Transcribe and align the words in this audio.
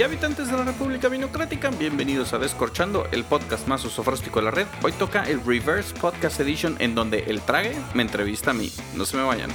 y 0.00 0.02
habitantes 0.02 0.50
de 0.50 0.56
la 0.56 0.64
República 0.64 1.08
Vinocrática, 1.08 1.68
bienvenidos 1.68 2.32
a 2.32 2.38
Descorchando, 2.38 3.06
el 3.12 3.22
podcast 3.22 3.68
más 3.68 3.84
usofróstico 3.84 4.38
de 4.38 4.46
la 4.46 4.50
red. 4.50 4.66
Hoy 4.82 4.92
toca 4.92 5.24
el 5.24 5.44
Reverse 5.44 5.92
Podcast 5.92 6.40
Edition 6.40 6.76
en 6.78 6.94
donde 6.94 7.24
el 7.24 7.42
trague 7.42 7.76
me 7.92 8.00
entrevista 8.00 8.52
a 8.52 8.54
mí. 8.54 8.72
No 8.96 9.04
se 9.04 9.18
me 9.18 9.24
vayan. 9.24 9.50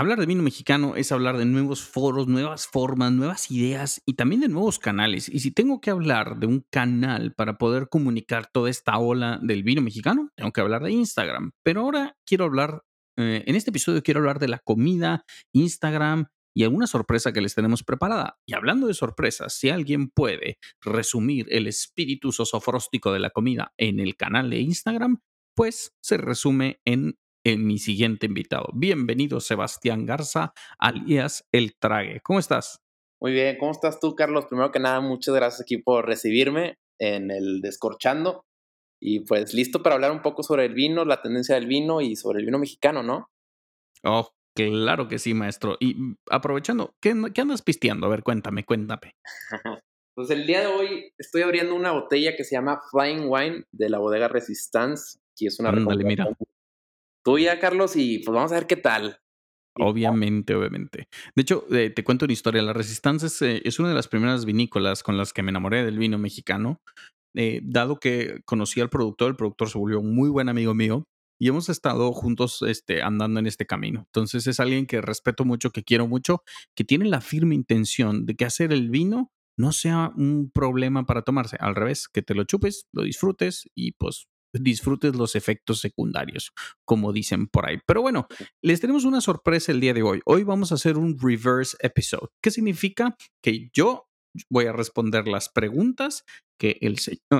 Hablar 0.00 0.18
de 0.18 0.24
vino 0.24 0.42
mexicano 0.42 0.96
es 0.96 1.12
hablar 1.12 1.36
de 1.36 1.44
nuevos 1.44 1.82
foros, 1.82 2.26
nuevas 2.26 2.66
formas, 2.66 3.12
nuevas 3.12 3.50
ideas 3.50 4.00
y 4.06 4.14
también 4.14 4.40
de 4.40 4.48
nuevos 4.48 4.78
canales. 4.78 5.28
Y 5.28 5.40
si 5.40 5.50
tengo 5.50 5.82
que 5.82 5.90
hablar 5.90 6.38
de 6.38 6.46
un 6.46 6.64
canal 6.70 7.34
para 7.34 7.58
poder 7.58 7.90
comunicar 7.90 8.50
toda 8.50 8.70
esta 8.70 8.96
ola 8.96 9.38
del 9.42 9.62
vino 9.62 9.82
mexicano, 9.82 10.30
tengo 10.34 10.52
que 10.52 10.62
hablar 10.62 10.82
de 10.84 10.92
Instagram. 10.92 11.50
Pero 11.62 11.82
ahora 11.82 12.16
quiero 12.24 12.46
hablar, 12.46 12.82
eh, 13.18 13.44
en 13.46 13.54
este 13.56 13.68
episodio 13.68 14.02
quiero 14.02 14.20
hablar 14.20 14.38
de 14.38 14.48
la 14.48 14.60
comida, 14.60 15.26
Instagram 15.52 16.28
y 16.56 16.64
alguna 16.64 16.86
sorpresa 16.86 17.34
que 17.34 17.42
les 17.42 17.54
tenemos 17.54 17.82
preparada. 17.82 18.38
Y 18.46 18.54
hablando 18.54 18.86
de 18.86 18.94
sorpresas, 18.94 19.52
si 19.52 19.68
alguien 19.68 20.08
puede 20.08 20.56
resumir 20.80 21.46
el 21.50 21.66
espíritu 21.66 22.32
sosofróstico 22.32 23.12
de 23.12 23.18
la 23.20 23.28
comida 23.28 23.74
en 23.76 24.00
el 24.00 24.16
canal 24.16 24.48
de 24.48 24.60
Instagram, 24.60 25.20
pues 25.54 25.92
se 26.00 26.16
resume 26.16 26.80
en 26.86 27.18
en 27.44 27.66
mi 27.66 27.78
siguiente 27.78 28.26
invitado. 28.26 28.68
Bienvenido, 28.74 29.40
Sebastián 29.40 30.06
Garza, 30.06 30.52
alias 30.78 31.46
El 31.52 31.74
Trague. 31.78 32.20
¿Cómo 32.22 32.38
estás? 32.38 32.80
Muy 33.20 33.32
bien, 33.32 33.56
¿cómo 33.58 33.72
estás 33.72 34.00
tú, 34.00 34.14
Carlos? 34.14 34.46
Primero 34.46 34.70
que 34.70 34.80
nada, 34.80 35.00
muchas 35.00 35.34
gracias 35.34 35.62
aquí 35.62 35.78
por 35.78 36.06
recibirme 36.06 36.78
en 36.98 37.30
el 37.30 37.60
Descorchando. 37.60 38.44
Y 39.02 39.20
pues 39.20 39.54
listo 39.54 39.82
para 39.82 39.94
hablar 39.94 40.12
un 40.12 40.22
poco 40.22 40.42
sobre 40.42 40.66
el 40.66 40.74
vino, 40.74 41.04
la 41.04 41.22
tendencia 41.22 41.54
del 41.54 41.66
vino 41.66 42.00
y 42.00 42.16
sobre 42.16 42.40
el 42.40 42.46
vino 42.46 42.58
mexicano, 42.58 43.02
¿no? 43.02 43.30
Oh, 44.04 44.28
claro 44.54 45.08
que 45.08 45.18
sí, 45.18 45.32
maestro. 45.32 45.76
Y 45.80 45.94
mm, 45.94 46.16
aprovechando, 46.30 46.94
¿qué, 47.00 47.14
qué 47.34 47.40
andas 47.40 47.62
pisteando? 47.62 48.06
A 48.06 48.10
ver, 48.10 48.22
cuéntame, 48.22 48.64
cuéntame. 48.64 49.14
pues 50.14 50.30
el 50.30 50.46
día 50.46 50.60
de 50.60 50.66
hoy 50.66 51.12
estoy 51.16 51.42
abriendo 51.42 51.74
una 51.74 51.92
botella 51.92 52.36
que 52.36 52.44
se 52.44 52.56
llama 52.56 52.82
Flying 52.90 53.24
Wine 53.26 53.64
de 53.72 53.88
la 53.88 53.98
bodega 53.98 54.28
Resistance. 54.28 55.18
Aquí 55.32 55.46
es 55.46 55.58
una 55.58 55.70
Ándale, 55.70 56.04
mira 56.04 56.26
tuya, 57.22 57.58
Carlos, 57.58 57.96
y 57.96 58.18
pues 58.18 58.34
vamos 58.34 58.52
a 58.52 58.56
ver 58.56 58.66
qué 58.66 58.76
tal. 58.76 59.20
Obviamente, 59.78 60.54
obviamente. 60.54 61.08
De 61.34 61.42
hecho, 61.42 61.64
eh, 61.70 61.90
te 61.90 62.04
cuento 62.04 62.24
una 62.24 62.32
historia. 62.32 62.62
La 62.62 62.72
Resistencia 62.72 63.28
eh, 63.46 63.62
es, 63.64 63.78
una 63.78 63.88
de 63.88 63.94
las 63.94 64.08
primeras 64.08 64.44
vinícolas 64.44 65.02
con 65.02 65.16
las 65.16 65.32
que 65.32 65.42
me 65.42 65.50
enamoré 65.50 65.84
del 65.84 65.98
vino 65.98 66.18
mexicano. 66.18 66.80
Eh, 67.34 67.60
dado 67.62 68.00
que 68.00 68.40
conocí 68.44 68.80
al 68.80 68.90
productor, 68.90 69.30
el 69.30 69.36
productor 69.36 69.70
se 69.70 69.78
volvió 69.78 70.00
un 70.00 70.14
muy 70.14 70.28
buen 70.28 70.48
amigo 70.48 70.74
mío 70.74 71.04
y 71.40 71.48
hemos 71.48 71.68
estado 71.68 72.12
juntos 72.12 72.62
este, 72.62 73.02
andando 73.02 73.40
en 73.40 73.46
este 73.46 73.66
camino. 73.66 74.04
Entonces 74.06 74.46
es 74.46 74.60
alguien 74.60 74.86
que 74.86 75.00
respeto 75.00 75.44
mucho, 75.44 75.70
que 75.70 75.84
quiero 75.84 76.08
mucho, 76.08 76.42
que 76.74 76.84
tiene 76.84 77.06
la 77.06 77.20
firme 77.20 77.54
intención 77.54 78.26
de 78.26 78.34
que 78.34 78.44
hacer 78.44 78.72
el 78.72 78.90
vino 78.90 79.30
no 79.56 79.72
sea 79.72 80.12
un 80.16 80.50
problema 80.52 81.06
para 81.06 81.22
tomarse. 81.22 81.56
Al 81.60 81.74
revés, 81.74 82.08
que 82.08 82.22
te 82.22 82.34
lo 82.34 82.44
chupes, 82.44 82.86
lo 82.92 83.04
disfrutes 83.04 83.68
y 83.74 83.92
pues 83.92 84.26
disfrutes 84.52 85.14
los 85.14 85.36
efectos 85.36 85.80
secundarios, 85.80 86.52
como 86.84 87.12
dicen 87.12 87.46
por 87.46 87.68
ahí. 87.68 87.78
Pero 87.86 88.02
bueno, 88.02 88.26
les 88.62 88.80
tenemos 88.80 89.04
una 89.04 89.20
sorpresa 89.20 89.72
el 89.72 89.80
día 89.80 89.94
de 89.94 90.02
hoy. 90.02 90.20
Hoy 90.24 90.44
vamos 90.44 90.72
a 90.72 90.76
hacer 90.76 90.98
un 90.98 91.18
reverse 91.18 91.76
episode. 91.80 92.28
¿Qué 92.42 92.50
significa? 92.50 93.16
Que 93.42 93.70
yo 93.72 94.06
voy 94.48 94.66
a 94.66 94.72
responder 94.72 95.26
las 95.26 95.48
preguntas 95.48 96.24
que 96.58 96.78
el, 96.82 96.98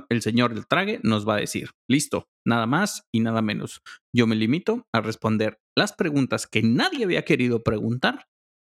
el 0.09 0.23
señor 0.23 0.55
del 0.55 0.67
trague 0.67 1.01
nos 1.03 1.29
va 1.29 1.35
a 1.35 1.41
decir. 1.41 1.71
Listo, 1.89 2.29
nada 2.47 2.67
más 2.67 3.05
y 3.13 3.21
nada 3.21 3.43
menos. 3.43 3.83
Yo 4.15 4.27
me 4.27 4.37
limito 4.37 4.87
a 4.93 5.01
responder 5.01 5.59
las 5.77 5.93
preguntas 5.93 6.47
que 6.47 6.63
nadie 6.63 7.05
había 7.05 7.25
querido 7.25 7.63
preguntar 7.63 8.27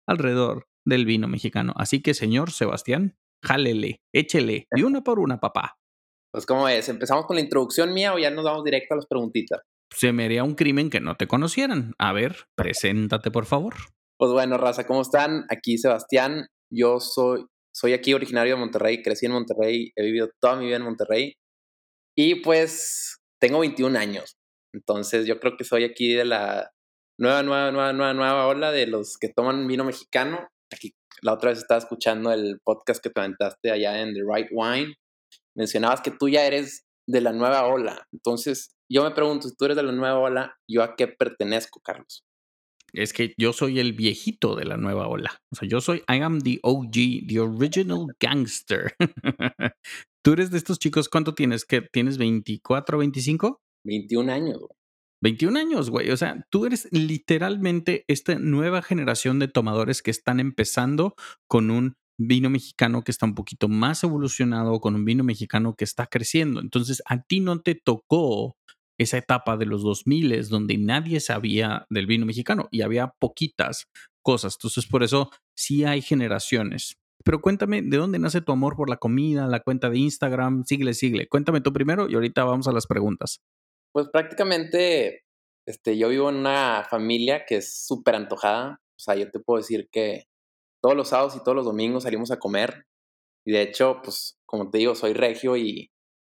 alrededor 0.09 0.67
del 0.87 1.05
vino 1.05 1.29
mexicano. 1.29 1.75
Así 1.77 2.01
que, 2.01 2.15
señor 2.15 2.51
Sebastián, 2.51 3.17
jálele, 3.45 4.01
échele, 4.15 4.67
y 4.75 4.83
una 4.83 5.03
por 5.03 5.19
una, 5.19 5.39
papá. 5.39 5.78
Pues, 6.39 6.47
¿cómo 6.47 6.69
es? 6.69 6.89
¿Empezamos 6.89 7.27
con 7.27 7.35
la 7.35 7.43
introducción 7.43 7.93
mía 7.93 8.15
o 8.15 8.19
ya 8.21 8.31
nos 8.31 8.45
vamos 8.45 8.63
directo 8.63 8.95
a 8.95 8.99
las 8.99 9.07
preguntitas? 9.07 9.59
Se 9.93 10.13
me 10.13 10.27
haría 10.27 10.45
un 10.45 10.55
crimen 10.55 10.89
que 10.89 11.01
no 11.01 11.17
te 11.17 11.27
conocieran. 11.27 11.95
A 11.99 12.13
ver, 12.13 12.45
preséntate, 12.55 13.33
por 13.33 13.45
favor. 13.45 13.75
Pues 14.17 14.31
bueno, 14.31 14.57
raza, 14.57 14.87
¿cómo 14.87 15.03
están? 15.03 15.47
Aquí 15.51 15.79
Sebastián. 15.79 16.47
Yo 16.73 17.01
soy, 17.01 17.45
soy 17.75 17.93
aquí 17.93 18.15
originario 18.15 18.55
de 18.55 18.61
Monterrey, 18.61 19.03
crecí 19.03 19.27
en 19.27 19.33
Monterrey, 19.33 19.91
he 19.97 20.05
vivido 20.05 20.31
toda 20.41 20.55
mi 20.55 20.67
vida 20.67 20.77
en 20.77 20.85
Monterrey. 20.85 21.35
Y 22.17 22.37
pues 22.37 23.19
tengo 23.41 23.59
21 23.59 23.99
años. 23.99 24.37
Entonces 24.73 25.27
yo 25.27 25.41
creo 25.41 25.57
que 25.57 25.65
soy 25.65 25.83
aquí 25.83 26.15
de 26.15 26.25
la 26.25 26.71
nueva, 27.19 27.43
nueva, 27.43 27.73
nueva, 27.73 27.93
nueva, 27.93 28.15
nueva 28.15 28.47
ola 28.47 28.71
de 28.71 28.87
los 28.87 29.17
que 29.19 29.33
toman 29.35 29.67
vino 29.67 29.83
mexicano. 29.83 30.47
Aquí 30.73 30.93
la 31.21 31.33
otra 31.33 31.51
vez 31.51 31.59
estaba 31.59 31.79
escuchando 31.79 32.31
el 32.33 32.61
podcast 32.63 33.03
que 33.03 33.11
te 33.11 33.19
aventaste 33.19 33.73
allá 33.73 34.03
en 34.03 34.15
The 34.15 34.21
Right 34.23 34.51
Wine 34.53 34.95
mencionabas 35.59 36.01
que 36.01 36.13
tú 36.13 36.29
ya 36.29 36.47
eres 36.47 36.87
de 37.07 37.21
la 37.21 37.33
nueva 37.33 37.67
ola. 37.67 38.07
Entonces, 38.13 38.77
yo 38.91 39.03
me 39.03 39.11
pregunto, 39.11 39.49
si 39.49 39.57
tú 39.57 39.65
eres 39.65 39.77
de 39.77 39.83
la 39.83 39.93
nueva 39.93 40.19
ola, 40.19 40.57
¿yo 40.71 40.83
a 40.83 40.95
qué 40.95 41.09
pertenezco, 41.09 41.81
Carlos? 41.81 42.25
Es 42.93 43.13
que 43.13 43.35
yo 43.37 43.53
soy 43.53 43.81
el 43.81 43.93
viejito 43.93 44.55
de 44.57 44.65
la 44.65 44.77
nueva 44.77 45.09
ola. 45.09 45.43
O 45.53 45.57
sea, 45.57 45.69
yo 45.69 45.81
soy, 45.81 45.99
I 46.09 46.23
am 46.23 46.41
the 46.41 46.59
OG, 46.63 47.27
the 47.29 47.41
original 47.41 48.07
gangster. 48.21 48.95
tú 50.25 50.33
eres 50.33 50.51
de 50.51 50.59
estos 50.59 50.79
chicos, 50.79 51.09
¿cuánto 51.09 51.35
tienes? 51.35 51.65
¿Qué, 51.65 51.83
¿Tienes 51.83 52.17
24, 52.17 52.99
25? 52.99 53.61
21 53.85 54.33
años, 54.33 54.59
güey. 54.59 54.71
21 55.21 55.59
años, 55.59 55.91
güey. 55.91 56.11
O 56.11 56.17
sea, 56.17 56.47
tú 56.51 56.65
eres 56.67 56.89
literalmente 56.93 58.05
esta 58.07 58.39
nueva 58.39 58.83
generación 58.83 59.41
de 59.41 59.49
tomadores 59.49 60.01
que 60.03 60.13
están 60.13 60.39
empezando 60.39 61.15
con 61.49 61.73
un 61.73 61.97
vino 62.19 62.51
mexicano 62.51 63.03
que 63.03 63.13
está 63.13 63.27
un 63.27 63.35
poquito 63.35 63.69
más 63.69 64.03
evolucionado, 64.03 64.81
con 64.81 64.95
un 64.95 65.05
vino 65.05 65.25
mexicano 65.25 65.75
que 65.75 65.85
está 65.85 66.07
creciendo. 66.07 66.61
Entonces, 66.61 67.03
a 67.07 67.23
ti 67.23 67.41
no 67.41 67.61
te 67.61 67.75
tocó 67.75 68.57
esa 68.99 69.17
etapa 69.17 69.57
de 69.57 69.67
los 69.67 69.83
2000 69.83 70.49
donde 70.49 70.77
nadie 70.77 71.21
sabía 71.21 71.87
del 71.89 72.07
vino 72.07 72.27
mexicano 72.27 72.69
y 72.73 72.83
había 72.83 73.15
poquitas 73.21 73.87
cosas. 74.23 74.57
Entonces, 74.57 74.87
por 74.87 75.05
eso 75.05 75.31
sí 75.57 75.85
hay 75.85 76.03
generaciones. 76.03 76.99
Pero 77.25 77.41
cuéntame, 77.41 77.83
¿de 77.83 77.97
dónde 77.97 78.19
nace 78.19 78.41
tu 78.41 78.53
amor 78.53 78.77
por 78.77 78.91
la 78.91 78.97
comida, 78.97 79.47
la 79.47 79.61
cuenta 79.61 79.89
de 79.89 79.99
Instagram? 79.99 80.65
Sigle, 80.65 80.95
sigle. 80.95 81.29
Cuéntame 81.29 81.61
tú 81.61 81.73
primero 81.73 82.09
y 82.09 82.15
ahorita 82.15 82.45
vamos 82.45 82.67
a 82.69 82.73
las 82.73 82.87
preguntas. 82.87 83.41
Pues 83.93 84.09
prácticamente, 84.13 85.25
este, 85.67 85.97
yo 85.97 86.09
vivo 86.09 86.29
en 86.31 86.37
una 86.37 86.87
familia 86.89 87.45
que 87.47 87.57
es 87.57 87.87
súper 87.87 88.17
antojada. 88.17 88.81
O 88.97 89.01
sea, 89.01 89.15
yo 89.15 89.31
te 89.31 89.41
puedo 89.41 89.59
decir 89.59 89.89
que 89.91 90.28
todos 90.83 90.97
los 90.97 91.09
sábados 91.09 91.37
y 91.37 91.41
todos 91.41 91.57
los 91.57 91.65
domingos 91.65 92.05
salimos 92.05 92.31
a 92.31 92.39
comer. 92.39 92.85
Y 93.45 93.53
de 93.53 93.63
hecho, 93.63 94.01
pues, 94.03 94.39
como 94.47 94.71
te 94.71 94.79
digo, 94.79 94.95
soy 94.95 95.13
regio 95.13 95.57
y, 95.57 95.91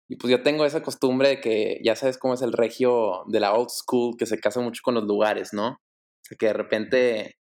y 0.09 0.15
pues 0.15 0.31
yo 0.31 0.41
tengo 0.43 0.65
esa 0.65 0.83
costumbre 0.83 1.29
de 1.29 1.41
que 1.41 1.79
ya 1.83 1.95
sabes 1.95 2.17
cómo 2.17 2.33
es 2.33 2.41
el 2.41 2.53
regio 2.53 3.23
de 3.27 3.39
la 3.39 3.53
old 3.53 3.69
school, 3.69 4.15
que 4.17 4.25
se 4.25 4.39
casa 4.39 4.61
mucho 4.61 4.81
con 4.83 4.95
los 4.95 5.03
lugares, 5.03 5.53
¿no? 5.53 5.69
O 5.69 6.25
sea, 6.25 6.37
que 6.37 6.47
de 6.47 6.53
repente 6.53 7.35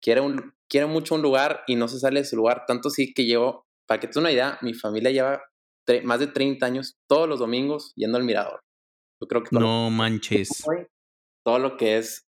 quiere, 0.00 0.20
un, 0.20 0.54
quiere 0.68 0.86
mucho 0.86 1.14
un 1.14 1.22
lugar 1.22 1.62
y 1.66 1.76
no 1.76 1.88
se 1.88 1.98
sale 1.98 2.20
de 2.20 2.26
su 2.26 2.36
lugar. 2.36 2.64
Tanto 2.66 2.90
sí 2.90 3.12
que 3.14 3.24
llevo, 3.24 3.64
para 3.86 4.00
que 4.00 4.08
te 4.08 4.18
una 4.18 4.32
idea, 4.32 4.58
mi 4.62 4.74
familia 4.74 5.10
lleva 5.10 5.42
más 6.04 6.20
de 6.20 6.28
30 6.28 6.64
años 6.64 6.96
todos 7.08 7.28
los 7.28 7.38
domingos 7.38 7.92
yendo 7.96 8.18
al 8.18 8.24
mirador. 8.24 8.60
Yo 9.20 9.28
creo 9.28 9.42
que... 9.42 9.50
No 9.52 9.90
manches. 9.90 10.64
Todo 11.44 11.58
lo 11.58 11.76
que 11.76 11.98
es 11.98 12.24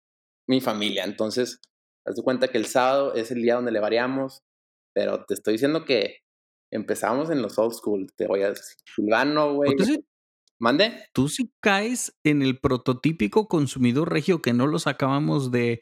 mi 0.48 0.60
familia. 0.60 1.04
Entonces, 1.04 1.60
Haz 2.06 2.16
de 2.16 2.22
cuenta 2.22 2.48
que 2.48 2.58
el 2.58 2.66
sábado 2.66 3.14
es 3.14 3.30
el 3.30 3.42
día 3.42 3.56
donde 3.56 3.72
le 3.72 3.80
variamos, 3.80 4.42
pero 4.94 5.24
te 5.24 5.34
estoy 5.34 5.54
diciendo 5.54 5.84
que 5.84 6.18
empezamos 6.72 7.30
en 7.30 7.42
los 7.42 7.58
old 7.58 7.74
school. 7.74 8.06
Te 8.16 8.26
voy 8.26 8.42
a 8.42 8.50
decir, 8.50 8.76
Silvano, 8.94 9.54
güey. 9.54 9.74
¿Mande? 10.58 11.04
Tú 11.14 11.28
sí 11.28 11.50
caes 11.60 12.14
en 12.22 12.42
el 12.42 12.60
prototípico 12.60 13.48
consumidor 13.48 14.12
regio 14.12 14.42
que 14.42 14.52
no 14.52 14.66
lo 14.66 14.78
sacábamos 14.78 15.50
de 15.50 15.80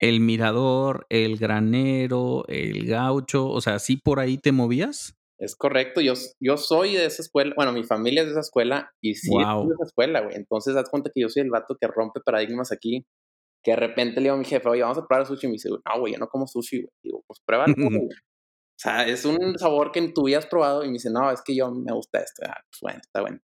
el 0.00 0.20
mirador, 0.20 1.04
el 1.08 1.36
granero, 1.36 2.44
el 2.46 2.86
gaucho, 2.86 3.48
o 3.48 3.60
sea, 3.60 3.80
¿sí 3.80 3.96
por 3.96 4.20
ahí 4.20 4.38
te 4.38 4.52
movías? 4.52 5.14
Es 5.38 5.56
correcto, 5.56 6.00
yo, 6.00 6.14
yo 6.38 6.56
soy 6.58 6.94
de 6.94 7.06
esa 7.06 7.22
escuela, 7.22 7.54
bueno, 7.56 7.72
mi 7.72 7.82
familia 7.82 8.22
es 8.22 8.26
de 8.28 8.32
esa 8.32 8.40
escuela 8.40 8.92
y 9.00 9.14
sí 9.14 9.30
es 9.36 9.46
de 9.46 9.74
esa 9.74 9.84
escuela, 9.84 10.20
güey. 10.20 10.36
Entonces, 10.36 10.76
haz 10.76 10.88
cuenta 10.88 11.10
que 11.12 11.22
yo 11.22 11.28
soy 11.28 11.42
el 11.42 11.50
vato 11.50 11.76
que 11.80 11.86
rompe 11.86 12.20
paradigmas 12.20 12.72
aquí 12.72 13.04
que 13.62 13.72
de 13.72 13.76
repente 13.76 14.16
le 14.16 14.24
digo 14.24 14.34
a 14.34 14.38
mi 14.38 14.44
jefe, 14.44 14.68
oye, 14.68 14.82
vamos 14.82 14.98
a 14.98 15.06
probar 15.06 15.26
sushi. 15.26 15.46
Y 15.46 15.48
me 15.48 15.52
dice, 15.54 15.70
no, 15.70 16.00
güey, 16.00 16.14
yo 16.14 16.18
no 16.18 16.28
como 16.28 16.46
sushi, 16.46 16.82
güey. 16.82 16.92
Digo, 17.02 17.22
pues 17.26 17.40
pruébalo. 17.44 17.74
o 17.76 18.78
sea, 18.78 19.06
es 19.06 19.24
un 19.24 19.58
sabor 19.58 19.92
que 19.92 19.98
en 19.98 20.14
tu 20.14 20.24
vida 20.24 20.38
has 20.38 20.46
probado. 20.46 20.84
Y 20.84 20.88
me 20.88 20.94
dice, 20.94 21.10
no, 21.10 21.30
es 21.30 21.42
que 21.42 21.54
yo 21.54 21.70
me 21.70 21.92
gusta 21.92 22.20
esto. 22.20 22.42
Ah, 22.46 22.60
pues 22.70 22.80
bueno, 22.80 23.00
está 23.02 23.20
bueno. 23.20 23.38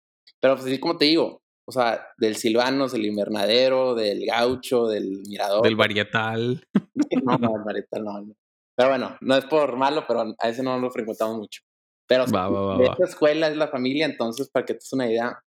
Pero 0.40 0.54
pues 0.54 0.66
así 0.66 0.78
como 0.78 0.98
te 0.98 1.06
digo, 1.06 1.42
o 1.66 1.72
sea, 1.72 2.06
del 2.18 2.36
silvanos, 2.36 2.92
del 2.92 3.06
invernadero, 3.06 3.94
del 3.94 4.26
gaucho, 4.26 4.88
del 4.88 5.22
mirador. 5.28 5.62
Del 5.62 5.76
varietal. 5.76 6.66
no, 7.24 7.38
no, 7.38 7.56
el 7.56 7.62
varietal 7.64 8.04
no, 8.04 8.34
Pero 8.76 8.88
bueno, 8.88 9.16
no 9.20 9.36
es 9.36 9.44
por 9.46 9.76
malo, 9.76 10.04
pero 10.06 10.34
a 10.38 10.48
ese 10.48 10.62
no 10.62 10.78
lo 10.78 10.90
frecuentamos 10.90 11.36
mucho. 11.36 11.62
Pero 12.08 12.26
Va, 12.26 12.48
va, 12.48 12.60
va, 12.62 12.78
de 12.78 12.84
esta 12.84 13.04
escuela 13.04 13.48
es 13.48 13.56
la 13.56 13.68
familia, 13.68 14.04
entonces, 14.04 14.50
para 14.50 14.66
que 14.66 14.74
te 14.74 14.78
des 14.78 14.92
una 14.92 15.06
idea. 15.06 15.42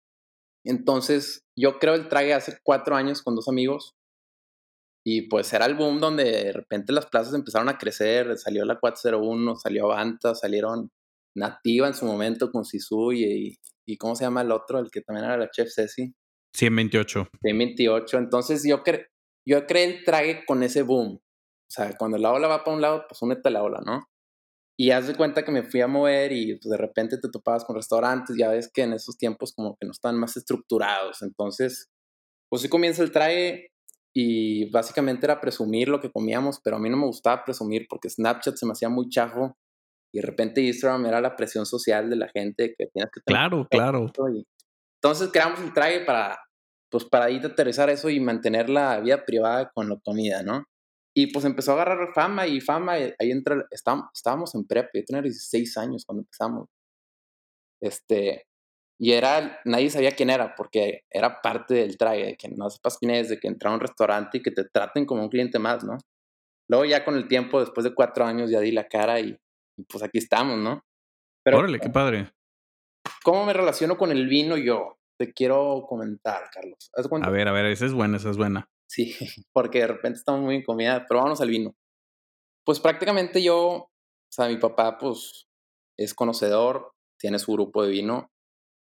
Entonces, 0.65 1.43
yo 1.57 1.79
creo 1.79 1.95
el 1.95 2.07
trague 2.07 2.33
hace 2.33 2.57
cuatro 2.63 2.95
años 2.95 3.21
con 3.21 3.35
dos 3.35 3.49
amigos. 3.49 3.95
Y 5.05 5.23
pues 5.23 5.51
era 5.51 5.65
el 5.65 5.75
boom 5.75 5.99
donde 5.99 6.23
de 6.23 6.53
repente 6.53 6.93
las 6.93 7.05
plazas 7.05 7.33
empezaron 7.33 7.67
a 7.69 7.77
crecer. 7.77 8.37
Salió 8.37 8.63
la 8.63 8.79
401, 8.79 9.55
salió 9.57 9.91
Avanta, 9.91 10.33
salieron 10.33 10.91
Nativa 11.35 11.87
en 11.87 11.93
su 11.93 12.05
momento 12.05 12.51
con 12.51 12.63
Sisu 12.63 13.11
y, 13.11 13.59
y 13.85 13.97
¿cómo 13.97 14.15
se 14.15 14.23
llama 14.23 14.41
el 14.41 14.51
otro? 14.51 14.79
El 14.79 14.91
que 14.91 15.01
también 15.01 15.25
era 15.25 15.37
la 15.37 15.49
Chef 15.49 15.69
Ceci. 15.73 16.13
128. 16.53 17.29
de 17.41 17.53
28. 17.53 18.17
Entonces 18.17 18.63
yo, 18.65 18.83
cre 18.83 19.07
yo 19.45 19.65
creé 19.65 19.85
el 19.85 20.03
trague 20.03 20.45
con 20.45 20.63
ese 20.63 20.83
boom. 20.83 21.15
O 21.15 21.71
sea, 21.75 21.97
cuando 21.97 22.17
la 22.17 22.31
ola 22.31 22.47
va 22.47 22.63
para 22.63 22.75
un 22.75 22.81
lado, 22.81 23.05
pues 23.09 23.21
únete 23.21 23.49
a 23.49 23.51
la 23.51 23.63
ola, 23.63 23.81
¿no? 23.83 24.07
Y 24.77 24.91
haz 24.91 25.07
de 25.07 25.15
cuenta 25.15 25.43
que 25.43 25.51
me 25.51 25.63
fui 25.63 25.81
a 25.81 25.87
mover 25.87 26.31
y 26.31 26.55
pues, 26.55 26.69
de 26.69 26.77
repente 26.77 27.17
te 27.17 27.29
topabas 27.29 27.65
con 27.65 27.75
restaurantes. 27.75 28.35
Ya 28.37 28.49
ves 28.49 28.71
que 28.71 28.83
en 28.83 28.93
esos 28.93 29.17
tiempos 29.17 29.53
como 29.53 29.75
que 29.75 29.85
no 29.85 29.91
estaban 29.91 30.19
más 30.19 30.37
estructurados. 30.37 31.21
Entonces, 31.21 31.89
pues 32.49 32.61
sí 32.61 32.69
comienza 32.69 33.03
el 33.03 33.11
trague 33.11 33.72
y 34.15 34.69
básicamente 34.69 35.25
era 35.25 35.41
presumir 35.41 35.89
lo 35.89 35.99
que 35.99 36.11
comíamos, 36.11 36.59
pero 36.63 36.75
a 36.75 36.79
mí 36.79 36.89
no 36.89 36.97
me 36.97 37.05
gustaba 37.05 37.43
presumir 37.43 37.87
porque 37.89 38.09
Snapchat 38.09 38.55
se 38.55 38.65
me 38.65 38.73
hacía 38.73 38.89
muy 38.89 39.09
chajo 39.09 39.57
y 40.13 40.19
de 40.19 40.25
repente 40.25 40.61
Instagram 40.61 41.07
era 41.07 41.19
la 41.19 41.35
presión 41.35 41.65
social 41.65 42.09
de 42.09 42.15
la 42.15 42.29
gente 42.29 42.75
que 42.77 42.87
tienes 42.87 43.11
que 43.11 43.21
tener 43.21 43.49
Claro, 43.49 43.67
claro. 43.69 44.11
y 44.31 44.45
entonces 45.01 45.29
creamos 45.33 45.59
el 45.59 45.73
trague 45.73 46.01
para, 46.05 46.39
pues 46.89 47.03
para 47.05 47.25
ahí 47.25 47.41
aterrizar 47.43 47.89
eso 47.89 48.09
y 48.09 48.19
mantener 48.19 48.69
la 48.69 48.99
vida 48.99 49.25
privada 49.25 49.71
con 49.73 49.89
la 49.89 49.97
comida, 50.03 50.43
¿no? 50.43 50.63
Y 51.15 51.27
pues 51.27 51.45
empezó 51.45 51.71
a 51.71 51.75
agarrar 51.75 52.13
fama 52.13 52.47
y 52.47 52.61
fama, 52.61 52.99
y 52.99 53.13
ahí 53.19 53.31
entra, 53.31 53.65
estábamos, 53.71 54.07
estábamos 54.13 54.55
en 54.55 54.65
prep, 54.65 54.89
yo 54.93 55.03
tenía 55.05 55.21
16 55.21 55.77
años 55.77 56.05
cuando 56.05 56.21
empezamos. 56.21 56.69
Este, 57.81 58.45
y 58.99 59.11
era, 59.11 59.59
nadie 59.65 59.89
sabía 59.89 60.11
quién 60.11 60.29
era, 60.29 60.55
porque 60.55 61.03
era 61.09 61.41
parte 61.41 61.73
del 61.73 61.97
trague, 61.97 62.25
de 62.25 62.37
que 62.37 62.49
no 62.49 62.69
sepas 62.69 62.97
quién 62.97 63.11
es, 63.11 63.29
de 63.29 63.39
que 63.39 63.47
entra 63.47 63.71
a 63.71 63.73
un 63.73 63.79
restaurante 63.79 64.37
y 64.37 64.41
que 64.41 64.51
te 64.51 64.65
traten 64.65 65.05
como 65.05 65.23
un 65.23 65.29
cliente 65.29 65.59
más, 65.59 65.83
¿no? 65.83 65.97
Luego 66.69 66.85
ya 66.85 67.03
con 67.03 67.15
el 67.15 67.27
tiempo, 67.27 67.59
después 67.59 67.83
de 67.83 67.93
cuatro 67.93 68.25
años, 68.25 68.49
ya 68.49 68.59
di 68.59 68.71
la 68.71 68.87
cara 68.87 69.19
y, 69.19 69.37
y 69.77 69.83
pues 69.83 70.03
aquí 70.03 70.19
estamos, 70.19 70.57
¿no? 70.57 70.83
Pero, 71.43 71.59
Órale, 71.59 71.79
qué 71.79 71.89
padre. 71.89 72.31
¿Cómo 73.23 73.45
me 73.45 73.53
relaciono 73.53 73.97
con 73.97 74.11
el 74.11 74.27
vino 74.27 74.57
yo? 74.57 74.97
Te 75.17 75.33
quiero 75.33 75.85
comentar, 75.87 76.49
Carlos. 76.51 76.89
A 77.23 77.29
ver, 77.29 77.47
a 77.47 77.51
ver, 77.51 77.65
esa 77.65 77.85
es 77.85 77.93
buena, 77.93 78.17
esa 78.17 78.29
es 78.29 78.37
buena. 78.37 78.69
Sí, 78.89 79.15
porque 79.53 79.79
de 79.79 79.87
repente 79.87 80.19
estamos 80.19 80.41
muy 80.41 80.55
en 80.55 80.63
comida, 80.63 81.05
pero 81.07 81.19
vámonos 81.19 81.41
al 81.41 81.49
vino. 81.49 81.75
Pues 82.65 82.79
prácticamente 82.79 83.43
yo, 83.43 83.59
o 83.59 83.91
sea, 84.31 84.47
mi 84.47 84.57
papá 84.57 84.97
pues 84.97 85.47
es 85.97 86.13
conocedor, 86.13 86.93
tiene 87.19 87.39
su 87.39 87.51
grupo 87.51 87.83
de 87.83 87.91
vino 87.91 88.32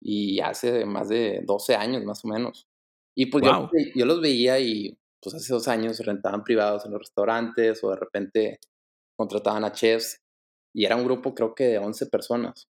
y 0.02 0.40
hace 0.42 0.86
más 0.86 1.10
de 1.10 1.44
12 1.46 1.76
años 1.76 2.04
más 2.06 2.26
o 2.26 2.30
menos. 2.30 2.68
Y 3.16 3.28
pues 3.28 3.44
Wow. 3.44 3.70
yo, 3.72 3.80
yo 3.96 4.06
los 4.06 4.22
veía 4.22 4.60
y 4.60 4.98
pues 5.22 5.36
hace 5.36 5.54
dos 5.54 5.68
años 5.68 6.00
rentaban 6.00 6.44
privados 6.44 6.86
en 6.86 6.92
los 6.94 7.02
restaurantes 7.02 7.84
o 7.84 7.92
de 7.92 7.98
repente 7.98 8.60
contrataban 9.18 9.64
a 9.66 9.72
chefs 9.74 10.18
y 10.74 10.86
era 10.86 10.96
un 10.98 11.06
grupo 11.06 11.36
creo 11.36 11.56
que 11.56 11.66
de 11.66 11.78
11 11.80 12.08
personas. 12.08 12.68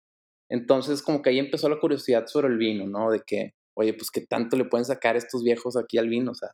Entonces 0.50 1.02
como 1.02 1.22
que 1.22 1.30
ahí 1.30 1.38
empezó 1.40 1.68
la 1.68 1.80
curiosidad 1.80 2.26
sobre 2.28 2.48
el 2.48 2.58
vino, 2.58 2.86
¿no? 2.86 3.10
De 3.10 3.22
que, 3.26 3.52
oye, 3.76 3.94
pues 3.94 4.10
qué 4.12 4.22
tanto 4.26 4.56
le 4.56 4.66
pueden 4.66 4.84
sacar 4.86 5.16
estos 5.16 5.42
viejos 5.44 5.76
aquí 5.76 5.98
al 5.98 6.08
vino, 6.08 6.32
o 6.32 6.34
sea, 6.34 6.50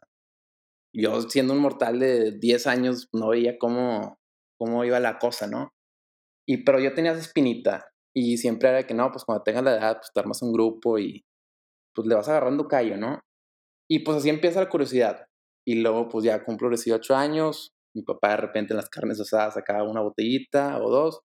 yo 0.95 1.23
siendo 1.23 1.55
un 1.55 1.61
mortal 1.61 1.99
de 2.01 2.33
10 2.33 2.67
años 2.67 3.09
no 3.13 3.29
veía 3.29 3.59
cómo, 3.59 4.19
cómo 4.59 4.85
iba 4.85 5.01
la 5.01 5.19
cosa, 5.19 5.47
¿no? 5.47 5.71
Y 6.47 6.65
pero 6.65 6.81
yo 6.81 6.95
tenía 6.95 7.13
esa 7.13 7.21
espinita 7.23 7.92
y 8.15 8.37
siempre 8.37 8.69
era 8.69 8.87
que 8.87 8.95
no, 8.95 9.11
pues 9.11 9.25
cuando 9.25 9.43
tengas 9.43 9.65
la 9.65 9.77
edad, 9.77 9.97
pues 9.97 10.11
te 10.13 10.21
armas 10.21 10.43
un 10.43 10.53
grupo 10.53 10.99
y 10.99 11.25
pues 11.95 12.07
le 12.07 12.15
vas 12.15 12.29
agarrando 12.29 12.69
callo, 12.69 12.97
¿no? 12.97 13.21
Y 13.89 14.01
pues 14.01 14.19
así 14.19 14.29
empieza 14.29 14.61
la 14.61 14.69
curiosidad. 14.69 15.27
Y 15.67 15.77
luego 15.77 16.09
pues 16.09 16.25
ya 16.25 16.45
cumplo 16.45 16.69
18 16.69 17.15
años, 17.15 17.73
mi 17.95 18.03
papá 18.03 18.31
de 18.31 18.37
repente 18.39 18.73
en 18.73 18.79
las 18.79 18.89
carnes 18.89 19.21
asadas 19.21 19.55
sacaba 19.55 19.89
una 19.89 20.01
botellita 20.01 20.83
o 20.83 20.91
dos. 20.91 21.21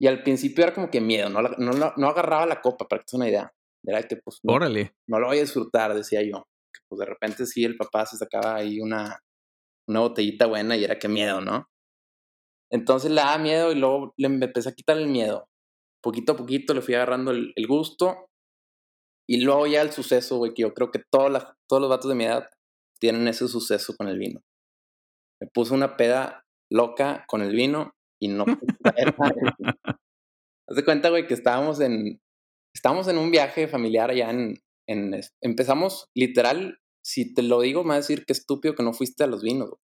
Y 0.00 0.06
al 0.06 0.22
principio 0.22 0.64
era 0.64 0.74
como 0.74 0.90
que 0.90 1.00
miedo, 1.00 1.28
no, 1.28 1.40
no, 1.42 1.92
no 1.96 2.08
agarraba 2.08 2.46
la 2.46 2.60
copa, 2.60 2.86
para 2.86 3.00
que 3.00 3.06
te 3.10 3.16
una 3.16 3.28
idea. 3.28 3.52
Era 3.86 4.02
que 4.02 4.16
pues 4.16 4.40
no, 4.42 4.54
Órale. 4.54 4.94
no 5.08 5.20
lo 5.20 5.28
voy 5.28 5.38
a 5.38 5.42
disfrutar, 5.42 5.94
decía 5.94 6.22
yo. 6.22 6.44
Que, 6.72 6.80
pues 6.88 6.98
de 6.98 7.06
repente 7.06 7.46
sí, 7.46 7.64
el 7.64 7.76
papá 7.76 8.06
se 8.06 8.16
sacaba 8.16 8.56
ahí 8.56 8.80
una, 8.80 9.20
una 9.88 10.00
botellita 10.00 10.46
buena 10.46 10.76
y 10.76 10.84
era 10.84 10.98
que 10.98 11.08
miedo, 11.08 11.40
¿no? 11.40 11.68
Entonces 12.70 13.10
le 13.10 13.20
daba 13.20 13.38
miedo 13.38 13.72
y 13.72 13.76
luego 13.76 14.12
le 14.16 14.26
empecé 14.26 14.68
a 14.70 14.74
quitar 14.74 14.96
el 14.96 15.06
miedo. 15.06 15.48
Poquito 16.04 16.32
a 16.32 16.36
poquito 16.36 16.74
le 16.74 16.82
fui 16.82 16.94
agarrando 16.94 17.30
el, 17.30 17.52
el 17.56 17.66
gusto 17.66 18.26
y 19.28 19.40
luego 19.40 19.66
ya 19.66 19.80
el 19.80 19.90
suceso, 19.90 20.36
güey, 20.36 20.52
que 20.54 20.62
yo 20.62 20.74
creo 20.74 20.90
que 20.90 21.02
todas 21.10 21.32
las- 21.32 21.46
todos 21.68 21.80
los 21.80 21.88
vatos 21.90 22.10
de 22.10 22.14
mi 22.14 22.24
edad 22.24 22.46
tienen 23.00 23.26
ese 23.26 23.48
suceso 23.48 23.94
con 23.96 24.08
el 24.08 24.18
vino. 24.18 24.40
Me 25.40 25.48
puse 25.52 25.72
una 25.74 25.96
peda 25.96 26.42
loca 26.70 27.24
con 27.26 27.40
el 27.42 27.54
vino 27.56 27.92
y 28.20 28.28
no. 28.28 28.44
Haz 30.68 30.76
de 30.76 30.84
cuenta, 30.84 31.10
güey, 31.10 31.26
que 31.26 31.34
estábamos 31.34 31.80
en, 31.80 32.20
estábamos 32.74 33.08
en 33.08 33.18
un 33.18 33.30
viaje 33.30 33.68
familiar 33.68 34.10
allá 34.10 34.30
en, 34.30 34.56
empezamos 35.42 36.06
literal, 36.14 36.78
si 37.04 37.32
te 37.34 37.42
lo 37.42 37.60
digo, 37.60 37.82
me 37.82 37.90
va 37.90 37.94
a 37.94 37.98
decir 37.98 38.24
que 38.24 38.32
estúpido 38.32 38.74
que 38.74 38.82
no 38.82 38.92
fuiste 38.92 39.24
a 39.24 39.26
los 39.26 39.42
vinos, 39.42 39.70
güey. 39.70 39.80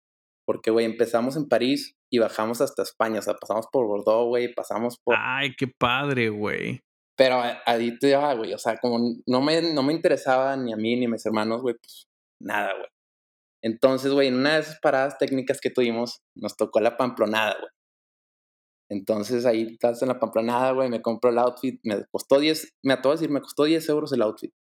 Porque, 0.47 0.71
güey, 0.71 0.87
empezamos 0.87 1.37
en 1.37 1.49
París 1.49 1.96
y 2.11 2.19
bajamos 2.19 2.61
hasta 2.61 2.83
España, 2.83 3.19
o 3.19 3.23
sea, 3.23 3.35
pasamos 3.35 3.67
por 3.71 3.87
Bordeaux, 3.87 4.29
güey, 4.29 4.55
pasamos 4.55 4.99
por... 5.03 5.17
Ay, 5.19 5.55
qué 5.57 5.67
padre, 5.67 6.29
güey. 6.29 6.81
Pero 7.17 7.41
ahí 7.65 7.99
te 7.99 8.15
va, 8.15 8.35
güey, 8.35 8.53
o 8.53 8.59
sea, 8.59 8.77
como 8.79 8.99
no 9.27 9.41
me, 9.41 9.73
no 9.73 9.83
me 9.83 9.93
interesaba 9.93 10.57
ni 10.57 10.73
a 10.73 10.77
mí 10.77 10.97
ni 10.97 11.07
a 11.07 11.09
mis 11.09 11.25
hermanos, 11.25 11.63
güey, 11.63 11.75
pues 11.75 12.07
nada, 12.41 12.73
güey. 12.75 12.89
Entonces, 13.63 14.13
güey, 14.13 14.29
en 14.29 14.37
una 14.37 14.55
de 14.55 14.61
esas 14.61 14.79
paradas 14.81 15.19
técnicas 15.19 15.61
que 15.61 15.71
tuvimos, 15.71 16.21
nos 16.37 16.57
tocó 16.57 16.81
la 16.81 16.97
pamplonada, 16.97 17.57
güey. 17.59 17.71
Entonces 18.89 19.47
ahí 19.47 19.63
estás 19.73 20.01
en 20.03 20.09
la 20.09 20.21
pamplonada, 20.21 20.73
güey, 20.73 20.89
me 20.89 21.03
compro 21.03 21.31
el 21.31 21.39
outfit, 21.39 21.81
me 21.83 22.05
costó 22.13 22.39
10, 22.39 22.77
me 22.85 22.93
atrevo 22.93 23.13
a 23.13 23.17
decir, 23.17 23.31
me 23.31 23.41
costó 23.41 23.65
10 23.65 23.89
euros 23.89 24.13
el 24.13 24.23
outfit. 24.23 24.53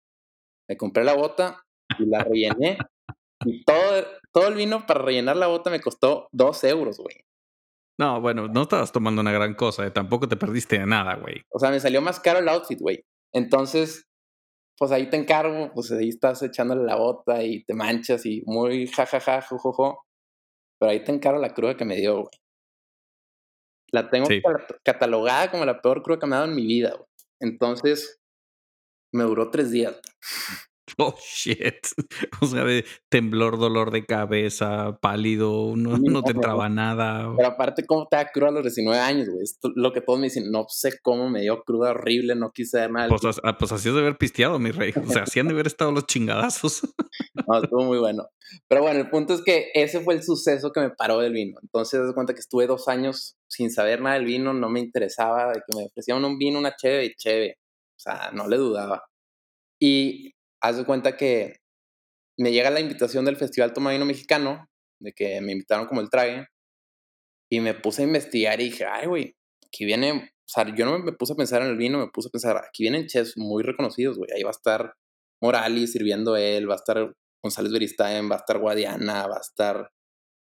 Me 0.68 0.76
compré 0.76 1.04
la 1.04 1.14
bota 1.14 1.62
y 1.98 2.06
la 2.06 2.24
rellené. 2.24 2.78
y 3.44 3.64
todo, 3.64 4.04
todo 4.32 4.48
el 4.48 4.54
vino 4.54 4.86
para 4.86 5.02
rellenar 5.02 5.36
la 5.36 5.46
bota 5.46 5.70
me 5.70 5.80
costó 5.80 6.28
2 6.32 6.64
euros, 6.64 6.98
güey. 6.98 7.16
No, 7.98 8.20
bueno, 8.20 8.48
no 8.48 8.62
estabas 8.62 8.92
tomando 8.92 9.20
una 9.22 9.32
gran 9.32 9.54
cosa, 9.54 9.86
eh, 9.86 9.90
tampoco 9.90 10.28
te 10.28 10.36
perdiste 10.36 10.78
de 10.78 10.86
nada, 10.86 11.16
güey. 11.16 11.42
O 11.50 11.58
sea, 11.58 11.70
me 11.70 11.80
salió 11.80 12.02
más 12.02 12.20
caro 12.20 12.40
el 12.40 12.48
outfit, 12.48 12.78
güey. 12.78 13.02
Entonces, 13.32 14.04
pues 14.78 14.92
ahí 14.92 15.08
te 15.08 15.16
encargo, 15.16 15.72
pues 15.74 15.90
ahí 15.92 16.10
estás 16.10 16.42
echándole 16.42 16.84
la 16.84 16.96
bota 16.96 17.42
y 17.42 17.64
te 17.64 17.72
manchas 17.74 18.26
y 18.26 18.42
muy 18.44 18.86
jajaja, 18.88 19.40
jojojo. 19.42 20.04
Pero 20.78 20.92
ahí 20.92 21.02
te 21.02 21.12
encargo 21.12 21.40
la 21.40 21.54
cruda 21.54 21.76
que 21.76 21.86
me 21.86 21.96
dio, 21.96 22.16
güey. 22.16 22.30
La 23.92 24.10
tengo 24.10 24.26
Sí. 24.26 24.42
catalogada 24.84 25.50
como 25.50 25.64
la 25.64 25.80
peor 25.80 26.02
cruda 26.02 26.18
que 26.18 26.26
me 26.26 26.34
ha 26.36 26.40
dado 26.40 26.50
en 26.50 26.56
mi 26.56 26.66
vida, 26.66 26.90
güey. 26.94 27.08
Entonces, 27.40 28.18
me 29.14 29.24
duró 29.24 29.50
tres 29.50 29.70
días. 29.70 29.98
Oh, 30.98 31.14
shit. 31.20 31.86
O 32.40 32.46
sea, 32.46 32.64
de 32.64 32.84
temblor, 33.08 33.58
dolor 33.58 33.90
de 33.90 34.06
cabeza, 34.06 34.96
pálido, 35.02 35.74
no, 35.76 35.98
no 35.98 36.22
te 36.22 36.30
entraba 36.32 36.68
nada. 36.68 37.32
Pero 37.36 37.48
aparte, 37.48 37.84
¿cómo 37.84 38.06
te 38.08 38.16
da 38.16 38.30
cruda 38.30 38.48
a 38.48 38.52
los 38.52 38.62
19 38.62 38.98
años, 38.98 39.28
güey? 39.28 39.42
Esto 39.42 39.68
es 39.68 39.74
lo 39.76 39.92
que 39.92 40.00
todos 40.00 40.18
me 40.18 40.26
dicen, 40.26 40.50
no 40.50 40.64
sé 40.68 40.98
cómo 41.02 41.28
me 41.28 41.42
dio 41.42 41.62
cruda 41.64 41.90
horrible, 41.90 42.34
no 42.36 42.50
quise 42.52 42.78
ver 42.80 42.90
nada. 42.92 43.08
Pues, 43.08 43.24
as- 43.24 43.40
ah, 43.42 43.58
pues 43.58 43.72
así 43.72 43.88
es 43.88 43.94
de 43.94 44.00
haber 44.00 44.16
pisteado, 44.16 44.58
mi 44.58 44.70
rey. 44.70 44.92
O 44.96 45.10
sea, 45.12 45.24
así 45.24 45.40
han 45.40 45.48
de 45.48 45.54
haber 45.54 45.66
estado 45.66 45.92
los 45.92 46.06
chingadazos. 46.06 46.82
No, 47.46 47.62
estuvo 47.62 47.84
muy 47.84 47.98
bueno. 47.98 48.26
Pero 48.66 48.82
bueno, 48.82 48.98
el 48.98 49.08
punto 49.10 49.34
es 49.34 49.42
que 49.42 49.70
ese 49.74 50.00
fue 50.00 50.14
el 50.14 50.22
suceso 50.22 50.72
que 50.72 50.80
me 50.80 50.90
paró 50.90 51.18
del 51.20 51.32
vino. 51.32 51.58
Entonces, 51.62 52.00
das 52.00 52.12
cuenta 52.14 52.34
que 52.34 52.40
estuve 52.40 52.66
dos 52.66 52.88
años 52.88 53.36
sin 53.46 53.70
saber 53.70 54.00
nada 54.00 54.16
del 54.16 54.24
vino, 54.24 54.52
no 54.52 54.68
me 54.68 54.80
interesaba, 54.80 55.52
de 55.52 55.60
que 55.66 55.76
me 55.76 55.84
ofrecían 55.84 56.24
un 56.24 56.38
vino, 56.38 56.58
una 56.58 56.74
y 56.82 57.14
cheve. 57.14 57.58
O 57.94 57.98
sea, 57.98 58.30
no 58.32 58.48
le 58.48 58.56
dudaba. 58.56 59.04
Y 59.80 60.34
haz 60.62 60.76
de 60.76 60.84
cuenta 60.84 61.16
que 61.16 61.56
me 62.38 62.52
llega 62.52 62.70
la 62.70 62.80
invitación 62.80 63.24
del 63.24 63.36
Festival 63.36 63.72
Tomadino 63.72 64.04
Mexicano, 64.04 64.66
de 65.00 65.12
que 65.12 65.40
me 65.40 65.52
invitaron 65.52 65.86
como 65.86 66.00
el 66.00 66.10
trague, 66.10 66.46
y 67.50 67.60
me 67.60 67.74
puse 67.74 68.02
a 68.02 68.06
investigar 68.06 68.60
y 68.60 68.64
dije, 68.64 68.84
ay, 68.84 69.06
güey, 69.06 69.36
aquí 69.66 69.84
viene, 69.84 70.12
o 70.12 70.48
sea, 70.48 70.74
yo 70.74 70.84
no 70.84 70.98
me 70.98 71.12
puse 71.12 71.32
a 71.32 71.36
pensar 71.36 71.62
en 71.62 71.68
el 71.68 71.76
vino, 71.76 71.98
me 71.98 72.08
puse 72.08 72.28
a 72.28 72.30
pensar, 72.30 72.56
aquí 72.56 72.82
vienen 72.82 73.06
chefs 73.06 73.36
muy 73.36 73.62
reconocidos, 73.62 74.18
güey, 74.18 74.30
ahí 74.34 74.42
va 74.42 74.50
a 74.50 74.52
estar 74.52 74.94
Morales 75.40 75.92
sirviendo 75.92 76.36
él, 76.36 76.68
va 76.68 76.74
a 76.74 76.76
estar 76.76 77.12
González 77.42 77.72
Beristain, 77.72 78.30
va 78.30 78.36
a 78.36 78.38
estar 78.38 78.58
Guadiana, 78.58 79.26
va 79.26 79.36
a 79.36 79.40
estar... 79.40 79.90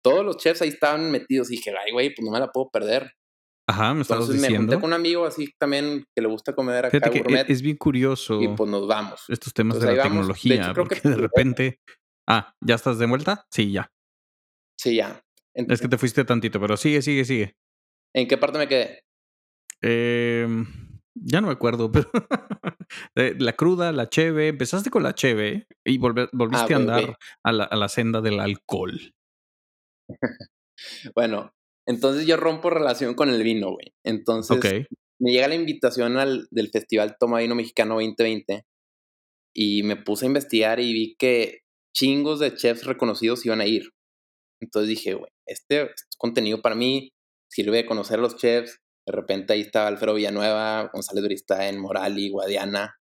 Todos 0.03 0.23
los 0.23 0.37
chefs 0.37 0.61
ahí 0.61 0.69
estaban 0.69 1.11
metidos 1.11 1.51
y 1.51 1.57
dije, 1.57 1.73
ay, 1.77 1.91
güey, 1.91 2.13
pues 2.13 2.25
no 2.25 2.31
me 2.31 2.39
la 2.39 2.47
puedo 2.47 2.69
perder. 2.69 3.11
Ajá, 3.69 3.93
me 3.93 4.01
estabas 4.01 4.23
Entonces 4.23 4.41
me 4.41 4.47
diciendo. 4.47 4.71
junté 4.73 4.81
con 4.81 4.89
un 4.89 4.93
amigo 4.93 5.25
así 5.25 5.49
también 5.59 6.05
que 6.15 6.21
le 6.21 6.27
gusta 6.29 6.53
comer 6.53 6.85
acá 6.85 6.91
Fíjate 6.91 7.11
que 7.11 7.19
gourmet 7.19 7.49
e- 7.49 7.51
es 7.53 7.61
bien 7.61 7.75
curioso 7.77 8.41
y 8.41 8.47
pues 8.49 8.69
nos 8.69 8.87
vamos. 8.87 9.25
estos 9.27 9.53
temas 9.53 9.79
de 9.79 9.87
la 9.87 9.91
vamos. 9.91 10.03
De 10.03 10.09
tecnología, 10.09 10.55
hecho, 10.55 10.73
creo 10.73 10.85
que- 10.87 10.95
porque 10.95 11.09
de 11.09 11.15
repente. 11.17 11.79
Ah, 12.29 12.53
¿ya 12.61 12.75
estás 12.75 12.97
de 12.99 13.05
vuelta? 13.07 13.45
Sí, 13.51 13.71
ya. 13.71 13.89
Sí, 14.79 14.95
ya. 14.95 15.21
Es 15.53 15.81
que 15.81 15.87
te 15.87 15.97
fuiste 15.97 16.23
tantito, 16.23 16.59
pero 16.61 16.77
sigue, 16.77 17.01
sigue, 17.01 17.25
sigue. 17.25 17.55
¿En 18.15 18.27
qué 18.27 18.37
parte 18.37 18.57
me 18.59 18.67
quedé? 18.67 19.01
Em, 19.81 20.65
Ya 21.19 21.41
no 21.41 21.47
me 21.47 21.53
acuerdo, 21.53 21.91
pero 23.13 23.35
la 23.39 23.53
cruda, 23.53 23.91
la 23.91 24.07
cheve, 24.07 24.49
empezaste 24.49 24.89
con 24.91 25.01
la 25.03 25.15
cheve 25.15 25.65
y 25.83 25.97
volviste 25.97 26.73
Ah, 26.73 26.77
a 26.77 26.79
andar 26.79 27.17
a 27.43 27.51
la, 27.51 27.63
a 27.65 27.75
la 27.75 27.89
senda 27.89 28.21
del 28.21 28.39
alcohol. 28.39 29.13
Bueno, 31.15 31.51
entonces 31.87 32.27
yo 32.27 32.35
rompo 32.37 32.69
relación 32.69 33.15
con 33.15 33.29
el 33.29 33.41
vino, 33.43 33.71
güey. 33.71 33.93
Entonces, 34.03 34.59
me 35.19 35.31
llega 35.31 35.47
la 35.47 35.55
invitación 35.55 36.17
al 36.17 36.47
del 36.51 36.69
Festival 36.69 37.15
Toma 37.17 37.39
Vino 37.39 37.55
Mexicano 37.55 37.95
2020 37.95 38.65
y 39.55 39.83
me 39.83 39.95
puse 39.95 40.25
a 40.25 40.27
investigar 40.27 40.79
y 40.79 40.93
vi 40.93 41.15
que 41.17 41.61
chingos 41.95 42.39
de 42.39 42.53
chefs 42.53 42.85
reconocidos 42.85 43.45
iban 43.45 43.61
a 43.61 43.65
ir. 43.65 43.89
Entonces 44.61 44.89
dije, 44.89 45.13
güey, 45.13 45.31
este 45.47 45.83
es 45.83 46.07
contenido 46.17 46.61
para 46.61 46.75
mí, 46.75 47.13
sirve 47.49 47.77
de 47.77 47.85
conocer 47.85 48.19
a 48.19 48.21
los 48.21 48.35
chefs. 48.35 48.79
De 49.07 49.13
repente 49.13 49.53
ahí 49.53 49.61
estaba 49.61 49.87
Alfredo 49.87 50.15
Villanueva, 50.15 50.89
González 50.93 51.23
Bristaen, 51.23 51.79
Morali, 51.79 52.29
Guadiana, 52.29 52.97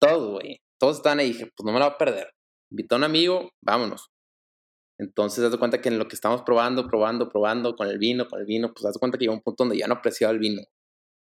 todos, 0.00 0.32
güey. 0.32 0.60
Todos 0.80 0.96
estaban 0.96 1.20
ahí 1.20 1.28
y 1.28 1.32
dije, 1.32 1.50
pues 1.56 1.64
no 1.64 1.72
me 1.72 1.78
la 1.78 1.86
voy 1.86 1.94
a 1.94 1.98
perder. 1.98 2.30
Invité 2.72 2.96
a 2.96 2.98
un 2.98 3.04
amigo, 3.04 3.50
vámonos. 3.62 4.10
Entonces, 4.98 5.44
haz 5.44 5.52
de 5.52 5.58
cuenta 5.58 5.80
que 5.80 5.88
en 5.88 5.98
lo 5.98 6.06
que 6.08 6.14
estamos 6.14 6.42
probando, 6.42 6.86
probando, 6.86 7.28
probando 7.28 7.74
con 7.74 7.88
el 7.88 7.98
vino, 7.98 8.28
con 8.28 8.40
el 8.40 8.46
vino, 8.46 8.72
pues 8.72 8.84
haz 8.86 8.94
de 8.94 9.00
cuenta 9.00 9.18
que 9.18 9.24
llegó 9.24 9.34
un 9.34 9.42
punto 9.42 9.64
donde 9.64 9.78
ya 9.78 9.86
no 9.86 9.94
apreciaba 9.94 10.32
el 10.32 10.38
vino. 10.38 10.62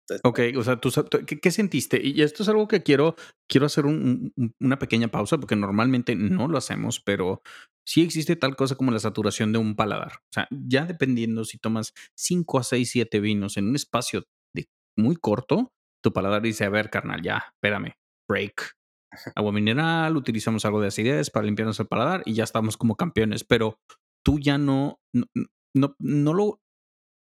Entonces, 0.07 0.21
Ok, 0.23 0.39
o 0.59 0.63
sea, 0.63 0.79
¿tú, 0.79 0.91
tú- 0.91 1.25
¿qué, 1.25 1.51
sentiste? 1.51 1.99
Y 2.03 2.21
esto 2.21 2.43
es 2.43 2.49
algo 2.49 2.67
que 2.67 2.83
quiero, 2.83 3.15
quiero 3.49 3.65
hacer 3.65 3.87
un- 3.87 4.31
un- 4.35 4.53
una 4.59 4.77
pequeña 4.77 5.07
pausa 5.07 5.39
porque 5.39 5.55
normalmente 5.55 6.15
no 6.15 6.47
lo 6.47 6.59
hacemos, 6.59 6.99
pero 6.99 7.41
sí 7.87 8.03
existe 8.03 8.35
tal 8.35 8.55
cosa 8.55 8.75
como 8.75 8.91
la 8.91 8.99
saturación 8.99 9.51
de 9.51 9.57
un 9.57 9.75
paladar. 9.75 10.11
O 10.13 10.31
sea, 10.31 10.47
ya 10.51 10.85
dependiendo 10.85 11.43
si 11.43 11.57
tomas 11.57 11.91
5 12.15 12.59
a 12.59 12.63
6, 12.63 12.91
7 12.91 13.19
vinos 13.19 13.57
en 13.57 13.67
un 13.67 13.75
espacio 13.75 14.23
muy 14.97 15.15
corto, 15.17 15.73
tu 16.01 16.13
paladar 16.13 16.41
dice, 16.41 16.63
a 16.65 16.69
ver, 16.69 16.89
carnal, 16.89 17.21
ya, 17.21 17.43
espérame, 17.53 17.95
break. 18.29 18.71
Agua 19.35 19.51
mineral, 19.51 20.17
utilizamos 20.17 20.65
algo 20.65 20.81
de 20.81 20.87
acidez 20.87 21.29
para 21.29 21.45
limpiarnos 21.45 21.79
el 21.79 21.87
paladar 21.87 22.21
y 22.25 22.33
ya 22.33 22.43
estamos 22.43 22.77
como 22.77 22.95
campeones, 22.95 23.43
pero 23.43 23.79
tú 24.23 24.39
ya 24.39 24.57
no, 24.57 24.99
no, 25.13 25.25
no, 25.73 25.95
no 25.99 26.33
lo, 26.33 26.61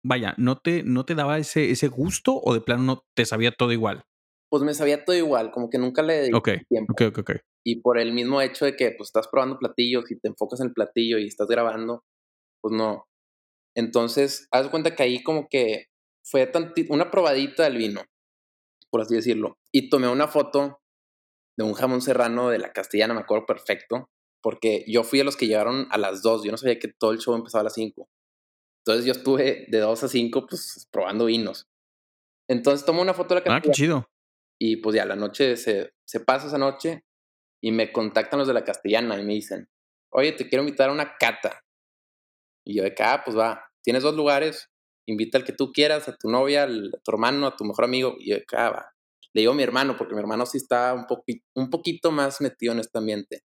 vaya, 0.03 0.35
¿no 0.37 0.57
te, 0.57 0.83
no 0.83 1.05
te 1.05 1.15
daba 1.15 1.37
ese, 1.39 1.71
ese 1.71 1.87
gusto 1.87 2.39
o 2.43 2.53
de 2.53 2.61
plano 2.61 2.83
no 2.83 3.03
te 3.15 3.25
sabía 3.25 3.51
todo 3.51 3.71
igual? 3.71 4.03
pues 4.51 4.63
me 4.63 4.73
sabía 4.73 5.05
todo 5.05 5.15
igual, 5.15 5.51
como 5.51 5.69
que 5.69 5.77
nunca 5.77 6.01
le 6.01 6.15
dediqué 6.15 6.37
Ok, 6.37 6.49
tiempo. 6.67 6.93
ok, 6.93 7.01
ok, 7.09 7.19
ok. 7.19 7.31
Y 7.63 7.81
por 7.81 7.99
el 7.99 8.13
mismo 8.13 8.41
hecho 8.41 8.65
de 8.65 8.75
que 8.75 8.91
pues 8.91 9.09
estás 9.09 9.27
probando 9.27 9.59
platillos 9.59 10.09
y 10.09 10.19
te 10.19 10.27
enfocas 10.27 10.59
en 10.59 10.67
el 10.67 10.73
platillo 10.73 11.19
y 11.19 11.27
estás 11.27 11.47
grabando, 11.47 12.03
pues 12.61 12.73
no. 12.73 13.05
Entonces, 13.75 14.47
haz 14.51 14.67
cuenta 14.69 14.95
que 14.95 15.03
ahí 15.03 15.21
como 15.21 15.47
que 15.49 15.85
fue 16.25 16.51
una 16.89 17.11
probadita 17.11 17.63
del 17.63 17.77
vino, 17.77 18.01
por 18.89 19.01
así 19.01 19.15
decirlo. 19.15 19.57
Y 19.71 19.89
tomé 19.89 20.07
una 20.09 20.27
foto 20.27 20.79
de 21.59 21.65
un 21.65 21.73
jamón 21.73 22.01
serrano 22.01 22.49
de 22.49 22.57
la 22.57 22.71
castellana, 22.71 23.13
me 23.13 23.19
acuerdo 23.19 23.45
perfecto, 23.45 24.09
porque 24.41 24.85
yo 24.87 25.03
fui 25.03 25.19
a 25.19 25.23
los 25.25 25.35
que 25.35 25.45
llegaron 25.47 25.87
a 25.91 25.97
las 25.97 26.21
2, 26.21 26.43
yo 26.43 26.51
no 26.51 26.57
sabía 26.57 26.79
que 26.79 26.87
todo 26.97 27.11
el 27.11 27.19
show 27.19 27.35
empezaba 27.35 27.61
a 27.61 27.63
las 27.65 27.73
5. 27.73 28.07
Entonces 28.85 29.05
yo 29.05 29.11
estuve 29.11 29.65
de 29.67 29.79
2 29.79 30.03
a 30.03 30.07
5 30.07 30.45
pues 30.47 30.87
probando 30.91 31.25
vinos. 31.25 31.67
Entonces 32.49 32.85
tomo 32.85 33.01
una 33.01 33.13
foto 33.13 33.35
de 33.35 33.41
la 33.41 33.55
Ah, 33.55 33.59
qué 33.61 33.69
castellana 33.69 33.75
chido. 33.75 34.09
y 34.59 34.77
pues 34.77 34.95
ya 34.95 35.05
la 35.05 35.15
noche 35.17 35.57
se, 35.57 35.91
se 36.07 36.19
pasa 36.21 36.47
esa 36.47 36.57
noche 36.57 37.03
y 37.61 37.71
me 37.73 37.91
contactan 37.91 38.39
los 38.39 38.47
de 38.47 38.53
la 38.53 38.63
castellana 38.63 39.19
y 39.19 39.25
me 39.25 39.33
dicen, 39.33 39.67
oye, 40.11 40.31
te 40.31 40.47
quiero 40.47 40.63
invitar 40.63 40.89
a 40.89 40.93
una 40.93 41.17
cata. 41.17 41.61
Y 42.65 42.75
yo 42.77 42.83
de 42.83 42.93
que, 42.95 43.03
ah, 43.03 43.21
pues 43.25 43.37
va, 43.37 43.65
tienes 43.83 44.03
dos 44.03 44.15
lugares, 44.15 44.69
invita 45.07 45.37
al 45.37 45.43
que 45.43 45.53
tú 45.53 45.71
quieras, 45.73 46.07
a 46.07 46.15
tu 46.15 46.29
novia, 46.29 46.63
al- 46.63 46.91
a 46.95 46.99
tu 47.03 47.11
hermano, 47.11 47.47
a 47.47 47.55
tu 47.55 47.65
mejor 47.65 47.83
amigo. 47.85 48.15
Y 48.19 48.29
yo 48.31 48.35
de 48.37 48.45
que, 48.45 48.55
ah, 48.55 48.69
va. 48.69 48.93
Le 49.35 49.41
digo 49.41 49.51
a 49.53 49.55
mi 49.55 49.63
hermano, 49.63 49.95
porque 49.97 50.13
mi 50.15 50.19
hermano 50.21 50.45
sí 50.45 50.57
está 50.57 50.93
un, 50.93 51.05
poqui- 51.05 51.43
un 51.55 51.69
poquito 51.69 52.11
más 52.11 52.41
metido 52.41 52.73
en 52.73 52.79
este 52.79 52.97
ambiente. 52.97 53.41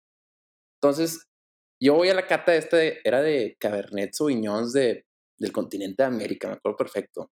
Entonces, 0.82 1.28
yo 1.82 1.96
voy 1.96 2.10
a 2.10 2.16
la 2.16 2.28
cata 2.28 2.56
este, 2.56 3.08
era 3.08 3.22
de 3.22 3.56
Cabernet 3.60 4.14
Sauvignons 4.14 4.74
de, 4.74 5.06
del 5.40 5.52
continente 5.52 6.04
de 6.04 6.08
América, 6.08 6.48
me 6.48 6.56
acuerdo 6.56 6.78
perfecto. 6.78 7.32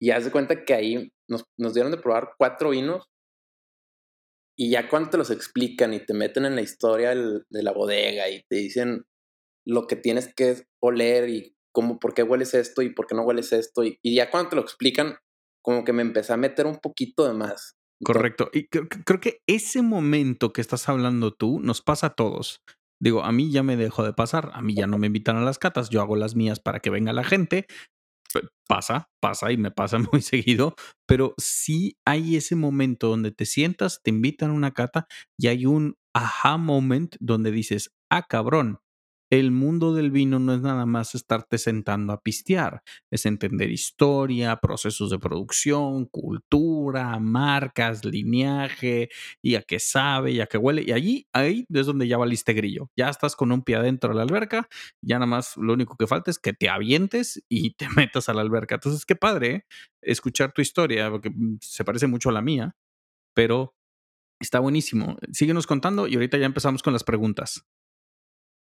Y 0.00 0.10
haz 0.10 0.24
de 0.24 0.30
cuenta 0.30 0.64
que 0.64 0.74
ahí 0.74 1.12
nos, 1.28 1.44
nos 1.58 1.74
dieron 1.74 1.92
de 1.92 1.98
probar 1.98 2.30
cuatro 2.38 2.70
vinos 2.70 3.04
y 4.58 4.70
ya 4.70 4.88
cuando 4.88 5.10
te 5.10 5.16
los 5.18 5.30
explican 5.30 5.94
y 5.94 6.04
te 6.04 6.12
meten 6.14 6.44
en 6.44 6.54
la 6.54 6.62
historia 6.62 7.14
de 7.14 7.62
la 7.62 7.72
bodega 7.72 8.28
y 8.28 8.42
te 8.48 8.56
dicen 8.56 9.04
lo 9.66 9.86
que 9.86 9.96
tienes 9.96 10.34
que 10.34 10.64
oler 10.82 11.28
y 11.28 11.56
cómo, 11.72 11.98
por 11.98 12.14
qué 12.14 12.22
hueles 12.22 12.54
esto 12.54 12.82
y 12.82 12.92
por 12.94 13.06
qué 13.06 13.14
no 13.14 13.22
hueles 13.22 13.52
esto. 13.52 13.84
Y, 13.84 13.98
y 14.02 14.16
ya 14.16 14.30
cuando 14.30 14.50
te 14.50 14.56
lo 14.56 14.62
explican, 14.62 15.16
como 15.62 15.84
que 15.84 15.92
me 15.92 16.02
empecé 16.02 16.32
a 16.32 16.36
meter 16.36 16.66
un 16.66 16.78
poquito 16.78 17.26
de 17.26 17.34
más. 17.34 17.76
Correcto. 18.02 18.50
Y 18.52 18.68
creo, 18.68 19.20
que 19.20 19.42
ese 19.46 19.82
momento 19.82 20.52
que 20.52 20.60
estás 20.60 20.88
hablando 20.88 21.32
tú 21.32 21.60
nos 21.60 21.82
pasa 21.82 22.08
a 22.08 22.14
todos. 22.14 22.62
Digo, 23.02 23.24
a 23.24 23.32
mí 23.32 23.50
ya 23.50 23.62
me 23.62 23.76
dejó 23.76 24.04
de 24.04 24.12
pasar. 24.12 24.50
A 24.54 24.62
mí 24.62 24.74
ya 24.74 24.86
no 24.86 24.98
me 24.98 25.08
invitan 25.08 25.36
a 25.36 25.42
las 25.42 25.58
catas. 25.58 25.90
Yo 25.90 26.00
hago 26.00 26.16
las 26.16 26.34
mías 26.34 26.60
para 26.60 26.80
que 26.80 26.90
venga 26.90 27.12
la 27.12 27.24
gente. 27.24 27.66
Pasa, 28.68 29.10
pasa 29.20 29.52
y 29.52 29.56
me 29.56 29.70
pasa 29.70 29.98
muy 30.12 30.22
seguido. 30.22 30.74
Pero 31.06 31.34
sí 31.36 31.98
hay 32.06 32.36
ese 32.36 32.56
momento 32.56 33.08
donde 33.08 33.32
te 33.32 33.44
sientas, 33.44 34.00
te 34.02 34.10
invitan 34.10 34.50
a 34.50 34.54
una 34.54 34.72
cata 34.72 35.06
y 35.38 35.48
hay 35.48 35.66
un 35.66 35.96
aha 36.14 36.56
moment 36.56 37.16
donde 37.20 37.50
dices, 37.50 37.90
ah, 38.10 38.26
cabrón. 38.28 38.80
El 39.30 39.52
mundo 39.52 39.94
del 39.94 40.10
vino 40.10 40.40
no 40.40 40.52
es 40.52 40.60
nada 40.60 40.86
más 40.86 41.14
estarte 41.14 41.56
sentando 41.58 42.12
a 42.12 42.20
pistear, 42.20 42.82
es 43.12 43.26
entender 43.26 43.70
historia, 43.70 44.56
procesos 44.56 45.08
de 45.10 45.20
producción, 45.20 46.06
cultura, 46.06 47.16
marcas, 47.20 48.04
lineaje, 48.04 49.08
y 49.40 49.54
a 49.54 49.62
qué 49.62 49.78
sabe, 49.78 50.32
y 50.32 50.40
a 50.40 50.46
qué 50.46 50.58
huele. 50.58 50.82
Y 50.84 50.90
allí, 50.90 51.28
ahí 51.32 51.64
es 51.72 51.86
donde 51.86 52.08
ya 52.08 52.18
valiste 52.18 52.54
grillo. 52.54 52.90
Ya 52.96 53.08
estás 53.08 53.36
con 53.36 53.52
un 53.52 53.62
pie 53.62 53.76
adentro 53.76 54.10
de 54.10 54.16
la 54.16 54.22
alberca, 54.22 54.68
ya 55.00 55.16
nada 55.20 55.26
más 55.26 55.56
lo 55.56 55.74
único 55.74 55.96
que 55.96 56.08
falta 56.08 56.32
es 56.32 56.40
que 56.40 56.52
te 56.52 56.68
avientes 56.68 57.40
y 57.48 57.74
te 57.74 57.88
metas 57.96 58.28
a 58.28 58.34
la 58.34 58.40
alberca. 58.40 58.74
Entonces, 58.76 59.06
qué 59.06 59.14
padre 59.14 59.54
¿eh? 59.54 59.64
escuchar 60.02 60.52
tu 60.52 60.60
historia, 60.60 61.08
porque 61.08 61.30
mm, 61.30 61.58
se 61.60 61.84
parece 61.84 62.08
mucho 62.08 62.30
a 62.30 62.32
la 62.32 62.42
mía, 62.42 62.74
pero 63.34 63.76
está 64.40 64.58
buenísimo. 64.60 65.18
Síguenos 65.32 65.66
contando 65.68 66.08
y 66.08 66.14
ahorita 66.14 66.38
ya 66.38 66.46
empezamos 66.46 66.82
con 66.82 66.92
las 66.92 67.04
preguntas. 67.04 67.64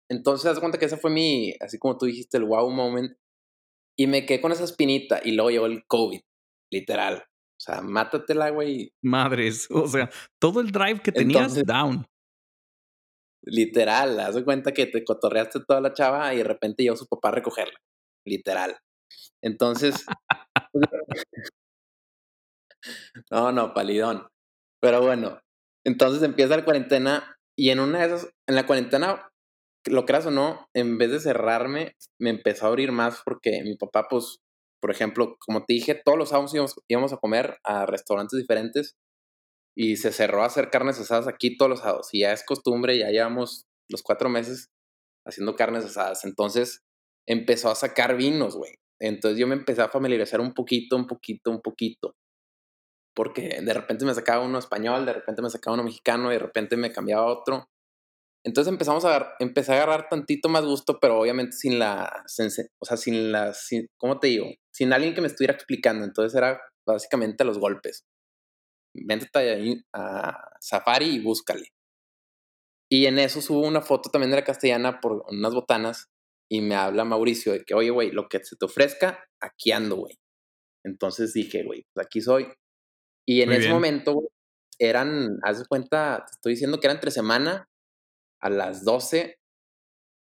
Entonces, 0.10 0.52
haz 0.52 0.60
cuenta 0.60 0.78
que 0.78 0.86
ese 0.86 0.98
fue 0.98 1.12
mi, 1.12 1.54
así 1.60 1.80
como 1.80 1.98
tú 1.98 2.06
dijiste, 2.06 2.38
el 2.38 2.46
wow 2.46 2.70
moment. 2.70 3.18
Y 3.98 4.08
me 4.08 4.26
quedé 4.26 4.42
con 4.42 4.52
esa 4.52 4.64
espinita 4.66 5.22
y 5.24 5.32
luego 5.32 5.50
llegó 5.52 5.66
el 5.68 5.86
COVID, 5.88 6.20
literal. 6.72 7.24
O 7.58 7.60
sea, 7.60 7.82
mátatela, 7.82 8.50
güey. 8.50 8.92
Madres, 9.02 9.68
o 9.72 9.88
sea, 9.88 10.10
todo 10.40 10.60
el 10.60 10.72
drive 10.72 11.02
que 11.02 11.12
tenías, 11.12 11.58
Entonces, 11.58 11.66
down. 11.66 12.06
literal, 13.44 14.20
haz 14.20 14.36
de 14.36 14.44
cuenta 14.44 14.74
que 14.74 14.86
te 14.88 15.04
cotorreaste 15.04 15.62
toda 15.66 15.80
la 15.82 15.94
chava 15.94 16.34
y 16.34 16.38
de 16.38 16.44
repente 16.44 16.84
llegó 16.84 16.98
su 16.98 17.08
papá 17.08 17.30
a 17.30 17.32
recogerla. 17.34 17.80
Literal. 18.26 18.78
Entonces, 19.42 20.06
no, 23.32 23.52
no, 23.52 23.74
palidón. 23.74 24.28
Pero 24.82 25.02
bueno, 25.02 25.40
entonces 25.86 26.22
empieza 26.24 26.58
la 26.58 26.66
cuarentena 26.66 27.38
y 27.58 27.70
en 27.70 27.80
una 27.80 28.00
de 28.00 28.06
esas, 28.08 28.30
en 28.48 28.56
la 28.56 28.66
cuarentena, 28.66 29.30
lo 29.86 30.06
creas 30.06 30.26
o 30.26 30.32
no, 30.32 30.68
en 30.74 30.98
vez 30.98 31.12
de 31.12 31.20
cerrarme, 31.20 31.96
me 32.20 32.30
empezó 32.30 32.66
a 32.66 32.70
abrir 32.70 32.92
más 32.92 33.22
porque 33.24 33.64
mi 33.64 33.76
papá, 33.76 34.08
pues, 34.10 34.40
por 34.82 34.92
ejemplo, 34.92 35.38
como 35.40 35.64
te 35.66 35.74
dije, 35.74 36.00
todos 36.04 36.18
los 36.18 36.30
sábados 36.30 36.54
íbamos, 36.54 36.76
íbamos 36.88 37.14
a 37.14 37.18
comer 37.18 37.58
a 37.64 37.86
restaurantes 37.86 38.40
diferentes 38.40 38.96
y 39.78 39.98
se 39.98 40.12
cerró 40.12 40.44
a 40.44 40.48
hacer 40.48 40.70
carnes 40.70 41.00
asadas 41.00 41.28
aquí 41.28 41.58
todos 41.58 41.70
los 41.70 41.80
sábados 41.80 42.10
y 42.14 42.22
ya 42.22 42.34
es 42.34 42.46
costumbre, 42.46 42.98
ya 42.98 43.10
llevamos 43.10 43.66
los 43.90 44.04
cuatro 44.04 44.30
meses 44.30 44.70
haciendo 45.26 45.56
carnes 45.56 45.86
asadas. 45.86 46.26
Entonces 46.26 46.82
empezó 47.28 47.70
a 47.72 47.76
sacar 47.76 48.16
vinos, 48.18 48.56
güey. 48.56 48.76
Entonces 49.00 49.40
yo 49.40 49.48
me 49.48 49.56
empecé 49.56 49.82
a 49.82 49.90
familiarizar 49.90 50.40
un 50.42 50.54
poquito, 50.54 50.96
un 50.96 51.08
poquito, 51.08 51.52
un 51.52 51.62
poquito 51.62 52.16
porque 53.16 53.62
de 53.62 53.74
repente 53.74 54.06
me 54.06 54.14
sacaba 54.14 54.46
uno 54.46 54.60
español, 54.60 55.06
de 55.06 55.14
repente 55.14 55.42
me 55.42 55.50
sacaba 55.50 55.76
uno 55.76 55.86
mexicano 55.86 56.30
y 56.30 56.34
de 56.34 56.40
repente 56.40 56.76
me 56.76 56.92
cambiaba 56.92 57.26
otro. 57.26 57.70
Entonces 58.46 58.72
empezamos 58.72 59.04
a 59.04 59.10
agarrar, 59.10 59.36
empecé 59.40 59.72
a 59.72 59.76
agarrar 59.76 60.08
tantito 60.08 60.50
más 60.50 60.64
gusto, 60.64 61.00
pero 61.00 61.20
obviamente 61.20 61.54
sin 61.54 61.80
la, 61.80 62.24
o 62.80 62.86
sea, 62.86 62.96
sin 62.96 63.32
la, 63.32 63.54
sin, 63.56 63.88
¿cómo 63.98 64.20
te 64.20 64.28
digo? 64.28 64.46
Sin 64.72 64.94
alguien 64.94 65.16
que 65.16 65.22
me 65.22 65.28
estuviera 65.28 65.56
explicando. 65.56 66.06
Entonces 66.06 66.38
era 66.38 66.62
básicamente 66.86 67.44
los 67.44 67.58
golpes. 67.58 68.06
Ahí 69.34 69.82
a 69.94 70.38
Safari 70.62 71.08
y 71.08 71.20
búscale. 71.24 71.70
Y 72.88 73.08
en 73.08 73.18
eso 73.18 73.42
subo 73.42 73.68
una 73.68 73.82
foto 73.82 74.12
también 74.12 74.30
de 74.30 74.38
la 74.38 74.44
castellana 74.44 75.00
por 75.02 75.26
unas 75.28 75.56
botanas 75.56 76.12
y 76.48 76.62
me 76.62 76.76
habla 76.76 77.04
Mauricio 77.04 77.52
de 77.52 77.66
que, 77.66 77.74
oye, 77.74 77.90
güey, 77.90 78.12
lo 78.12 78.30
que 78.30 78.44
se 78.44 78.56
te 78.56 78.66
ofrezca, 78.66 79.26
aquí 79.42 79.72
ando, 79.72 79.96
güey. 79.96 80.20
Entonces 80.84 81.34
dije, 81.34 81.64
güey, 81.64 81.84
pues 81.94 82.06
aquí 82.06 82.22
soy. 82.22 82.48
Y 83.28 83.42
en 83.42 83.50
Muy 83.50 83.56
ese 83.56 83.66
bien. 83.66 83.74
momento, 83.74 84.14
güey, 84.14 84.28
eran, 84.78 85.40
haz 85.42 85.60
de 85.60 85.66
cuenta, 85.66 86.26
te 86.28 86.32
estoy 86.36 86.54
diciendo 86.54 86.80
que 86.80 86.86
eran 86.86 86.98
entre 86.98 87.10
semana 87.10 87.68
a 88.46 88.50
las 88.50 88.84
12 88.86 89.40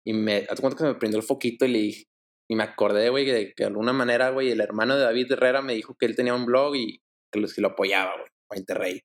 y 0.04 0.14
me, 0.14 0.38
haz 0.50 0.58
de 0.58 0.62
cuenta 0.62 0.78
que 0.78 0.84
se 0.84 0.94
me 0.94 0.96
prendió 0.96 1.20
el 1.20 1.26
foquito 1.26 1.66
y 1.66 1.68
le 1.68 1.80
dije, 1.80 2.04
y 2.50 2.56
me 2.56 2.64
acordé, 2.64 3.10
güey, 3.10 3.26
de 3.26 3.54
que 3.54 3.64
de 3.64 3.68
alguna 3.68 3.94
manera, 3.94 4.32
güey, 4.32 4.50
el 4.50 4.62
hermano 4.62 4.96
de 4.96 5.04
David 5.04 5.32
Herrera 5.34 5.62
me 5.62 5.76
dijo 5.76 5.96
que 5.96 6.08
él 6.08 6.16
tenía 6.16 6.34
un 6.34 6.46
blog 6.46 6.76
y 6.76 7.00
que 7.32 7.40
lo, 7.40 7.68
apoyaba, 7.68 8.14
güey, 8.16 8.30
a 8.50 8.58
Interrey. 8.58 9.02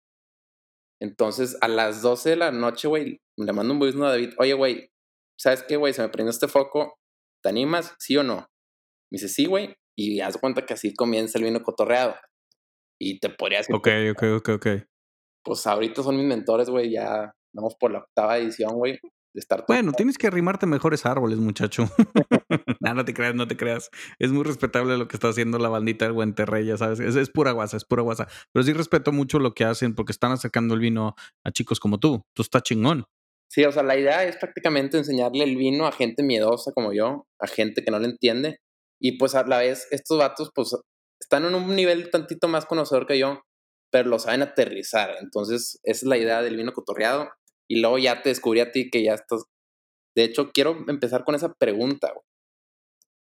Entonces, 1.03 1.59
a 1.61 1.69
las 1.69 2.01
12 2.01 2.31
de 2.31 2.37
la 2.37 2.51
noche, 2.51 2.89
güey, 2.89 3.19
le 3.37 3.53
mando 3.53 3.75
un 3.75 3.79
voice 3.79 3.99
a 3.99 4.09
David, 4.09 4.33
oye, 4.39 4.55
güey, 4.55 4.89
¿sabes 5.39 5.63
qué, 5.65 5.77
güey? 5.77 5.93
Se 5.93 6.01
me 6.01 6.09
prendió 6.09 6.31
este 6.31 6.49
foco, 6.49 6.95
¿te 7.43 7.51
animas? 7.51 7.95
¿Sí 7.99 8.17
o 8.17 8.23
no? 8.23 8.37
Me 9.11 9.17
dice, 9.19 9.29
sí, 9.29 9.45
güey, 9.45 9.75
y 9.99 10.21
haz 10.21 10.39
cuenta 10.39 10.65
que 10.65 10.73
así 10.73 10.95
comienza 10.95 11.37
el 11.37 11.45
vino 11.45 11.63
cotorreado. 11.63 12.15
Y 12.99 13.21
te 13.21 13.29
podría 13.29 13.59
decir... 13.59 13.75
Ok, 13.75 13.89
ok, 14.13 14.23
ok, 14.39 14.49
ok. 14.55 14.67
Pues 15.45 15.67
ahorita 15.67 16.03
son 16.03 16.17
mis 16.17 16.25
mentores, 16.25 16.71
güey, 16.71 16.93
ya 16.93 17.35
vamos 17.55 17.75
por 17.79 17.91
la 17.91 18.01
octava 18.01 18.39
edición, 18.39 18.75
güey. 18.75 18.99
De 19.33 19.41
estar 19.41 19.65
bueno, 19.67 19.93
tienes 19.93 20.17
que 20.17 20.29
arrimarte 20.29 20.65
mejores 20.65 21.07
árboles, 21.07 21.39
muchacho. 21.39 21.89
no, 22.81 22.95
no 22.95 23.05
te 23.05 23.15
creas, 23.15 23.35
no 23.35 23.49
te 23.49 23.57
creas. 23.57 23.91
Es 24.19 24.31
muy 24.31 24.45
respetable 24.45 24.97
lo 24.97 25.09
que 25.09 25.17
está 25.17 25.29
haciendo 25.29 25.59
la 25.59 25.69
bandita 25.69 26.05
del 26.05 26.15
Guenterrey, 26.15 26.67
ya 26.67 26.77
sabes. 26.77 27.01
Es, 27.01 27.17
es, 27.17 27.31
pura 27.31 27.51
guasa, 27.51 27.77
es 27.77 27.85
pura 27.85 28.03
guasa. 28.03 28.29
Pero 28.53 28.63
sí 28.63 28.73
respeto 28.73 29.11
mucho 29.11 29.41
lo 29.41 29.55
que 29.55 29.65
hacen 29.65 29.95
porque 29.95 30.13
están 30.13 30.31
acercando 30.31 30.75
el 30.75 30.81
vino 30.81 31.17
a 31.43 31.51
chicos 31.51 31.81
como 31.81 31.99
tú. 31.99 32.23
Tú 32.33 32.43
estás 32.43 32.63
chingón. 32.63 33.07
Sí, 33.51 33.65
o 33.65 33.73
sea, 33.73 33.83
la 33.83 33.97
idea 33.97 34.25
es 34.25 34.37
prácticamente 34.37 34.99
enseñarle 34.99 35.45
el 35.45 35.57
vino 35.57 35.87
a 35.87 35.93
gente 35.93 36.23
miedosa 36.23 36.73
como 36.73 36.93
yo, 36.93 37.27
a 37.41 37.47
gente 37.47 37.85
que 37.85 37.91
no 37.91 37.99
lo 37.99 38.07
entiende. 38.07 38.59
Y 39.01 39.19
pues 39.19 39.35
a 39.35 39.45
la 39.45 39.59
vez, 39.59 39.87
estos 39.91 40.19
vatos, 40.19 40.51
pues, 40.55 40.77
están 41.21 41.45
en 41.45 41.55
un 41.55 41.75
nivel 41.75 42.11
tantito 42.11 42.49
más 42.49 42.67
conocedor 42.67 43.07
que 43.07 43.19
yo, 43.19 43.43
pero 43.91 44.09
lo 44.09 44.19
saben 44.19 44.43
aterrizar. 44.43 45.17
Entonces, 45.21 45.79
esa 45.85 45.99
es 45.99 46.03
la 46.03 46.17
idea 46.17 46.43
del 46.43 46.57
vino 46.57 46.73
cotorreado. 46.73 47.29
Y 47.69 47.81
luego 47.81 47.99
ya 47.99 48.23
te 48.23 48.29
descubrí 48.29 48.61
a 48.61 48.71
ti 48.73 48.91
que 48.91 49.03
ya 49.03 49.15
estás. 49.15 49.45
De 50.17 50.25
hecho, 50.25 50.51
quiero 50.53 50.85
empezar 50.89 51.25
con 51.25 51.35
esa 51.35 51.53
pregunta, 51.55 52.13
güey. 52.13 52.25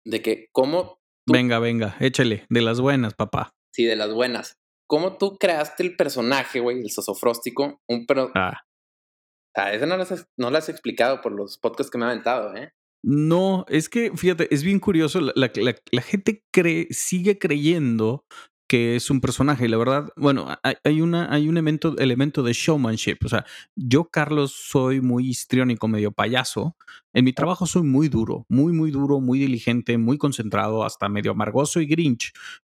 De 0.05 0.21
que, 0.21 0.47
¿cómo. 0.51 0.99
Venga, 1.27 1.59
venga, 1.59 1.95
échale. 1.99 2.45
De 2.49 2.61
las 2.61 2.81
buenas, 2.81 3.13
papá. 3.13 3.51
Sí, 3.73 3.85
de 3.85 3.95
las 3.95 4.13
buenas. 4.13 4.57
¿Cómo 4.87 5.17
tú 5.17 5.37
creaste 5.37 5.83
el 5.83 5.95
personaje, 5.95 6.59
güey, 6.59 6.79
el 6.79 6.91
sosofróstico? 6.91 7.81
Un 7.87 8.05
pero. 8.05 8.31
Ah. 8.35 8.61
Ah, 9.55 9.71
eso 9.71 9.85
no 9.85 9.97
lo, 9.97 10.03
has, 10.03 10.27
no 10.37 10.49
lo 10.49 10.57
has 10.57 10.67
explicado 10.67 11.21
por 11.21 11.31
los 11.31 11.59
podcasts 11.59 11.91
que 11.91 11.99
me 11.99 12.05
ha 12.05 12.09
aventado, 12.09 12.55
¿eh? 12.55 12.73
No, 13.05 13.65
es 13.67 13.87
que, 13.87 14.11
fíjate, 14.15 14.53
es 14.53 14.63
bien 14.63 14.79
curioso. 14.79 15.21
La, 15.21 15.31
la, 15.35 15.51
la, 15.55 15.75
la 15.91 16.01
gente 16.01 16.43
cree, 16.51 16.87
sigue 16.89 17.37
creyendo 17.37 18.25
que 18.73 18.95
es 18.95 19.11
un 19.11 19.21
personaje. 19.21 19.65
Y 19.65 19.67
la 19.67 19.77
verdad, 19.77 20.09
bueno, 20.15 20.47
hay, 20.83 20.99
una, 20.99 21.31
hay 21.31 21.47
un 21.47 21.57
elemento, 21.57 21.95
elemento 21.99 22.41
de 22.41 22.53
showmanship. 22.53 23.17
O 23.23 23.29
sea, 23.29 23.45
yo, 23.75 24.05
Carlos, 24.05 24.51
soy 24.51 24.99
muy 24.99 25.29
histriónico, 25.29 25.87
medio 25.87 26.11
payaso. 26.11 26.75
En 27.13 27.23
mi 27.23 27.33
trabajo 27.33 27.67
soy 27.67 27.83
muy 27.83 28.09
duro, 28.09 28.47
muy, 28.49 28.73
muy 28.73 28.89
duro, 28.89 29.19
muy 29.19 29.37
diligente, 29.37 29.99
muy 29.99 30.17
concentrado, 30.17 30.83
hasta 30.83 31.07
medio 31.07 31.33
amargoso 31.33 31.81
y 31.81 31.85
grinch 31.85 32.33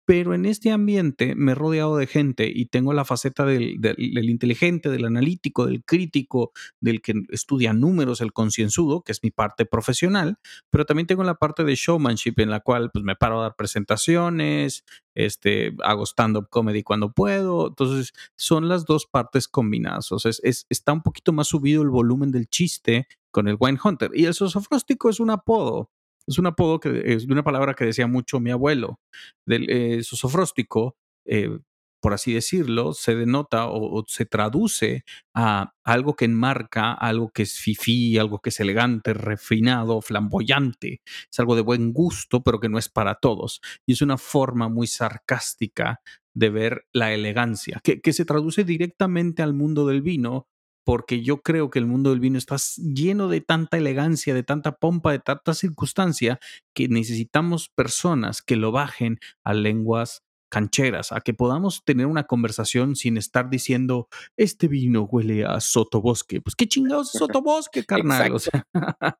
pero 0.07 0.33
en 0.33 0.45
este 0.45 0.71
ambiente 0.71 1.35
me 1.35 1.51
he 1.51 1.55
rodeado 1.55 1.97
de 1.97 2.07
gente 2.07 2.49
y 2.49 2.67
tengo 2.67 2.93
la 2.93 3.03
faceta 3.03 3.45
del, 3.45 3.77
inteligente, 3.99 4.89
del 4.89 5.03
analítico, 5.03 5.65
del 5.65 5.83
crítico, 5.83 6.53
del 6.79 7.01
que 7.01 7.13
estudia 7.27 7.73
números, 7.73 8.21
el 8.21 8.31
concienzudo, 8.31 9.01
que 9.01 9.11
es 9.11 9.21
mi 9.21 9.31
parte 9.31 9.65
profesional, 9.65 10.39
pero 10.69 10.85
también 10.85 11.07
tengo 11.07 11.25
la 11.25 11.35
parte 11.35 11.65
de 11.65 11.75
showmanship 11.75 12.35
en 12.37 12.49
la 12.49 12.61
cual 12.61 12.89
pues 12.89 13.03
me 13.03 13.17
paro 13.17 13.39
a 13.39 13.41
dar 13.43 13.55
presentaciones, 13.57 14.85
este, 15.13 15.75
hago 15.83 16.05
stand-up 16.05 16.47
comedy 16.49 16.83
cuando 16.83 17.11
puedo, 17.11 17.67
entonces 17.67 18.13
son 18.37 18.69
las 18.69 18.85
dos 18.85 19.07
partes 19.07 19.49
combinadas, 19.49 20.13
o 20.13 20.19
sea, 20.19 20.31
es, 20.41 20.65
está 20.69 20.93
un 20.93 21.01
poquito 21.01 21.33
más 21.33 21.47
subido 21.47 21.81
el 21.81 21.89
volumen 21.89 22.31
del 22.31 22.47
chiste 22.47 23.09
con 23.31 23.49
el 23.49 23.57
Wine 23.59 23.77
Hunter. 23.83 24.11
Y 24.13 24.23
el 24.23 24.33
sosofróstico 24.33 25.09
es 25.09 25.19
un 25.19 25.31
apodo, 25.31 25.91
es 26.27 26.37
un 26.37 26.47
apodo 26.47 26.79
que 26.79 27.01
es 27.05 27.25
de 27.25 27.33
una 27.33 27.43
palabra 27.43 27.73
que 27.73 27.85
decía 27.85 28.07
mucho 28.07 28.39
mi 28.39 28.51
abuelo, 28.51 28.99
del 29.45 29.69
eh, 29.69 30.03
sosofróstico, 30.03 30.97
eh, 31.25 31.57
por 31.99 32.13
así 32.13 32.33
decirlo, 32.33 32.93
se 32.93 33.15
denota 33.15 33.67
o, 33.67 34.03
se 34.07 34.25
traduce 34.25 35.03
a 35.33 35.73
algo 35.83 36.15
que 36.15 36.25
enmarca, 36.25 36.93
algo 36.93 37.31
que 37.31 37.43
es 37.43 37.55
fifí, 37.55 38.17
algo 38.17 38.39
que 38.39 38.49
es 38.49 38.59
elegante, 38.59 39.13
refinado, 39.13 40.01
flamboyante. 40.01 41.01
Es 41.05 41.39
algo 41.39 41.55
de 41.55 41.63
buen 41.63 41.93
gusto, 41.93 42.43
pero 42.43 42.59
que 42.59 42.69
no 42.69 42.77
es 42.77 42.87
para 42.87 43.15
todos. 43.15 43.61
Y 43.85 43.93
es 43.93 44.01
una 44.01 44.17
forma 44.17 44.69
muy 44.69 44.85
sarcástica 44.85 46.01
de 46.35 46.49
ver 46.51 46.85
la 46.93 47.13
elegancia, 47.13 47.81
que 47.83 48.13
se 48.13 48.25
traduce 48.25 48.63
directamente 48.63 49.41
al 49.41 49.55
mundo 49.55 49.87
del 49.87 50.03
vino, 50.03 50.47
porque 50.87 51.21
yo 51.21 51.41
creo 51.41 51.69
que 51.69 51.79
el 51.79 51.85
mundo 51.85 52.11
del 52.11 52.21
vino 52.21 52.37
está 52.37 52.55
lleno 52.77 53.27
de 53.27 53.41
tanta 53.41 53.75
elegancia, 53.75 54.33
de 54.33 54.43
tanta 54.43 54.77
pompa, 54.77 55.11
de 55.11 55.19
tanta 55.19 55.53
circunstancia, 55.53 56.39
que 56.73 56.87
necesitamos 56.87 57.67
personas 57.67 58.41
que 58.41 58.55
lo 58.55 58.71
bajen 58.71 59.19
a 59.43 59.53
lenguas 59.53 60.23
cancheras, 60.49 61.11
a 61.11 61.19
que 61.19 61.33
podamos 61.33 61.83
tener 61.83 62.05
una 62.05 62.23
conversación 62.23 62.95
sin 62.95 63.17
estar 63.17 63.49
diciendo, 63.49 64.07
este 64.37 64.69
vino 64.69 65.03
huele 65.03 65.43
a 65.43 65.59
sotobosque. 65.59 66.39
Pues 66.39 66.55
qué 66.55 66.69
chingados 66.69 67.13
es 67.13 67.19
sotobosque, 67.19 67.83
carnal. 67.83 68.31
o, 68.31 68.39
sea, 68.39 68.65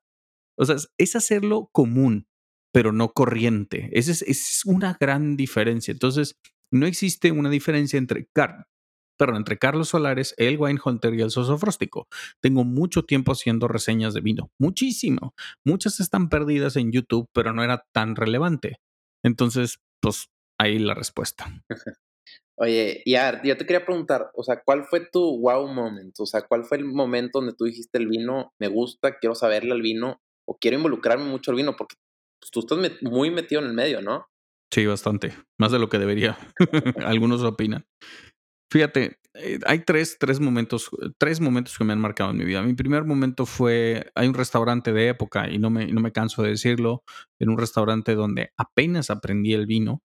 o 0.56 0.64
sea, 0.64 0.76
es 0.96 1.16
hacerlo 1.16 1.68
común, 1.70 2.28
pero 2.72 2.92
no 2.92 3.12
corriente. 3.12 3.90
Esa 3.92 4.12
es, 4.12 4.22
es, 4.22 4.62
una 4.64 4.96
gran 4.98 5.36
diferencia. 5.36 5.92
Entonces, 5.92 6.38
no 6.72 6.86
existe 6.86 7.30
una 7.30 7.50
diferencia 7.50 7.98
entre 7.98 8.26
perdón, 9.18 9.36
entre 9.36 9.58
Carlos 9.58 9.88
Solares, 9.88 10.34
el 10.38 10.56
Wine 10.58 10.80
Hunter 10.82 11.14
y 11.14 11.22
el 11.22 11.30
Sosofróstico. 11.30 12.08
Tengo 12.40 12.64
mucho 12.64 13.02
tiempo 13.02 13.32
haciendo 13.32 13.68
reseñas 13.68 14.14
de 14.14 14.20
vino, 14.20 14.50
muchísimo. 14.58 15.34
Muchas 15.64 16.00
están 16.00 16.28
perdidas 16.28 16.76
en 16.76 16.92
YouTube, 16.92 17.28
pero 17.34 17.52
no 17.52 17.62
era 17.62 17.84
tan 17.92 18.16
relevante. 18.16 18.80
Entonces, 19.22 19.80
pues 20.00 20.28
ahí 20.58 20.78
la 20.78 20.94
respuesta. 20.94 21.46
Oye, 22.60 23.02
ya, 23.06 23.40
yo 23.44 23.56
te 23.56 23.66
quería 23.66 23.84
preguntar, 23.84 24.30
o 24.34 24.42
sea, 24.42 24.62
¿cuál 24.64 24.84
fue 24.84 25.06
tu 25.06 25.38
wow 25.40 25.68
moment? 25.68 26.18
O 26.18 26.26
sea, 26.26 26.42
¿cuál 26.42 26.64
fue 26.64 26.78
el 26.78 26.84
momento 26.84 27.38
donde 27.38 27.54
tú 27.54 27.64
dijiste 27.64 27.98
el 27.98 28.08
vino, 28.08 28.52
me 28.58 28.66
gusta, 28.66 29.16
quiero 29.18 29.36
saberle 29.36 29.72
al 29.72 29.82
vino, 29.82 30.20
o 30.44 30.58
quiero 30.58 30.76
involucrarme 30.76 31.24
mucho 31.24 31.52
al 31.52 31.56
vino? 31.56 31.76
Porque 31.76 31.94
pues, 32.40 32.50
tú 32.50 32.60
estás 32.60 32.78
met 32.78 33.00
muy 33.02 33.30
metido 33.30 33.60
en 33.60 33.68
el 33.68 33.74
medio, 33.74 34.02
¿no? 34.02 34.26
Sí, 34.72 34.86
bastante. 34.86 35.34
Más 35.58 35.72
de 35.72 35.78
lo 35.78 35.88
que 35.88 35.98
debería. 35.98 36.36
Algunos 37.06 37.42
opinan. 37.42 37.86
Fíjate, 38.70 39.18
eh, 39.34 39.58
hay 39.66 39.80
tres, 39.84 40.16
tres, 40.18 40.40
momentos, 40.40 40.90
tres 41.18 41.40
momentos 41.40 41.76
que 41.78 41.84
me 41.84 41.92
han 41.92 42.00
marcado 42.00 42.30
en 42.30 42.36
mi 42.38 42.44
vida. 42.44 42.62
Mi 42.62 42.74
primer 42.74 43.04
momento 43.04 43.46
fue, 43.46 44.10
hay 44.14 44.28
un 44.28 44.34
restaurante 44.34 44.92
de 44.92 45.08
época, 45.08 45.48
y 45.50 45.58
no 45.58 45.70
me, 45.70 45.86
no 45.86 46.00
me 46.00 46.12
canso 46.12 46.42
de 46.42 46.50
decirlo, 46.50 47.02
en 47.40 47.48
un 47.50 47.58
restaurante 47.58 48.14
donde 48.14 48.50
apenas 48.56 49.10
aprendí 49.10 49.54
el 49.54 49.66
vino, 49.66 50.02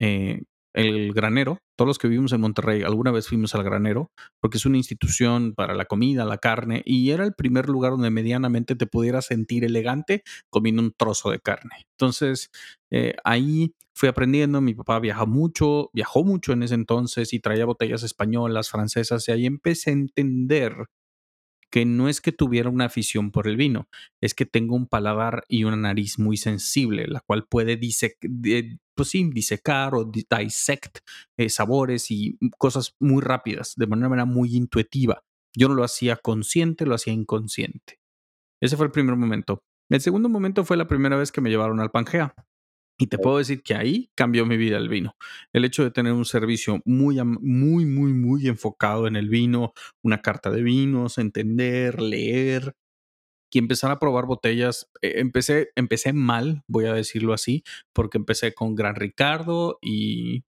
eh, 0.00 0.42
el 0.74 1.12
granero. 1.14 1.58
Todos 1.76 1.88
los 1.88 1.98
que 1.98 2.08
vivimos 2.08 2.32
en 2.32 2.40
Monterrey 2.42 2.82
alguna 2.82 3.10
vez 3.12 3.28
fuimos 3.28 3.54
al 3.54 3.64
granero, 3.64 4.10
porque 4.40 4.58
es 4.58 4.66
una 4.66 4.76
institución 4.78 5.54
para 5.54 5.74
la 5.74 5.86
comida, 5.86 6.24
la 6.24 6.38
carne, 6.38 6.82
y 6.86 7.10
era 7.10 7.24
el 7.24 7.34
primer 7.34 7.68
lugar 7.68 7.92
donde 7.92 8.10
medianamente 8.10 8.76
te 8.76 8.86
pudieras 8.86 9.26
sentir 9.26 9.64
elegante 9.64 10.22
comiendo 10.50 10.82
un 10.82 10.92
trozo 10.96 11.30
de 11.30 11.40
carne. 11.40 11.86
Entonces, 11.98 12.50
eh, 12.90 13.14
ahí 13.24 13.74
fui 13.94 14.08
aprendiendo, 14.08 14.60
mi 14.60 14.74
papá 14.74 14.98
viajó 15.00 15.26
mucho, 15.26 15.90
viajó 15.92 16.24
mucho 16.24 16.52
en 16.52 16.62
ese 16.62 16.74
entonces 16.74 17.32
y 17.32 17.40
traía 17.40 17.64
botellas 17.64 18.02
españolas, 18.02 18.70
francesas, 18.70 19.28
y 19.28 19.32
ahí 19.32 19.46
empecé 19.46 19.90
a 19.90 19.94
entender 19.94 20.86
que 21.70 21.84
no 21.84 22.08
es 22.08 22.20
que 22.20 22.32
tuviera 22.32 22.68
una 22.68 22.86
afición 22.86 23.30
por 23.30 23.46
el 23.46 23.56
vino, 23.56 23.88
es 24.20 24.34
que 24.34 24.44
tengo 24.44 24.74
un 24.74 24.86
paladar 24.86 25.44
y 25.48 25.64
una 25.64 25.76
nariz 25.76 26.18
muy 26.18 26.36
sensible, 26.36 27.06
la 27.06 27.20
cual 27.20 27.46
puede 27.46 27.76
disec 27.76 28.16
pues 28.94 29.12
disecar 29.12 29.94
o 29.94 30.04
dissect 30.04 30.98
eh, 31.38 31.48
sabores 31.48 32.10
y 32.10 32.38
cosas 32.58 32.96
muy 32.98 33.22
rápidas, 33.22 33.74
de 33.76 33.86
manera 33.86 34.24
muy 34.24 34.56
intuitiva. 34.56 35.22
Yo 35.56 35.68
no 35.68 35.74
lo 35.74 35.84
hacía 35.84 36.16
consciente, 36.16 36.86
lo 36.86 36.94
hacía 36.94 37.12
inconsciente. 37.12 37.98
Ese 38.60 38.76
fue 38.76 38.86
el 38.86 38.92
primer 38.92 39.16
momento. 39.16 39.62
El 39.88 40.00
segundo 40.00 40.28
momento 40.28 40.64
fue 40.64 40.76
la 40.76 40.86
primera 40.86 41.16
vez 41.16 41.32
que 41.32 41.40
me 41.40 41.50
llevaron 41.50 41.80
al 41.80 41.90
Pangea. 41.90 42.34
Y 43.00 43.06
te 43.06 43.16
puedo 43.16 43.38
decir 43.38 43.62
que 43.62 43.74
ahí 43.74 44.10
cambió 44.14 44.44
mi 44.44 44.58
vida 44.58 44.76
el 44.76 44.90
vino. 44.90 45.16
El 45.54 45.64
hecho 45.64 45.82
de 45.82 45.90
tener 45.90 46.12
un 46.12 46.26
servicio 46.26 46.82
muy, 46.84 47.16
muy, 47.24 47.86
muy, 47.86 48.12
muy 48.12 48.46
enfocado 48.46 49.06
en 49.06 49.16
el 49.16 49.30
vino, 49.30 49.72
una 50.02 50.20
carta 50.20 50.50
de 50.50 50.62
vinos, 50.62 51.16
entender, 51.16 52.02
leer, 52.02 52.76
y 53.50 53.58
empezar 53.58 53.90
a 53.90 53.98
probar 53.98 54.26
botellas. 54.26 54.90
Eh, 55.00 55.14
empecé, 55.16 55.70
empecé 55.76 56.12
mal, 56.12 56.62
voy 56.68 56.84
a 56.84 56.92
decirlo 56.92 57.32
así, 57.32 57.64
porque 57.94 58.18
empecé 58.18 58.52
con 58.52 58.74
Gran 58.74 58.96
Ricardo 58.96 59.78
y 59.80 60.44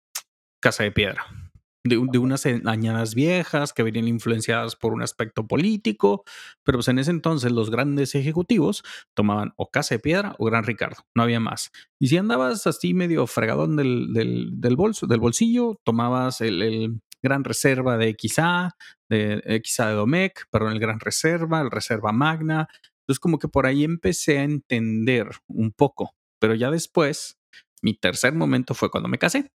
Casa 0.60 0.84
de 0.84 0.92
Piedra 0.92 1.41
de, 1.84 2.00
de, 2.10 2.18
unas 2.18 2.46
añadas 2.46 3.14
viejas 3.14 3.72
que 3.72 3.82
venían 3.82 4.08
influenciadas 4.08 4.76
por 4.76 4.92
un 4.92 5.02
aspecto 5.02 5.46
político, 5.46 6.24
pero 6.62 6.78
pues 6.78 6.88
en 6.88 6.98
ese 6.98 7.10
entonces 7.10 7.52
los 7.52 7.70
grandes 7.70 8.14
ejecutivos 8.14 8.84
tomaban 9.14 9.52
o 9.56 9.70
Casa 9.70 9.96
de 9.96 9.98
Piedra 9.98 10.34
o 10.38 10.44
Gran 10.44 10.64
Ricardo, 10.64 11.04
no 11.14 11.22
había 11.22 11.40
más. 11.40 11.70
Y 11.98 12.08
si 12.08 12.16
andabas 12.16 12.66
así 12.66 12.94
medio 12.94 13.26
fregadón 13.26 13.76
del, 13.76 14.12
del, 14.12 14.60
del 14.60 14.76
bolso, 14.76 15.06
del 15.06 15.20
bolsillo, 15.20 15.80
tomabas 15.84 16.40
el, 16.40 16.62
el, 16.62 17.00
Gran 17.22 17.44
Reserva 17.44 17.96
de 17.96 18.16
XA, 18.18 18.74
de 19.08 19.62
XA 19.64 19.88
de 19.90 19.94
Domecq, 19.94 20.48
perdón, 20.50 20.72
el 20.72 20.80
Gran 20.80 20.98
Reserva, 20.98 21.60
el 21.60 21.70
Reserva 21.70 22.10
Magna. 22.10 22.68
Entonces 23.02 23.20
como 23.20 23.38
que 23.38 23.46
por 23.46 23.66
ahí 23.66 23.84
empecé 23.84 24.40
a 24.40 24.42
entender 24.42 25.28
un 25.46 25.70
poco, 25.72 26.16
pero 26.40 26.54
ya 26.54 26.70
después, 26.70 27.38
mi 27.80 27.94
tercer 27.94 28.34
momento 28.34 28.74
fue 28.74 28.90
cuando 28.90 29.08
me 29.08 29.18
casé 29.18 29.52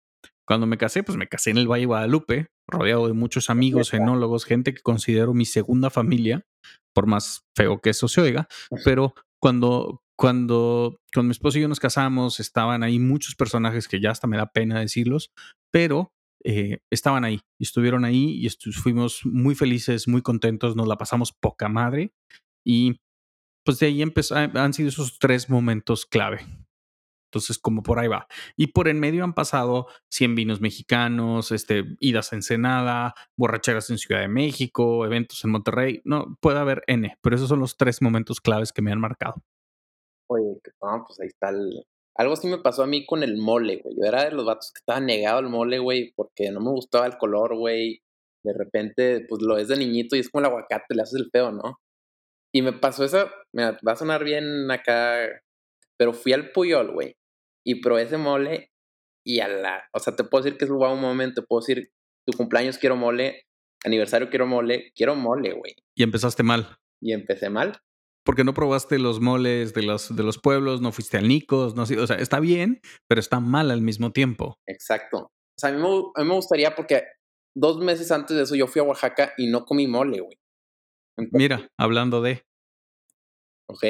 Cuando 0.45 0.67
me 0.67 0.77
casé, 0.77 1.03
pues 1.03 1.17
me 1.17 1.27
casé 1.27 1.51
en 1.51 1.57
el 1.57 1.67
Valle 1.67 1.81
de 1.81 1.87
Guadalupe, 1.87 2.47
rodeado 2.67 3.07
de 3.07 3.13
muchos 3.13 3.49
amigos, 3.49 3.93
enólogos, 3.93 4.45
gente 4.45 4.73
que 4.73 4.81
considero 4.81 5.33
mi 5.33 5.45
segunda 5.45 5.89
familia, 5.89 6.45
por 6.93 7.07
más 7.07 7.45
feo 7.55 7.79
que 7.81 7.91
eso 7.91 8.07
se 8.07 8.21
oiga, 8.21 8.47
pero 8.83 9.13
cuando, 9.41 10.01
cuando 10.17 10.99
con 11.13 11.27
mi 11.27 11.31
esposo 11.31 11.57
y 11.57 11.61
yo 11.61 11.67
nos 11.67 11.79
casamos, 11.79 12.39
estaban 12.39 12.83
ahí 12.83 12.99
muchos 12.99 13.35
personajes 13.35 13.87
que 13.87 14.01
ya 14.01 14.11
hasta 14.11 14.27
me 14.27 14.37
da 14.37 14.47
pena 14.47 14.79
decirlos, 14.79 15.31
pero 15.71 16.11
eh, 16.43 16.79
estaban 16.91 17.23
ahí, 17.23 17.39
estuvieron 17.59 18.03
ahí 18.03 18.45
y 18.45 18.49
fuimos 18.71 19.21
muy 19.25 19.55
felices, 19.55 20.07
muy 20.07 20.21
contentos, 20.21 20.75
nos 20.75 20.87
la 20.87 20.97
pasamos 20.97 21.31
poca 21.31 21.69
madre 21.69 22.11
y 22.65 22.97
pues 23.65 23.79
de 23.79 23.87
ahí 23.87 24.03
han 24.03 24.73
sido 24.73 24.89
esos 24.89 25.19
tres 25.19 25.49
momentos 25.49 26.05
clave. 26.05 26.45
Entonces, 27.33 27.57
como 27.57 27.81
por 27.81 27.97
ahí 27.97 28.07
va. 28.07 28.27
Y 28.55 28.67
por 28.67 28.87
en 28.87 28.99
medio 28.99 29.23
han 29.23 29.33
pasado 29.33 29.87
100 30.09 30.35
vinos 30.35 30.61
mexicanos, 30.61 31.51
este, 31.51 31.83
idas 31.99 32.31
a 32.31 32.35
Ensenada, 32.35 33.15
borracheras 33.35 33.89
en 33.89 33.97
Ciudad 33.97 34.21
de 34.21 34.27
México, 34.27 35.03
eventos 35.03 35.43
en 35.43 35.49
Monterrey. 35.49 36.01
No, 36.05 36.37
puede 36.41 36.59
haber 36.59 36.83
N, 36.85 37.17
pero 37.21 37.35
esos 37.35 37.49
son 37.49 37.59
los 37.59 37.75
tres 37.75 38.03
momentos 38.03 38.39
claves 38.39 38.71
que 38.71 38.83
me 38.83 38.91
han 38.91 38.99
marcado. 38.99 39.41
Oye, 40.27 40.59
no, 40.79 41.03
pues 41.07 41.19
ahí 41.21 41.27
está 41.27 41.49
el... 41.49 41.87
Algo 42.15 42.35
sí 42.35 42.47
me 42.47 42.59
pasó 42.59 42.83
a 42.83 42.87
mí 42.87 43.03
con 43.07 43.23
el 43.23 43.37
mole, 43.37 43.81
güey. 43.83 43.95
Yo 43.95 44.03
era 44.07 44.25
de 44.25 44.31
los 44.31 44.45
vatos 44.45 44.71
que 44.71 44.77
estaba 44.77 44.99
negado 44.99 45.39
al 45.39 45.49
mole, 45.49 45.79
güey, 45.79 46.13
porque 46.15 46.51
no 46.51 46.59
me 46.59 46.69
gustaba 46.69 47.07
el 47.07 47.17
color, 47.17 47.57
güey. 47.57 48.03
De 48.43 48.53
repente, 48.53 49.25
pues 49.27 49.41
lo 49.41 49.57
es 49.57 49.69
de 49.69 49.77
niñito 49.77 50.15
y 50.15 50.19
es 50.19 50.29
como 50.29 50.41
el 50.41 50.51
aguacate, 50.51 50.93
le 50.93 51.01
haces 51.01 51.19
el 51.19 51.31
feo, 51.31 51.51
¿no? 51.51 51.79
Y 52.53 52.61
me 52.61 52.73
pasó 52.73 53.03
eso, 53.03 53.27
mira, 53.55 53.79
va 53.87 53.93
a 53.93 53.95
sonar 53.95 54.23
bien 54.23 54.69
acá, 54.69 55.27
pero 55.97 56.13
fui 56.13 56.33
al 56.33 56.51
Puyol, 56.51 56.93
güey 56.93 57.15
y 57.65 57.81
probé 57.81 58.03
ese 58.03 58.17
mole 58.17 58.71
y 59.25 59.39
a 59.39 59.47
la, 59.47 59.89
o 59.93 59.99
sea, 59.99 60.15
te 60.15 60.23
puedo 60.23 60.43
decir 60.43 60.57
que 60.57 60.65
es 60.65 60.71
un 60.71 60.79
buen 60.79 60.99
momento, 60.99 61.41
te 61.41 61.47
puedo 61.47 61.61
decir, 61.61 61.91
tu 62.27 62.35
cumpleaños 62.37 62.77
quiero 62.77 62.95
mole, 62.95 63.45
aniversario 63.85 64.29
quiero 64.29 64.47
mole, 64.47 64.91
quiero 64.95 65.15
mole, 65.15 65.53
güey. 65.53 65.75
Y 65.95 66.03
empezaste 66.03 66.43
mal. 66.43 66.77
Y 67.01 67.13
empecé 67.13 67.49
mal. 67.49 67.79
Porque 68.25 68.43
no 68.43 68.53
probaste 68.53 68.99
los 68.99 69.19
moles 69.19 69.73
de 69.73 69.83
los, 69.83 70.15
de 70.15 70.23
los 70.23 70.39
pueblos, 70.39 70.81
no 70.81 70.91
fuiste 70.91 71.17
al 71.17 71.27
Nicos, 71.27 71.75
no 71.75 71.83
o 71.83 72.07
sea, 72.07 72.17
está 72.17 72.39
bien, 72.39 72.81
pero 73.07 73.19
está 73.19 73.39
mal 73.39 73.71
al 73.71 73.81
mismo 73.81 74.11
tiempo. 74.11 74.59
Exacto. 74.67 75.17
O 75.17 75.59
sea, 75.59 75.69
a 75.69 75.73
mí, 75.73 75.81
me, 75.81 75.87
a 75.87 76.23
mí 76.23 76.29
me 76.29 76.35
gustaría 76.35 76.73
porque 76.75 77.03
dos 77.55 77.79
meses 77.79 78.11
antes 78.11 78.35
de 78.35 78.43
eso 78.43 78.55
yo 78.55 78.67
fui 78.67 78.79
a 78.79 78.83
Oaxaca 78.83 79.33
y 79.37 79.47
no 79.47 79.65
comí 79.65 79.87
mole, 79.87 80.21
güey. 80.21 80.37
Mira, 81.31 81.69
hablando 81.77 82.21
de. 82.21 82.43
Ok. 83.69 83.83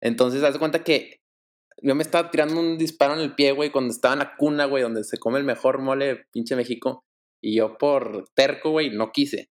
Entonces, 0.00 0.42
haz 0.42 0.56
cuenta 0.58 0.84
que 0.84 1.20
yo 1.82 1.94
me 1.94 2.02
estaba 2.02 2.30
tirando 2.30 2.58
un 2.60 2.78
disparo 2.78 3.14
en 3.14 3.20
el 3.20 3.34
pie, 3.34 3.52
güey, 3.52 3.70
cuando 3.70 3.92
estaba 3.92 4.14
en 4.14 4.20
la 4.20 4.36
cuna, 4.36 4.64
güey, 4.64 4.82
donde 4.82 5.04
se 5.04 5.18
come 5.18 5.38
el 5.38 5.44
mejor 5.44 5.80
mole 5.80 6.26
pinche 6.32 6.56
México. 6.56 7.04
Y 7.42 7.56
yo 7.56 7.78
por 7.78 8.28
terco, 8.34 8.70
güey, 8.70 8.90
no 8.90 9.12
quise. 9.12 9.50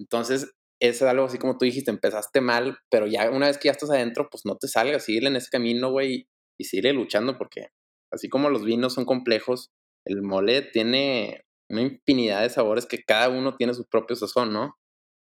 Entonces, 0.00 0.52
eso 0.80 1.04
es 1.04 1.10
algo 1.10 1.26
así 1.26 1.38
como 1.38 1.56
tú 1.56 1.64
dijiste, 1.64 1.90
empezaste 1.90 2.40
mal, 2.40 2.78
pero 2.90 3.06
ya 3.06 3.30
una 3.30 3.46
vez 3.46 3.58
que 3.58 3.68
ya 3.68 3.72
estás 3.72 3.90
adentro, 3.90 4.28
pues 4.30 4.42
no 4.44 4.56
te 4.56 4.66
salgas, 4.66 5.04
sigue 5.04 5.26
en 5.26 5.36
ese 5.36 5.48
camino, 5.50 5.90
güey, 5.90 6.28
y 6.58 6.64
sigue 6.64 6.92
luchando 6.92 7.38
porque 7.38 7.68
así 8.12 8.28
como 8.28 8.50
los 8.50 8.64
vinos 8.64 8.94
son 8.94 9.04
complejos, 9.04 9.70
el 10.04 10.22
mole 10.22 10.62
tiene 10.62 11.44
una 11.70 11.82
infinidad 11.82 12.42
de 12.42 12.50
sabores 12.50 12.86
que 12.86 13.02
cada 13.04 13.28
uno 13.28 13.56
tiene 13.56 13.74
su 13.74 13.86
propio 13.88 14.16
sazón, 14.16 14.52
¿no? 14.52 14.74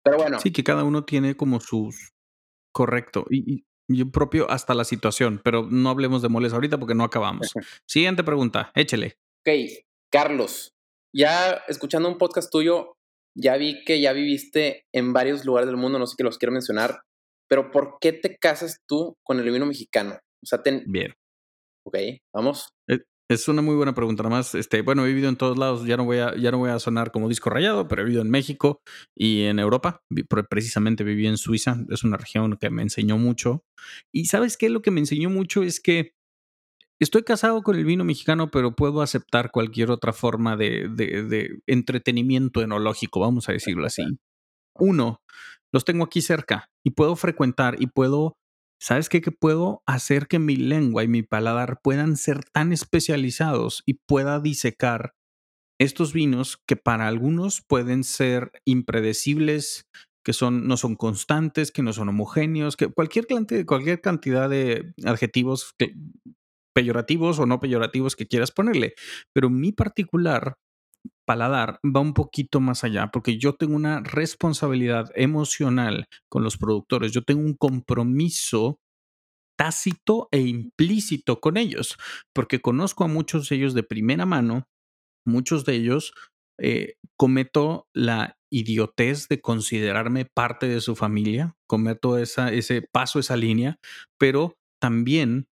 Pero 0.04 0.18
bueno. 0.18 0.40
Sí, 0.40 0.52
que 0.52 0.64
cada 0.64 0.84
uno 0.84 1.04
tiene 1.04 1.36
como 1.36 1.60
sus... 1.60 2.14
Correcto. 2.72 3.26
Y, 3.30 3.66
yo 3.90 4.10
propio 4.12 4.50
hasta 4.50 4.74
la 4.74 4.84
situación, 4.84 5.42
pero 5.44 5.68
no 5.70 5.90
hablemos 5.90 6.22
de 6.22 6.30
moles 6.30 6.54
ahorita 6.54 6.78
porque 6.78 6.96
no 6.96 7.04
acabamos. 7.04 7.52
Siguiente 7.88 8.24
pregunta, 8.24 8.72
échele. 8.76 9.18
Ok, 9.46 9.84
Carlos, 10.12 10.74
ya 11.14 11.62
escuchando 11.68 12.08
un 12.08 12.18
podcast 12.18 12.52
tuyo, 12.52 12.94
ya 13.36 13.58
vi 13.58 13.84
que 13.84 14.00
ya 14.00 14.14
viviste 14.14 14.86
en 14.94 15.14
varios 15.14 15.46
lugares 15.46 15.68
del 15.68 15.78
mundo, 15.78 16.00
no 16.00 16.08
sé 16.08 16.16
qué 16.18 16.24
los 16.24 16.38
quiero 16.38 16.54
mencionar, 16.54 17.02
pero 17.50 17.72
¿por 17.72 17.98
qué 18.00 18.14
te 18.14 18.38
casas 18.38 18.80
tú 18.88 19.16
con 19.24 19.40
el 19.40 19.52
vino 19.52 19.66
mexicano? 19.66 20.20
O 20.44 20.46
sea, 20.46 20.62
ten... 20.62 20.84
Bien. 20.88 21.14
Ok, 21.86 21.98
vamos. 22.34 22.70
Es 23.30 23.48
una 23.48 23.62
muy 23.62 23.76
buena 23.76 23.94
pregunta. 23.94 24.24
Nada 24.24 24.38
más, 24.38 24.56
este, 24.56 24.82
bueno, 24.82 25.06
he 25.06 25.10
vivido 25.10 25.30
en 25.30 25.36
todos 25.36 25.56
lados. 25.56 25.86
Ya 25.86 25.98
no 25.98 26.06
voy 26.06 26.18
a, 26.18 26.36
ya 26.36 26.50
no 26.50 26.58
voy 26.58 26.72
a 26.72 26.80
sonar 26.80 27.12
como 27.12 27.30
disco 27.30 27.52
rayado, 27.52 27.88
pero 27.88 28.02
he 28.02 28.06
vivido 28.06 28.24
en 28.24 28.32
México 28.32 28.82
y 29.16 29.44
en 29.44 29.60
Europa. 29.60 30.02
Precisamente 30.50 31.04
viví 31.04 31.28
en 31.28 31.38
Suiza. 31.38 31.78
Es 31.90 32.04
una 32.04 32.18
región 32.18 32.58
que 32.58 32.72
me 32.72 32.82
enseñó 32.82 33.20
mucho. 33.20 33.64
Y 34.12 34.26
sabes 34.26 34.58
qué? 34.58 34.70
Lo 34.70 34.82
que 34.82 34.90
me 34.90 35.00
enseñó 35.00 35.30
mucho 35.30 35.62
es 35.62 35.80
que 35.80 36.14
estoy 37.00 37.24
casado 37.24 37.62
con 37.62 37.76
el 37.78 37.86
vino 37.86 38.04
mexicano, 38.04 38.50
pero 38.50 38.76
puedo 38.76 39.02
aceptar 39.04 39.52
cualquier 39.52 39.92
otra 39.92 40.12
forma 40.12 40.58
de, 40.58 40.90
de, 40.90 41.24
de 41.24 41.60
entretenimiento 41.68 42.64
enológico, 42.64 43.20
vamos 43.20 43.48
a 43.48 43.54
decirlo 43.54 43.86
así. 43.86 44.04
Uno, 44.76 45.22
los 45.72 45.86
tengo 45.86 46.06
aquí 46.06 46.22
cerca 46.22 46.70
y 46.84 46.92
puedo 46.92 47.16
frecuentar 47.16 47.76
y 47.80 47.88
puedo 47.88 48.38
¿Sabes 48.82 49.10
qué? 49.10 49.22
Que 49.22 49.32
puedo 49.32 49.84
hacer 49.86 50.28
que 50.28 50.40
mi 50.40 50.56
lengua 50.56 51.04
y 51.04 51.08
mi 51.08 51.22
paladar 51.22 51.80
puedan 51.84 52.16
ser 52.16 52.44
tan 52.46 52.72
especializados 52.72 53.84
y 53.86 53.96
pueda 53.96 54.40
disecar 54.40 55.14
estos 55.80 56.14
vinos 56.14 56.60
que 56.68 56.76
para 56.78 57.08
algunos 57.08 57.62
pueden 57.68 58.04
ser 58.04 58.52
impredecibles, 58.66 59.86
que 60.26 60.34
son, 60.34 60.68
no 60.68 60.78
son 60.78 60.96
constantes, 60.96 61.72
que 61.72 61.84
no 61.84 61.94
son 61.94 62.10
homogéneos, 62.10 62.78
que 62.78 62.88
cualquier, 62.88 63.28
cualquier 63.66 64.02
cantidad 64.02 64.50
de 64.50 64.94
adjetivos 65.06 65.76
peyorativos 66.74 67.40
o 67.40 67.46
no 67.46 67.60
peyorativos 67.60 68.16
que 68.16 68.28
quieras 68.28 68.52
ponerle. 68.52 68.94
Pero 69.34 69.50
mi 69.50 69.72
particular 69.72 70.56
paladar 71.26 71.80
va 71.86 72.00
un 72.00 72.14
poquito 72.14 72.60
más 72.60 72.84
allá, 72.84 73.10
porque 73.12 73.38
yo 73.38 73.54
tengo 73.54 73.76
una 73.76 74.02
responsabilidad 74.02 75.12
emocional 75.16 76.08
con 76.30 76.44
los 76.44 76.58
productores, 76.58 77.12
yo 77.12 77.24
tengo 77.24 77.42
un 77.42 77.56
compromiso 77.56 78.80
tácito 79.58 80.30
e 80.32 80.40
implícito 80.40 81.42
con 81.42 81.58
ellos, 81.58 81.98
porque 82.34 82.62
conozco 82.62 83.04
a 83.04 83.08
muchos 83.08 83.50
de 83.50 83.58
ellos 83.58 83.74
de 83.74 83.84
primera 83.84 84.26
mano, 84.26 84.68
muchos 85.26 85.66
de 85.66 85.76
ellos 85.76 86.14
eh, 86.60 86.96
cometo 87.18 87.88
la 87.94 88.38
idiotez 88.52 89.28
de 89.28 89.42
considerarme 89.42 90.26
parte 90.26 90.68
de 90.68 90.82
su 90.82 90.96
familia, 90.96 91.56
cometo 91.68 92.18
esa, 92.18 92.52
ese 92.52 92.82
paso, 92.92 93.20
esa 93.20 93.36
línea, 93.36 93.78
pero 94.18 94.56
también 94.82 95.49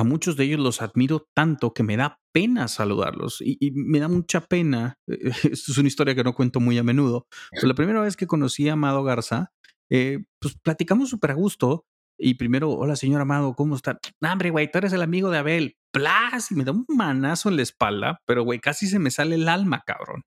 a 0.00 0.04
muchos 0.04 0.36
de 0.36 0.44
ellos 0.44 0.60
los 0.60 0.80
admiro 0.80 1.28
tanto 1.34 1.74
que 1.74 1.82
me 1.82 1.96
da 1.96 2.20
pena 2.32 2.68
saludarlos 2.68 3.40
y, 3.40 3.70
me 3.72 4.00
da 4.00 4.08
mucha 4.08 4.40
pena. 4.40 4.98
Esto 5.06 5.72
es 5.72 5.78
una 5.78 5.88
historia 5.88 6.14
que 6.14 6.24
no 6.24 6.34
cuento 6.34 6.58
muy 6.58 6.78
a 6.78 6.82
menudo. 6.82 7.26
Pero 7.52 7.68
la 7.68 7.74
primera 7.76 8.00
vez 8.00 8.16
que 8.16 8.26
conocí 8.26 8.68
a 8.68 8.72
Amado 8.72 9.04
Garza, 9.04 9.52
eh, 9.90 10.24
pues 10.40 10.56
platicamos 10.62 11.10
súper 11.10 11.32
a 11.32 11.34
gusto. 11.34 11.84
Y 12.18 12.34
primero, 12.34 12.70
hola 12.70 12.96
señor 12.96 13.20
Amado, 13.20 13.54
¿cómo 13.54 13.76
está? 13.76 13.98
hombre, 14.20 14.50
güey, 14.50 14.70
tú 14.70 14.78
eres 14.78 14.92
el 14.92 15.02
amigo 15.02 15.30
de 15.30 15.38
Abel. 15.38 15.76
Plas, 15.92 16.50
y 16.50 16.54
me 16.54 16.64
da 16.64 16.72
un 16.72 16.84
manazo 16.88 17.48
en 17.48 17.56
la 17.56 17.62
espalda, 17.62 18.18
pero 18.26 18.42
güey, 18.42 18.58
casi 18.58 18.86
se 18.86 18.98
me 18.98 19.10
sale 19.10 19.34
el 19.34 19.48
alma, 19.48 19.82
cabrón. 19.86 20.22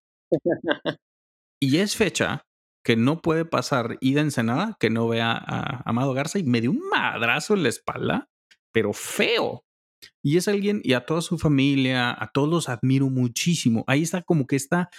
y 1.62 1.78
es 1.78 1.96
fecha 1.96 2.44
que 2.84 2.96
no 2.96 3.22
puede 3.22 3.46
pasar 3.46 3.98
ida 4.02 4.22
Ensenada 4.22 4.76
que 4.80 4.90
no 4.90 5.08
vea 5.08 5.32
a 5.32 5.82
Amado 5.90 6.14
Garza 6.14 6.38
y 6.38 6.44
me 6.44 6.62
dio 6.62 6.72
un 6.72 6.82
madrazo 6.90 7.54
en 7.54 7.64
la 7.64 7.70
espalda 7.70 8.30
pero 8.74 8.94
feo. 8.94 9.64
Y 10.22 10.38
es 10.38 10.48
alguien, 10.50 10.82
y 10.84 10.94
a 10.94 11.06
toda 11.06 11.22
su 11.22 11.38
familia, 11.38 12.12
a 12.12 12.32
todos 12.34 12.50
los 12.50 12.70
admiro 12.70 13.10
muchísimo. 13.10 13.86
Ahí 13.88 14.02
está 14.02 14.22
como 14.22 14.48
que 14.48 14.58
está, 14.58 14.90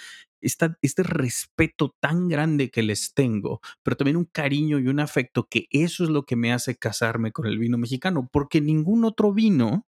está 0.41 0.77
este 0.81 1.03
respeto 1.03 1.95
tan 1.99 2.27
grande 2.27 2.71
que 2.71 2.81
les 2.81 3.13
tengo, 3.13 3.59
pero 3.83 3.97
también 3.97 4.17
un 4.17 4.25
cariño 4.25 4.79
y 4.79 4.87
un 4.87 4.99
afecto 4.99 5.47
que 5.47 5.67
eso 5.69 6.03
es 6.03 6.09
lo 6.09 6.25
que 6.25 6.35
me 6.35 6.53
hace 6.53 6.75
casarme 6.77 7.31
con 7.31 7.45
el 7.45 7.59
vino 7.59 7.77
mexicano, 7.77 8.27
porque 8.31 8.61
ningún 8.61 9.05
otro 9.05 9.33
vino 9.33 9.85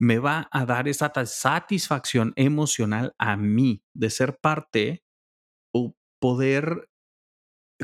me 0.00 0.18
va 0.18 0.48
a 0.50 0.66
dar 0.66 0.88
esa 0.88 1.12
satisfacción 1.24 2.32
emocional 2.36 3.14
a 3.18 3.36
mí 3.36 3.82
de 3.94 4.10
ser 4.10 4.38
parte 4.38 5.02
o 5.72 5.94
poder 6.20 6.88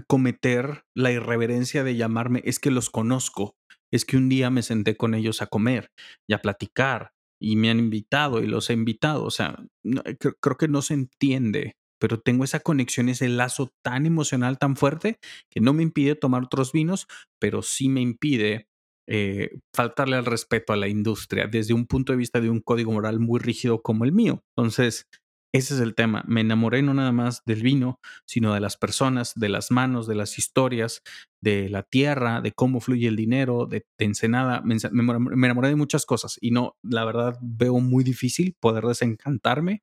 cometer 0.07 0.85
la 0.95 1.11
irreverencia 1.11 1.85
de 1.85 1.97
llamarme, 1.97 2.43
es 2.45 2.59
que 2.59 2.71
los 2.71 2.91
conozco, 2.91 3.57
es 3.93 4.05
que 4.05 4.17
un 4.17 4.29
día 4.29 4.51
me 4.51 4.63
senté 4.63 4.97
con 4.97 5.15
ellos 5.15 5.43
a 5.43 5.47
comer 5.47 5.91
y 6.27 6.35
a 6.35 6.43
platicar 6.43 7.13
y 7.41 7.57
me 7.57 7.71
han 7.71 7.79
invitado 7.79 8.43
y 8.43 8.47
los 8.47 8.71
he 8.71 8.73
invitado. 8.73 9.25
O 9.25 9.31
sea, 9.31 9.57
eh, 10.05 10.17
creo 10.41 10.57
que 10.57 10.69
no 10.69 10.81
se 10.83 10.95
entiende, 10.95 11.77
pero 12.01 12.21
tengo 12.21 12.45
esa 12.45 12.61
conexión, 12.61 13.09
ese 13.09 13.29
lazo 13.29 13.73
tan 13.85 14.07
emocional, 14.07 14.59
tan 14.59 14.77
fuerte, 14.77 15.19
que 15.51 15.61
no 15.61 15.73
me 15.73 15.83
impide 15.83 16.15
tomar 16.15 16.45
otros 16.45 16.73
vinos, 16.73 17.07
pero 17.39 17.63
sí 17.63 17.89
me 17.89 18.01
impide 18.01 18.69
eh, 19.09 19.59
faltarle 19.75 20.17
al 20.17 20.25
respeto 20.25 20.73
a 20.73 20.77
la 20.77 20.89
industria 20.89 21.49
desde 21.49 21.75
un 21.75 21.87
punto 21.87 22.13
de 22.13 22.19
vista 22.19 22.41
de 22.41 22.49
un 22.51 22.61
código 22.61 22.93
moral 22.93 23.19
muy 23.19 23.41
rígido 23.41 23.83
como 23.83 24.05
el 24.05 24.13
mío. 24.13 24.45
Entonces, 24.57 25.09
Ese 25.55 25.75
es 25.75 25.81
el 25.81 25.95
tema. 25.95 26.25
Me 26.27 26.41
enamoré 26.41 26.81
no 26.81 26.95
nada 26.95 27.13
más 27.13 27.45
del 27.45 27.63
vino, 27.63 28.01
sino 28.27 28.55
de 28.55 28.61
las 28.61 28.79
personas, 28.79 29.35
de 29.35 29.51
las 29.51 29.71
manos, 29.71 30.07
de 30.07 30.15
las 30.15 30.39
historias, 30.39 31.03
de 31.43 31.69
la 31.69 31.83
tierra, 31.83 32.41
de 32.41 32.53
cómo 32.53 32.81
fluye 32.81 33.07
el 33.07 33.17
dinero, 33.17 33.67
de, 33.67 33.85
Ensenada. 33.99 34.63
Me, 34.63 34.77
me, 34.91 35.47
enamoré 35.47 35.69
de 35.69 35.77
muchas 35.77 36.07
cosas 36.07 36.39
y 36.41 36.53
no, 36.53 36.77
la 36.83 37.05
verdad, 37.05 37.39
veo 37.43 37.81
muy 37.81 38.03
difícil 38.03 38.57
poder 38.61 38.85
desencantarme 38.85 39.83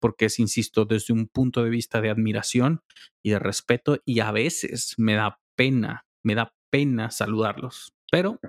porque 0.00 0.24
es, 0.24 0.38
insisto, 0.38 0.86
desde 0.86 1.12
un 1.12 1.28
punto 1.28 1.62
de 1.62 1.70
vista 1.70 2.00
de 2.00 2.08
admiración 2.08 2.80
y 3.22 3.30
de 3.30 3.38
respeto 3.38 3.98
y 4.06 4.20
a 4.20 4.32
veces 4.32 4.94
me 4.96 5.14
da 5.14 5.38
pena, 5.54 6.06
me 6.24 6.34
da 6.34 6.54
pena 6.70 7.10
saludarlos, 7.10 7.92
pero 8.10 8.40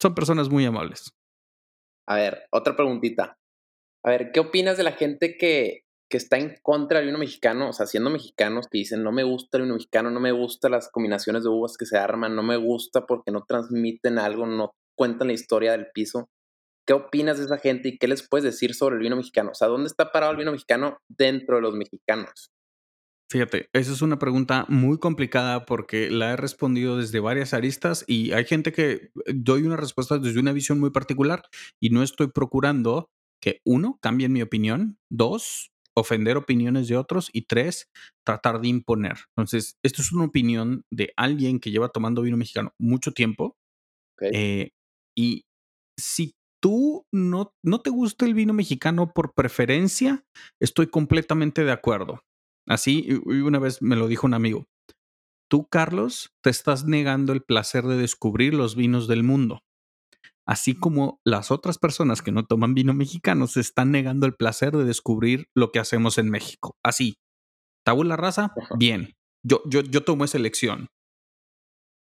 son 0.00 0.14
personas 0.14 0.48
muy 0.48 0.64
amables. 0.64 1.12
A 2.08 2.14
ver, 2.14 2.46
otra 2.52 2.76
preguntita. 2.76 3.36
A 4.04 4.10
ver, 4.10 4.30
¿qué 4.30 4.38
opinas 4.38 4.76
de 4.76 4.84
la 4.84 4.92
gente 4.92 5.36
que 5.36 5.85
que 6.08 6.16
está 6.16 6.38
en 6.38 6.56
contra 6.62 6.98
del 6.98 7.08
vino 7.08 7.18
mexicano, 7.18 7.70
o 7.70 7.72
sea, 7.72 7.86
siendo 7.86 8.10
mexicanos 8.10 8.66
que 8.70 8.78
dicen, 8.78 9.02
no 9.02 9.12
me 9.12 9.24
gusta 9.24 9.58
el 9.58 9.64
vino 9.64 9.74
mexicano, 9.74 10.10
no 10.10 10.20
me 10.20 10.32
gustan 10.32 10.72
las 10.72 10.88
combinaciones 10.90 11.42
de 11.42 11.48
uvas 11.48 11.76
que 11.76 11.86
se 11.86 11.98
arman, 11.98 12.36
no 12.36 12.42
me 12.42 12.56
gusta 12.56 13.06
porque 13.06 13.32
no 13.32 13.44
transmiten 13.46 14.18
algo, 14.18 14.46
no 14.46 14.72
cuentan 14.96 15.28
la 15.28 15.34
historia 15.34 15.72
del 15.72 15.88
piso. 15.92 16.28
¿Qué 16.86 16.92
opinas 16.92 17.38
de 17.38 17.46
esa 17.46 17.58
gente 17.58 17.88
y 17.88 17.98
qué 17.98 18.06
les 18.06 18.28
puedes 18.28 18.44
decir 18.44 18.74
sobre 18.74 18.96
el 18.96 19.02
vino 19.02 19.16
mexicano? 19.16 19.50
O 19.50 19.54
sea, 19.54 19.66
¿dónde 19.66 19.88
está 19.88 20.12
parado 20.12 20.32
el 20.32 20.38
vino 20.38 20.52
mexicano 20.52 20.98
dentro 21.08 21.56
de 21.56 21.62
los 21.62 21.74
mexicanos? 21.74 22.52
Fíjate, 23.28 23.68
esa 23.72 23.92
es 23.92 24.02
una 24.02 24.20
pregunta 24.20 24.66
muy 24.68 24.98
complicada 24.98 25.66
porque 25.66 26.10
la 26.12 26.32
he 26.32 26.36
respondido 26.36 26.96
desde 26.96 27.18
varias 27.18 27.54
aristas 27.54 28.04
y 28.06 28.30
hay 28.30 28.44
gente 28.44 28.70
que 28.70 29.10
doy 29.34 29.64
una 29.64 29.76
respuesta 29.76 30.18
desde 30.18 30.38
una 30.38 30.52
visión 30.52 30.78
muy 30.78 30.90
particular 30.90 31.42
y 31.80 31.90
no 31.90 32.04
estoy 32.04 32.28
procurando 32.28 33.10
que 33.40 33.60
uno, 33.64 33.98
cambien 34.00 34.32
mi 34.32 34.42
opinión, 34.42 34.98
dos, 35.10 35.72
ofender 35.96 36.36
opiniones 36.36 36.88
de 36.88 36.96
otros 36.96 37.30
y 37.32 37.42
tres, 37.42 37.88
tratar 38.24 38.60
de 38.60 38.68
imponer. 38.68 39.16
Entonces, 39.36 39.78
esto 39.82 40.02
es 40.02 40.12
una 40.12 40.24
opinión 40.24 40.84
de 40.90 41.12
alguien 41.16 41.58
que 41.58 41.70
lleva 41.70 41.88
tomando 41.88 42.22
vino 42.22 42.36
mexicano 42.36 42.72
mucho 42.78 43.12
tiempo. 43.12 43.56
Eh, 44.20 44.70
y 45.16 45.44
si 45.98 46.34
tú 46.62 47.06
no, 47.12 47.54
no 47.64 47.80
te 47.80 47.90
gusta 47.90 48.26
el 48.26 48.34
vino 48.34 48.52
mexicano 48.52 49.12
por 49.12 49.34
preferencia, 49.34 50.24
estoy 50.60 50.88
completamente 50.88 51.64
de 51.64 51.72
acuerdo. 51.72 52.22
Así, 52.68 53.20
una 53.24 53.58
vez 53.58 53.80
me 53.80 53.96
lo 53.96 54.08
dijo 54.08 54.26
un 54.26 54.34
amigo. 54.34 54.66
Tú, 55.48 55.68
Carlos, 55.68 56.34
te 56.42 56.50
estás 56.50 56.84
negando 56.84 57.32
el 57.32 57.42
placer 57.42 57.84
de 57.84 57.96
descubrir 57.96 58.52
los 58.52 58.74
vinos 58.74 59.06
del 59.06 59.22
mundo 59.22 59.62
así 60.46 60.74
como 60.74 61.20
las 61.24 61.50
otras 61.50 61.78
personas 61.78 62.22
que 62.22 62.32
no 62.32 62.46
toman 62.46 62.74
vino 62.74 62.94
mexicano 62.94 63.46
se 63.46 63.60
están 63.60 63.90
negando 63.90 64.26
el 64.26 64.34
placer 64.34 64.76
de 64.76 64.84
descubrir 64.84 65.48
lo 65.54 65.72
que 65.72 65.80
hacemos 65.80 66.18
en 66.18 66.30
México. 66.30 66.76
Así. 66.84 67.16
Tabula 67.84 68.16
raza, 68.16 68.52
bien. 68.78 69.14
Yo, 69.44 69.62
yo, 69.66 69.82
yo 69.82 70.02
tomo 70.02 70.24
esa 70.24 70.38
elección. 70.38 70.88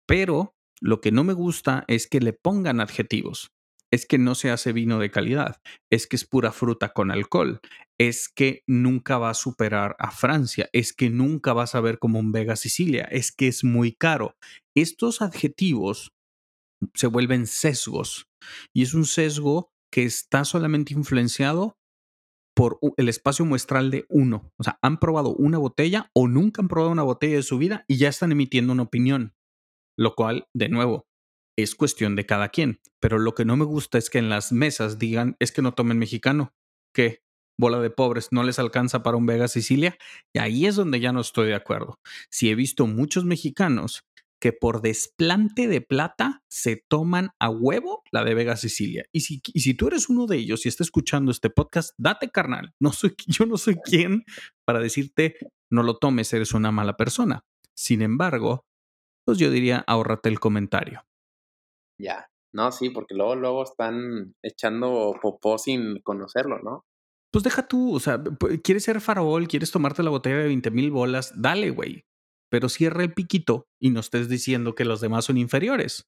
Pero 0.08 0.54
lo 0.82 1.02
que 1.02 1.12
no 1.12 1.24
me 1.24 1.34
gusta 1.34 1.84
es 1.88 2.08
que 2.08 2.20
le 2.20 2.34
pongan 2.34 2.80
adjetivos. 2.80 3.50
Es 3.92 4.06
que 4.06 4.18
no 4.18 4.36
se 4.36 4.52
hace 4.52 4.74
vino 4.74 5.00
de 5.00 5.12
calidad. 5.12 5.58
Es 5.90 6.08
que 6.08 6.16
es 6.16 6.26
pura 6.26 6.52
fruta 6.52 6.90
con 6.90 7.12
alcohol. 7.12 7.60
Es 7.98 8.30
que 8.30 8.64
nunca 8.68 9.18
va 9.18 9.30
a 9.30 9.36
superar 9.36 9.96
a 10.00 10.12
Francia. 10.12 10.70
Es 10.74 10.94
que 10.94 11.10
nunca 11.10 11.54
vas 11.54 11.76
a 11.76 11.82
ver 11.82 12.00
como 12.00 12.20
un 12.20 12.32
Vega 12.32 12.56
Sicilia. 12.56 13.04
Es 13.06 13.32
que 13.32 13.48
es 13.48 13.64
muy 13.64 13.94
caro. 13.94 14.36
Estos 14.76 15.22
adjetivos 15.22 16.12
se 16.94 17.08
vuelven 17.08 17.48
sesgos. 17.48 18.28
Y 18.74 18.84
es 18.84 18.94
un 18.94 19.06
sesgo 19.06 19.72
que 19.92 20.04
está 20.04 20.46
solamente 20.46 20.94
influenciado 20.94 21.78
por 22.56 22.80
el 22.98 23.10
espacio 23.10 23.46
muestral 23.46 23.92
de 23.92 24.06
uno. 24.10 24.52
O 24.58 24.64
sea, 24.64 24.80
han 24.82 25.00
probado 25.00 25.36
una 25.36 25.58
botella 25.58 26.10
o 26.14 26.28
nunca 26.28 26.62
han 26.62 26.68
probado 26.68 26.92
una 26.92 27.04
botella 27.04 27.36
de 27.36 27.44
su 27.44 27.58
vida 27.58 27.84
y 27.88 27.98
ya 27.98 28.10
están 28.10 28.32
emitiendo 28.32 28.74
una 28.74 28.84
opinión. 28.84 29.36
Lo 29.98 30.16
cual, 30.16 30.48
de 30.54 30.70
nuevo, 30.70 31.06
es 31.58 31.76
cuestión 31.76 32.16
de 32.16 32.26
cada 32.26 32.50
quien. 32.50 32.80
Pero 33.00 33.20
lo 33.20 33.36
que 33.36 33.46
no 33.46 33.58
me 33.58 33.66
gusta 33.66 33.98
es 33.98 34.10
que 34.10 34.20
en 34.20 34.30
las 34.30 34.52
mesas 34.52 35.00
digan, 35.00 35.36
es 35.40 35.52
que 35.52 35.62
no 35.62 35.74
tomen 35.74 36.00
mexicano. 36.00 36.54
¿Qué? 36.94 37.20
Bola 37.58 37.80
de 37.80 37.90
pobres, 37.90 38.30
no 38.32 38.44
les 38.44 38.60
alcanza 38.60 39.04
para 39.04 39.18
un 39.18 39.26
Vega 39.26 39.48
Sicilia. 39.48 39.98
Y 40.34 40.40
ahí 40.40 40.66
es 40.66 40.76
donde 40.76 41.00
ya 41.00 41.14
no 41.14 41.22
estoy 41.22 41.48
de 41.48 41.56
acuerdo. 41.56 42.00
Si 42.30 42.50
he 42.50 42.56
visto 42.56 42.88
muchos 42.88 43.26
mexicanos 43.26 44.04
que 44.40 44.54
por 44.54 44.82
desplante 44.82 45.68
de 45.68 45.82
plata 45.82 46.44
se 46.50 46.84
toman 46.88 47.30
a 47.40 47.50
huevo 47.50 48.04
la 48.12 48.24
de 48.24 48.34
Vega 48.34 48.58
Sicilia. 48.58 49.06
Y 49.12 49.22
si, 49.22 49.42
si 49.54 49.74
tú 49.74 49.88
eres 49.88 50.10
uno 50.10 50.28
de 50.28 50.38
ellos 50.38 50.66
y 50.66 50.70
estás 50.70 50.88
escuchando 50.88 51.32
este 51.32 51.50
podcast, 51.50 51.94
date 51.98 52.30
carnal. 52.30 52.74
No 52.80 52.92
soy, 52.92 53.16
yo 53.28 53.46
no 53.46 53.58
soy 53.58 53.76
quien 53.76 54.24
para 54.66 54.80
decirte 54.80 55.36
no 55.72 55.84
lo 55.84 55.98
tomes, 55.98 56.32
eres 56.34 56.54
una 56.54 56.72
mala 56.72 56.96
persona. 56.96 57.44
Sin 57.76 58.02
embargo, 58.02 58.66
pues 59.26 59.38
yo 59.38 59.50
diría 59.50 59.84
ahórrate 59.88 60.30
el 60.30 60.40
comentario. 60.40 61.04
Ya, 62.00 62.30
no, 62.54 62.72
sí, 62.72 62.90
porque 62.90 63.16
luego, 63.16 63.36
luego 63.36 63.64
están 63.64 64.36
echando 64.44 65.18
popó 65.22 65.58
sin 65.58 66.02
conocerlo, 66.02 66.60
¿no? 66.60 66.86
Pues 67.32 67.44
deja 67.44 67.68
tú, 67.68 67.96
o 67.96 68.00
sea, 68.00 68.22
quieres 68.64 68.84
ser 68.84 69.02
farol, 69.02 69.48
quieres 69.48 69.72
tomarte 69.72 70.04
la 70.04 70.10
botella 70.10 70.38
de 70.38 70.46
20 70.46 70.72
mil 70.72 70.92
bolas, 70.92 71.34
dale, 71.36 71.70
güey 71.72 72.06
pero 72.50 72.70
cierra 72.70 73.04
el 73.04 73.14
piquito 73.14 73.68
y 73.80 73.90
no 73.90 74.00
estés 74.00 74.30
diciendo 74.30 74.76
que 74.76 74.86
los 74.86 75.02
demás 75.02 75.26
son 75.26 75.38
inferiores. 75.38 76.08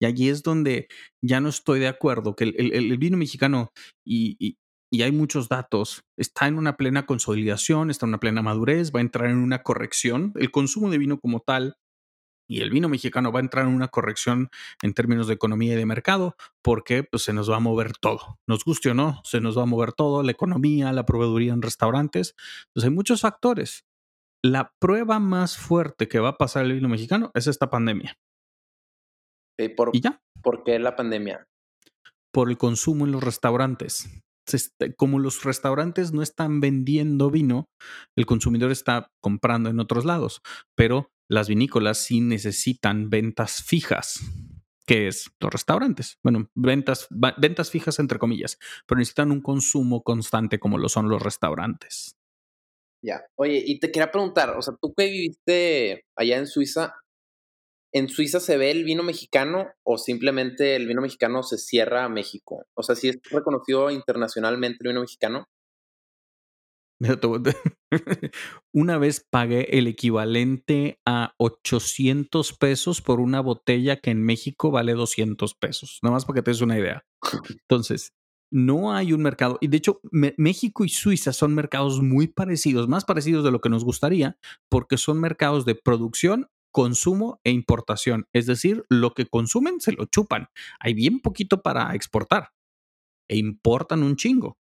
Y 0.00 0.06
allí 0.06 0.28
es 0.28 0.42
donde 0.42 0.88
ya 1.22 1.40
no 1.40 1.48
estoy 1.48 1.80
de 1.80 1.88
acuerdo, 1.88 2.36
que 2.36 2.44
el, 2.44 2.98
vino 2.98 3.16
mexicano, 3.16 3.72
y, 4.04 4.58
hay 4.92 5.12
muchos 5.12 5.48
datos, 5.48 6.04
está 6.16 6.46
en 6.46 6.56
una 6.56 6.76
plena 6.76 7.04
consolidación, 7.04 7.90
está 7.90 8.06
en 8.06 8.10
una 8.10 8.20
plena 8.20 8.42
madurez, 8.42 8.92
va 8.94 9.00
a 9.00 9.02
entrar 9.02 9.28
en 9.28 9.38
una 9.38 9.62
corrección. 9.62 10.32
El 10.36 10.50
consumo 10.50 10.88
de 10.90 10.98
vino 10.98 11.18
como 11.18 11.40
tal 11.40 11.76
y 12.48 12.60
el 12.62 12.70
vino 12.70 12.88
mexicano 12.88 13.30
va 13.30 13.40
a 13.40 13.42
entrar 13.42 13.66
en 13.66 13.74
una 13.74 13.88
corrección 13.88 14.48
en 14.82 14.94
términos 14.94 15.26
de 15.26 15.34
economía 15.34 15.74
y 15.74 15.76
de 15.76 15.84
mercado, 15.84 16.36
porque 16.62 17.02
pues, 17.02 17.24
se 17.24 17.34
nos 17.34 17.50
va 17.50 17.56
a 17.56 17.60
mover 17.60 17.92
todo. 17.98 18.38
Nos 18.46 18.64
guste 18.64 18.90
o 18.90 18.94
no, 18.94 19.20
se 19.24 19.40
nos 19.40 19.58
va 19.58 19.64
a 19.64 19.66
mover 19.66 19.92
todo, 19.92 20.22
la 20.22 20.32
economía, 20.32 20.92
la 20.92 21.04
proveeduría 21.04 21.52
en 21.52 21.60
restaurantes. 21.60 22.34
Entonces 22.68 22.88
hay 22.88 22.94
muchos 22.94 23.20
factores 23.20 23.84
la 24.44 24.72
prueba 24.78 25.18
más 25.18 25.56
fuerte 25.56 26.08
que 26.08 26.20
va 26.20 26.30
a 26.30 26.38
pasar 26.38 26.64
el 26.64 26.74
vino 26.74 26.88
mexicano 26.88 27.30
es 27.34 27.46
esta 27.46 27.70
pandemia. 27.70 28.18
¿Y, 29.58 29.68
por, 29.70 29.90
ya? 29.98 30.22
¿Por 30.42 30.62
qué 30.62 30.78
la 30.78 30.94
pandemia? 30.96 31.46
Por 32.32 32.48
el 32.50 32.58
consumo 32.58 33.04
en 33.06 33.12
los 33.12 33.22
restaurantes. 33.22 34.08
Como 34.96 35.18
los 35.18 35.44
restaurantes 35.44 36.12
no 36.12 36.22
están 36.22 36.60
vendiendo 36.60 37.30
vino, 37.30 37.68
el 38.16 38.24
consumidor 38.24 38.70
está 38.70 39.10
comprando 39.20 39.68
en 39.68 39.80
otros 39.80 40.04
lados, 40.04 40.40
pero 40.74 41.10
las 41.28 41.48
vinícolas 41.48 41.98
sí 41.98 42.20
necesitan 42.20 43.10
ventas 43.10 43.62
fijas, 43.62 44.20
que 44.86 45.08
es 45.08 45.30
los 45.40 45.52
restaurantes. 45.52 46.18
Bueno, 46.22 46.48
ventas, 46.54 47.08
ventas 47.10 47.70
fijas 47.70 47.98
entre 47.98 48.18
comillas, 48.18 48.58
pero 48.86 48.98
necesitan 48.98 49.32
un 49.32 49.42
consumo 49.42 50.02
constante 50.02 50.58
como 50.58 50.78
lo 50.78 50.88
son 50.88 51.10
los 51.10 51.20
restaurantes. 51.20 52.17
Ya. 53.08 53.22
Oye, 53.38 53.62
y 53.64 53.80
te 53.80 53.90
quería 53.90 54.10
preguntar, 54.10 54.50
o 54.50 54.60
sea, 54.60 54.74
tú 54.78 54.92
que 54.94 55.06
viviste 55.06 56.04
allá 56.14 56.36
en 56.36 56.46
Suiza, 56.46 56.92
¿en 57.90 58.10
Suiza 58.10 58.38
se 58.38 58.58
ve 58.58 58.70
el 58.70 58.84
vino 58.84 59.02
mexicano 59.02 59.66
o 59.82 59.96
simplemente 59.96 60.76
el 60.76 60.86
vino 60.86 61.00
mexicano 61.00 61.42
se 61.42 61.56
cierra 61.56 62.04
a 62.04 62.10
México? 62.10 62.66
O 62.76 62.82
sea, 62.82 62.94
si 62.96 63.08
es 63.08 63.18
reconocido 63.30 63.90
internacionalmente 63.90 64.80
el 64.82 64.88
vino 64.88 65.00
mexicano. 65.00 65.46
Una 68.74 68.98
vez 68.98 69.24
pagué 69.30 69.78
el 69.78 69.86
equivalente 69.86 71.00
a 71.06 71.32
800 71.38 72.58
pesos 72.58 73.00
por 73.00 73.20
una 73.20 73.40
botella 73.40 74.00
que 74.00 74.10
en 74.10 74.22
México 74.22 74.70
vale 74.70 74.92
200 74.92 75.54
pesos. 75.54 75.98
Nada 76.02 76.12
más 76.12 76.26
para 76.26 76.34
que 76.34 76.42
te 76.42 76.50
des 76.50 76.60
una 76.60 76.78
idea. 76.78 77.06
Entonces, 77.62 78.12
no 78.50 78.94
hay 78.94 79.12
un 79.12 79.22
mercado, 79.22 79.58
y 79.60 79.68
de 79.68 79.76
hecho 79.76 80.00
México 80.10 80.84
y 80.84 80.88
Suiza 80.88 81.32
son 81.32 81.54
mercados 81.54 82.02
muy 82.02 82.28
parecidos, 82.28 82.88
más 82.88 83.04
parecidos 83.04 83.44
de 83.44 83.50
lo 83.50 83.60
que 83.60 83.68
nos 83.68 83.84
gustaría, 83.84 84.38
porque 84.68 84.96
son 84.96 85.20
mercados 85.20 85.64
de 85.64 85.74
producción, 85.74 86.48
consumo 86.72 87.40
e 87.44 87.50
importación. 87.50 88.26
Es 88.32 88.46
decir, 88.46 88.84
lo 88.88 89.14
que 89.14 89.26
consumen 89.26 89.80
se 89.80 89.92
lo 89.92 90.06
chupan. 90.06 90.48
Hay 90.80 90.94
bien 90.94 91.20
poquito 91.20 91.62
para 91.62 91.94
exportar 91.94 92.50
e 93.28 93.36
importan 93.36 94.02
un 94.02 94.16
chingo. 94.16 94.56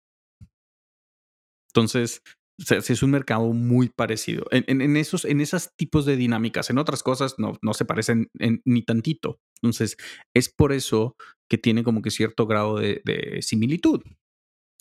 Entonces, 1.74 2.22
es 2.70 3.02
un 3.02 3.10
mercado 3.10 3.52
muy 3.52 3.88
parecido. 3.88 4.44
En, 4.50 4.96
esos 4.96 5.24
en 5.24 5.40
esos 5.40 5.74
tipos 5.76 6.04
de 6.04 6.16
dinámicas, 6.16 6.70
en 6.70 6.78
otras 6.78 7.02
cosas 7.02 7.36
no, 7.38 7.58
no 7.62 7.74
se 7.74 7.84
parecen 7.84 8.30
ni 8.64 8.82
tantito. 8.82 9.40
Entonces, 9.62 9.96
es 10.34 10.52
por 10.52 10.72
eso 10.72 11.16
que 11.52 11.58
tiene 11.58 11.84
como 11.84 12.00
que 12.00 12.10
cierto 12.10 12.46
grado 12.46 12.78
de, 12.78 13.38
similitud. 13.42 14.00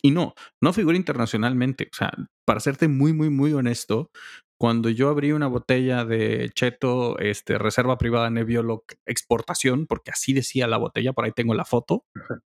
Y 0.02 0.12
no, 0.12 0.36
no 0.64 0.72
figura 0.72 0.96
internacionalmente. 0.96 1.90
O 1.92 1.94
sea, 1.94 2.14
para 2.48 2.62
serte 2.62 2.88
muy, 2.88 3.12
muy, 3.12 3.30
muy 3.30 3.52
honesto, 3.52 4.10
cuando 4.58 4.90
yo 4.90 5.10
abrí 5.10 5.34
una 5.34 5.48
botella 5.48 6.06
de 6.06 6.50
Cheto, 6.56 7.20
este, 7.20 7.58
reserva 7.58 7.98
privada 7.98 8.30
Nebbiolo 8.30 8.86
exportación, 9.06 9.86
porque 9.86 10.12
así 10.12 10.32
decía 10.32 10.66
la 10.66 10.78
botella, 10.78 11.12
por 11.12 11.26
ahí 11.26 11.34
tengo 11.36 11.56
la 11.56 11.66
foto, 11.66 12.06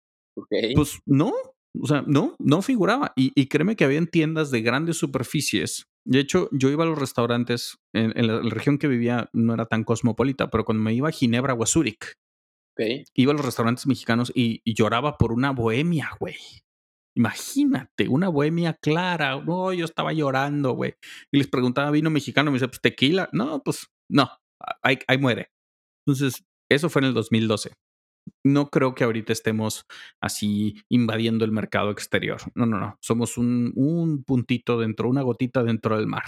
pues 0.75 0.97
no, 1.05 1.31
O 1.79 1.85
sea, 1.85 2.03
no, 2.07 2.35
no 2.39 2.63
figuraba. 2.63 3.13
Y, 3.15 3.31
y 3.35 3.45
créeme 3.45 3.75
que 3.75 3.85
habían 3.85 4.07
tiendas 4.07 4.49
de 4.49 4.63
grandes 4.63 4.97
superficies. 4.97 5.85
De 6.03 6.17
hecho, 6.17 6.49
yo 6.51 6.71
iba 6.71 6.83
a 6.83 6.87
los 6.87 6.97
restaurantes, 6.97 7.77
en, 7.93 8.11
en 8.17 8.25
la, 8.25 8.41
región 8.49 8.79
que 8.79 8.87
vivía 8.87 9.29
no 9.33 9.53
era 9.53 9.67
tan 9.67 9.83
cosmopolita, 9.83 10.49
pero 10.49 10.65
cuando 10.65 10.83
me 10.83 10.95
iba 10.95 11.09
a 11.09 11.11
Ginebra 11.11 11.53
o 11.53 11.61
a 11.61 11.67
Zúrich, 11.67 12.15
Iba 13.13 13.31
a 13.31 13.35
los 13.35 13.45
restaurantes 13.45 13.87
mexicanos 13.87 14.31
y, 14.35 14.61
lloraba 14.73 15.17
por 15.17 15.31
una 15.31 15.51
bohemia, 15.51 16.11
güey. 16.19 16.35
Imagínate, 17.17 18.09
una 18.09 18.27
bohemia 18.27 18.73
clara. 18.73 19.41
No, 19.41 19.71
yo 19.71 19.85
estaba 19.85 20.11
llorando, 20.11 20.73
güey. 20.73 20.95
Y 21.31 21.37
les 21.37 21.47
preguntaba, 21.47 21.91
¿vino 21.91 22.09
mexicano? 22.09 22.51
Me 22.51 22.55
dice, 22.55 22.67
pues 22.67 22.81
tequila. 22.81 23.29
No, 23.31 23.61
pues 23.63 23.87
no, 24.09 24.29
ahí, 24.83 24.99
muere. 25.17 25.49
Entonces, 26.05 26.43
eso 26.69 26.89
fue 26.89 27.01
en 27.01 27.07
el 27.07 27.13
2012. 27.13 27.71
No 28.43 28.69
creo 28.69 28.95
que 28.95 29.03
ahorita 29.03 29.31
estemos 29.31 29.85
así 30.21 30.81
invadiendo 30.89 31.45
el 31.45 31.51
mercado 31.51 31.91
exterior. 31.91 32.41
No, 32.55 32.65
no, 32.65 32.79
no. 32.79 32.97
Somos 33.01 33.37
un 33.37 34.23
puntito 34.25 34.79
dentro, 34.79 35.09
una 35.09 35.21
gotita 35.21 35.63
dentro 35.63 35.97
del 35.97 36.07
mar. 36.07 36.23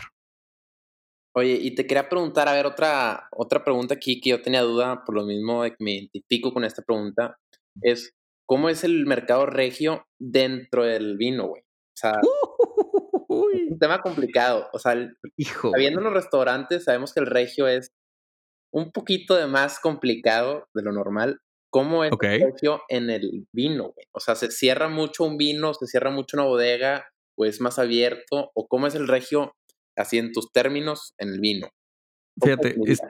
Oye, 1.37 1.53
y 1.61 1.75
te 1.75 1.85
quería 1.85 2.09
preguntar, 2.09 2.47
a 2.47 2.53
ver, 2.53 2.65
otra, 2.65 3.29
otra 3.31 3.63
pregunta 3.63 3.93
aquí 3.93 4.19
que 4.19 4.31
yo 4.31 4.41
tenía 4.41 4.63
duda, 4.63 5.03
por 5.05 5.13
lo 5.13 5.23
mismo 5.23 5.61
de 5.61 5.69
que 5.69 5.83
me 5.83 5.91
identifico 5.91 6.51
con 6.51 6.63
esta 6.63 6.81
pregunta, 6.81 7.37
es 7.83 8.15
¿cómo 8.47 8.69
es 8.69 8.83
el 8.83 9.05
mercado 9.05 9.45
regio 9.45 10.07
dentro 10.19 10.83
del 10.83 11.15
vino, 11.15 11.49
güey? 11.49 11.61
O 11.61 11.95
sea, 11.95 12.13
es 13.53 13.71
un 13.71 13.77
tema 13.77 14.01
complicado. 14.01 14.67
O 14.73 14.79
sea, 14.79 14.95
Hijo. 15.35 15.69
sabiendo 15.69 15.99
en 15.99 16.05
los 16.05 16.13
restaurantes, 16.15 16.85
sabemos 16.85 17.13
que 17.13 17.19
el 17.19 17.27
regio 17.27 17.67
es 17.67 17.91
un 18.73 18.91
poquito 18.91 19.35
de 19.35 19.45
más 19.45 19.79
complicado 19.79 20.67
de 20.73 20.81
lo 20.81 20.91
normal. 20.91 21.37
¿Cómo 21.69 22.03
es 22.03 22.13
el 22.19 22.51
regio 22.51 22.81
en 22.89 23.11
el 23.11 23.45
vino, 23.51 23.91
güey? 23.93 24.07
O 24.11 24.19
sea, 24.19 24.33
¿se 24.33 24.49
cierra 24.49 24.87
mucho 24.87 25.23
un 25.23 25.37
vino, 25.37 25.75
se 25.75 25.85
cierra 25.85 26.09
mucho 26.09 26.35
una 26.35 26.47
bodega, 26.47 27.05
o 27.37 27.45
es 27.45 27.61
más 27.61 27.77
abierto? 27.77 28.49
¿O 28.55 28.67
cómo 28.67 28.87
es 28.87 28.95
el 28.95 29.07
regio, 29.07 29.53
así 29.97 30.17
en 30.17 30.31
tus 30.31 30.51
términos, 30.51 31.13
en 31.17 31.29
el 31.29 31.39
vino? 31.39 31.69
¿Cómo 32.39 32.55
Fíjate, 32.55 32.75
es-? 32.85 33.01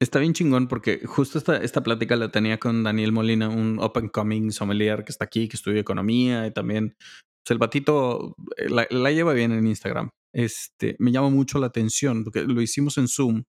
Está 0.00 0.20
bien 0.20 0.32
chingón 0.32 0.68
porque 0.68 1.00
justo 1.04 1.38
esta, 1.38 1.56
esta 1.56 1.82
plática 1.82 2.14
la 2.14 2.30
tenía 2.30 2.58
con 2.58 2.84
Daniel 2.84 3.12
Molina, 3.12 3.48
un 3.48 3.78
up 3.80 3.92
and 3.96 4.10
coming 4.10 4.50
sommelier 4.52 5.04
que 5.04 5.10
está 5.10 5.24
aquí, 5.24 5.48
que 5.48 5.56
estudia 5.56 5.80
economía 5.80 6.46
y 6.46 6.52
también 6.52 6.94
pues, 6.98 7.50
el 7.50 7.58
batito 7.58 8.36
eh, 8.56 8.68
la, 8.68 8.86
la 8.90 9.10
lleva 9.10 9.32
bien 9.32 9.52
en 9.52 9.66
Instagram. 9.66 10.10
Este, 10.32 10.94
me 11.00 11.10
llama 11.10 11.30
mucho 11.30 11.58
la 11.58 11.66
atención 11.66 12.22
porque 12.22 12.42
lo 12.42 12.60
hicimos 12.62 12.96
en 12.98 13.08
Zoom. 13.08 13.42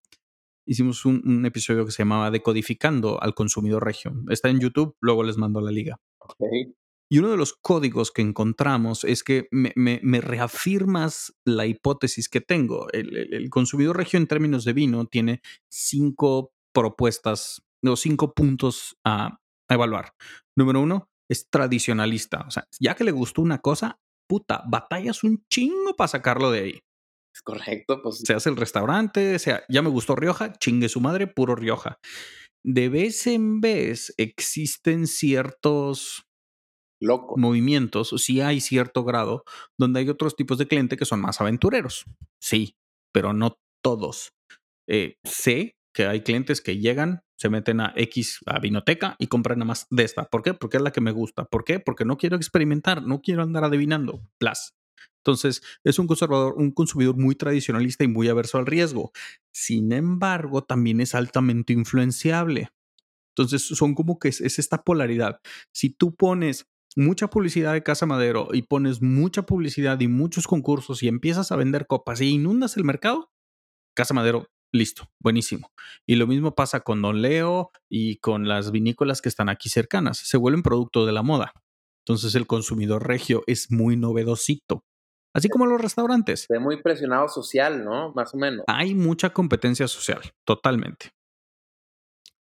Hicimos 0.67 1.05
un, 1.05 1.21
un 1.25 1.45
episodio 1.45 1.85
que 1.85 1.91
se 1.91 2.03
llamaba 2.03 2.31
Decodificando 2.31 3.21
al 3.21 3.33
consumidor 3.33 3.83
regio. 3.83 4.13
Está 4.29 4.49
en 4.49 4.59
YouTube, 4.59 4.95
luego 5.01 5.23
les 5.23 5.37
mando 5.37 5.61
la 5.61 5.71
liga. 5.71 5.97
Ok. 6.19 6.35
Y 7.11 7.17
uno 7.19 7.29
de 7.31 7.37
los 7.37 7.53
códigos 7.53 8.11
que 8.11 8.21
encontramos 8.21 9.03
es 9.03 9.23
que 9.23 9.47
me, 9.51 9.73
me- 9.75 9.99
me 10.03 10.21
reafirmas 10.21 11.33
la 11.45 11.65
hipótesis 11.65 12.29
que 12.29 12.41
tengo. 12.41 12.87
El, 12.91 13.15
el- 13.17 13.33
el 13.33 13.49
consumidor 13.49 13.97
regio 13.97 14.17
en 14.17 14.27
términos 14.27 14.63
de 14.65 14.73
vino 14.73 15.05
tiene 15.07 15.41
cinco 15.71 16.51
propuestas, 16.73 17.61
no, 17.83 17.95
cinco 17.95 18.33
puntos 18.33 18.95
a, 19.03 19.39
a 19.69 19.73
evaluar. 19.73 20.13
Número 20.55 20.81
uno, 20.81 21.09
es 21.29 21.49
tradicionalista. 21.49 22.45
O 22.47 22.51
sea, 22.51 22.67
ya 22.79 22.95
que 22.95 23.03
le 23.03 23.11
gustó 23.11 23.41
una 23.41 23.59
cosa, 23.59 23.99
puta, 24.27 24.63
batallas 24.67 25.23
un 25.23 25.43
chingo 25.51 25.95
para 25.95 26.07
sacarlo 26.09 26.51
de 26.51 26.59
ahí. 26.59 26.79
Es 27.35 27.41
correcto, 27.41 28.01
pues 28.03 28.19
Se 28.25 28.33
hace 28.33 28.49
el 28.49 28.57
restaurante, 28.57 29.37
sea, 29.39 29.63
ya 29.69 29.81
me 29.81 29.89
gustó 29.89 30.15
Rioja, 30.15 30.53
chingue 30.53 30.89
su 30.89 30.99
madre, 31.01 31.27
puro 31.27 31.55
Rioja. 31.55 31.99
De 32.63 32.89
vez 32.89 33.25
en 33.27 33.61
vez 33.61 34.13
existen 34.17 35.07
ciertos 35.07 36.25
loco. 36.99 37.37
movimientos, 37.37 38.13
sí 38.17 38.41
hay 38.41 38.61
cierto 38.61 39.03
grado 39.03 39.43
donde 39.77 40.01
hay 40.01 40.09
otros 40.09 40.35
tipos 40.35 40.57
de 40.57 40.67
cliente 40.67 40.97
que 40.97 41.05
son 41.05 41.21
más 41.21 41.41
aventureros. 41.41 42.05
Sí, 42.39 42.75
pero 43.11 43.33
no 43.33 43.57
todos. 43.81 44.33
Eh, 44.87 45.17
sé 45.23 45.75
que 45.93 46.05
hay 46.05 46.21
clientes 46.21 46.61
que 46.61 46.77
llegan, 46.77 47.21
se 47.37 47.49
meten 47.49 47.79
a 47.79 47.93
X, 47.95 48.39
a 48.45 48.59
Vinoteca 48.59 49.15
y 49.19 49.27
compran 49.27 49.59
nada 49.59 49.67
más 49.67 49.87
de 49.89 50.03
esta. 50.03 50.25
¿Por 50.25 50.41
qué? 50.41 50.53
Porque 50.53 50.77
es 50.77 50.83
la 50.83 50.91
que 50.91 51.01
me 51.01 51.11
gusta. 51.11 51.45
¿Por 51.45 51.63
qué? 51.63 51.79
Porque 51.79 52.05
no 52.05 52.17
quiero 52.17 52.35
experimentar, 52.35 53.03
no 53.03 53.21
quiero 53.21 53.43
andar 53.43 53.63
adivinando. 53.63 54.21
Plus. 54.37 54.73
Entonces, 55.23 55.61
es 55.83 55.99
un 55.99 56.07
conservador, 56.07 56.55
un 56.57 56.71
consumidor 56.71 57.17
muy 57.17 57.35
tradicionalista 57.35 58.03
y 58.03 58.07
muy 58.07 58.29
averso 58.29 58.57
al 58.57 58.65
riesgo. 58.65 59.11
Sin 59.51 59.91
embargo, 59.91 60.63
también 60.63 61.01
es 61.01 61.13
altamente 61.15 61.73
influenciable. 61.73 62.69
Entonces, 63.35 63.67
son 63.67 63.95
como 63.95 64.19
que 64.19 64.29
es, 64.29 64.41
es 64.41 64.59
esta 64.59 64.83
polaridad. 64.83 65.39
Si 65.73 65.89
tú 65.89 66.15
pones 66.15 66.68
mucha 66.95 67.29
publicidad 67.29 67.73
de 67.73 67.83
Casa 67.83 68.05
Madero 68.05 68.49
y 68.53 68.63
pones 68.63 69.01
mucha 69.01 69.43
publicidad 69.43 69.99
y 69.99 70.07
muchos 70.07 70.47
concursos 70.47 71.03
y 71.03 71.07
empiezas 71.07 71.51
a 71.51 71.55
vender 71.55 71.87
copas 71.87 72.21
y 72.21 72.29
inundas 72.29 72.77
el 72.77 72.83
mercado, 72.83 73.31
Casa 73.95 74.13
Madero, 74.13 74.47
listo, 74.71 75.09
buenísimo. 75.19 75.71
Y 76.05 76.15
lo 76.15 76.27
mismo 76.27 76.55
pasa 76.55 76.81
con 76.81 77.01
Don 77.01 77.21
Leo 77.21 77.71
y 77.89 78.17
con 78.17 78.47
las 78.47 78.71
vinícolas 78.71 79.21
que 79.21 79.29
están 79.29 79.49
aquí 79.49 79.69
cercanas. 79.69 80.17
Se 80.19 80.37
vuelven 80.37 80.63
producto 80.63 81.05
de 81.05 81.11
la 81.11 81.23
moda. 81.23 81.53
Entonces 82.05 82.35
el 82.35 82.47
consumidor 82.47 83.07
regio 83.07 83.43
es 83.45 83.71
muy 83.71 83.95
novedosito. 83.95 84.83
Así 85.33 85.47
como 85.47 85.67
los 85.67 85.79
restaurantes. 85.79 86.41
Se 86.47 86.53
ve 86.53 86.59
muy 86.59 86.81
presionado 86.81 87.27
social, 87.27 87.85
¿no? 87.85 88.11
Más 88.13 88.33
o 88.33 88.37
menos. 88.37 88.63
Hay 88.67 88.95
mucha 88.95 89.29
competencia 89.29 89.87
social, 89.87 90.21
totalmente. 90.43 91.11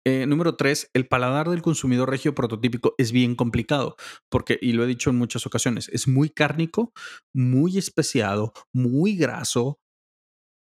Eh, 0.06 0.26
número 0.26 0.56
tres, 0.56 0.90
el 0.94 1.06
paladar 1.06 1.50
del 1.50 1.60
consumidor 1.60 2.08
regio 2.08 2.34
prototípico 2.34 2.94
es 2.96 3.12
bien 3.12 3.34
complicado, 3.34 3.96
porque, 4.30 4.58
y 4.60 4.72
lo 4.72 4.84
he 4.84 4.86
dicho 4.86 5.10
en 5.10 5.16
muchas 5.16 5.46
ocasiones, 5.46 5.88
es 5.90 6.08
muy 6.08 6.30
cárnico, 6.30 6.92
muy 7.34 7.76
especiado, 7.76 8.52
muy 8.72 9.16
graso, 9.16 9.78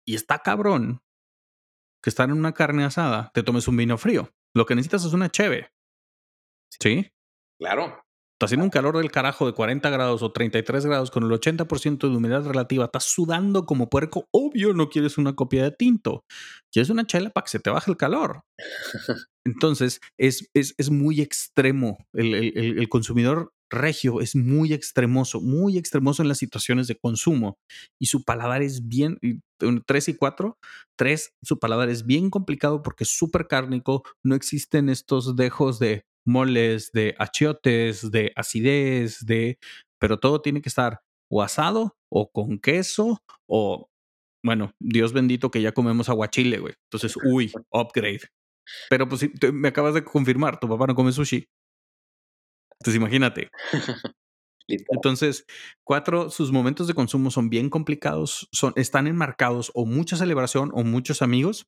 y 0.08 0.16
está 0.16 0.40
cabrón 0.40 1.02
que 2.02 2.10
estar 2.10 2.30
en 2.30 2.38
una 2.38 2.54
carne 2.54 2.86
asada, 2.86 3.32
te 3.34 3.44
tomes 3.44 3.68
un 3.68 3.78
vino 3.78 3.98
frío. 3.98 4.32
Lo 4.56 4.66
que 4.66 4.76
necesitas 4.76 5.04
es 5.06 5.14
una 5.14 5.30
cheve. 5.30 5.72
¿Sí? 6.80 7.12
Claro. 7.60 8.05
Está 8.36 8.48
haciendo 8.48 8.66
un 8.66 8.70
calor 8.70 8.98
del 8.98 9.12
carajo 9.12 9.46
de 9.46 9.54
40 9.54 9.90
grados 9.90 10.22
o 10.22 10.34
33 10.34 10.86
grados 10.86 11.10
con 11.10 11.24
el 11.24 11.30
80% 11.30 12.10
de 12.10 12.18
humedad 12.18 12.46
relativa. 12.46 12.84
Estás 12.84 13.06
sudando 13.06 13.66
como 13.66 13.90
puerco. 13.90 14.28
Obvio, 14.32 14.74
no 14.74 14.90
quieres 14.90 15.18
una 15.18 15.36
copia 15.36 15.64
de 15.64 15.72
tinto. 15.72 16.26
Quieres 16.70 16.90
una 16.90 17.08
chela 17.08 17.30
para 17.30 17.46
que 17.46 17.52
se 17.52 17.60
te 17.62 17.70
baje 17.70 17.90
el 17.90 17.96
calor. 17.96 18.42
Entonces, 19.46 20.02
es, 20.18 20.50
es, 20.54 20.76
es 20.78 20.90
muy 20.90 21.22
extremo. 21.22 21.98
El, 22.12 22.90
consumidor 22.90 23.54
regio 23.70 24.20
es 24.20 24.36
muy 24.36 24.74
extremoso, 24.74 25.40
muy 25.40 25.78
extremoso 25.78 26.22
en 26.22 26.28
las 26.28 26.38
situaciones 26.38 26.88
de 26.88 26.98
consumo. 26.98 27.58
Y 28.02 28.08
su 28.08 28.26
paladar 28.26 28.62
es 28.62 28.86
bien, 28.86 29.18
3 29.86 30.10
y 30.10 30.14
4, 30.14 30.58
3, 30.98 31.34
su 31.42 31.58
paladar 31.58 31.88
es 31.88 32.06
bien 32.06 32.30
complicado 32.30 32.82
porque 32.82 33.06
es 33.06 33.12
súper 33.12 33.48
cárnico. 33.48 34.04
No 34.26 34.36
existen 34.36 34.90
estos 34.90 35.38
dejos 35.38 35.80
de 35.80 36.04
moles, 36.26 36.92
de 36.92 37.16
achiotes, 37.18 38.12
de 38.12 38.32
acidez, 38.36 39.26
de... 39.26 39.58
Pero 40.00 40.20
todo 40.20 40.42
tiene 40.42 40.62
que 40.62 40.70
estar 40.70 41.02
o 41.30 41.42
asado 41.42 41.98
o 42.10 42.32
con 42.32 42.60
queso 42.60 43.22
o... 43.48 43.90
Bueno, 44.44 44.74
Dios 44.80 45.12
bendito 45.12 45.50
que 45.50 45.62
ya 45.62 45.72
comemos 45.72 46.08
aguachile, 46.08 46.60
güey. 46.60 46.76
Entonces, 46.84 47.18
uy, 47.24 47.52
upgrade. 47.72 48.22
Pero 48.90 49.08
pues 49.10 49.28
me 49.54 49.68
acabas 49.70 49.96
de 49.96 50.04
confirmar, 50.04 50.60
tu 50.60 50.70
papá 50.70 50.86
no 50.88 50.96
come 50.96 51.12
sushi. 51.12 51.48
Entonces 52.80 52.96
imagínate. 52.96 53.50
Entonces, 54.68 55.46
cuatro, 55.84 56.30
sus 56.30 56.52
momentos 56.52 56.88
de 56.88 56.94
consumo 56.94 57.30
son 57.30 57.50
bien 57.50 57.70
complicados, 57.70 58.48
son, 58.52 58.74
están 58.76 59.08
enmarcados 59.08 59.72
o 59.76 59.86
mucha 59.86 60.18
celebración 60.18 60.72
o 60.74 60.84
muchos 60.84 61.22
amigos. 61.22 61.68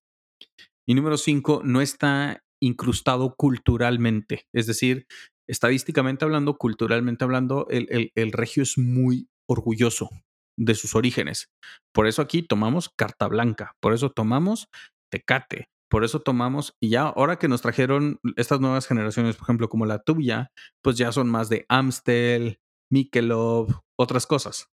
Y 0.87 0.95
número 0.95 1.17
cinco, 1.17 1.61
no 1.63 1.81
está 1.81 2.43
incrustado 2.61 3.35
culturalmente. 3.35 4.47
Es 4.53 4.67
decir, 4.67 5.07
estadísticamente 5.47 6.25
hablando, 6.25 6.57
culturalmente 6.57 7.23
hablando, 7.23 7.67
el, 7.69 7.87
el, 7.89 8.11
el 8.15 8.31
regio 8.31 8.63
es 8.63 8.77
muy 8.77 9.29
orgulloso 9.47 10.09
de 10.57 10.75
sus 10.75 10.95
orígenes. 10.95 11.49
Por 11.93 12.07
eso 12.07 12.21
aquí 12.21 12.41
tomamos 12.41 12.89
carta 12.89 13.27
blanca, 13.27 13.75
por 13.79 13.93
eso 13.93 14.11
tomamos 14.11 14.69
tecate, 15.09 15.69
por 15.89 16.03
eso 16.03 16.21
tomamos, 16.21 16.75
y 16.81 16.89
ya 16.89 17.03
ahora 17.03 17.37
que 17.37 17.47
nos 17.47 17.61
trajeron 17.61 18.19
estas 18.35 18.59
nuevas 18.59 18.87
generaciones, 18.87 19.35
por 19.37 19.45
ejemplo, 19.45 19.69
como 19.69 19.85
la 19.85 20.03
tuya, 20.03 20.51
pues 20.81 20.97
ya 20.97 21.12
son 21.12 21.29
más 21.29 21.47
de 21.47 21.65
Amstel, 21.69 22.60
Michelob, 22.91 23.81
otras 23.97 24.27
cosas. 24.27 24.69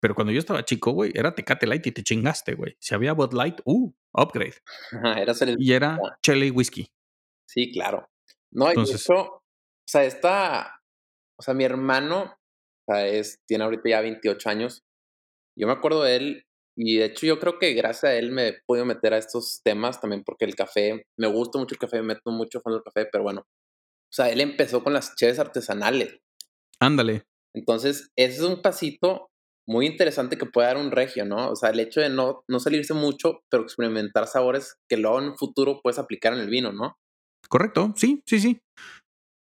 Pero 0.00 0.14
cuando 0.14 0.32
yo 0.32 0.38
estaba 0.38 0.64
chico, 0.64 0.92
güey, 0.92 1.12
era 1.14 1.34
Tecate 1.34 1.66
Light 1.66 1.86
y 1.88 1.92
te 1.92 2.04
chingaste, 2.04 2.54
güey. 2.54 2.76
Si 2.80 2.94
había 2.94 3.12
Bud 3.12 3.32
Light, 3.34 3.60
uh, 3.64 3.92
upgrade. 4.12 4.56
era 4.92 5.32
el... 5.32 5.56
Y 5.58 5.72
era 5.72 5.98
chile 6.22 6.46
y 6.46 6.50
whisky. 6.50 6.90
Sí, 7.48 7.72
claro. 7.72 8.08
No, 8.52 8.68
Entonces, 8.68 9.06
y 9.06 9.12
de 9.12 9.14
hecho, 9.14 9.32
o 9.34 9.42
sea, 9.86 10.04
esta, 10.04 10.82
o 11.38 11.42
sea, 11.42 11.54
mi 11.54 11.64
hermano, 11.64 12.36
o 12.86 12.92
sea, 12.92 13.06
es, 13.06 13.40
tiene 13.46 13.64
ahorita 13.64 13.88
ya 13.88 14.00
28 14.00 14.50
años. 14.50 14.82
Yo 15.58 15.66
me 15.66 15.72
acuerdo 15.72 16.02
de 16.02 16.16
él 16.16 16.44
y 16.76 16.98
de 16.98 17.06
hecho 17.06 17.26
yo 17.26 17.40
creo 17.40 17.58
que 17.58 17.74
gracias 17.74 18.04
a 18.04 18.14
él 18.14 18.30
me 18.30 18.48
he 18.48 18.62
podido 18.64 18.86
meter 18.86 19.12
a 19.12 19.18
estos 19.18 19.60
temas 19.64 20.00
también 20.00 20.22
porque 20.22 20.44
el 20.44 20.54
café, 20.54 21.04
me 21.18 21.26
gusta 21.26 21.58
mucho 21.58 21.74
el 21.74 21.78
café, 21.78 21.96
me 21.96 22.14
meto 22.14 22.30
mucho 22.30 22.60
fondo 22.60 22.76
del 22.78 22.84
café, 22.84 23.08
pero 23.10 23.24
bueno. 23.24 23.40
O 23.40 24.12
sea, 24.14 24.30
él 24.30 24.40
empezó 24.40 24.82
con 24.84 24.92
las 24.92 25.14
cheves 25.16 25.38
artesanales. 25.38 26.20
Ándale. 26.80 27.24
Entonces, 27.54 28.10
ese 28.16 28.36
es 28.36 28.42
un 28.42 28.62
pasito 28.62 29.30
muy 29.68 29.86
interesante 29.86 30.38
que 30.38 30.46
puede 30.46 30.68
dar 30.68 30.78
un 30.78 30.90
regio, 30.90 31.26
¿no? 31.26 31.50
O 31.50 31.56
sea, 31.56 31.70
el 31.70 31.78
hecho 31.78 32.00
de 32.00 32.08
no, 32.08 32.42
no 32.48 32.58
salirse 32.58 32.94
mucho, 32.94 33.42
pero 33.50 33.62
experimentar 33.62 34.26
sabores 34.26 34.78
que 34.88 34.96
luego 34.96 35.20
en 35.20 35.26
un 35.26 35.36
futuro 35.36 35.80
puedes 35.82 35.98
aplicar 35.98 36.32
en 36.32 36.40
el 36.40 36.48
vino, 36.48 36.72
¿no? 36.72 36.96
Correcto, 37.48 37.92
sí, 37.94 38.22
sí, 38.26 38.40
sí. 38.40 38.60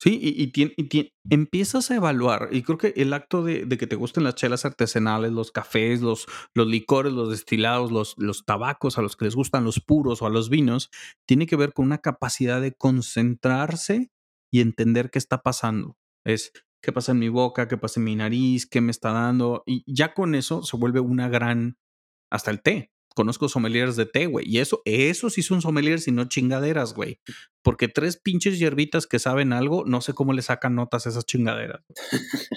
Sí, 0.03 0.19
y, 0.21 0.53
y, 0.55 1.13
empiezas 1.31 1.91
a 1.91 1.97
evaluar, 1.97 2.51
y 2.53 2.63
creo 2.63 2.77
que 2.77 2.93
el 2.97 3.15
acto 3.15 3.43
de, 3.43 3.67
que 3.67 3.87
te 3.87 3.97
gusten 3.97 4.25
las 4.25 4.35
chelas 4.35 4.67
artesanales, 4.67 5.33
los 5.33 5.53
cafés, 5.53 6.03
los, 6.03 6.27
los 6.55 6.67
licores, 6.67 7.15
los 7.15 7.31
destilados, 7.31 7.91
los, 7.91 8.15
los 8.19 8.45
tabacos, 8.45 8.99
a 8.99 9.03
los 9.03 9.17
que 9.17 9.25
les 9.25 9.35
gustan 9.35 9.65
los 9.65 9.81
puros 9.81 10.21
o 10.21 10.27
a 10.27 10.31
los 10.31 10.51
vinos, 10.51 10.91
tiene 11.27 11.47
que 11.47 11.57
ver 11.57 11.73
con 11.73 11.87
una 11.87 11.99
capacidad 11.99 12.61
de 12.61 12.75
concentrarse 12.75 14.11
y 14.53 14.61
entender 14.61 15.11
qué 15.11 15.19
está 15.19 15.39
pasando. 15.39 15.97
Es 16.27 16.53
qué 16.83 16.93
pasa 16.93 17.13
en 17.13 17.19
mi 17.19 17.29
boca, 17.29 17.69
qué 17.69 17.77
pasa 17.77 18.01
en 18.01 18.05
mi 18.05 18.17
nariz, 18.17 18.67
qué 18.67 18.81
me 18.81 18.91
está 18.91 19.13
dando, 19.13 19.63
y 19.67 19.83
ya 19.87 20.15
con 20.15 20.35
eso 20.35 20.63
se 20.63 20.77
vuelve 20.77 21.01
una 21.01 21.29
gran, 21.29 21.79
hasta 22.31 22.51
el 22.51 22.63
té, 22.63 22.93
conozco 23.17 23.49
sommeliers 23.49 23.97
de 23.97 24.05
té, 24.05 24.27
güey. 24.27 24.47
Y 24.47 24.59
eso, 24.59 24.83
eso 24.85 25.31
sí 25.31 25.43
son 25.43 25.63
sommeliers 25.63 26.07
y 26.07 26.13
no 26.13 26.27
chingaderas, 26.27 26.93
güey. 26.93 27.19
Porque 27.63 27.89
tres 27.89 28.21
pinches 28.21 28.59
hierbitas 28.59 29.07
que 29.07 29.19
saben 29.19 29.55
algo, 29.55 29.85
no 29.87 30.03
sé 30.03 30.13
cómo 30.13 30.35
le 30.35 30.43
sacan 30.43 30.75
notas 30.75 31.07
a 31.07 31.09
esas 31.09 31.25
chingaderas. 31.25 31.83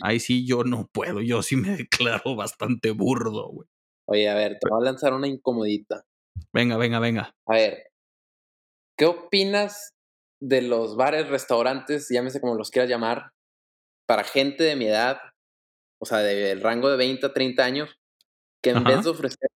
Ahí 0.04 0.20
sí 0.20 0.46
yo 0.46 0.66
no 0.66 0.90
puedo, 0.92 1.22
yo 1.22 1.42
sí 1.42 1.56
me 1.56 1.70
declaro 1.78 2.36
bastante 2.36 2.92
burdo, 2.92 3.50
güey. 3.50 3.68
Oye, 4.06 4.28
a 4.28 4.36
ver, 4.36 4.58
te 4.60 4.70
voy 4.70 4.82
a 4.82 4.86
lanzar 4.86 5.14
una 5.14 5.28
incomodita. 5.28 6.04
Venga, 6.52 6.78
venga, 6.78 7.00
venga. 7.00 7.36
A 7.48 7.54
ver, 7.54 7.92
¿qué 8.98 9.06
opinas 9.06 9.94
de 10.42 10.62
los 10.62 10.96
bares, 10.96 11.30
restaurantes, 11.30 12.08
llámese 12.10 12.42
como 12.42 12.56
los 12.56 12.70
quieras 12.72 12.90
llamar, 12.90 13.32
para 14.10 14.24
gente 14.24 14.64
de 14.64 14.76
mi 14.76 14.88
edad, 14.88 15.20
o 16.02 16.06
sea, 16.08 16.18
del 16.18 16.62
rango 16.62 16.90
de 16.90 16.98
20 16.98 17.28
a 17.28 17.32
30 17.32 17.64
años, 17.64 18.00
que 18.60 18.72
en 18.72 18.84
vez 18.84 19.04
de 19.04 19.12
ofrecer 19.12 19.52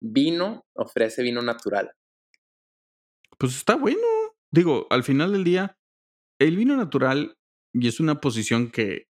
vino, 0.00 0.64
ofrece 0.74 1.22
vino 1.22 1.42
natural. 1.42 1.92
Pues 3.36 3.54
está 3.54 3.76
bueno. 3.76 4.00
Digo, 4.50 4.86
al 4.88 5.04
final 5.04 5.32
del 5.32 5.44
día, 5.44 5.76
el 6.40 6.56
vino 6.56 6.74
natural, 6.74 7.36
y 7.74 7.86
es 7.86 8.00
una 8.00 8.18
posición 8.18 8.70
que 8.70 9.08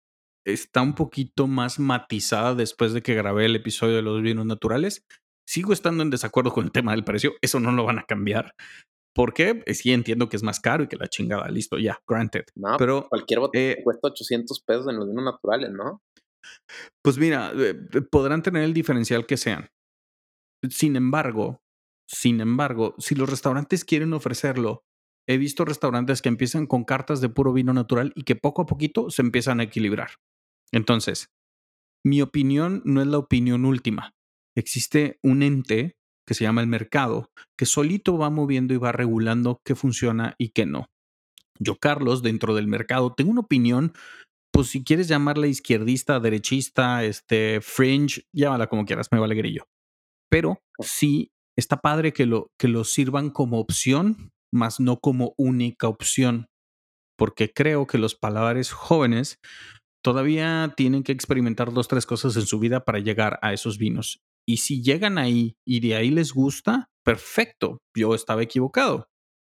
está 0.45 0.83
un 0.83 0.95
poquito 0.95 1.47
más 1.47 1.79
matizada 1.79 2.55
después 2.55 2.93
de 2.93 3.01
que 3.01 3.15
grabé 3.15 3.47
el 3.47 3.57
episodio 3.57 3.97
de 3.97 4.03
los 4.03 4.21
vinos 4.21 4.45
naturales. 4.45 5.07
Sigo 5.49 5.73
estando 5.73 6.03
en 6.03 6.11
desacuerdo 6.11 6.53
con 6.53 6.67
el 6.67 6.71
tema 6.71 6.93
del 6.93 7.05
precio, 7.05 7.33
eso 7.41 7.61
no 7.61 7.73
lo 7.73 7.85
van 7.85 7.99
a 7.99 8.05
cambiar. 8.05 8.55
¿Por 9.15 9.35
qué? 9.35 9.63
Eh, 9.67 9.75
sí 9.75 9.93
entiendo 9.93 10.29
que 10.29 10.37
es 10.37 10.43
más 10.43 10.61
caro 10.61 10.85
y 10.85 10.89
que 10.89 10.97
la 10.97 11.09
chingada, 11.09 11.49
listo, 11.49 11.79
ya, 11.79 12.01
granted. 12.07 12.45
No, 12.55 12.77
pero 12.79 13.09
cualquier 13.09 13.41
botella 13.41 13.73
eh 13.73 13.83
cuesta 13.85 14.09
800 14.09 14.63
pesos 14.63 14.89
en 14.89 14.97
los 14.97 15.09
vinos 15.09 15.25
naturales, 15.25 15.71
¿no? 15.71 16.03
Pues 17.03 17.19
mira, 17.19 17.53
eh, 17.57 17.75
podrán 18.11 18.43
tener 18.43 18.65
el 18.65 18.75
diferencial 18.75 19.27
que 19.27 19.37
sean. 19.37 19.69
Sin 20.69 20.97
embargo, 20.97 21.61
sin 22.07 22.41
embargo, 22.41 22.95
si 22.99 23.15
los 23.15 23.29
restaurantes 23.29 23.85
quieren 23.85 24.13
ofrecerlo, 24.13 24.85
he 25.29 25.37
visto 25.37 25.65
restaurantes 25.65 26.23
que 26.23 26.29
empiezan 26.29 26.67
con 26.67 26.85
cartas 26.85 27.21
de 27.21 27.29
puro 27.29 27.53
vino 27.53 27.73
natural 27.73 28.13
y 28.15 28.25
que 28.25 28.37
poco 28.37 28.63
a 28.63 28.67
poquito 28.67 29.11
se 29.11 29.23
empiezan 29.23 29.61
a 29.61 29.65
equilibrar. 29.65 30.11
Entonces, 30.73 31.31
mi 32.05 32.23
opinión 32.23 32.83
no 32.85 33.01
es 33.01 33.07
la 33.07 33.19
opinión 33.19 33.65
última. 33.65 34.15
Existe 34.57 35.19
un 35.23 35.43
ente 35.43 35.97
que 36.33 36.39
se 36.39 36.45
llama 36.45 36.61
el 36.61 36.67
mercado, 36.67 37.31
que 37.57 37.67
solito 37.67 38.19
va 38.19 38.31
moviendo 38.31 38.75
y 38.75 38.79
va 38.79 38.93
regulando 38.93 39.61
qué 39.65 39.75
funciona 39.75 40.35
y 40.39 40.49
qué 40.51 40.67
no. 40.67 40.87
Yo, 41.59 41.77
Carlos, 41.77 42.23
dentro 42.23 42.55
del 42.55 42.67
mercado, 42.67 43.13
tengo 43.15 43.31
una 43.31 43.43
opinión, 43.43 43.93
pues 44.53 44.69
si 44.69 44.83
quieres 44.83 45.09
llamarla 45.09 45.47
izquierdista, 45.47 46.21
derechista, 46.21 47.05
este, 47.05 47.61
fringe, 47.61 48.25
llámala 48.33 48.69
como 48.69 48.85
quieras, 48.85 49.09
me 49.13 49.21
vale 49.21 49.35
grillo 49.35 49.67
pero 50.33 50.63
sí 50.79 51.31
está 51.59 51.83
padre 51.83 52.15
que 52.15 52.25
lo, 52.25 52.51
que 52.59 52.67
lo 52.67 52.85
sirvan 52.85 53.29
como 53.29 53.61
opción, 53.61 54.31
más 54.51 54.81
no 54.81 54.99
como 54.99 55.35
única 55.37 55.89
opción, 55.89 56.47
porque 57.19 57.53
creo 57.53 57.87
que 57.87 57.99
los 57.99 58.15
paladares 58.15 58.73
jóvenes 58.73 59.37
todavía 60.03 60.73
tienen 60.75 61.03
que 61.03 61.13
experimentar 61.13 61.75
dos, 61.75 61.87
tres 61.87 62.07
cosas 62.07 62.35
en 62.37 62.47
su 62.47 62.59
vida 62.59 62.87
para 62.87 62.99
llegar 62.99 63.39
a 63.43 63.53
esos 63.53 63.77
vinos. 63.77 64.23
Y 64.47 64.59
si 64.59 64.83
llegan 64.83 65.19
ahí 65.19 65.57
y 65.67 65.81
de 65.81 65.95
ahí 65.95 66.11
les 66.11 66.33
gusta, 66.33 66.91
perfecto, 67.05 67.83
yo 67.97 68.15
estaba 68.15 68.43
equivocado. 68.43 69.09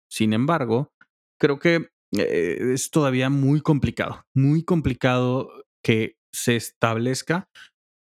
Sin 0.10 0.34
embargo, 0.34 0.94
creo 1.40 1.60
que 1.60 1.90
eh, 2.18 2.74
es 2.74 2.92
todavía 2.92 3.30
muy 3.30 3.62
complicado, 3.62 4.26
muy 4.34 4.64
complicado 4.64 5.52
que 5.84 6.18
se 6.34 6.56
establezca 6.56 7.50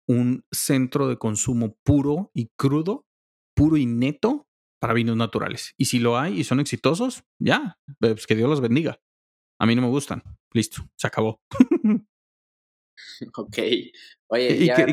un 0.09 0.45
centro 0.53 1.09
de 1.09 1.19
consumo 1.19 1.77
puro 1.85 2.31
y 2.35 2.51
crudo, 2.59 3.07
puro 3.55 3.77
y 3.77 3.87
neto 3.87 4.47
para 4.81 4.95
vinos 4.95 5.17
naturales. 5.17 5.73
Y 5.79 5.87
si 5.87 5.99
lo 5.99 6.19
hay 6.19 6.41
y 6.41 6.45
son 6.45 6.61
exitosos, 6.61 7.25
ya, 7.39 7.79
pues 7.99 8.27
que 8.27 8.35
Dios 8.35 8.51
los 8.51 8.61
bendiga. 8.61 9.01
A 9.59 9.67
mí 9.67 9.75
no 9.75 9.83
me 9.83 9.89
gustan. 9.89 10.23
Listo, 10.53 10.83
se 10.97 11.07
acabó. 11.07 11.41
ok. 13.37 13.59
Oye, 14.29 14.67
ya... 14.67 14.87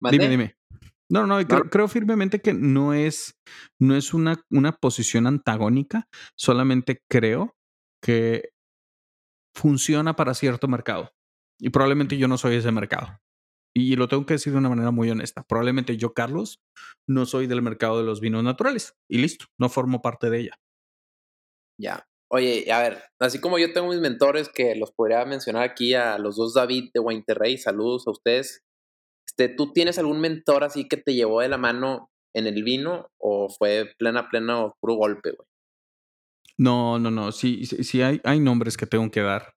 dime, 0.00 0.28
dime. 0.28 0.56
No, 1.10 1.26
no, 1.26 1.44
creo, 1.46 1.64
creo, 1.64 1.88
firmemente 1.88 2.40
que 2.40 2.54
no 2.54 2.94
es, 2.94 3.36
no 3.80 3.96
es 3.96 4.14
una, 4.14 4.44
una 4.48 4.72
posición 4.72 5.26
antagónica, 5.26 6.08
solamente 6.36 7.02
creo 7.10 7.56
que 8.00 8.50
funciona 9.54 10.14
para 10.14 10.34
cierto 10.34 10.68
mercado. 10.68 11.10
Y 11.58 11.70
probablemente 11.70 12.16
yo 12.16 12.28
no 12.28 12.38
soy 12.38 12.56
ese 12.56 12.70
mercado. 12.70 13.18
Y 13.74 13.96
lo 13.96 14.08
tengo 14.08 14.26
que 14.26 14.34
decir 14.34 14.52
de 14.52 14.58
una 14.58 14.68
manera 14.68 14.90
muy 14.90 15.10
honesta. 15.10 15.44
Probablemente 15.48 15.96
yo, 15.96 16.12
Carlos, 16.12 16.60
no 17.08 17.26
soy 17.26 17.46
del 17.46 17.62
mercado 17.62 17.98
de 17.98 18.04
los 18.04 18.20
vinos 18.20 18.42
naturales. 18.42 18.94
Y 19.08 19.18
listo, 19.18 19.46
no 19.58 19.68
formo 19.68 20.02
parte 20.02 20.30
de 20.30 20.40
ella. 20.40 20.60
Ya. 21.78 22.06
Oye, 22.32 22.70
a 22.72 22.80
ver, 22.80 23.02
así 23.18 23.40
como 23.40 23.58
yo 23.58 23.72
tengo 23.72 23.88
mis 23.88 24.00
mentores 24.00 24.48
que 24.48 24.76
los 24.76 24.92
podría 24.92 25.24
mencionar 25.24 25.64
aquí 25.64 25.94
a 25.94 26.16
los 26.18 26.36
dos 26.36 26.54
David 26.54 26.90
de 26.94 27.00
Guainterrey, 27.00 27.58
saludos 27.58 28.06
a 28.06 28.12
ustedes. 28.12 28.62
Este, 29.26 29.48
¿Tú 29.48 29.72
tienes 29.72 29.98
algún 29.98 30.20
mentor 30.20 30.64
así 30.64 30.88
que 30.88 30.96
te 30.96 31.14
llevó 31.14 31.40
de 31.40 31.48
la 31.48 31.58
mano 31.58 32.10
en 32.34 32.46
el 32.46 32.62
vino 32.62 33.08
o 33.18 33.48
fue 33.48 33.92
plena, 33.98 34.28
plena 34.28 34.64
o 34.64 34.76
puro 34.80 34.94
golpe, 34.94 35.32
güey? 35.32 35.46
No, 36.58 36.98
no, 36.98 37.10
no. 37.10 37.32
Sí, 37.32 37.64
sí, 37.64 37.84
sí 37.84 38.02
hay, 38.02 38.20
hay 38.22 38.38
nombres 38.38 38.76
que 38.76 38.86
tengo 38.86 39.10
que 39.10 39.22
dar. 39.22 39.54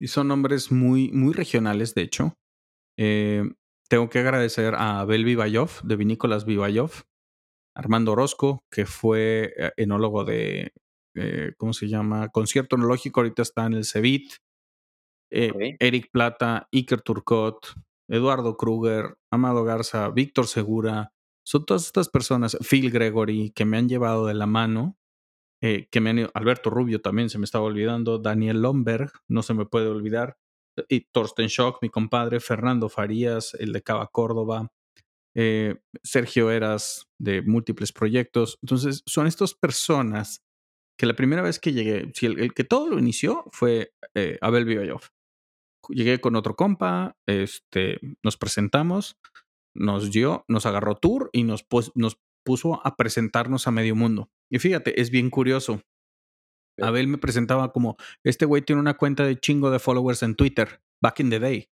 Y 0.00 0.08
son 0.08 0.28
nombres 0.28 0.70
muy, 0.70 1.10
muy 1.10 1.32
regionales, 1.32 1.94
de 1.94 2.02
hecho. 2.02 2.34
Eh, 2.96 3.42
tengo 3.88 4.08
que 4.08 4.20
agradecer 4.20 4.74
a 4.74 5.00
Abel 5.00 5.24
Vivayov, 5.24 5.82
de 5.82 5.96
Vinícolas 5.96 6.44
Vivayov, 6.44 6.92
Armando 7.74 8.12
Orozco, 8.12 8.62
que 8.70 8.86
fue 8.86 9.54
eh, 9.56 9.72
enólogo 9.76 10.24
de, 10.24 10.72
eh, 11.14 11.52
¿cómo 11.56 11.72
se 11.72 11.88
llama? 11.88 12.28
Concierto 12.28 12.76
enológico, 12.76 13.20
ahorita 13.20 13.42
está 13.42 13.66
en 13.66 13.74
el 13.74 13.84
CEVIT. 13.84 14.34
Eric 15.28 16.10
Plata, 16.12 16.68
Iker 16.72 17.02
Turcot, 17.02 17.74
Eduardo 18.08 18.56
Kruger, 18.56 19.18
Amado 19.30 19.64
Garza, 19.64 20.08
Víctor 20.10 20.46
Segura, 20.46 21.12
son 21.44 21.64
todas 21.64 21.86
estas 21.86 22.08
personas, 22.08 22.56
Phil 22.68 22.90
Gregory, 22.90 23.50
que 23.50 23.64
me 23.64 23.76
han 23.76 23.88
llevado 23.88 24.26
de 24.26 24.34
la 24.34 24.46
mano, 24.46 24.98
que 25.60 26.00
me 26.00 26.10
han, 26.10 26.30
Alberto 26.34 26.70
Rubio 26.70 27.00
también 27.00 27.30
se 27.30 27.38
me 27.38 27.44
estaba 27.44 27.64
olvidando, 27.64 28.18
Daniel 28.18 28.62
Lomberg, 28.62 29.12
no 29.28 29.42
se 29.42 29.54
me 29.54 29.66
puede 29.66 29.88
olvidar, 29.88 30.38
y 30.88 31.00
Torsten 31.12 31.48
Schock, 31.48 31.78
mi 31.82 31.88
compadre, 31.88 32.40
Fernando 32.40 32.88
Farías, 32.88 33.54
el 33.54 33.72
de 33.72 33.82
Cava 33.82 34.08
Córdoba, 34.08 34.72
eh, 35.34 35.76
Sergio 36.02 36.50
Eras 36.50 37.08
de 37.18 37.42
múltiples 37.42 37.92
proyectos. 37.92 38.58
Entonces, 38.62 39.02
son 39.06 39.26
estas 39.26 39.54
personas 39.54 40.42
que 40.98 41.06
la 41.06 41.14
primera 41.14 41.42
vez 41.42 41.58
que 41.58 41.72
llegué, 41.72 42.10
si 42.14 42.26
el, 42.26 42.54
que 42.54 42.64
todo 42.64 42.88
lo 42.88 42.98
inició 42.98 43.44
fue 43.52 43.92
eh, 44.14 44.38
Abel 44.40 44.64
Bioyov. 44.64 45.02
Llegué 45.88 46.20
con 46.20 46.36
otro 46.36 46.56
compa, 46.56 47.16
este, 47.26 47.98
nos 48.22 48.36
presentamos, 48.36 49.18
nos 49.74 50.10
dio, 50.10 50.44
nos 50.48 50.66
agarró 50.66 50.96
tour 50.96 51.30
y 51.32 51.44
nos, 51.44 51.66
nos 51.94 52.18
puso 52.44 52.86
a 52.86 52.96
presentarnos 52.96 53.66
a 53.66 53.70
medio 53.70 53.94
mundo. 53.94 54.30
Y 54.50 54.58
fíjate, 54.58 55.00
es 55.00 55.10
bien 55.10 55.30
curioso. 55.30 55.82
Abel 56.80 57.08
me 57.08 57.18
presentaba 57.18 57.72
como, 57.72 57.96
este 58.24 58.44
güey 58.44 58.62
tiene 58.62 58.80
una 58.80 58.96
cuenta 58.96 59.24
de 59.24 59.38
chingo 59.38 59.70
de 59.70 59.78
followers 59.78 60.22
en 60.22 60.36
Twitter, 60.36 60.80
back 61.02 61.20
in 61.20 61.30
the 61.30 61.40
day. 61.40 61.68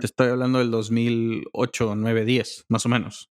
Te 0.00 0.06
estoy 0.06 0.28
hablando 0.28 0.58
del 0.58 0.70
2008, 0.70 1.94
9, 1.96 2.24
10, 2.24 2.66
más 2.68 2.86
o 2.86 2.88
menos. 2.88 3.31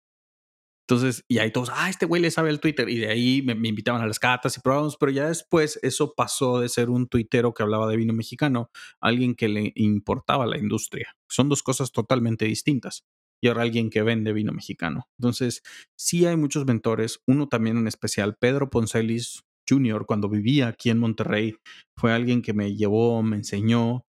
Entonces, 0.87 1.25
y 1.27 1.39
ahí 1.39 1.51
todos, 1.51 1.71
ah, 1.73 1.89
este 1.89 2.05
güey 2.05 2.21
le 2.21 2.29
sabe 2.29 2.51
el 2.51 2.59
Twitter. 2.59 2.87
Y 2.89 2.97
de 2.97 3.09
ahí 3.09 3.41
me, 3.41 3.53
invitaban 3.67 4.03
a 4.03 4.07
las 4.07 4.19
catas 4.19 4.55
y 4.55 4.61
probábamos, 4.61 4.97
pero 4.97 5.11
ya 5.11 5.27
después 5.27 5.79
eso 5.81 6.13
pasó 6.15 6.59
de 6.59 6.69
ser 6.69 6.91
un 6.91 7.07
tuitero 7.07 7.53
que 7.53 7.63
hablaba 7.63 7.87
de 7.87 7.97
vino 7.97 8.13
mexicano 8.13 8.69
a 9.01 9.07
alguien 9.07 9.33
que 9.33 9.49
le 9.49 9.71
importaba 9.75 10.45
la 10.45 10.59
industria. 10.59 11.15
Son 11.27 11.49
dos 11.49 11.63
cosas 11.63 11.91
totalmente 11.91 12.45
distintas. 12.45 13.03
Y 13.41 13.47
ahora 13.47 13.63
alguien 13.63 13.89
que 13.89 14.03
vende 14.03 14.31
vino 14.31 14.53
mexicano. 14.53 15.07
Entonces, 15.19 15.63
sí 15.97 16.25
hay 16.27 16.37
muchos 16.37 16.65
mentores. 16.65 17.19
Uno 17.25 17.47
también 17.47 17.77
en 17.77 17.87
especial, 17.87 18.37
Pedro 18.39 18.69
Poncelis, 18.69 19.43
Junior, 19.67 20.05
cuando 20.05 20.29
vivía 20.29 20.67
aquí 20.67 20.91
en 20.91 20.99
Monterrey, 20.99 21.55
fue 21.97 22.13
alguien 22.13 22.43
que 22.43 22.53
me 22.53 22.75
llevó, 22.75 23.23
me 23.23 23.37
enseñó. 23.37 24.05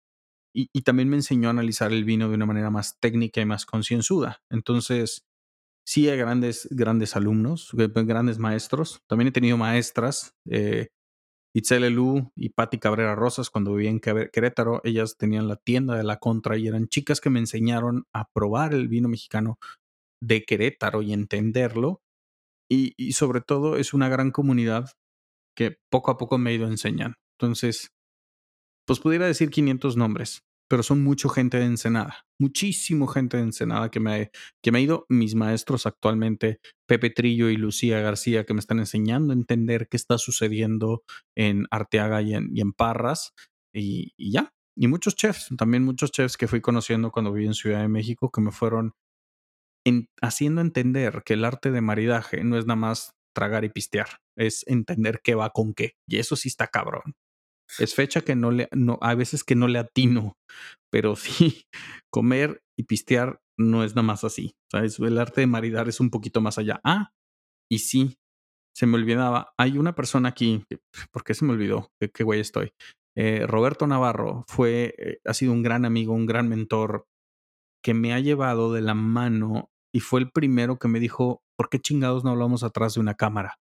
y, 0.52 0.68
y 0.72 0.82
también 0.82 1.08
me 1.08 1.16
enseñó 1.16 1.48
a 1.48 1.52
analizar 1.52 1.92
el 1.92 2.04
vino 2.04 2.28
de 2.28 2.34
una 2.34 2.46
manera 2.46 2.70
más 2.70 2.98
técnica 3.00 3.40
y 3.40 3.46
más 3.46 3.64
concienzuda. 3.64 4.42
Entonces, 4.50 5.24
sí 5.86 6.08
hay 6.08 6.18
grandes, 6.18 6.68
grandes 6.70 7.16
alumnos, 7.16 7.70
grandes 7.72 8.38
maestros. 8.38 9.02
También 9.06 9.28
he 9.28 9.32
tenido 9.32 9.56
maestras, 9.56 10.34
eh, 10.50 10.88
y 11.54 12.48
Patti 12.48 12.78
Cabrera 12.78 13.14
Rosas, 13.14 13.48
cuando 13.48 13.74
vivía 13.74 13.90
en 13.90 14.00
Querétaro, 14.00 14.80
ellas 14.82 15.16
tenían 15.16 15.46
la 15.46 15.56
tienda 15.56 15.96
de 15.96 16.02
la 16.02 16.18
Contra 16.18 16.56
y 16.58 16.66
eran 16.66 16.88
chicas 16.88 17.20
que 17.20 17.30
me 17.30 17.38
enseñaron 17.38 18.06
a 18.12 18.28
probar 18.32 18.74
el 18.74 18.88
vino 18.88 19.08
mexicano 19.08 19.58
de 20.20 20.44
Querétaro 20.44 21.02
y 21.02 21.12
entenderlo. 21.12 22.00
Y, 22.68 22.94
y 22.96 23.12
sobre 23.12 23.40
todo 23.40 23.76
es 23.76 23.94
una 23.94 24.08
gran 24.08 24.32
comunidad 24.32 24.90
que 25.56 25.78
poco 25.90 26.10
a 26.10 26.18
poco 26.18 26.38
me 26.38 26.50
he 26.50 26.54
ido 26.54 26.66
enseñando. 26.66 27.16
Entonces, 27.38 27.92
pues 28.86 28.98
pudiera 28.98 29.26
decir 29.26 29.50
500 29.50 29.96
nombres, 29.96 30.42
pero 30.68 30.82
son 30.82 31.02
mucha 31.02 31.28
gente 31.28 31.58
de 31.58 31.66
Ensenada, 31.66 32.24
muchísimo 32.40 33.06
gente 33.06 33.36
de 33.36 33.44
Ensenada 33.44 33.90
que 33.90 34.00
me, 34.00 34.30
que 34.62 34.72
me 34.72 34.78
ha 34.78 34.82
ido, 34.82 35.06
mis 35.08 35.34
maestros 35.34 35.86
actualmente, 35.86 36.58
Pepe 36.88 37.10
Trillo 37.10 37.48
y 37.48 37.56
Lucía 37.56 38.00
García, 38.00 38.44
que 38.44 38.54
me 38.54 38.60
están 38.60 38.78
enseñando 38.78 39.32
a 39.32 39.36
entender 39.36 39.88
qué 39.88 39.96
está 39.96 40.18
sucediendo 40.18 41.02
en 41.36 41.66
Arteaga 41.70 42.22
y 42.22 42.34
en, 42.34 42.50
y 42.54 42.60
en 42.60 42.72
Parras, 42.72 43.32
y, 43.74 44.12
ya. 44.18 44.50
Y 44.76 44.88
muchos 44.88 45.14
chefs, 45.14 45.50
también 45.56 45.84
muchos 45.84 46.10
chefs 46.10 46.36
que 46.36 46.48
fui 46.48 46.60
conociendo 46.60 47.12
cuando 47.12 47.32
viví 47.32 47.46
en 47.46 47.54
Ciudad 47.54 47.80
de 47.80 47.88
México, 47.88 48.30
que 48.30 48.40
me 48.40 48.50
fueron 48.50 48.92
en, 49.86 50.08
haciendo 50.20 50.60
entender 50.60 51.22
que 51.24 51.34
el 51.34 51.44
arte 51.44 51.70
de 51.70 51.80
maridaje 51.80 52.42
no 52.42 52.58
es 52.58 52.66
nada 52.66 52.76
más 52.76 53.14
tragar 53.34 53.64
y 53.64 53.68
pistear, 53.68 54.18
es 54.36 54.64
entender 54.66 55.20
qué 55.22 55.34
va 55.34 55.50
con 55.50 55.74
qué. 55.74 55.92
Y 56.08 56.18
eso 56.18 56.36
sí 56.36 56.48
está 56.48 56.66
cabrón. 56.68 57.14
Es 57.78 57.94
fecha 57.94 58.20
que 58.20 58.36
no 58.36 58.50
le, 58.50 58.68
no, 58.72 58.98
a 59.00 59.14
veces 59.14 59.44
que 59.44 59.54
no 59.54 59.68
le 59.68 59.78
atino, 59.78 60.36
pero 60.90 61.16
sí, 61.16 61.64
comer 62.10 62.62
y 62.78 62.84
pistear 62.84 63.40
no 63.58 63.84
es 63.84 63.94
nada 63.94 64.06
más 64.06 64.24
así. 64.24 64.54
¿sabes? 64.70 64.98
El 64.98 65.18
arte 65.18 65.42
de 65.42 65.46
maridar 65.46 65.88
es 65.88 66.00
un 66.00 66.10
poquito 66.10 66.40
más 66.40 66.58
allá. 66.58 66.80
Ah, 66.84 67.10
y 67.70 67.78
sí, 67.78 68.16
se 68.76 68.86
me 68.86 68.96
olvidaba. 68.96 69.52
Hay 69.58 69.78
una 69.78 69.94
persona 69.94 70.30
aquí, 70.30 70.64
¿por 71.12 71.24
qué 71.24 71.34
se 71.34 71.44
me 71.44 71.52
olvidó? 71.52 71.90
¿Qué, 72.00 72.10
qué 72.10 72.24
güey 72.24 72.40
estoy? 72.40 72.72
Eh, 73.16 73.46
Roberto 73.46 73.86
Navarro 73.86 74.44
fue, 74.48 74.94
eh, 74.98 75.18
ha 75.24 75.34
sido 75.34 75.52
un 75.52 75.62
gran 75.62 75.84
amigo, 75.84 76.12
un 76.12 76.26
gran 76.26 76.48
mentor 76.48 77.06
que 77.82 77.94
me 77.94 78.12
ha 78.12 78.20
llevado 78.20 78.72
de 78.72 78.80
la 78.80 78.94
mano 78.94 79.70
y 79.94 80.00
fue 80.00 80.20
el 80.20 80.30
primero 80.32 80.78
que 80.78 80.88
me 80.88 80.98
dijo, 80.98 81.42
¿por 81.56 81.68
qué 81.68 81.78
chingados 81.78 82.24
no 82.24 82.30
hablamos 82.30 82.64
atrás 82.64 82.94
de 82.94 83.00
una 83.00 83.14
cámara? 83.14 83.58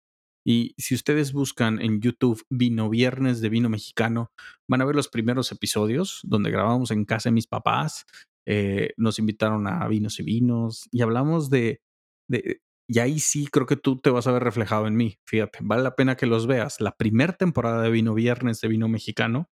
Y 0.48 0.74
si 0.78 0.95
ustedes 0.95 1.34
buscan 1.34 1.82
en 1.82 2.00
YouTube 2.00 2.41
Vino 2.50 2.89
Viernes 2.89 3.41
de 3.41 3.50
Vino 3.50 3.68
Mexicano, 3.68 4.32
van 4.70 4.82
a 4.82 4.86
ver 4.86 4.95
los 4.95 5.10
primeros 5.10 5.52
episodios 5.52 6.22
donde 6.24 6.52
grabamos 6.52 6.89
en 6.91 7.04
casa 7.04 7.28
de 7.28 7.34
mis 7.34 7.48
papás. 7.48 8.06
Eh, 8.48 8.93
nos 8.95 9.20
invitaron 9.20 9.68
a 9.68 9.86
Vinos 9.89 10.22
y 10.22 10.24
Vinos 10.24 10.88
y 10.89 11.02
hablamos 11.02 11.50
de, 11.50 11.82
de, 12.30 12.62
y 12.89 13.00
ahí 13.00 13.20
sí 13.20 13.48
creo 13.48 13.66
que 13.66 13.76
tú 13.76 14.00
te 14.00 14.10
vas 14.10 14.26
a 14.28 14.32
ver 14.32 14.41
reflejado 14.41 14.88
en 14.88 14.95
mí. 14.95 15.18
Fíjate, 15.28 15.60
vale 15.64 15.84
la 15.84 15.98
pena 15.98 16.16
que 16.16 16.28
los 16.28 16.48
veas. 16.48 16.80
La 16.80 16.93
primera 16.93 17.34
temporada 17.34 17.82
de 17.82 17.91
Vino 17.91 18.14
Viernes 18.14 18.62
de 18.62 18.70
Vino 18.70 18.88
Mexicano 18.88 19.50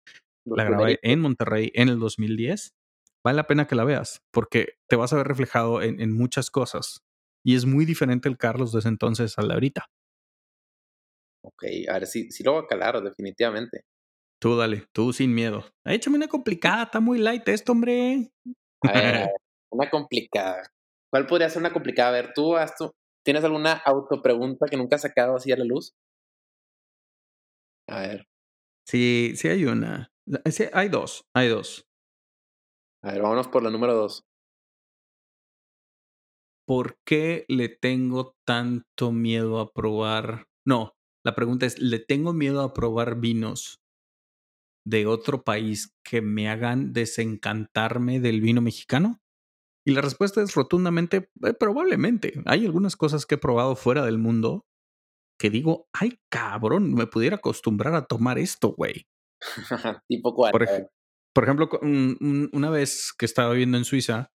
la 0.47 0.65
grabé 0.65 1.01
en 1.03 1.21
Monterrey 1.21 1.71
en 1.75 1.91
el 1.91 1.99
2010. 1.99 2.73
Vale 3.23 3.37
la 3.37 3.47
pena 3.47 3.67
que 3.67 3.75
la 3.75 3.85
veas 3.85 4.23
porque 4.33 4.79
te 4.89 4.97
vas 4.97 5.13
a 5.13 5.17
ver 5.17 5.29
reflejado 5.29 5.83
en, 5.83 6.01
en 6.01 6.17
muchas 6.17 6.51
cosas. 6.51 7.03
Y 7.45 7.57
es 7.57 7.67
muy 7.67 7.85
diferente 7.85 8.27
el 8.31 8.39
Carlos 8.39 8.73
de 8.73 8.79
ese 8.79 8.89
entonces 8.89 9.37
al 9.37 9.49
de 9.49 9.55
ahorita. 9.55 9.91
Ok, 11.49 11.65
a 11.89 11.95
ver, 11.95 12.07
sí, 12.07 12.31
sí 12.31 12.43
lo 12.43 12.53
voy 12.53 12.65
a 12.65 12.67
calar, 12.67 13.03
definitivamente. 13.03 13.85
Tú 14.41 14.57
dale, 14.57 14.87
tú 14.93 15.13
sin 15.13 15.35
miedo. 15.35 15.65
Échame 15.85 16.17
una 16.17 16.29
complicada, 16.29 16.85
está 16.85 17.01
muy 17.01 17.19
light 17.19 17.49
esto, 17.49 17.73
hombre. 17.73 18.31
A 18.83 18.93
ver, 18.93 19.07
a 19.07 19.13
ver, 19.13 19.31
una 19.73 19.91
complicada. 19.91 20.63
¿Cuál 21.11 21.27
podría 21.27 21.49
ser 21.49 21.61
una 21.61 21.73
complicada? 21.73 22.11
A 22.11 22.13
ver, 22.13 22.33
tú, 22.35 22.55
has 22.57 22.77
tú 22.77 22.93
¿tienes 23.25 23.43
alguna 23.45 23.73
autopregunta 23.73 24.67
que 24.71 24.77
nunca 24.77 24.97
has 24.97 25.03
sacado 25.03 25.37
así 25.37 25.51
a 25.51 25.57
la 25.57 25.65
luz? 25.65 25.95
A 27.89 28.01
ver. 28.03 28.27
Sí, 28.87 29.33
sí 29.37 29.49
hay 29.49 29.65
una. 29.65 30.11
Sí, 30.51 30.65
hay 30.73 30.89
dos, 30.91 31.25
hay 31.35 31.49
dos. 31.49 31.87
A 33.03 33.13
ver, 33.13 33.23
vámonos 33.23 33.49
por 33.49 33.63
la 33.63 33.71
número 33.71 33.95
dos. 33.95 34.23
¿Por 36.67 36.99
qué 37.07 37.47
le 37.49 37.71
tengo 37.71 38.35
tanto 38.47 39.11
miedo 39.11 39.59
a 39.59 39.73
probar? 39.73 40.45
No, 40.67 40.93
la 41.29 41.35
pregunta 41.35 41.67
es, 41.67 41.79
¿le 41.79 41.99
tengo 41.99 42.33
miedo 42.33 42.63
a 42.63 42.73
probar 42.73 43.21
vinos 43.21 43.83
de 44.87 45.07
otro 45.07 45.45
país 45.45 45.95
que 46.03 46.23
me 46.23 46.49
hagan 46.49 46.95
desencantarme 46.95 48.19
del 48.19 48.41
vino 48.41 48.63
mexicano? 48.63 49.21
Y 49.87 49.93
la 49.93 50.01
respuesta 50.01 50.43
es 50.43 50.55
rotundamente, 50.55 51.29
eh, 51.45 51.53
probablemente. 51.53 52.41
Hay 52.47 52.65
algunas 52.65 52.97
cosas 52.97 53.27
que 53.27 53.35
he 53.35 53.39
probado 53.39 53.77
fuera 53.77 54.07
del 54.07 54.17
mundo 54.17 54.65
que 55.39 55.51
digo, 55.51 55.87
ay 55.93 56.19
cabrón, 56.31 56.95
me 56.95 57.07
pudiera 57.07 57.37
acostumbrar 57.37 57.95
a 57.95 58.07
tomar 58.07 58.39
esto, 58.39 58.71
güey. 58.71 59.07
tipo 60.09 60.35
cuál. 60.35 60.53
Por, 60.53 60.63
ej 60.63 60.87
por 61.35 61.45
ejemplo, 61.45 61.69
un, 61.83 62.49
una 62.55 62.71
vez 62.71 63.13
que 63.17 63.27
estaba 63.27 63.51
viviendo 63.51 63.77
en 63.77 63.85
Suiza, 63.85 64.33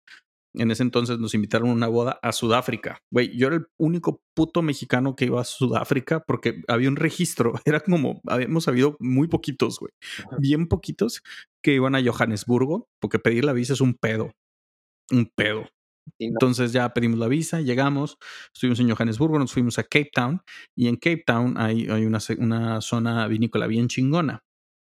en 0.54 0.70
ese 0.70 0.82
entonces 0.82 1.18
nos 1.18 1.34
invitaron 1.34 1.70
a 1.70 1.72
una 1.72 1.88
boda 1.88 2.18
a 2.22 2.32
Sudáfrica. 2.32 3.02
Güey, 3.10 3.36
yo 3.36 3.46
era 3.46 3.56
el 3.56 3.66
único 3.78 4.22
puto 4.34 4.62
mexicano 4.62 5.16
que 5.16 5.26
iba 5.26 5.40
a 5.40 5.44
Sudáfrica 5.44 6.20
porque 6.26 6.62
había 6.68 6.88
un 6.88 6.96
registro. 6.96 7.54
Era 7.64 7.80
como, 7.80 8.20
habíamos 8.26 8.68
habido 8.68 8.96
muy 9.00 9.28
poquitos, 9.28 9.78
güey. 9.78 9.92
Bien 10.38 10.68
poquitos 10.68 11.22
que 11.62 11.74
iban 11.74 11.94
a 11.94 12.02
Johannesburgo 12.02 12.88
porque 13.00 13.18
pedir 13.18 13.44
la 13.44 13.52
visa 13.52 13.72
es 13.72 13.80
un 13.80 13.94
pedo. 13.94 14.32
Un 15.10 15.30
pedo. 15.34 15.68
Entonces 16.18 16.72
ya 16.72 16.92
pedimos 16.92 17.18
la 17.18 17.28
visa, 17.28 17.60
llegamos, 17.60 18.18
estuvimos 18.52 18.80
en 18.80 18.90
Johannesburgo, 18.90 19.38
nos 19.38 19.52
fuimos 19.52 19.78
a 19.78 19.84
Cape 19.84 20.10
Town 20.12 20.42
y 20.76 20.88
en 20.88 20.96
Cape 20.96 21.22
Town 21.24 21.54
hay, 21.58 21.88
hay 21.88 22.04
una, 22.04 22.18
una 22.38 22.80
zona 22.80 23.26
vinícola 23.28 23.66
bien 23.66 23.88
chingona. 23.88 24.42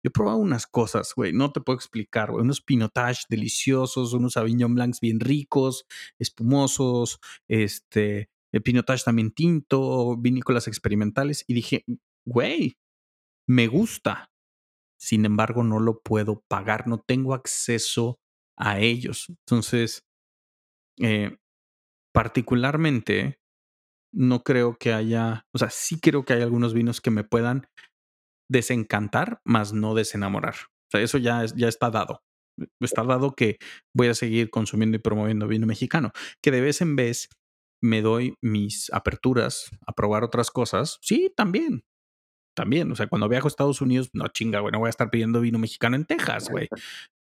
Yo 0.03 0.09
he 0.09 0.11
probado 0.11 0.39
unas 0.39 0.67
cosas, 0.67 1.13
güey, 1.15 1.33
no 1.33 1.53
te 1.53 1.61
puedo 1.61 1.77
explicar, 1.77 2.31
güey. 2.31 2.43
Unos 2.43 2.61
pinotage 2.61 3.25
deliciosos, 3.29 4.13
unos 4.15 4.35
Sauvignon 4.35 4.75
Blancs 4.75 5.01
bien 5.01 5.21
ricos, 5.21 5.87
espumosos, 6.19 7.21
este, 7.49 8.31
el 8.53 8.63
pinotage 8.63 9.05
también 9.05 9.31
tinto, 9.31 10.17
vinícolas 10.17 10.69
experimentales. 10.69 11.45
Y 11.47 11.55
dije, 11.55 11.85
güey, 12.25 12.79
me 13.47 13.67
gusta. 13.67 14.31
Sin 14.99 15.25
embargo, 15.25 15.65
no 15.65 15.81
lo 15.81 16.01
puedo 16.01 16.45
pagar, 16.49 16.87
no 16.87 17.01
tengo 17.01 17.35
acceso 17.35 18.21
a 18.57 18.79
ellos. 18.81 19.27
Entonces, 19.29 20.05
eh, 20.99 21.37
particularmente, 22.13 23.41
no 24.13 24.43
creo 24.43 24.77
que 24.77 24.93
haya, 24.93 25.47
o 25.53 25.59
sea, 25.59 25.71
sí 25.71 26.01
creo 26.01 26.25
que 26.25 26.35
hay 26.35 26.43
algunos 26.43 26.75
vinos 26.75 27.01
que 27.01 27.11
me 27.11 27.25
puedan 27.25 27.69
desencantar, 28.51 29.41
más 29.45 29.73
no 29.73 29.95
desenamorar. 29.95 30.55
O 30.55 30.91
sea, 30.91 31.01
eso 31.01 31.19
ya, 31.19 31.45
es, 31.45 31.55
ya 31.55 31.69
está 31.69 31.91
dado. 31.91 32.23
Está 32.81 33.05
dado 33.05 33.35
que 33.35 33.59
voy 33.95 34.09
a 34.09 34.15
seguir 34.15 34.51
consumiendo 34.51 34.97
y 34.97 35.01
promoviendo 35.01 35.47
vino 35.47 35.67
mexicano. 35.67 36.11
Que 36.43 36.51
de 36.51 36.61
vez 36.61 36.81
en 36.83 36.97
vez 36.97 37.31
me 37.83 38.03
doy 38.03 38.35
mis 38.43 38.93
aperturas 38.93 39.71
a 39.87 39.93
probar 39.93 40.25
otras 40.25 40.51
cosas. 40.51 40.99
Sí, 41.01 41.33
también. 41.35 41.85
También. 42.57 42.91
O 42.91 42.97
sea, 42.97 43.07
cuando 43.07 43.29
viajo 43.29 43.47
a 43.47 43.49
Estados 43.51 43.81
Unidos, 43.81 44.11
no 44.13 44.27
chinga, 44.29 44.61
güey, 44.61 44.73
no 44.73 44.81
voy 44.81 44.89
a 44.89 44.91
estar 44.91 45.11
pidiendo 45.11 45.41
vino 45.41 45.59
mexicano 45.59 45.97
en 45.97 46.05
Texas, 46.05 46.51
güey. 46.51 46.69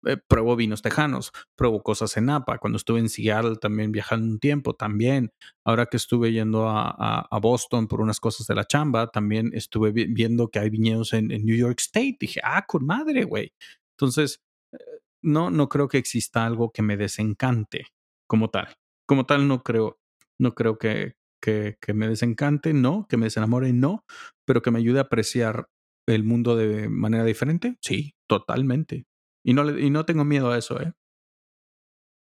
Eh, 0.07 0.17
pruebo 0.17 0.55
vinos 0.55 0.81
tejanos, 0.81 1.33
pruebo 1.57 1.83
cosas 1.83 2.17
en 2.17 2.27
Napa. 2.27 2.59
Cuando 2.59 2.77
estuve 2.77 3.01
en 3.01 3.09
Seattle 3.09 3.57
también 3.57 3.91
viajando 3.91 4.27
un 4.27 4.39
tiempo, 4.39 4.75
también. 4.75 5.33
Ahora 5.65 5.87
que 5.87 5.97
estuve 5.97 6.33
yendo 6.33 6.69
a, 6.69 7.29
Boston 7.43 7.89
por 7.89 8.01
unas 8.01 8.21
cosas 8.21 8.47
de 8.47 8.55
la 8.55 8.65
chamba, 8.65 9.09
también 9.09 9.51
estuve 9.55 9.93
vi 9.93 10.07
viendo 10.07 10.49
que 10.49 10.59
hay 10.61 10.71
viñedos 10.71 11.13
en, 11.13 11.31
en, 11.33 11.45
New 11.45 11.57
York 11.57 11.81
State. 11.81 12.17
Dije, 12.21 12.41
ah, 12.45 12.65
con 12.67 12.87
madre, 12.87 13.25
güey. 13.25 13.53
Entonces, 13.97 14.41
eh, 14.73 14.79
no, 15.23 15.51
no 15.51 15.69
creo 15.69 15.89
que 15.89 15.99
exista 15.99 16.47
algo 16.47 16.73
que 16.73 16.83
me 16.83 16.97
desencante 16.97 17.89
como 18.29 18.51
tal. 18.51 18.69
Como 19.07 19.27
tal, 19.27 19.49
no 19.49 19.63
creo, 19.63 19.99
no 20.39 20.55
creo 20.55 20.79
que, 20.79 21.15
que, 21.43 21.77
que 21.81 21.95
me 21.95 22.09
desencante, 22.09 22.73
no, 22.73 23.07
que 23.09 23.17
me 23.17 23.27
desenamore, 23.27 23.73
no, 23.73 24.05
pero 24.47 24.63
que 24.63 24.71
me 24.71 24.79
ayude 24.79 24.99
a 25.01 25.03
apreciar 25.03 25.69
el 26.07 26.25
mundo 26.25 26.57
de 26.57 26.89
manera 26.89 27.25
diferente, 27.25 27.77
sí, 27.81 28.15
totalmente. 28.29 29.07
Y 29.49 29.55
no, 29.55 29.65
le, 29.65 29.81
y 29.81 29.89
no 29.89 30.05
tengo 30.05 30.27
miedo 30.27 30.51
a 30.51 30.59
eso, 30.59 30.79
¿eh? 30.79 30.93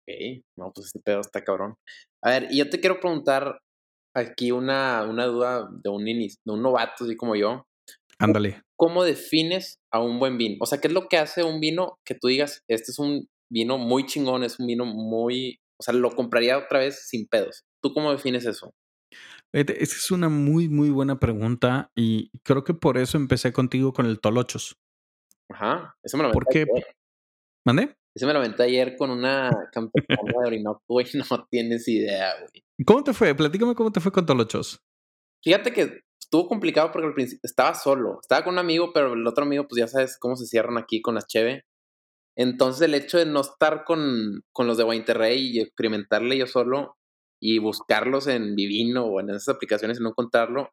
Ok, 0.07 0.45
no, 0.57 0.71
pues 0.73 0.86
este 0.88 1.01
pedo 1.01 1.19
está 1.19 1.43
cabrón. 1.43 1.75
A 2.23 2.30
ver, 2.30 2.47
y 2.49 2.59
yo 2.59 2.69
te 2.69 2.80
quiero 2.80 3.01
preguntar 3.01 3.59
aquí 4.15 4.53
una, 4.53 5.03
una 5.03 5.25
duda 5.25 5.67
de 5.69 5.89
un, 5.89 6.07
inicio, 6.07 6.39
de 6.45 6.53
un 6.53 6.61
novato, 6.61 7.03
así 7.03 7.17
como 7.17 7.36
yo. 7.36 7.65
Ándale. 8.17 8.61
¿Cómo 8.78 9.03
defines 9.03 9.78
a 9.91 9.99
un 9.99 10.19
buen 10.19 10.38
vino? 10.38 10.55
O 10.61 10.65
sea, 10.65 10.80
¿qué 10.80 10.88
es 10.88 10.93
lo 10.93 11.09
que 11.09 11.17
hace 11.17 11.43
un 11.43 11.59
vino 11.59 11.97
que 12.05 12.15
tú 12.15 12.30
digas, 12.30 12.63
este 12.69 12.91
es 12.91 12.97
un 12.97 13.28
vino 13.51 13.78
muy 13.78 14.05
chingón, 14.05 14.45
es 14.45 14.57
un 14.57 14.67
vino 14.67 14.86
muy... 14.86 15.59
O 15.82 15.84
sea, 15.84 15.93
lo 15.93 16.15
compraría 16.15 16.57
otra 16.57 16.80
vez 16.80 17.09
sin 17.09 17.28
pedos. 17.28 17.65
¿Tú 17.84 17.93
cómo 17.93 18.13
defines 18.13 18.45
eso? 18.45 18.71
Esa 19.51 19.73
es 19.73 20.11
una 20.11 20.30
muy, 20.30 20.69
muy 20.69 20.91
buena 20.91 21.19
pregunta 21.19 21.91
y 21.93 22.32
creo 22.43 22.63
que 22.63 22.73
por 22.73 22.97
eso 22.97 23.17
empecé 23.17 23.51
contigo 23.51 23.91
con 23.91 24.05
el 24.05 24.21
Tolochos. 24.21 24.78
Ajá, 25.49 25.95
eso 26.03 26.17
me 26.17 26.23
lo 26.23 26.32
¿Por 26.32 26.45
qué? 26.47 26.65
¿Mandé? 27.68 27.97
Ese 28.15 28.26
me 28.26 28.32
lo 28.32 28.39
aventé 28.39 28.63
ayer 28.63 28.95
con 28.95 29.11
una 29.11 29.51
campechana 29.74 30.24
de 30.24 30.47
Orinoco, 30.47 30.82
güey, 30.88 31.05
no 31.30 31.47
tienes 31.51 31.86
idea, 31.89 32.34
güey. 32.39 32.63
¿Cómo 32.86 33.03
te 33.03 33.13
fue? 33.13 33.36
Platícame 33.36 33.76
cómo 33.76 33.91
te 33.91 33.99
fue 33.99 34.13
con 34.13 34.26
Tolochos. 34.26 34.80
Fíjate 35.43 35.74
que 35.74 35.99
estuvo 36.18 36.47
complicado 36.47 36.93
porque 36.93 37.07
al 37.07 37.13
principio 37.13 37.41
estaba 37.43 37.74
solo. 37.74 38.20
Estaba 38.22 38.45
con 38.45 38.53
un 38.53 38.59
amigo, 38.59 38.93
pero 38.93 39.15
el 39.15 39.28
otro 39.28 39.43
amigo, 39.43 39.68
pues 39.68 39.82
ya 39.82 39.88
sabes 39.89 40.18
cómo 40.18 40.38
se 40.38 40.45
cierran 40.45 40.78
aquí 40.78 41.01
con 41.01 41.15
las 41.15 41.28
cheve. 41.28 41.65
Entonces 42.38 42.84
el 42.84 42.93
hecho 42.93 43.18
de 43.18 43.26
no 43.26 43.41
estar 43.41 43.84
con, 43.84 44.45
con 44.53 44.65
los 44.65 44.78
de 44.78 44.86
Guainterrey 44.86 45.57
y 45.57 45.59
experimentarle 45.59 46.38
yo 46.38 46.47
solo 46.47 46.95
y 47.41 47.59
buscarlos 47.59 48.28
en 48.28 48.55
Vivino 48.55 49.07
o 49.07 49.20
en 49.20 49.32
esas 49.32 49.49
aplicaciones 49.49 49.99
y 49.99 50.03
no 50.03 50.09
encontrarlo. 50.09 50.70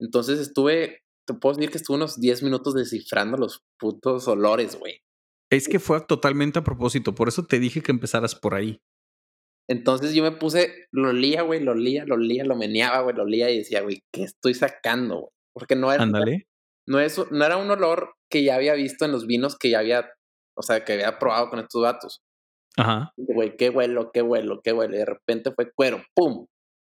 Entonces 0.00 0.38
estuve, 0.38 1.02
te 1.26 1.34
puedo 1.34 1.56
decir 1.56 1.70
que 1.70 1.76
estuve 1.76 1.98
unos 1.98 2.18
10 2.18 2.42
minutos 2.42 2.72
descifrando 2.72 3.36
los 3.36 3.62
putos 3.78 4.26
olores, 4.28 4.78
güey. 4.78 5.02
Es 5.50 5.68
que 5.68 5.80
fue 5.80 6.00
totalmente 6.00 6.60
a 6.60 6.64
propósito, 6.64 7.14
por 7.14 7.28
eso 7.28 7.44
te 7.44 7.58
dije 7.58 7.82
que 7.82 7.90
empezaras 7.90 8.34
por 8.34 8.54
ahí. 8.54 8.80
Entonces 9.68 10.14
yo 10.14 10.22
me 10.22 10.32
puse, 10.32 10.86
lo 10.90 11.12
lía, 11.12 11.42
güey, 11.42 11.60
lo 11.60 11.74
lía, 11.74 12.04
lo 12.04 12.16
lía, 12.16 12.44
lo 12.44 12.56
meneaba, 12.56 13.02
güey, 13.02 13.14
lo 13.14 13.24
lía 13.24 13.50
y 13.50 13.58
decía, 13.58 13.82
güey, 13.82 14.02
¿qué 14.12 14.24
estoy 14.24 14.54
sacando, 14.54 15.20
güey? 15.20 15.32
Porque 15.52 15.76
no 15.76 15.92
era, 15.92 16.02
Ándale. 16.02 16.48
no, 16.88 16.98
no 17.30 17.44
era 17.44 17.56
un 17.56 17.70
olor 17.70 18.14
que 18.30 18.42
ya 18.44 18.56
había 18.56 18.74
visto 18.74 19.04
en 19.04 19.12
los 19.12 19.26
vinos 19.26 19.56
que 19.58 19.70
ya 19.70 19.80
había, 19.80 20.10
o 20.56 20.62
sea, 20.62 20.84
que 20.84 20.94
había 20.94 21.18
probado 21.18 21.50
con 21.50 21.58
estos 21.60 21.82
datos. 21.82 22.22
Ajá. 22.76 23.12
Güey, 23.16 23.56
qué 23.56 23.70
huelo, 23.70 24.10
qué 24.12 24.22
huelo, 24.22 24.60
qué 24.62 24.72
huelo. 24.72 24.94
Y 24.94 24.98
de 24.98 25.04
repente 25.04 25.52
fue 25.52 25.70
cuero, 25.72 26.02
¡pum! 26.14 26.46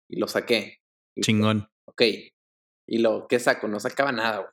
Y 0.09 0.19
lo 0.19 0.27
saqué. 0.27 0.77
Y, 1.15 1.21
Chingón. 1.21 1.67
Ok. 1.87 2.01
Y 2.87 2.97
lo, 2.99 3.27
¿qué 3.27 3.39
saco? 3.39 3.67
No 3.67 3.79
sacaba 3.79 4.11
nada, 4.11 4.37
güey. 4.39 4.49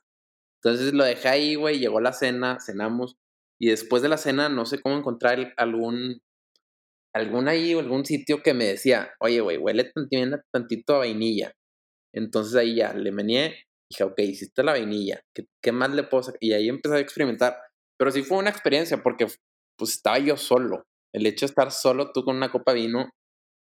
Entonces 0.63 0.93
lo 0.93 1.03
dejé 1.03 1.27
ahí, 1.27 1.55
güey, 1.55 1.79
llegó 1.79 1.99
la 1.99 2.13
cena, 2.13 2.59
cenamos. 2.59 3.17
Y 3.61 3.67
después 3.67 4.01
de 4.01 4.09
la 4.09 4.17
cena, 4.17 4.49
no 4.49 4.65
sé 4.65 4.81
cómo 4.81 4.97
encontrar 4.97 5.53
algún, 5.55 6.19
algún 7.13 7.47
ahí, 7.47 7.73
algún 7.73 8.03
sitio 8.05 8.41
que 8.41 8.55
me 8.55 8.65
decía, 8.65 9.11
oye, 9.19 9.39
güey, 9.39 9.57
huele 9.57 9.91
tantito 10.51 10.95
a 10.95 10.99
vainilla. 10.99 11.53
Entonces 12.11 12.55
ahí 12.55 12.77
ya 12.77 12.93
le 12.93 13.11
meneé, 13.11 13.65
dije, 13.91 14.03
ok, 14.03 14.17
hiciste 14.17 14.63
la 14.63 14.71
vainilla, 14.71 15.21
¿qué, 15.35 15.45
qué 15.61 15.71
más 15.71 15.93
le 15.93 16.01
puedo 16.01 16.23
sacar? 16.23 16.39
Y 16.41 16.53
ahí 16.53 16.69
empecé 16.69 16.95
a 16.95 16.99
experimentar. 16.99 17.55
Pero 17.99 18.09
sí 18.09 18.23
fue 18.23 18.39
una 18.39 18.49
experiencia 18.49 19.03
porque 19.03 19.27
pues 19.77 19.91
estaba 19.91 20.17
yo 20.17 20.37
solo. 20.37 20.87
El 21.13 21.27
hecho 21.27 21.45
de 21.45 21.51
estar 21.51 21.71
solo 21.71 22.11
tú 22.13 22.25
con 22.25 22.37
una 22.37 22.51
copa 22.51 22.73
de 22.73 22.79
vino 22.79 23.11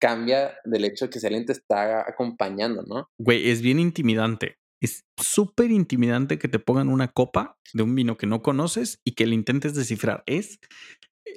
cambia 0.01 0.57
del 0.65 0.83
hecho 0.83 1.05
de 1.05 1.11
que 1.11 1.21
si 1.21 1.27
alguien 1.27 1.45
te 1.45 1.53
está 1.53 2.01
acompañando, 2.01 2.83
¿no? 2.83 3.09
Güey, 3.17 3.49
es 3.49 3.61
bien 3.61 3.79
intimidante. 3.79 4.57
Es 4.81 5.05
súper 5.17 5.71
intimidante 5.71 6.37
que 6.37 6.47
te 6.47 6.59
pongan 6.59 6.89
una 6.89 7.07
copa 7.07 7.57
de 7.73 7.83
un 7.83 7.95
vino 7.95 8.17
que 8.17 8.27
no 8.27 8.41
conoces 8.41 9.01
y 9.03 9.13
que 9.13 9.25
le 9.25 9.35
intentes 9.35 9.73
descifrar. 9.73 10.23
Es 10.27 10.59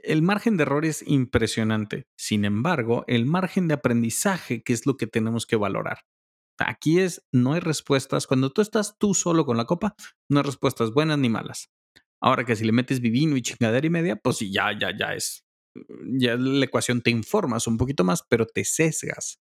el 0.03 0.23
margen 0.23 0.57
de 0.57 0.63
error 0.63 0.85
es 0.85 1.03
impresionante. 1.07 2.07
Sin 2.17 2.45
embargo, 2.45 3.05
el 3.07 3.27
margen 3.27 3.69
de 3.69 3.75
aprendizaje, 3.75 4.63
que 4.63 4.73
es 4.73 4.87
lo 4.87 4.97
que 4.97 5.07
tenemos 5.07 5.47
que 5.47 5.57
valorar. 5.57 6.01
Aquí 6.59 7.01
es, 7.01 7.27
no 7.33 7.55
hay 7.55 7.61
respuestas. 7.61 8.27
Cuando 8.27 8.51
tú 8.51 8.61
estás 8.61 8.97
tú 8.99 9.15
solo 9.15 9.47
con 9.47 9.57
la 9.57 9.65
copa, 9.65 9.95
no 10.29 10.41
hay 10.41 10.45
respuestas 10.45 10.93
buenas 10.93 11.19
ni 11.19 11.29
malas. 11.29 11.71
Ahora 12.23 12.45
que 12.45 12.57
si 12.57 12.65
le 12.65 12.73
metes 12.73 13.01
vivino 13.01 13.37
y 13.37 13.43
chingadera 13.43 13.87
y 13.87 13.91
media, 13.91 14.17
pues 14.17 14.41
ya, 14.41 14.79
ya, 14.79 14.97
ya 14.97 15.15
es. 15.15 15.45
Ya 16.19 16.37
la 16.37 16.65
ecuación 16.65 17.01
te 17.01 17.11
informas 17.11 17.67
un 17.67 17.79
poquito 17.79 18.05
más, 18.05 18.23
pero 18.29 18.47
te 18.47 18.65
sesgas. 18.65 19.41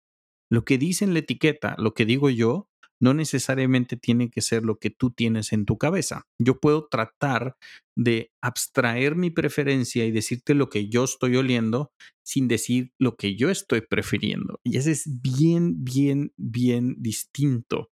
Lo 0.50 0.64
que 0.64 0.78
dice 0.78 1.04
en 1.04 1.12
la 1.12 1.18
etiqueta, 1.20 1.74
lo 1.78 1.92
que 1.92 2.04
digo 2.04 2.30
yo, 2.30 2.70
no 3.00 3.14
necesariamente 3.14 3.96
tiene 3.96 4.30
que 4.30 4.40
ser 4.40 4.64
lo 4.64 4.78
que 4.78 4.90
tú 4.90 5.10
tienes 5.10 5.52
en 5.52 5.64
tu 5.64 5.78
cabeza. 5.78 6.26
Yo 6.38 6.60
puedo 6.60 6.88
tratar 6.88 7.56
de 7.96 8.32
abstraer 8.42 9.16
mi 9.16 9.30
preferencia 9.30 10.04
y 10.04 10.10
decirte 10.10 10.54
lo 10.54 10.68
que 10.68 10.88
yo 10.88 11.04
estoy 11.04 11.36
oliendo 11.36 11.92
sin 12.24 12.48
decir 12.48 12.92
lo 12.98 13.16
que 13.16 13.36
yo 13.36 13.50
estoy 13.50 13.80
prefiriendo. 13.80 14.60
Y 14.64 14.76
ese 14.76 14.92
es 14.92 15.20
bien, 15.22 15.84
bien, 15.84 16.32
bien 16.36 16.96
distinto. 16.98 17.90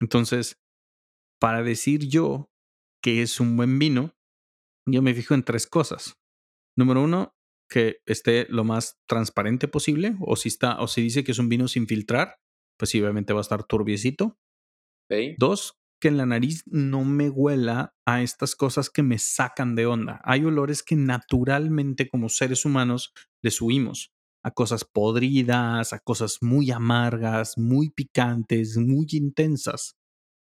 Entonces, 0.00 0.60
para 1.40 1.62
decir 1.62 2.08
yo 2.08 2.50
que 3.02 3.22
es 3.22 3.40
un 3.40 3.56
buen 3.56 3.78
vino, 3.78 4.14
yo 4.86 5.02
me 5.02 5.14
fijo 5.14 5.34
en 5.34 5.44
tres 5.44 5.66
cosas. 5.66 6.18
Número 6.76 7.02
uno, 7.02 7.34
que 7.70 8.00
esté 8.04 8.46
lo 8.48 8.64
más 8.64 8.98
transparente 9.06 9.68
posible, 9.68 10.16
o 10.20 10.36
si 10.36 10.48
está, 10.48 10.80
o 10.80 10.88
si 10.88 11.02
dice 11.02 11.24
que 11.24 11.32
es 11.32 11.38
un 11.38 11.48
vino 11.48 11.68
sin 11.68 11.86
filtrar, 11.86 12.39
pues 12.80 12.90
sí, 12.90 13.00
obviamente 13.02 13.34
va 13.34 13.40
a 13.40 13.42
estar 13.42 13.62
turbiecito. 13.62 14.38
Dos, 15.36 15.78
que 16.00 16.08
en 16.08 16.16
la 16.16 16.24
nariz 16.24 16.62
no 16.66 17.04
me 17.04 17.28
huela 17.28 17.94
a 18.06 18.22
estas 18.22 18.56
cosas 18.56 18.88
que 18.88 19.02
me 19.02 19.18
sacan 19.18 19.74
de 19.74 19.84
onda. 19.84 20.22
Hay 20.24 20.46
olores 20.46 20.82
que 20.82 20.96
naturalmente 20.96 22.08
como 22.08 22.30
seres 22.30 22.64
humanos 22.64 23.12
les 23.42 23.60
huimos 23.60 24.12
a 24.42 24.52
cosas 24.52 24.86
podridas, 24.86 25.92
a 25.92 25.98
cosas 25.98 26.38
muy 26.40 26.70
amargas, 26.70 27.58
muy 27.58 27.90
picantes, 27.90 28.78
muy 28.78 29.06
intensas. 29.12 29.98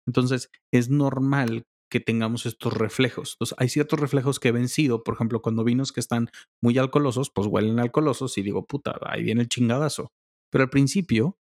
Entonces, 0.06 0.48
es 0.72 0.88
normal 0.88 1.66
que 1.90 2.00
tengamos 2.00 2.46
estos 2.46 2.72
reflejos. 2.72 3.34
Entonces, 3.34 3.54
hay 3.58 3.68
ciertos 3.68 4.00
reflejos 4.00 4.40
que 4.40 4.48
he 4.48 4.52
vencido, 4.52 5.04
por 5.04 5.16
ejemplo, 5.16 5.42
cuando 5.42 5.64
vinos 5.64 5.92
que 5.92 6.00
están 6.00 6.30
muy 6.62 6.78
alcoholosos, 6.78 7.30
pues 7.30 7.46
huelen 7.46 7.78
alcoholosos 7.78 8.38
y 8.38 8.42
digo, 8.42 8.64
puta, 8.64 8.98
ahí 9.02 9.22
viene 9.22 9.42
el 9.42 9.48
chingadazo. 9.48 10.12
Pero 10.50 10.64
al 10.64 10.70
principio, 10.70 11.36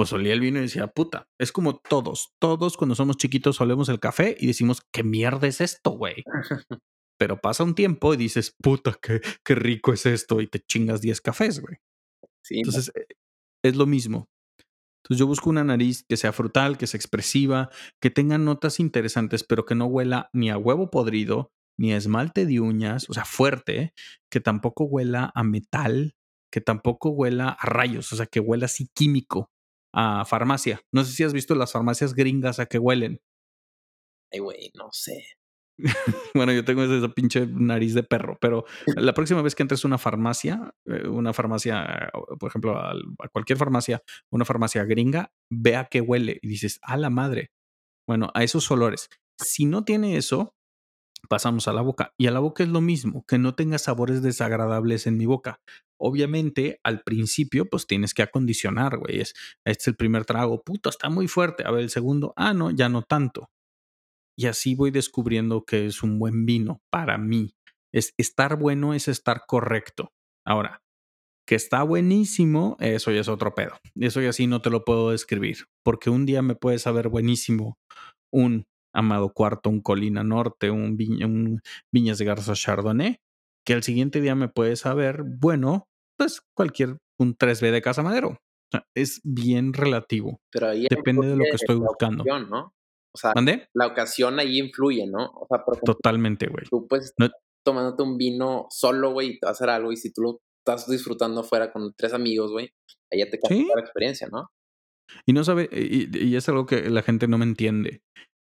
pues 0.00 0.14
olía 0.14 0.32
el 0.32 0.40
vino 0.40 0.58
y 0.58 0.62
decía, 0.62 0.86
puta, 0.86 1.28
es 1.38 1.52
como 1.52 1.76
todos, 1.76 2.32
todos 2.40 2.78
cuando 2.78 2.94
somos 2.94 3.18
chiquitos 3.18 3.60
olemos 3.60 3.90
el 3.90 4.00
café 4.00 4.34
y 4.40 4.46
decimos, 4.46 4.80
¿qué 4.90 5.04
mierda 5.04 5.46
es 5.46 5.60
esto, 5.60 5.90
güey? 5.90 6.24
Pero 7.18 7.38
pasa 7.38 7.64
un 7.64 7.74
tiempo 7.74 8.14
y 8.14 8.16
dices, 8.16 8.56
puta, 8.62 8.96
qué, 9.02 9.20
qué 9.44 9.54
rico 9.54 9.92
es 9.92 10.06
esto 10.06 10.40
y 10.40 10.46
te 10.46 10.60
chingas 10.60 11.02
10 11.02 11.20
cafés, 11.20 11.60
güey. 11.60 11.76
Sí, 12.42 12.60
Entonces, 12.60 12.90
es 13.62 13.76
lo 13.76 13.84
mismo. 13.84 14.30
Entonces, 15.04 15.18
yo 15.18 15.26
busco 15.26 15.50
una 15.50 15.64
nariz 15.64 16.02
que 16.08 16.16
sea 16.16 16.32
frutal, 16.32 16.78
que 16.78 16.86
sea 16.86 16.96
expresiva, 16.96 17.68
que 18.00 18.08
tenga 18.08 18.38
notas 18.38 18.80
interesantes, 18.80 19.44
pero 19.44 19.66
que 19.66 19.74
no 19.74 19.84
huela 19.84 20.30
ni 20.32 20.48
a 20.48 20.56
huevo 20.56 20.88
podrido, 20.90 21.52
ni 21.78 21.92
a 21.92 21.98
esmalte 21.98 22.46
de 22.46 22.60
uñas, 22.60 23.04
o 23.10 23.12
sea, 23.12 23.26
fuerte, 23.26 23.92
que 24.30 24.40
tampoco 24.40 24.84
huela 24.84 25.30
a 25.34 25.44
metal, 25.44 26.14
que 26.50 26.62
tampoco 26.62 27.10
huela 27.10 27.50
a 27.50 27.66
rayos, 27.66 28.10
o 28.14 28.16
sea, 28.16 28.24
que 28.24 28.40
huela 28.40 28.64
así 28.64 28.88
químico, 28.94 29.50
a 29.92 30.24
farmacia. 30.24 30.80
No 30.92 31.04
sé 31.04 31.12
si 31.12 31.24
has 31.24 31.32
visto 31.32 31.54
las 31.54 31.72
farmacias 31.72 32.14
gringas 32.14 32.58
a 32.60 32.66
que 32.66 32.78
huelen. 32.78 33.20
ay, 34.32 34.40
güey, 34.40 34.70
no 34.74 34.88
sé. 34.92 35.24
Bueno, 36.34 36.52
yo 36.52 36.64
tengo 36.64 36.84
esa 36.84 37.08
pinche 37.08 37.46
nariz 37.46 37.94
de 37.94 38.02
perro, 38.02 38.38
pero 38.40 38.64
la 38.96 39.14
próxima 39.14 39.42
vez 39.42 39.54
que 39.54 39.62
entres 39.62 39.84
a 39.84 39.88
una 39.88 39.98
farmacia, 39.98 40.74
eh, 40.86 41.08
una 41.08 41.32
farmacia, 41.32 42.10
por 42.38 42.48
ejemplo, 42.50 42.78
a 42.78 42.94
cualquier 43.32 43.58
farmacia, 43.58 44.02
una 44.30 44.44
farmacia 44.44 44.84
gringa, 44.84 45.32
ve 45.50 45.76
a 45.76 45.86
qué 45.86 46.00
huele 46.00 46.38
y 46.42 46.48
dices, 46.48 46.78
a 46.82 46.96
la 46.96 47.10
madre. 47.10 47.50
Bueno, 48.06 48.30
a 48.34 48.42
esos 48.44 48.70
olores. 48.70 49.08
Si 49.38 49.64
no 49.64 49.84
tiene 49.84 50.16
eso, 50.16 50.54
pasamos 51.28 51.68
a 51.68 51.72
la 51.72 51.82
boca. 51.82 52.12
Y 52.18 52.26
a 52.26 52.30
la 52.30 52.40
boca 52.40 52.62
es 52.62 52.68
lo 52.68 52.80
mismo, 52.80 53.24
que 53.26 53.38
no 53.38 53.54
tenga 53.54 53.78
sabores 53.78 54.22
desagradables 54.22 55.06
en 55.06 55.16
mi 55.16 55.26
boca. 55.26 55.60
Obviamente, 56.00 56.80
al 56.82 57.02
principio, 57.02 57.66
pues 57.68 57.86
tienes 57.86 58.14
que 58.14 58.22
acondicionar, 58.22 58.96
güey. 58.98 59.20
Es, 59.20 59.34
este 59.66 59.82
es 59.82 59.88
el 59.88 59.96
primer 59.96 60.24
trago, 60.24 60.62
puto, 60.62 60.88
está 60.88 61.10
muy 61.10 61.28
fuerte. 61.28 61.64
A 61.66 61.70
ver, 61.70 61.82
el 61.82 61.90
segundo, 61.90 62.32
ah, 62.36 62.54
no, 62.54 62.70
ya 62.70 62.88
no 62.88 63.02
tanto. 63.02 63.50
Y 64.36 64.46
así 64.46 64.74
voy 64.74 64.90
descubriendo 64.90 65.64
que 65.64 65.86
es 65.86 66.02
un 66.02 66.18
buen 66.18 66.46
vino 66.46 66.80
para 66.90 67.18
mí. 67.18 67.54
Es 67.92 68.14
estar 68.16 68.56
bueno 68.56 68.94
es 68.94 69.08
estar 69.08 69.42
correcto. 69.46 70.12
Ahora, 70.46 70.80
que 71.46 71.56
está 71.56 71.82
buenísimo, 71.82 72.76
eso 72.80 73.10
ya 73.10 73.20
es 73.20 73.28
otro 73.28 73.54
pedo. 73.54 73.72
Eso 73.96 74.22
ya 74.22 74.32
sí 74.32 74.46
no 74.46 74.62
te 74.62 74.70
lo 74.70 74.84
puedo 74.84 75.10
describir, 75.10 75.66
porque 75.84 76.08
un 76.08 76.24
día 76.24 76.40
me 76.40 76.54
puede 76.54 76.78
saber 76.78 77.08
buenísimo 77.08 77.76
un 78.32 78.64
Amado 78.94 79.32
Cuarto, 79.32 79.68
un 79.68 79.82
Colina 79.82 80.24
Norte, 80.24 80.70
un 80.70 80.96
Viñas 81.92 82.18
de 82.18 82.24
Garza 82.24 82.54
Chardonnay, 82.54 83.18
que 83.66 83.74
al 83.74 83.82
siguiente 83.82 84.20
día 84.20 84.34
me 84.34 84.48
puede 84.48 84.76
saber, 84.76 85.22
bueno, 85.24 85.89
pues 86.20 86.42
cualquier, 86.54 86.98
un 87.18 87.34
3B 87.36 87.70
de 87.70 87.80
Casa 87.82 88.02
Madero. 88.02 88.28
O 88.30 88.36
sea, 88.70 88.84
es 88.94 89.20
bien 89.24 89.72
relativo. 89.72 90.38
Pero 90.52 90.68
ahí 90.68 90.86
Depende 90.88 91.26
de 91.26 91.36
lo 91.36 91.44
que 91.44 91.56
estoy 91.56 91.76
buscando. 91.76 92.22
ocasión, 92.22 92.50
¿no? 92.50 92.72
O 93.14 93.18
sea, 93.18 93.32
¿Mande? 93.34 93.66
la 93.74 93.86
ocasión 93.86 94.38
ahí 94.38 94.58
influye, 94.58 95.06
¿no? 95.06 95.24
O 95.32 95.46
sea, 95.48 95.64
por 95.64 95.74
ejemplo, 95.74 95.94
Totalmente, 95.94 96.46
güey. 96.46 96.64
tú 96.70 96.86
puedes 96.86 97.12
No- 97.18 97.28
tomándote 97.64 98.02
un 98.02 98.16
vino 98.18 98.66
solo, 98.70 99.12
güey, 99.12 99.28
y 99.30 99.38
te 99.40 99.46
vas 99.46 99.50
a 99.50 99.64
hacer 99.64 99.70
algo, 99.70 99.92
y 99.92 99.96
si 99.96 100.12
tú 100.12 100.22
lo 100.22 100.40
estás 100.64 100.88
disfrutando 100.88 101.40
afuera 101.40 101.72
con 101.72 101.92
tres 101.96 102.12
amigos, 102.14 102.52
güey, 102.52 102.70
ahí 103.12 103.18
ya 103.20 103.30
te 103.30 103.38
cambia 103.40 103.64
Sí. 103.64 103.70
la 103.74 103.80
experiencia, 103.80 104.28
¿no? 104.30 104.48
Y 105.26 105.32
no 105.32 105.42
sabe, 105.42 105.68
y, 105.72 106.16
y 106.16 106.36
es 106.36 106.48
algo 106.48 106.66
que 106.66 106.88
la 106.90 107.02
gente 107.02 107.26
no 107.28 107.38
me 107.38 107.44
entiende. 107.44 108.02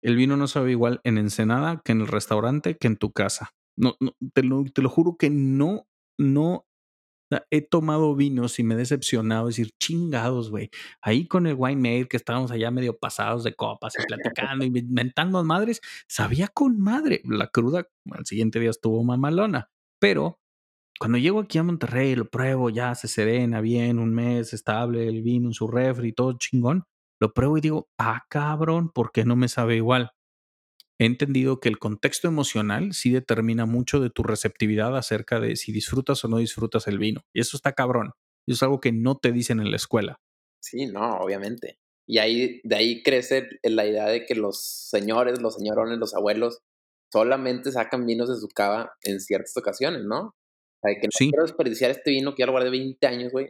El 0.03 0.17
vino 0.17 0.37
no 0.37 0.47
sabe 0.49 0.73
igual 0.73 1.01
en 1.05 1.17
Ensenada 1.19 1.81
que 1.85 1.93
en 1.93 2.01
el 2.03 2.09
restaurante 2.09 2.77
que 2.77 2.89
en 2.89 2.97
tu 2.97 3.13
casa. 3.13 3.51
No, 3.79 3.95
no 4.01 4.13
te, 4.35 4.43
lo, 4.43 4.65
te 4.65 4.83
lo 4.83 4.91
juro 4.91 5.17
que 5.19 5.31
no, 5.31 5.87
no 6.19 6.65
he 7.51 7.63
tomado 7.63 8.15
vinos 8.15 8.59
y 8.59 8.65
me 8.65 8.75
he 8.75 8.79
decepcionado. 8.79 9.47
Decir, 9.47 9.71
chingados, 9.79 10.51
güey. 10.51 10.71
Ahí 11.03 11.27
con 11.27 11.47
el 11.47 11.55
wine 11.59 11.81
maid 11.81 12.07
que 12.07 12.17
estábamos 12.17 12.51
allá 12.51 12.71
medio 12.71 12.99
pasados 12.99 13.45
de 13.45 13.55
copas 13.55 13.95
y 13.99 14.07
platicando, 14.07 14.65
inventando 14.65 15.43
madres, 15.45 15.81
sabía 16.09 16.49
con 16.49 16.81
madre. 16.81 17.23
La 17.25 17.49
cruda 17.49 17.87
al 18.11 18.27
siguiente 18.27 18.61
día 18.61 18.71
estuvo 18.71 19.03
mamalona. 19.05 19.71
Pero 20.01 20.41
cuando 20.99 21.19
llego 21.19 21.41
aquí 21.41 21.59
a 21.59 21.63
Monterrey, 21.63 22.15
lo 22.15 22.29
pruebo, 22.29 22.71
ya 22.71 22.95
se 22.95 23.09
serena 23.09 23.61
bien, 23.61 23.99
un 23.99 24.15
mes 24.15 24.53
estable, 24.53 25.09
el 25.09 25.23
vino 25.23 25.49
en 25.49 25.55
su 25.55 25.67
refri, 25.67 26.13
todo 26.13 26.35
chingón. 26.39 26.85
Lo 27.21 27.33
pruebo 27.33 27.59
y 27.59 27.61
digo, 27.61 27.89
ah, 27.99 28.25
cabrón, 28.29 28.91
¿por 28.91 29.13
qué 29.13 29.25
no 29.25 29.37
me 29.37 29.49
sabe 29.49 29.77
igual? 29.77 30.11
He 31.01 31.07
entendido 31.07 31.61
que 31.61 31.71
el 31.71 31.79
contexto 31.79 32.29
emocional 32.29 32.93
sí 32.93 33.11
determina 33.11 33.65
mucho 33.65 34.01
de 34.01 34.11
tu 34.11 34.23
receptividad 34.23 34.95
acerca 34.99 35.41
de 35.41 35.57
si 35.57 35.73
disfrutas 35.73 36.23
o 36.27 36.29
no 36.29 36.37
disfrutas 36.37 36.87
el 36.89 36.99
vino. 36.99 37.23
Y 37.33 37.41
eso 37.41 37.57
está 37.57 37.73
cabrón. 37.73 38.11
Y 38.47 38.53
es 38.53 38.63
algo 38.63 38.81
que 38.81 38.93
no 38.93 39.17
te 39.17 39.33
dicen 39.33 39.61
en 39.61 39.71
la 39.71 39.77
escuela. 39.77 40.21
Sí, 40.61 40.85
no, 40.85 41.17
obviamente. 41.17 41.79
Y 42.07 42.19
ahí, 42.19 42.61
de 42.65 42.77
ahí 42.77 43.03
crece 43.03 43.49
la 43.63 43.87
idea 43.87 44.09
de 44.09 44.27
que 44.27 44.35
los 44.35 44.63
señores, 44.63 45.41
los 45.41 45.55
señorones, 45.55 45.97
los 45.97 46.15
abuelos, 46.15 46.61
solamente 47.11 47.73
sacan 47.73 48.05
vinos 48.05 48.29
de 48.29 48.37
su 48.37 48.49
cava 48.49 48.93
en 49.03 49.21
ciertas 49.21 49.57
ocasiones, 49.57 50.03
¿no? 50.05 50.21
O 50.21 50.35
sea, 50.83 51.01
que 51.01 51.07
no 51.07 51.31
quiero 51.31 51.45
desperdiciar 51.45 51.93
este 51.93 52.11
vino 52.11 52.35
que 52.35 52.43
ya 52.43 52.47
lo 52.47 52.53
guardé 52.53 52.69
20 52.69 53.07
años, 53.07 53.33
güey. 53.33 53.49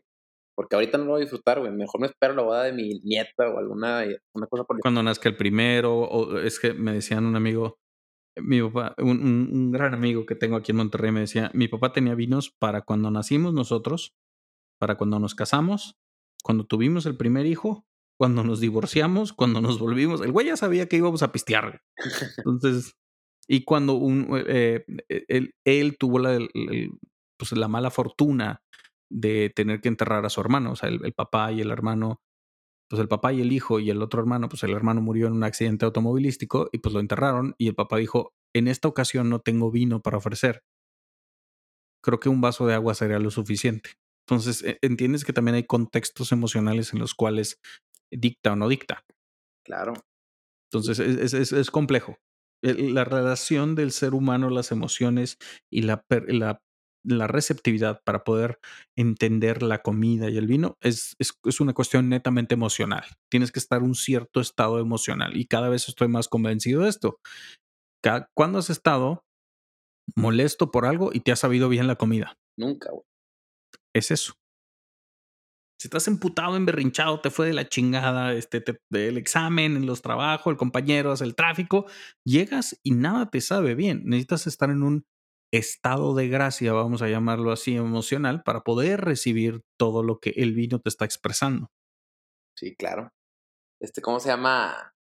Porque 0.61 0.77
ahorita 0.77 0.99
no 0.99 1.05
lo 1.05 1.11
voy 1.13 1.21
a 1.21 1.25
disfrutar, 1.25 1.59
güey. 1.59 1.73
Mejor 1.73 2.03
me 2.03 2.07
espero 2.07 2.35
la 2.35 2.43
boda 2.43 2.65
de 2.65 2.75
mi 2.75 3.01
nieta 3.03 3.49
o 3.49 3.59
alguna 3.59 4.05
una 4.35 4.47
cosa 4.47 4.65
por 4.65 4.79
Cuando 4.81 5.03
nazca 5.03 5.31
el 5.31 5.37
primero, 5.39 6.01
o 6.01 6.39
es 6.39 6.61
que 6.61 6.75
me 6.75 6.93
decían 6.93 7.25
un 7.25 7.35
amigo, 7.35 7.79
mi 8.37 8.61
papá, 8.61 8.95
un, 8.99 9.23
un, 9.23 9.73
gran 9.73 9.95
amigo 9.95 10.27
que 10.27 10.35
tengo 10.35 10.57
aquí 10.57 10.73
en 10.73 10.77
Monterrey, 10.77 11.13
me 11.13 11.21
decía, 11.21 11.51
mi 11.55 11.67
papá 11.67 11.95
tenía 11.95 12.15
vinos 12.15 12.51
para 12.51 12.83
cuando 12.83 13.11
nacimos 13.11 13.55
nosotros, 13.55 14.15
para 14.79 14.99
cuando 14.99 15.19
nos 15.19 15.35
casamos, 15.35 15.97
cuando 16.45 16.65
tuvimos 16.65 17.07
el 17.07 17.17
primer 17.17 17.47
hijo, 17.47 17.87
cuando 18.19 18.45
nos 18.45 18.61
divorciamos, 18.61 19.33
cuando 19.33 19.63
nos 19.63 19.79
volvimos. 19.79 20.21
El 20.21 20.31
güey 20.31 20.49
ya 20.49 20.59
sabía 20.59 20.91
que 20.91 20.99
íbamos 20.99 21.23
a 21.23 21.33
pistear. 21.33 21.81
Entonces, 22.37 22.99
y 23.49 23.65
cuando 23.65 23.95
un, 23.95 24.29
eh, 24.47 24.85
él, 25.09 25.55
él, 25.65 25.97
tuvo 25.97 26.19
la, 26.19 26.39
pues 27.39 27.53
la 27.53 27.69
mala 27.69 27.91
fortuna 27.91 28.61
de 29.11 29.51
tener 29.51 29.81
que 29.81 29.89
enterrar 29.89 30.25
a 30.25 30.31
su 30.31 30.41
hermano, 30.41 30.73
o 30.73 30.77
sea, 30.77 30.89
el, 30.89 31.13
papá 31.13 31.53
y 31.53 31.61
el 31.61 31.71
hermano, 31.71 32.21
pues 32.89 33.01
el 33.01 33.09
papá 33.09 33.33
y 33.33 33.41
el 33.41 33.53
hijo 33.53 33.81
y 33.81 33.91
el 33.91 34.03
otro 34.03 34.21
hermano, 34.21 34.49
pues 34.49 34.63
el 34.63 34.71
hermano 34.71 35.01
murió 35.01 35.27
en 35.27 35.35
un 35.35 35.45
accidente 35.45 35.85
automovilístico 35.85 36.69
y 36.73 36.79
pues 36.79 36.95
lo 36.95 37.01
enterraron 37.01 37.55
y 37.59 37.69
el 37.69 37.75
papá 37.75 37.97
dijo, 37.99 38.33
en 38.55 38.69
esta 38.69 38.89
ocasión 38.89 39.29
no 39.29 39.41
tengo 39.41 39.71
vino 39.71 40.01
para 40.01 40.19
ofrecer. 40.19 40.63
Creo 42.03 42.21
que 42.21 42.29
un 42.29 42.41
vaso 42.41 42.67
de 42.67 42.75
agua 42.75 42.95
sería 42.95 43.19
lo 43.19 43.31
suficiente. 43.31 43.91
Entonces, 44.27 44.63
e, 44.63 44.79
entiendes 44.81 45.25
que 45.25 45.33
también 45.33 45.57
hay 45.57 45.65
contextos 45.65 46.33
emocionales 46.33 46.93
en 46.93 47.01
los 47.01 47.15
cuales 47.15 47.61
dicta 48.11 48.53
o 48.53 48.57
no 48.57 48.69
dicta. 48.69 49.05
Claro. 49.65 49.95
Entonces, 50.73 50.99
es, 51.01 51.35
es, 51.35 51.53
es 51.53 51.71
complejo. 51.71 52.17
La 52.63 53.05
relación 53.05 53.75
del 53.75 53.91
ser 53.91 54.15
humano, 54.15 54.51
las 54.51 54.71
emociones 54.71 55.39
y 55.71 55.83
la, 55.83 56.05
la 56.29 56.63
la 57.05 57.27
receptividad 57.27 58.03
para 58.05 58.25
poder 58.25 58.59
entender 58.97 59.63
la 59.63 59.83
comida 59.83 60.29
y 60.29 60.37
el 60.37 60.47
vino 60.47 60.77
es, 60.81 61.17
es, 61.19 61.61
una 61.61 61.73
cuestión 61.73 62.09
netamente 62.09 62.55
emocional. 62.55 63.05
Tienes 63.31 63.53
que 63.53 63.59
estar 63.59 63.79
en 63.79 63.87
un 63.87 63.95
cierto 63.95 64.41
estado 64.41 64.79
emocional 64.79 65.37
y 65.37 65.47
cada 65.47 65.69
vez 65.69 65.89
estoy 65.89 66.09
más 66.09 66.29
convencido 66.29 66.83
de 66.83 66.91
esto. 66.91 67.19
¿Cuándo 68.35 68.59
has 68.59 68.71
estado 68.71 69.25
molesto 70.17 70.71
por 70.71 70.87
algo 70.87 71.11
y 71.13 71.21
te 71.21 71.33
has 71.33 71.39
sabido 71.39 71.69
bien 71.69 71.87
la 71.87 71.97
comida? 71.97 72.37
Nunca, 72.59 72.91
Es 73.95 74.11
eso. 74.11 74.35
Si 75.81 75.87
estás 75.87 76.09
emputado, 76.09 76.57
emberrinchado, 76.57 77.21
te 77.23 77.31
fue 77.31 77.47
de 77.47 77.55
la 77.55 77.67
chingada, 77.67 78.35
este, 78.35 78.63
el 78.91 79.17
examen, 79.17 79.77
en 79.77 79.87
los 79.87 80.03
trabajos, 80.03 80.51
el 80.51 80.59
compañero, 80.59 81.15
el 81.15 81.35
tráfico, 81.35 81.87
llegas 82.23 82.79
y 82.83 82.91
nada 82.91 83.31
te 83.31 83.41
sabe 83.41 83.75
bien. 83.75 84.03
Necesitas 84.05 84.47
estar 84.47 84.69
en 84.69 84.83
un 84.83 85.07
estado 85.53 86.15
de 86.15 86.29
gracia, 86.29 86.73
vamos 86.73 87.03
a 87.03 87.09
llamarlo 87.09 87.53
así, 87.53 87.77
emocional, 87.77 88.43
para 88.43 88.61
poder 88.61 89.01
recibir 89.01 89.63
todo 89.79 90.03
lo 90.03 90.19
que 90.19 90.31
el 90.37 90.55
vino 90.55 90.81
te 90.81 90.89
está 90.89 91.05
expresando. 91.05 91.69
Sí, 92.57 92.75
claro. 92.77 93.11
Este, 93.81 94.03
¿cómo 94.03 94.21
se 94.21 94.29
llama? 94.29 94.93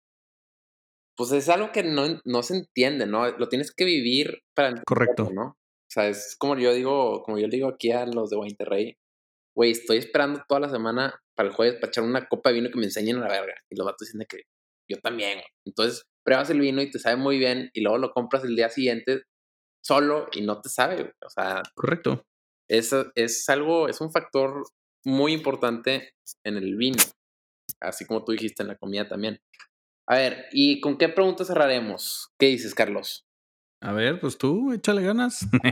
Pues 1.16 1.32
es 1.34 1.50
algo 1.50 1.72
que 1.72 1.84
no, 1.84 2.22
no 2.24 2.44
se 2.44 2.56
entiende, 2.56 3.06
¿no? 3.06 3.30
Lo 3.38 3.50
tienes 3.50 3.74
que 3.74 3.86
vivir 3.86 4.42
para 4.56 4.82
Correcto. 4.84 5.30
¿no? 5.34 5.44
O 5.50 5.92
sea, 5.92 6.08
es 6.08 6.36
como 6.40 6.58
yo 6.58 6.74
digo, 6.74 7.24
como 7.24 7.38
yo 7.38 7.48
digo 7.48 7.68
aquí 7.68 7.92
a 7.92 8.06
los 8.06 8.30
de 8.30 8.38
Monterrey, 8.38 8.98
güey, 9.56 9.72
estoy 9.72 9.98
esperando 9.98 10.42
toda 10.48 10.62
la 10.62 10.70
semana 10.70 11.22
para 11.36 11.50
el 11.50 11.56
jueves 11.56 11.76
para 11.76 11.90
echar 11.90 12.04
una 12.04 12.28
copa 12.28 12.50
de 12.50 12.56
vino 12.56 12.70
que 12.72 12.78
me 12.78 12.86
enseñen 12.86 13.18
a 13.18 13.28
la 13.28 13.28
verga. 13.28 13.56
Y 13.70 13.76
los 13.76 13.86
vatos 13.86 14.08
dicen 14.08 14.26
que 14.30 14.44
yo 14.90 14.98
también. 15.02 15.42
Entonces, 15.66 16.04
pruebas 16.24 16.50
el 16.50 16.62
vino 16.62 16.82
y 16.82 16.90
te 16.90 17.00
sabe 17.00 17.18
muy 17.18 17.38
bien 17.38 17.70
y 17.74 17.82
luego 17.82 17.98
lo 17.98 18.12
compras 18.12 18.44
el 18.46 18.56
día 18.56 18.70
siguiente 18.70 19.24
solo 19.82 20.28
y 20.34 20.42
no 20.42 20.62
te 20.62 20.70
sabe, 20.70 21.14
O 21.26 21.30
sea, 21.30 21.64
correcto. 21.74 22.26
Es, 22.70 22.96
es 23.16 23.50
algo, 23.50 23.88
es 23.88 24.00
un 24.02 24.12
factor 24.12 24.64
muy 25.04 25.34
importante 25.34 26.14
en 26.44 26.58
el 26.58 26.76
vino, 26.76 27.02
así 27.80 28.06
como 28.06 28.24
tú 28.24 28.32
dijiste 28.34 28.64
en 28.64 28.70
la 28.70 28.78
comida 28.78 29.08
también. 29.08 29.40
A 30.08 30.16
ver, 30.16 30.46
¿y 30.52 30.82
con 30.82 30.98
qué 30.98 31.10
preguntas 31.10 31.48
cerraremos? 31.48 32.30
¿Qué 32.40 32.48
dices, 32.48 32.74
Carlos? 32.76 33.26
A 33.82 33.94
ver, 33.94 34.20
pues 34.20 34.38
tú, 34.38 34.74
échale 34.74 35.04
ganas. 35.04 35.48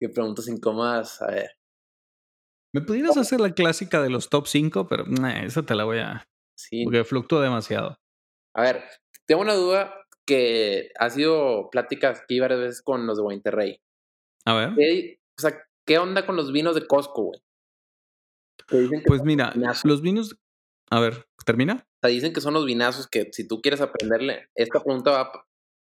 ¿Qué 0.00 0.08
preguntas 0.08 0.48
incómodas? 0.48 1.20
A 1.22 1.26
ver. 1.28 1.50
Me 2.74 2.80
pudieras 2.80 3.16
hacer 3.16 3.40
la 3.40 3.52
clásica 3.52 4.02
de 4.02 4.10
los 4.10 4.30
top 4.30 4.46
5, 4.46 4.86
pero 4.86 5.04
esa 5.44 5.62
te 5.62 5.74
la 5.74 5.84
voy 5.84 5.98
a. 5.98 6.24
Sí. 6.56 6.84
Porque 6.84 7.04
fluctúa 7.04 7.42
demasiado. 7.42 7.98
A 8.54 8.62
ver, 8.62 8.84
tengo 9.26 9.42
una 9.42 9.54
duda 9.54 10.01
que 10.26 10.90
ha 10.98 11.10
sido 11.10 11.68
pláticas 11.70 12.20
aquí 12.20 12.40
varias 12.40 12.60
veces 12.60 12.82
con 12.82 13.06
los 13.06 13.16
de 13.16 13.22
Monterrey. 13.22 13.80
A 14.44 14.54
ver. 14.54 14.70
o 14.70 15.40
sea, 15.40 15.62
¿qué 15.86 15.98
onda 15.98 16.26
con 16.26 16.36
los 16.36 16.52
vinos 16.52 16.74
de 16.74 16.86
Costco, 16.86 17.24
güey? 17.24 17.40
Pues 19.06 19.22
mira, 19.22 19.52
los 19.84 20.02
vinos. 20.02 20.36
A 20.90 21.00
ver, 21.00 21.26
¿termina? 21.44 21.74
O 21.74 21.98
sea, 22.02 22.10
dicen 22.10 22.32
que 22.32 22.40
son 22.40 22.54
los 22.54 22.66
vinazos 22.66 23.06
que 23.08 23.28
si 23.32 23.48
tú 23.48 23.60
quieres 23.60 23.80
aprenderle, 23.80 24.48
esta 24.54 24.80
pregunta 24.80 25.10
va. 25.10 25.46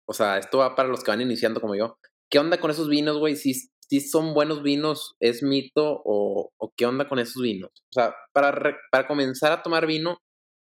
O 0.06 0.12
sea, 0.12 0.38
esto 0.38 0.58
va 0.58 0.74
para 0.76 0.88
los 0.88 1.02
que 1.02 1.10
van 1.10 1.20
iniciando 1.20 1.60
como 1.60 1.74
yo. 1.74 1.98
¿Qué 2.30 2.38
onda 2.38 2.60
con 2.60 2.70
esos 2.70 2.88
vinos, 2.88 3.18
güey? 3.18 3.36
Si, 3.36 3.54
si 3.54 4.00
son 4.00 4.34
buenos 4.34 4.62
vinos, 4.62 5.16
¿es 5.20 5.42
mito 5.42 6.02
o, 6.04 6.52
o 6.56 6.72
qué 6.76 6.86
onda 6.86 7.08
con 7.08 7.18
esos 7.18 7.42
vinos? 7.42 7.70
O 7.74 7.92
sea, 7.92 8.14
para, 8.32 8.78
para 8.90 9.06
comenzar 9.06 9.52
a 9.52 9.62
tomar 9.62 9.86
vino, 9.86 10.18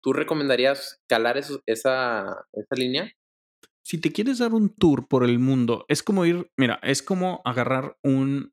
¿tú 0.03 0.13
recomendarías 0.13 1.01
calar 1.09 1.37
esa, 1.37 1.59
esa 1.67 2.75
línea? 2.77 3.13
Si 3.87 3.99
te 3.99 4.11
quieres 4.11 4.39
dar 4.39 4.53
un 4.53 4.71
tour 4.75 5.07
por 5.07 5.23
el 5.23 5.39
mundo, 5.39 5.85
es 5.87 6.03
como 6.03 6.25
ir, 6.25 6.51
mira, 6.57 6.81
es 6.83 7.05
como 7.05 7.41
agarrar 7.45 7.97
un, 8.03 8.53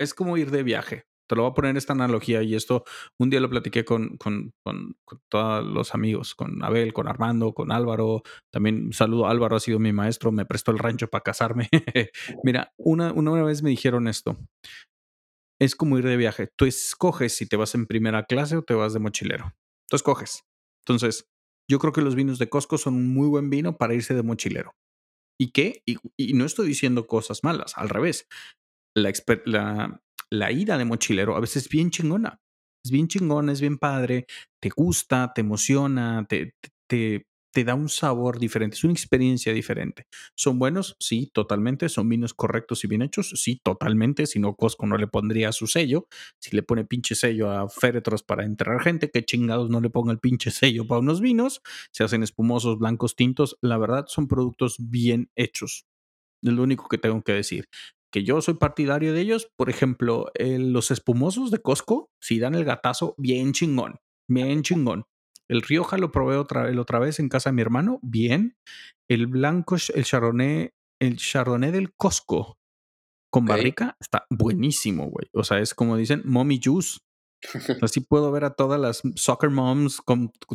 es 0.00 0.14
como 0.14 0.38
ir 0.38 0.50
de 0.50 0.62
viaje. 0.62 1.04
Te 1.28 1.36
lo 1.36 1.42
voy 1.42 1.50
a 1.50 1.54
poner 1.54 1.76
esta 1.76 1.92
analogía 1.92 2.42
y 2.42 2.54
esto 2.54 2.84
un 3.18 3.28
día 3.28 3.40
lo 3.40 3.50
platiqué 3.50 3.84
con, 3.84 4.16
con, 4.16 4.54
con, 4.64 4.96
todos 5.28 5.66
los 5.66 5.94
amigos, 5.94 6.34
con 6.34 6.64
Abel, 6.64 6.94
con 6.94 7.06
Armando, 7.06 7.52
con 7.52 7.70
Álvaro. 7.70 8.22
También 8.50 8.94
saludo, 8.94 9.26
Álvaro 9.26 9.56
ha 9.56 9.60
sido 9.60 9.78
mi 9.78 9.92
maestro, 9.92 10.32
me 10.32 10.46
prestó 10.46 10.70
el 10.70 10.78
rancho 10.78 11.08
para 11.08 11.22
casarme. 11.22 11.68
mira, 12.44 12.72
una, 12.78 13.12
una 13.12 13.42
vez 13.42 13.62
me 13.62 13.70
dijeron 13.70 14.08
esto. 14.08 14.38
Es 15.60 15.76
como 15.76 15.98
ir 15.98 16.06
de 16.06 16.16
viaje. 16.16 16.48
Tú 16.56 16.64
escoges 16.64 17.36
si 17.36 17.46
te 17.46 17.56
vas 17.56 17.74
en 17.74 17.84
primera 17.84 18.24
clase 18.24 18.56
o 18.56 18.62
te 18.62 18.72
vas 18.72 18.94
de 18.94 19.00
mochilero. 19.00 19.52
Tú 19.90 19.96
escoges. 19.96 20.44
Entonces, 20.86 21.26
yo 21.70 21.78
creo 21.78 21.92
que 21.92 22.02
los 22.02 22.14
vinos 22.14 22.38
de 22.38 22.48
Costco 22.48 22.78
son 22.78 22.94
un 22.94 23.12
muy 23.12 23.28
buen 23.28 23.50
vino 23.50 23.76
para 23.76 23.94
irse 23.94 24.14
de 24.14 24.22
mochilero. 24.22 24.74
¿Y 25.38 25.50
qué? 25.50 25.82
Y, 25.86 26.34
no 26.34 26.44
estoy 26.44 26.68
diciendo 26.68 27.06
cosas 27.06 27.42
malas, 27.42 27.76
al 27.76 27.88
revés. 27.88 28.28
La, 28.96 29.12
la, 29.46 30.02
la 30.30 30.52
ida 30.52 30.78
de 30.78 30.84
mochilero 30.84 31.36
a 31.36 31.40
veces 31.40 31.64
es 31.64 31.68
bien 31.68 31.90
chingona. 31.90 32.40
Es 32.84 32.90
bien 32.90 33.08
chingona, 33.08 33.52
es 33.52 33.60
bien 33.60 33.78
padre, 33.78 34.26
te 34.60 34.68
gusta, 34.68 35.32
te 35.34 35.40
emociona, 35.40 36.26
te, 36.28 36.54
te, 36.60 36.70
te 36.86 37.26
da 37.62 37.76
un 37.76 37.88
sabor 37.88 38.40
diferente, 38.40 38.76
es 38.76 38.82
una 38.82 38.92
experiencia 38.94 39.52
diferente. 39.52 40.06
¿Son 40.34 40.58
buenos? 40.58 40.96
Sí, 40.98 41.30
totalmente. 41.32 41.88
¿Son 41.88 42.08
vinos 42.08 42.34
correctos 42.34 42.82
y 42.82 42.88
bien 42.88 43.02
hechos? 43.02 43.30
Sí, 43.36 43.60
totalmente. 43.62 44.26
Si 44.26 44.40
no, 44.40 44.56
Costco 44.56 44.86
no 44.86 44.96
le 44.96 45.06
pondría 45.06 45.52
su 45.52 45.68
sello. 45.68 46.08
Si 46.40 46.56
le 46.56 46.62
pone 46.64 46.84
pinche 46.84 47.14
sello 47.14 47.50
a 47.50 47.68
féretros 47.68 48.24
para 48.24 48.44
enterrar 48.44 48.80
gente, 48.82 49.10
que 49.10 49.24
chingados 49.24 49.70
no 49.70 49.80
le 49.80 49.90
ponga 49.90 50.10
el 50.10 50.18
pinche 50.18 50.50
sello 50.50 50.86
para 50.88 51.00
unos 51.00 51.20
vinos. 51.20 51.60
Se 51.92 52.02
hacen 52.02 52.22
espumosos, 52.24 52.78
blancos, 52.78 53.14
tintos. 53.14 53.56
La 53.60 53.78
verdad, 53.78 54.06
son 54.08 54.26
productos 54.26 54.76
bien 54.78 55.30
hechos. 55.36 55.86
Es 56.42 56.52
lo 56.52 56.62
único 56.62 56.88
que 56.88 56.98
tengo 56.98 57.22
que 57.22 57.32
decir. 57.32 57.68
Que 58.12 58.24
yo 58.24 58.40
soy 58.40 58.54
partidario 58.54 59.12
de 59.12 59.20
ellos. 59.20 59.50
Por 59.56 59.70
ejemplo, 59.70 60.30
los 60.38 60.90
espumosos 60.90 61.50
de 61.50 61.58
Costco, 61.58 62.10
si 62.20 62.38
dan 62.38 62.54
el 62.54 62.64
gatazo, 62.64 63.14
bien 63.18 63.52
chingón. 63.52 63.96
Bien 64.28 64.62
chingón. 64.64 65.04
El 65.48 65.62
Rioja 65.62 65.98
lo 65.98 66.10
probé 66.10 66.36
otra, 66.36 66.70
otra 66.78 66.98
vez 66.98 67.18
en 67.18 67.28
casa 67.28 67.50
de 67.50 67.54
mi 67.54 67.62
hermano, 67.62 68.00
bien. 68.02 68.56
El 69.08 69.26
blanco, 69.26 69.76
el 69.94 70.04
Chardonnay, 70.04 70.70
el 71.00 71.16
Chardonnay 71.16 71.70
del 71.70 71.92
Costco 71.94 72.56
con 73.34 73.46
barrica 73.46 73.96
está 74.00 74.26
buenísimo, 74.30 75.10
güey. 75.10 75.28
O 75.32 75.42
sea, 75.42 75.58
es 75.58 75.74
como 75.74 75.96
dicen, 75.96 76.22
mommy 76.24 76.60
juice. 76.62 77.00
Así 77.82 78.00
puedo 78.08 78.30
ver 78.30 78.44
a 78.44 78.54
todas 78.54 78.80
las 78.80 79.02
soccer 79.16 79.50
moms 79.50 80.00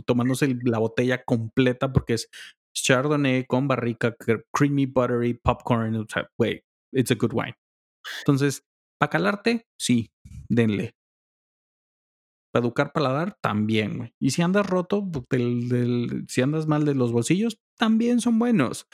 tomándose 0.06 0.58
la 0.64 0.80
botella 0.80 1.24
completa 1.26 1.92
porque 1.92 2.14
es 2.14 2.30
Chardonnay 2.74 3.46
con 3.46 3.68
barrica, 3.68 4.16
creamy 4.54 4.86
buttery 4.86 5.34
popcorn. 5.34 5.96
O 5.98 6.06
sea, 6.08 6.30
güey, 6.38 6.64
it's 6.94 7.12
a 7.12 7.16
good 7.16 7.34
wine. 7.34 7.56
Entonces, 8.20 8.64
para 8.98 9.10
calarte, 9.10 9.68
sí, 9.78 10.10
denle. 10.48 10.94
Para 12.52 12.66
educar 12.66 12.92
paladar, 12.94 13.38
también, 13.42 13.98
güey. 13.98 14.14
Y 14.20 14.32
si 14.32 14.42
andas 14.42 14.66
roto, 14.68 15.06
pues, 15.06 15.26
del, 15.30 15.70
del, 15.70 16.26
si 16.28 16.42
andas 16.42 16.68
mal 16.68 16.86
de 16.86 16.96
los 16.96 17.12
bolsillos, 17.12 17.60
también 17.78 18.22
son 18.22 18.40
buenos. 18.40 18.88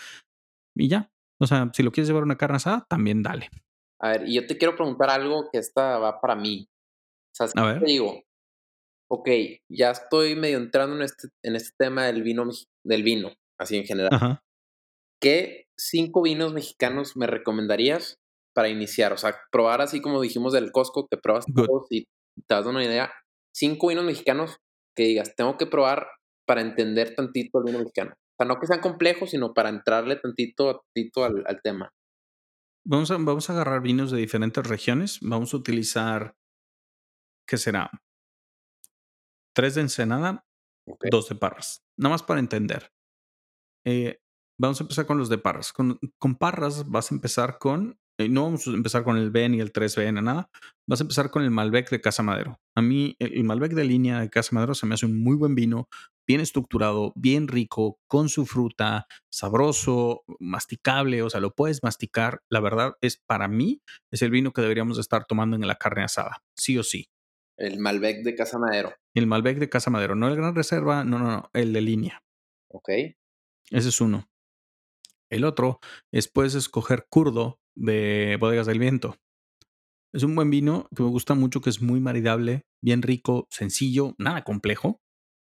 Y 0.76 0.90
ya. 0.90 1.12
O 1.40 1.48
sea, 1.48 1.70
si 1.74 1.84
lo 1.84 1.92
quieres 1.92 2.08
llevar 2.08 2.24
una 2.24 2.38
carne 2.38 2.58
asada, 2.58 2.86
también 2.90 3.24
dale. 3.24 3.50
A 4.02 4.10
ver, 4.10 4.28
y 4.28 4.36
yo 4.36 4.48
te 4.48 4.58
quiero 4.58 4.76
preguntar 4.76 5.10
algo 5.10 5.50
que 5.52 5.58
esta 5.58 5.98
va 6.00 6.20
para 6.20 6.36
mí. 6.36 6.68
O 6.70 7.36
sea, 7.36 7.48
si 7.48 7.54
A 7.58 7.64
ver. 7.64 7.80
te 7.80 7.86
digo, 7.86 8.24
ok, 9.10 9.30
ya 9.70 9.92
estoy 9.92 10.36
medio 10.36 10.58
entrando 10.58 10.96
en 10.96 11.04
este, 11.04 11.30
en 11.44 11.56
este 11.56 11.76
tema 11.78 12.06
del 12.06 12.24
vino, 12.24 12.48
del 12.86 13.04
vino, 13.04 13.32
así 13.60 13.78
en 13.78 13.86
general. 13.86 14.10
Ajá. 14.14 14.44
¿Qué 15.22 15.66
cinco 15.78 16.22
vinos 16.22 16.54
mexicanos 16.54 17.16
me 17.16 17.28
recomendarías 17.28 18.18
para 18.54 18.70
iniciar? 18.70 19.14
O 19.14 19.18
sea, 19.18 19.36
probar 19.52 19.82
así 19.82 20.02
como 20.02 20.22
dijimos 20.22 20.54
del 20.54 20.72
Costco, 20.72 21.08
que 21.10 21.18
pruebas 21.18 21.46
Good. 21.48 21.66
todos 21.66 21.88
y 21.90 22.06
te 22.48 22.56
das 22.56 22.66
una 22.66 22.84
idea. 22.84 23.12
Cinco 23.56 23.88
vinos 23.88 24.04
mexicanos 24.04 24.58
que 24.98 25.04
digas, 25.04 25.34
tengo 25.38 25.58
que 25.58 25.66
probar 25.66 26.08
para 26.46 26.60
entender 26.60 27.16
tantito 27.16 27.60
el 27.60 27.64
vino 27.64 27.80
mexicano. 27.80 28.12
O 28.12 28.36
sea, 28.38 28.46
no 28.46 28.60
que 28.60 28.68
sean 28.68 28.82
complejos, 28.82 29.30
sino 29.30 29.54
para 29.54 29.70
entrarle 29.70 30.18
tantito, 30.18 30.84
tantito 30.94 31.24
al, 31.24 31.42
al 31.48 31.62
tema. 31.62 31.94
Vamos 32.86 33.12
a, 33.12 33.18
vamos 33.18 33.50
a 33.50 33.54
agarrar 33.54 33.82
vinos 33.82 34.12
de 34.12 34.20
diferentes 34.20 34.68
regiones. 34.68 35.20
Vamos 35.22 35.54
a 35.54 35.58
utilizar, 35.58 36.36
¿qué 37.48 37.56
será? 37.56 37.90
Tres 39.56 39.76
de 39.76 39.82
Ensenada, 39.82 40.46
dos 41.10 41.30
de 41.30 41.36
Parras. 41.36 41.82
Nada 41.98 42.16
más 42.16 42.24
para 42.24 42.42
entender. 42.42 42.92
Eh, 43.86 44.20
vamos 44.60 44.82
a 44.82 44.84
empezar 44.84 45.06
con 45.06 45.18
los 45.18 45.30
de 45.30 45.38
Parras. 45.38 45.72
Con, 45.72 45.98
con 46.20 46.36
Parras 46.36 46.90
vas 46.90 47.10
a 47.10 47.16
empezar 47.16 47.58
con, 47.58 47.98
no 48.18 48.44
vamos 48.44 48.68
a 48.68 48.72
empezar 48.72 49.04
con 49.04 49.18
el 49.18 49.30
B 49.30 49.50
ni 49.50 49.60
el 49.60 49.74
3B 49.74 50.14
ni 50.14 50.22
nada. 50.22 50.50
Vas 50.88 51.02
a 51.02 51.04
empezar 51.04 51.32
con 51.32 51.44
el 51.44 51.52
Malbec 51.52 51.90
de 51.90 52.02
Casa 52.02 52.24
Madero. 52.24 52.60
A 52.76 52.82
mí 52.82 53.16
el, 53.20 53.44
Malbec 53.44 53.74
de 53.74 53.86
línea 53.86 54.20
de 54.20 54.30
Casa 54.30 54.52
Madero 54.54 54.74
se 54.74 54.86
me 54.86 54.94
hace 54.94 55.06
un 55.06 55.22
muy 55.22 55.36
buen 55.36 55.56
vino, 55.56 55.90
bien 56.28 56.40
estructurado, 56.40 57.12
bien 57.16 57.48
rico, 57.48 58.00
con 58.08 58.30
su 58.30 58.46
fruta, 58.46 59.08
sabroso, 59.30 60.24
masticable, 60.40 61.22
o 61.24 61.30
sea, 61.30 61.42
lo 61.42 61.54
puedes 61.54 61.84
masticar. 61.84 62.42
La 62.50 62.60
verdad 62.62 62.94
es 63.02 63.22
para 63.26 63.48
mí 63.48 63.82
es 64.12 64.22
el 64.22 64.32
vino 64.32 64.52
que 64.52 64.62
deberíamos 64.62 64.98
de 64.98 65.02
estar 65.02 65.26
tomando 65.26 65.56
en 65.56 65.68
la 65.68 65.76
carne 65.76 66.04
asada, 66.04 66.44
sí 66.56 66.78
o 66.78 66.84
sí. 66.84 67.10
El 67.58 67.80
Malbec 67.80 68.24
de 68.24 68.36
Casa 68.36 68.60
Madero. 68.60 68.94
El 69.14 69.28
Malbec 69.28 69.58
de 69.60 69.70
Casa 69.70 69.90
Madero, 69.90 70.16
no 70.16 70.28
el 70.28 70.36
Gran 70.36 70.56
Reserva, 70.56 71.04
no, 71.04 71.20
no, 71.20 71.28
no, 71.28 71.50
el 71.54 71.74
de 71.74 71.82
línea. 71.82 72.24
Ok. 72.70 72.90
Ese 73.72 73.90
es 73.90 74.02
uno. 74.02 74.30
El 75.30 75.44
otro 75.44 75.80
es 76.14 76.28
puedes 76.28 76.54
escoger 76.56 77.08
Curdo 77.10 77.60
de 77.76 78.38
Bodegas 78.40 78.68
del 78.68 78.80
Viento. 78.80 79.18
Es 80.14 80.24
un 80.24 80.34
buen 80.34 80.50
vino 80.50 80.88
que 80.96 81.04
me 81.04 81.10
gusta 81.10 81.36
mucho, 81.36 81.62
que 81.62 81.70
es 81.70 81.82
muy 81.82 82.00
maridable, 82.00 82.66
bien 82.82 83.02
rico, 83.02 83.48
sencillo, 83.50 84.16
nada 84.18 84.44
complejo, 84.44 85.02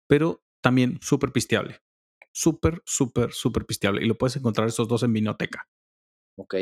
pero 0.09 0.43
también 0.62 0.99
súper 1.03 1.33
pisteable. 1.33 1.81
Súper, 2.33 2.83
súper, 2.87 3.33
súper 3.33 3.66
pisteable. 3.66 4.03
Y 4.03 4.09
lo 4.09 4.16
puedes 4.16 4.37
encontrar 4.37 4.66
estos 4.66 4.89
dos 4.89 5.03
en 5.03 5.12
Vinoteca. 5.12 5.68
Ok. 6.37 6.55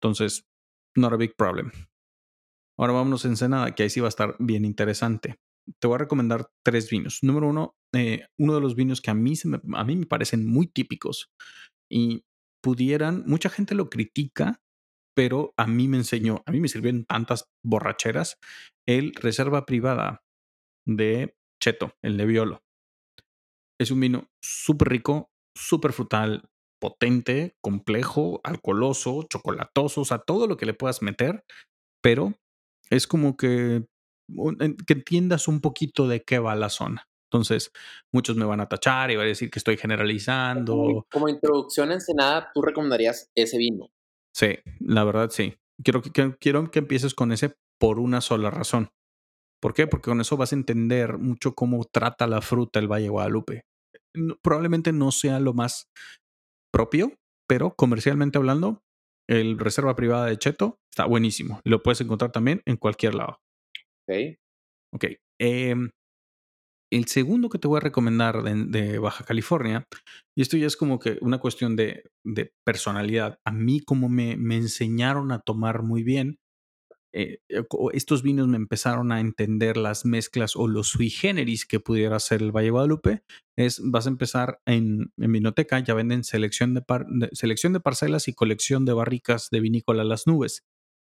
Entonces, 0.00 0.46
not 0.96 1.12
a 1.12 1.16
big 1.16 1.36
problem. 1.36 1.70
Ahora 2.78 2.94
vámonos 2.94 3.24
a 3.24 3.28
Ensenada, 3.28 3.74
que 3.74 3.82
ahí 3.82 3.90
sí 3.90 4.00
va 4.00 4.06
a 4.06 4.08
estar 4.08 4.36
bien 4.38 4.64
interesante. 4.64 5.36
Te 5.80 5.86
voy 5.86 5.96
a 5.96 5.98
recomendar 5.98 6.50
tres 6.64 6.88
vinos. 6.88 7.18
Número 7.22 7.48
uno, 7.48 7.76
eh, 7.92 8.26
uno 8.38 8.54
de 8.54 8.60
los 8.60 8.74
vinos 8.74 9.00
que 9.00 9.10
a 9.10 9.14
mí, 9.14 9.36
se 9.36 9.48
me, 9.48 9.60
a 9.74 9.84
mí 9.84 9.96
me 9.96 10.06
parecen 10.06 10.46
muy 10.46 10.66
típicos 10.66 11.30
y 11.90 12.24
pudieran, 12.62 13.24
mucha 13.26 13.50
gente 13.50 13.74
lo 13.74 13.90
critica, 13.90 14.60
pero 15.18 15.52
a 15.56 15.66
mí 15.66 15.88
me 15.88 15.96
enseñó, 15.96 16.44
a 16.46 16.52
mí 16.52 16.60
me 16.60 16.68
sirvieron 16.68 17.04
tantas 17.04 17.48
borracheras, 17.64 18.38
el 18.86 19.12
Reserva 19.16 19.66
Privada 19.66 20.22
de 20.86 21.34
Cheto, 21.60 21.90
el 22.02 22.16
de 22.16 22.24
Violo. 22.24 22.62
Es 23.80 23.90
un 23.90 23.98
vino 23.98 24.28
súper 24.40 24.90
rico, 24.90 25.32
súper 25.56 25.92
frutal, 25.92 26.48
potente, 26.80 27.56
complejo, 27.60 28.40
alcoholoso, 28.44 29.24
chocolatoso, 29.24 30.02
o 30.02 30.04
sea, 30.04 30.18
todo 30.18 30.46
lo 30.46 30.56
que 30.56 30.66
le 30.66 30.74
puedas 30.74 31.02
meter, 31.02 31.42
pero 32.00 32.34
es 32.88 33.08
como 33.08 33.36
que, 33.36 33.88
en- 34.60 34.76
que 34.76 34.92
entiendas 34.92 35.48
un 35.48 35.60
poquito 35.60 36.06
de 36.06 36.22
qué 36.22 36.38
va 36.38 36.54
la 36.54 36.68
zona. 36.68 37.08
Entonces, 37.28 37.72
muchos 38.14 38.36
me 38.36 38.44
van 38.44 38.60
a 38.60 38.68
tachar 38.68 39.10
y 39.10 39.16
van 39.16 39.24
a 39.24 39.30
decir 39.30 39.50
que 39.50 39.58
estoy 39.58 39.74
Como, 39.74 39.82
generalizando. 39.82 41.06
como 41.10 41.28
introducción 41.28 41.90
a 41.90 41.94
Ensenada, 41.94 42.52
tú 42.54 42.62
recomendarías 42.62 43.32
ese 43.34 43.58
vino. 43.58 43.90
Sí, 44.38 44.56
la 44.78 45.02
verdad 45.02 45.30
sí. 45.30 45.56
Quiero 45.82 46.00
que, 46.00 46.36
quiero 46.38 46.70
que 46.70 46.78
empieces 46.78 47.12
con 47.12 47.32
ese 47.32 47.56
por 47.80 47.98
una 47.98 48.20
sola 48.20 48.50
razón. 48.50 48.88
¿Por 49.60 49.74
qué? 49.74 49.88
Porque 49.88 50.10
con 50.10 50.20
eso 50.20 50.36
vas 50.36 50.52
a 50.52 50.56
entender 50.56 51.18
mucho 51.18 51.54
cómo 51.54 51.84
trata 51.84 52.28
la 52.28 52.40
fruta 52.40 52.78
el 52.78 52.86
Valle 52.86 53.04
de 53.04 53.10
Guadalupe. 53.10 53.62
Probablemente 54.40 54.92
no 54.92 55.10
sea 55.10 55.40
lo 55.40 55.54
más 55.54 55.88
propio, 56.72 57.14
pero 57.48 57.74
comercialmente 57.74 58.38
hablando, 58.38 58.84
el 59.28 59.58
Reserva 59.58 59.96
Privada 59.96 60.26
de 60.26 60.36
Cheto 60.36 60.78
está 60.88 61.04
buenísimo. 61.06 61.60
Lo 61.64 61.82
puedes 61.82 62.00
encontrar 62.00 62.30
también 62.30 62.62
en 62.64 62.76
cualquier 62.76 63.16
lado. 63.16 63.40
Ok. 64.08 64.38
Ok. 64.94 65.04
em, 65.40 65.90
el 66.90 67.06
segundo 67.06 67.48
que 67.48 67.58
te 67.58 67.68
voy 67.68 67.78
a 67.78 67.80
recomendar 67.80 68.42
de, 68.42 68.64
de 68.66 68.98
Baja 68.98 69.24
California, 69.24 69.84
y 70.36 70.42
esto 70.42 70.56
ya 70.56 70.66
es 70.66 70.76
como 70.76 70.98
que 70.98 71.18
una 71.20 71.38
cuestión 71.38 71.76
de, 71.76 72.04
de 72.24 72.52
personalidad. 72.64 73.38
A 73.44 73.52
mí, 73.52 73.80
como 73.80 74.08
me, 74.08 74.36
me 74.36 74.56
enseñaron 74.56 75.32
a 75.32 75.40
tomar 75.40 75.82
muy 75.82 76.02
bien, 76.02 76.38
eh, 77.14 77.38
eh, 77.48 77.64
estos 77.94 78.22
vinos 78.22 78.48
me 78.48 78.56
empezaron 78.56 79.12
a 79.12 79.20
entender 79.20 79.76
las 79.76 80.04
mezclas 80.04 80.56
o 80.56 80.68
los 80.68 80.88
sui 80.88 81.08
generis 81.10 81.66
que 81.66 81.80
pudiera 81.80 82.18
ser 82.20 82.42
el 82.42 82.52
Valle 82.52 82.66
de 82.66 82.70
Guadalupe. 82.70 83.22
Es, 83.56 83.80
vas 83.82 84.06
a 84.06 84.10
empezar 84.10 84.60
en, 84.66 85.10
en 85.16 85.32
Vinoteca, 85.32 85.80
ya 85.80 85.94
venden 85.94 86.22
selección 86.22 86.74
de, 86.74 86.82
par- 86.82 87.06
selección 87.32 87.72
de 87.72 87.80
parcelas 87.80 88.28
y 88.28 88.34
colección 88.34 88.84
de 88.84 88.92
barricas 88.92 89.48
de 89.50 89.60
vinícola 89.60 90.04
Las 90.04 90.26
Nubes. 90.26 90.62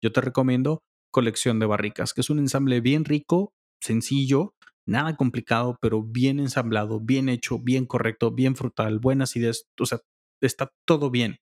Yo 0.02 0.12
te 0.12 0.20
recomiendo 0.20 0.82
colección 1.12 1.60
de 1.60 1.66
barricas, 1.66 2.12
que 2.12 2.20
es 2.20 2.28
un 2.28 2.40
ensamble 2.40 2.80
bien 2.80 3.04
rico, 3.04 3.52
sencillo, 3.80 4.52
nada 4.86 5.16
complicado, 5.16 5.78
pero 5.80 6.02
bien 6.02 6.40
ensamblado, 6.40 7.00
bien 7.00 7.28
hecho, 7.28 7.58
bien 7.58 7.86
correcto, 7.86 8.30
bien 8.30 8.56
frutal, 8.56 8.98
buena 8.98 9.24
acidez, 9.24 9.66
o 9.78 9.86
sea, 9.86 10.00
está 10.40 10.72
todo 10.86 11.10
bien. 11.10 11.38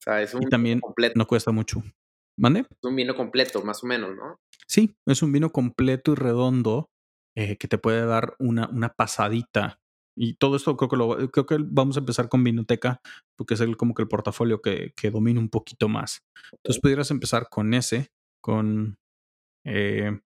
O 0.00 0.02
sea, 0.04 0.22
es 0.22 0.34
un 0.34 0.42
Y 0.42 0.46
vino 0.46 0.50
también 0.50 0.80
completo. 0.80 1.14
no 1.16 1.26
cuesta 1.26 1.50
mucho. 1.52 1.82
¿Mande? 2.36 2.60
Es 2.60 2.84
un 2.84 2.94
vino 2.94 3.14
completo, 3.16 3.62
más 3.64 3.82
o 3.82 3.86
menos, 3.86 4.14
¿no? 4.14 4.38
Sí, 4.66 4.96
es 5.06 5.22
un 5.22 5.32
vino 5.32 5.50
completo 5.50 6.12
y 6.12 6.14
redondo 6.14 6.90
eh, 7.36 7.56
que 7.56 7.68
te 7.68 7.78
puede 7.78 8.04
dar 8.06 8.34
una, 8.38 8.68
una 8.68 8.90
pasadita. 8.90 9.80
Y 10.16 10.34
todo 10.34 10.56
esto 10.56 10.76
creo 10.76 10.88
que, 10.88 10.96
lo, 10.96 11.30
creo 11.30 11.46
que 11.46 11.58
vamos 11.60 11.96
a 11.96 12.00
empezar 12.00 12.28
con 12.28 12.44
Vinoteca, 12.44 13.00
porque 13.36 13.54
es 13.54 13.60
el, 13.60 13.76
como 13.76 13.94
que 13.94 14.02
el 14.02 14.08
portafolio 14.08 14.60
que, 14.60 14.92
que 14.96 15.10
domina 15.10 15.40
un 15.40 15.48
poquito 15.48 15.88
más. 15.88 16.24
Entonces 16.52 16.80
pudieras 16.80 17.10
empezar 17.10 17.48
con 17.48 17.72
ese, 17.74 18.08
con, 18.40 18.98
eh, 19.64 20.20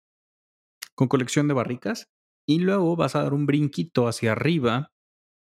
con 0.94 1.08
colección 1.08 1.48
de 1.48 1.54
barricas, 1.54 2.08
y 2.48 2.60
luego 2.60 2.96
vas 2.96 3.14
a 3.14 3.22
dar 3.22 3.34
un 3.34 3.46
brinquito 3.46 4.08
hacia 4.08 4.32
arriba 4.32 4.90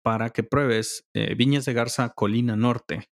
para 0.04 0.30
que 0.30 0.42
pruebes 0.42 1.04
eh, 1.14 1.34
Viñas 1.34 1.64
de 1.64 1.72
Garza 1.72 2.10
Colina 2.10 2.56
Norte. 2.56 3.06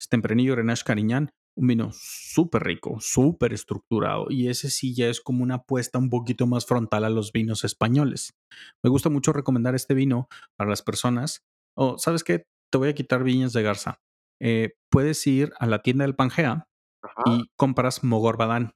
Es 0.00 0.08
Tempranillo 0.08 0.54
Grenache 0.54 0.84
Cariñán, 0.84 1.30
un 1.56 1.66
vino 1.66 1.90
súper 1.92 2.64
rico, 2.64 2.98
súper 3.00 3.52
estructurado. 3.52 4.26
Y 4.28 4.48
ese 4.48 4.68
sí 4.68 4.94
ya 4.94 5.08
es 5.08 5.20
como 5.20 5.42
una 5.42 5.56
apuesta 5.56 5.98
un 5.98 6.10
poquito 6.10 6.46
más 6.46 6.66
frontal 6.66 7.04
a 7.04 7.10
los 7.10 7.32
vinos 7.32 7.64
españoles. 7.64 8.34
Me 8.82 8.90
gusta 8.90 9.08
mucho 9.08 9.32
recomendar 9.32 9.74
este 9.74 9.94
vino 9.94 10.28
para 10.58 10.70
las 10.70 10.82
personas. 10.82 11.42
O, 11.76 11.98
¿sabes 11.98 12.24
qué? 12.24 12.44
Te 12.70 12.78
voy 12.78 12.88
a 12.88 12.94
quitar 12.94 13.24
Viñas 13.24 13.52
de 13.52 13.62
Garza. 13.62 14.00
Eh, 14.40 14.74
puedes 14.90 15.26
ir 15.26 15.52
a 15.58 15.66
la 15.66 15.80
tienda 15.80 16.04
del 16.04 16.16
Pangea 16.16 16.66
Ajá. 17.02 17.22
y 17.26 17.46
compras 17.56 18.04
Mogor 18.04 18.36
Badán. 18.36 18.72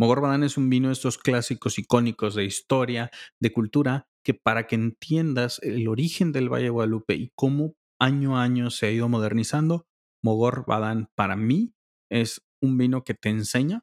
Mogor 0.00 0.22
Badán 0.22 0.44
es 0.44 0.56
un 0.56 0.70
vino 0.70 0.88
de 0.88 0.94
estos 0.94 1.18
clásicos 1.18 1.78
icónicos 1.78 2.34
de 2.34 2.46
historia, 2.46 3.10
de 3.38 3.52
cultura, 3.52 4.08
que 4.24 4.32
para 4.32 4.66
que 4.66 4.74
entiendas 4.74 5.60
el 5.62 5.88
origen 5.88 6.32
del 6.32 6.48
Valle 6.48 6.70
Guadalupe 6.70 7.16
y 7.16 7.32
cómo 7.34 7.74
año 8.00 8.38
a 8.38 8.42
año 8.42 8.70
se 8.70 8.86
ha 8.86 8.90
ido 8.90 9.10
modernizando, 9.10 9.84
Mogor 10.24 10.64
Badán 10.66 11.10
para 11.14 11.36
mí 11.36 11.74
es 12.10 12.40
un 12.62 12.78
vino 12.78 13.04
que 13.04 13.12
te 13.12 13.28
enseña, 13.28 13.82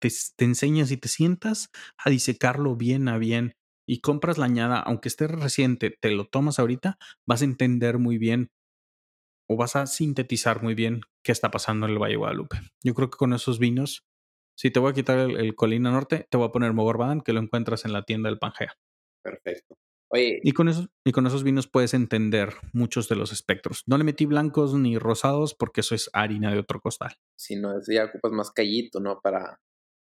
te, 0.00 0.10
te 0.38 0.46
enseñas 0.46 0.90
y 0.90 0.96
te 0.96 1.08
sientas 1.08 1.68
a 2.02 2.08
disecarlo 2.08 2.74
bien 2.74 3.08
a 3.08 3.18
bien 3.18 3.52
y 3.86 4.00
compras 4.00 4.38
la 4.38 4.46
añada, 4.46 4.80
aunque 4.80 5.10
esté 5.10 5.26
reciente, 5.26 5.94
te 6.00 6.12
lo 6.12 6.28
tomas 6.28 6.60
ahorita, 6.60 6.96
vas 7.28 7.42
a 7.42 7.44
entender 7.44 7.98
muy 7.98 8.16
bien 8.16 8.48
o 9.50 9.56
vas 9.56 9.76
a 9.76 9.86
sintetizar 9.86 10.62
muy 10.62 10.74
bien 10.74 11.02
qué 11.22 11.30
está 11.30 11.50
pasando 11.50 11.84
en 11.84 11.92
el 11.92 11.98
Valle 11.98 12.16
Guadalupe. 12.16 12.58
Yo 12.82 12.94
creo 12.94 13.10
que 13.10 13.18
con 13.18 13.34
esos 13.34 13.58
vinos, 13.58 14.06
si 14.56 14.70
te 14.70 14.80
voy 14.80 14.90
a 14.90 14.94
quitar 14.94 15.18
el, 15.18 15.36
el 15.36 15.54
Colina 15.54 15.90
Norte, 15.90 16.26
te 16.30 16.36
voy 16.36 16.48
a 16.48 16.52
poner 16.52 16.72
Mogor 16.72 16.98
Badán, 16.98 17.20
que 17.20 17.32
lo 17.32 17.40
encuentras 17.40 17.84
en 17.84 17.92
la 17.92 18.02
tienda 18.02 18.28
del 18.28 18.38
Pangea. 18.38 18.74
Perfecto. 19.22 19.76
Oye. 20.10 20.40
Y 20.42 20.52
con, 20.52 20.68
esos, 20.68 20.90
y 21.04 21.12
con 21.12 21.26
esos 21.26 21.42
vinos 21.42 21.68
puedes 21.68 21.94
entender 21.94 22.54
muchos 22.72 23.08
de 23.08 23.16
los 23.16 23.32
espectros. 23.32 23.82
No 23.86 23.96
le 23.96 24.04
metí 24.04 24.26
blancos 24.26 24.74
ni 24.74 24.98
rosados 24.98 25.54
porque 25.54 25.80
eso 25.80 25.94
es 25.94 26.10
harina 26.12 26.52
de 26.52 26.58
otro 26.58 26.80
costal. 26.80 27.16
Si 27.38 27.56
no, 27.56 27.72
ya 27.88 28.04
ocupas 28.04 28.32
más 28.32 28.50
callito, 28.50 29.00
¿no? 29.00 29.20
Para, 29.22 29.58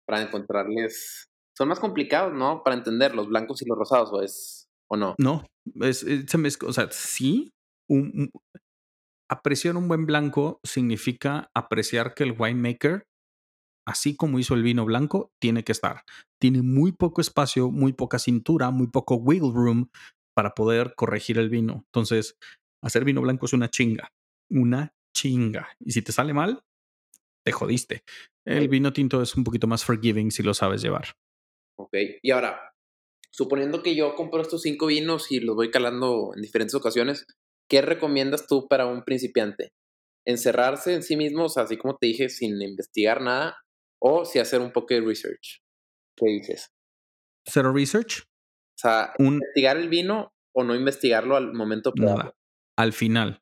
para 0.06 0.22
encontrarles. 0.22 1.32
Son 1.58 1.68
más 1.68 1.80
complicados, 1.80 2.34
¿no? 2.34 2.62
Para 2.64 2.76
entender 2.76 3.16
los 3.16 3.28
blancos 3.28 3.62
y 3.62 3.66
los 3.68 3.78
rosados, 3.78 4.12
¿o 4.12 4.22
es 4.22 4.70
o 4.88 4.98
no? 4.98 5.16
No, 5.18 5.44
es, 5.82 6.04
es 6.04 6.26
o 6.62 6.74
sea, 6.74 6.90
sí. 6.92 7.52
Un, 7.88 8.32
apreciar 9.30 9.76
un 9.76 9.88
buen 9.88 10.06
blanco 10.06 10.60
significa 10.64 11.50
apreciar 11.56 12.14
que 12.14 12.24
el 12.24 12.36
winemaker 12.38 13.08
así 13.86 14.16
como 14.16 14.40
hizo 14.40 14.54
el 14.54 14.64
vino 14.64 14.86
blanco, 14.86 15.32
tiene 15.40 15.64
que 15.64 15.72
estar. 15.72 16.04
Tiene 16.40 16.62
muy 16.62 16.92
poco 16.92 17.22
espacio, 17.22 17.72
muy 17.72 17.94
poca 17.94 18.20
cintura, 18.20 18.72
muy 18.72 18.88
poco 18.88 19.16
wiggle 19.16 19.52
room 19.54 19.90
para 20.36 20.54
poder 20.54 20.94
corregir 20.96 21.38
el 21.38 21.50
vino. 21.50 21.84
Entonces, 21.88 22.38
hacer 22.84 23.06
vino 23.06 23.22
blanco 23.22 23.46
es 23.46 23.54
una 23.54 23.70
chinga, 23.70 24.12
una 24.50 24.94
chinga. 25.16 25.70
Y 25.80 25.92
si 25.92 26.02
te 26.02 26.12
sale 26.12 26.34
mal, 26.34 26.64
te 27.46 27.52
jodiste. 27.52 28.04
El 28.46 28.68
vino 28.68 28.94
tinto 28.94 29.22
es 29.22 29.36
un 29.36 29.44
poquito 29.44 29.68
más 29.68 29.84
forgiving 29.86 30.32
si 30.32 30.44
lo 30.44 30.54
sabes 30.54 30.82
llevar. 30.82 31.16
Ok, 31.78 31.94
y 32.22 32.32
ahora, 32.32 32.74
suponiendo 33.32 33.84
que 33.84 33.96
yo 33.96 34.16
compro 34.16 34.42
estos 34.42 34.62
cinco 34.62 34.88
vinos 34.88 35.32
y 35.32 35.40
los 35.40 35.56
voy 35.56 35.72
calando 35.72 36.32
en 36.36 36.42
diferentes 36.42 36.76
ocasiones, 36.76 37.26
¿qué 37.70 37.82
recomiendas 37.82 38.48
tú 38.48 38.68
para 38.68 38.86
un 38.86 39.04
principiante? 39.04 39.72
encerrarse 40.26 40.94
en 40.94 41.04
sí 41.04 41.16
mismos, 41.16 41.58
así 41.58 41.78
como 41.78 41.98
te 41.98 42.08
dije, 42.08 42.30
sin 42.30 42.62
investigar 42.62 43.22
nada, 43.22 43.58
o 44.02 44.26
si 44.26 44.40
hacer 44.40 44.62
un 44.62 44.72
poco 44.72 44.94
de 44.94 45.02
research. 45.02 45.62
¿Qué 46.18 46.28
dices? 46.28 46.72
¿Cero 47.46 47.74
research? 47.74 48.22
O 48.22 48.78
sea, 48.78 49.14
investigar 49.20 49.78
el 49.78 49.90
vino 49.90 50.34
o 50.54 50.64
no 50.64 50.76
investigarlo 50.76 51.36
al 51.36 51.54
momento 51.54 51.94
Nada. 51.96 52.36
Al 52.78 52.94
final. 52.94 53.42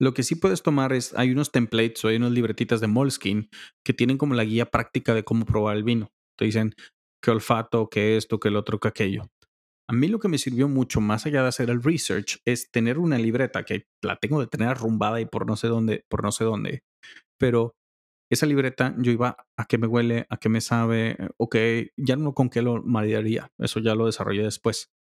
Lo 0.00 0.12
que 0.12 0.22
sí 0.22 0.34
puedes 0.34 0.62
tomar 0.62 0.92
es, 0.92 1.14
hay 1.14 1.30
unos 1.30 1.52
templates 1.52 2.04
o 2.04 2.08
hay 2.08 2.16
unas 2.16 2.32
libretitas 2.32 2.80
de 2.80 2.88
Moleskine 2.88 3.48
que 3.84 3.94
tienen 3.94 4.18
como 4.18 4.34
la 4.34 4.44
guía 4.44 4.66
práctica 4.66 5.14
de 5.14 5.24
cómo 5.24 5.46
probar 5.46 5.76
el 5.76 5.84
vino. 5.84 6.12
Te 6.36 6.44
dicen 6.44 6.74
qué 7.22 7.30
olfato, 7.30 7.88
qué 7.88 8.16
esto, 8.16 8.40
qué 8.40 8.48
el 8.48 8.56
otro, 8.56 8.80
qué 8.80 8.88
aquello. 8.88 9.30
A 9.88 9.92
mí 9.92 10.08
lo 10.08 10.18
que 10.18 10.28
me 10.28 10.38
sirvió 10.38 10.68
mucho, 10.68 11.00
más 11.00 11.26
allá 11.26 11.42
de 11.42 11.48
hacer 11.48 11.70
el 11.70 11.82
research, 11.82 12.40
es 12.44 12.70
tener 12.70 12.98
una 12.98 13.18
libreta 13.18 13.64
que 13.64 13.86
la 14.02 14.16
tengo 14.16 14.40
de 14.40 14.46
tener 14.46 14.68
arrumbada 14.68 15.20
y 15.20 15.26
por 15.26 15.46
no 15.46 15.56
sé 15.56 15.68
dónde, 15.68 16.04
por 16.08 16.22
no 16.22 16.32
sé 16.32 16.44
dónde. 16.44 16.82
Pero 17.38 17.74
esa 18.34 18.46
libreta 18.46 18.94
yo 18.98 19.12
iba 19.12 19.36
a 19.56 19.64
qué 19.66 19.78
me 19.78 19.86
huele, 19.86 20.26
a 20.28 20.36
qué 20.36 20.48
me 20.48 20.60
sabe, 20.60 21.16
eh, 21.18 21.28
ok, 21.36 21.56
ya 21.96 22.16
no 22.16 22.34
con 22.34 22.50
qué 22.50 22.62
lo 22.62 22.82
maridaría, 22.82 23.50
eso 23.58 23.80
ya 23.80 23.94
lo 23.94 24.06
desarrollé 24.06 24.42
después, 24.42 24.92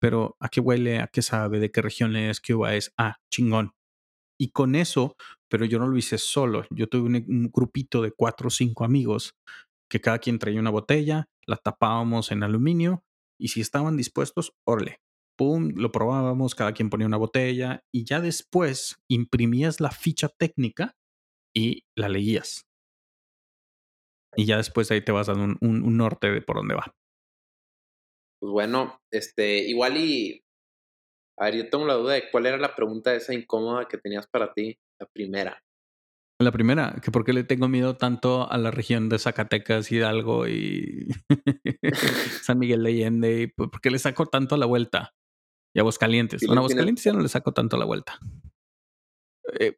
pero 0.00 0.36
a 0.40 0.48
qué 0.48 0.60
huele, 0.60 1.00
a 1.00 1.08
qué 1.08 1.22
sabe, 1.22 1.60
de 1.60 1.70
qué 1.70 1.82
región 1.82 2.16
es, 2.16 2.40
qué 2.40 2.54
uva 2.54 2.74
es, 2.74 2.92
ah, 2.96 3.16
chingón. 3.30 3.72
Y 4.38 4.50
con 4.50 4.74
eso, 4.74 5.16
pero 5.48 5.64
yo 5.66 5.78
no 5.78 5.86
lo 5.86 5.96
hice 5.98 6.16
solo, 6.16 6.64
yo 6.70 6.88
tuve 6.88 7.08
un, 7.08 7.50
grupito 7.52 8.02
de 8.02 8.12
cuatro 8.12 8.48
o 8.48 8.50
cinco 8.50 8.84
amigos 8.84 9.36
que 9.90 10.00
cada 10.00 10.18
quien 10.18 10.38
traía 10.38 10.60
una 10.60 10.70
botella, 10.70 11.28
la 11.46 11.56
tapábamos 11.56 12.30
en 12.32 12.42
aluminio 12.42 13.04
y 13.38 13.48
si 13.48 13.60
estaban 13.60 13.96
dispuestos, 13.96 14.54
orle, 14.64 15.00
pum, 15.36 15.72
lo 15.76 15.92
probábamos, 15.92 16.54
cada 16.54 16.72
quien 16.72 16.90
ponía 16.90 17.06
una 17.06 17.16
botella 17.16 17.84
y 17.92 18.04
ya 18.04 18.20
después 18.20 19.02
imprimías 19.08 19.80
la 19.80 19.90
ficha 19.90 20.28
técnica 20.28 20.96
y 21.54 21.84
la 21.96 22.08
leías. 22.08 22.69
Y 24.36 24.46
ya 24.46 24.56
después 24.56 24.90
ahí 24.90 25.00
te 25.00 25.12
vas 25.12 25.26
dando 25.26 25.56
un, 25.60 25.82
un, 25.82 25.96
norte 25.96 26.30
de 26.30 26.40
por 26.40 26.56
dónde 26.56 26.74
va. 26.74 26.94
Pues 28.40 28.52
bueno, 28.52 29.00
este, 29.10 29.58
igual 29.68 29.96
y. 29.96 30.44
A 31.38 31.46
ver, 31.46 31.56
yo 31.56 31.70
tengo 31.70 31.86
la 31.86 31.94
duda 31.94 32.14
de 32.14 32.30
cuál 32.30 32.46
era 32.46 32.58
la 32.58 32.74
pregunta 32.74 33.14
esa 33.14 33.34
incómoda 33.34 33.88
que 33.88 33.98
tenías 33.98 34.26
para 34.26 34.52
ti, 34.52 34.78
la 34.98 35.06
primera. 35.06 35.62
La 36.40 36.52
primera, 36.52 36.96
que 37.02 37.10
por 37.10 37.24
qué 37.24 37.34
le 37.34 37.44
tengo 37.44 37.68
miedo 37.68 37.96
tanto 37.96 38.50
a 38.50 38.56
la 38.56 38.70
región 38.70 39.10
de 39.10 39.18
Zacatecas, 39.18 39.92
Hidalgo 39.92 40.48
y 40.48 41.08
San 42.42 42.58
Miguel 42.58 42.82
de 42.82 42.90
Allende, 42.90 43.40
y 43.42 43.46
por 43.46 43.80
qué 43.82 43.90
le 43.90 43.98
saco 43.98 44.24
tanto 44.26 44.54
a 44.54 44.58
la 44.58 44.64
vuelta. 44.64 45.14
Y 45.74 45.78
a 45.78 45.82
Aguascalientes. 45.82 46.40
Bueno, 46.46 46.60
a 46.60 46.64
Aguascalientes 46.64 47.04
ya 47.04 47.12
no 47.12 47.20
le 47.20 47.28
saco 47.28 47.52
tanto 47.52 47.76
a 47.76 47.78
la 47.78 47.84
vuelta. 47.84 48.18
Eh, 49.58 49.76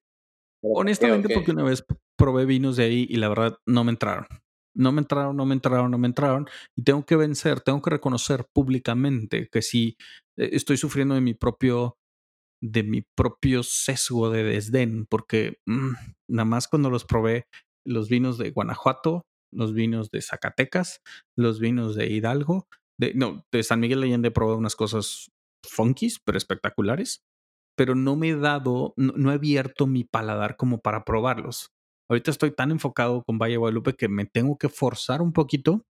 honestamente, 0.63 1.35
porque 1.35 1.51
una 1.51 1.65
vez 1.65 1.85
probé 2.23 2.45
vinos 2.47 2.77
de 2.77 2.85
ahí 2.85 3.05
y 3.11 3.17
la 3.17 3.29
verdad 3.29 3.59
no 3.67 3.83
me 3.83 3.91
entraron. 3.91 4.29
No 4.77 4.93
me 4.93 5.01
entraron, 5.01 5.37
no 5.37 5.45
me 5.45 5.55
entraron, 5.55 5.91
no 5.91 5.99
me 5.99 6.07
entraron. 6.07 6.49
Y 6.77 6.85
tengo 6.85 7.05
que 7.05 7.17
vencer, 7.17 7.61
tengo 7.63 7.83
que 7.83 7.91
reconocer 7.91 8.47
públicamente 8.55 9.49
que 9.51 9.61
sí 9.61 9.97
eh, 10.39 10.51
estoy 10.53 10.77
sufriendo 10.77 11.17
de 11.17 11.21
mi 11.21 11.35
propio, 11.35 11.97
de 12.63 12.85
mi 12.85 13.03
propio 13.17 13.65
sesgo 13.65 14.31
de 14.31 14.45
desdén, 14.45 15.05
porque 15.07 15.59
mm, 15.67 15.95
nada 16.29 16.45
más 16.45 16.69
cuando 16.69 16.91
los 16.91 17.05
probé, 17.05 17.49
los 17.85 18.09
vinos 18.09 18.39
de 18.39 18.53
Guanajuato, 18.53 19.23
los 19.53 19.75
vinos 19.75 20.13
de 20.13 20.23
Zacatecas, 20.23 21.01
los 21.37 21.59
vinos 21.59 21.97
de 21.97 22.07
Hidalgo, 22.07 22.69
de, 23.01 23.15
no, 23.15 23.45
de 23.51 23.65
San 23.65 23.81
Miguel 23.81 24.01
de 24.01 24.07
Allende 24.07 24.31
probé 24.31 24.55
unas 24.55 24.77
cosas 24.77 25.33
funkies, 25.69 26.21
pero 26.25 26.39
espectaculares, 26.39 27.25
pero 27.77 27.97
no 27.97 28.15
me 28.15 28.29
he 28.29 28.37
dado, 28.37 28.95
no 28.97 29.33
he 29.33 29.35
abierto 29.35 29.89
mi 29.89 30.05
paladar 30.05 30.57
como 30.57 30.79
para 30.79 31.05
probarlos. 31.05 31.73
Ahorita 32.09 32.31
estoy 32.31 32.51
tan 32.51 32.71
enfocado 32.71 33.23
con 33.25 33.39
Valle 33.39 33.57
Guadalupe 33.57 33.95
que 33.95 34.09
me 34.09 34.27
tengo 34.27 34.59
que 34.59 34.69
forzar 34.69 35.23
un 35.23 35.33
poquito 35.33 35.87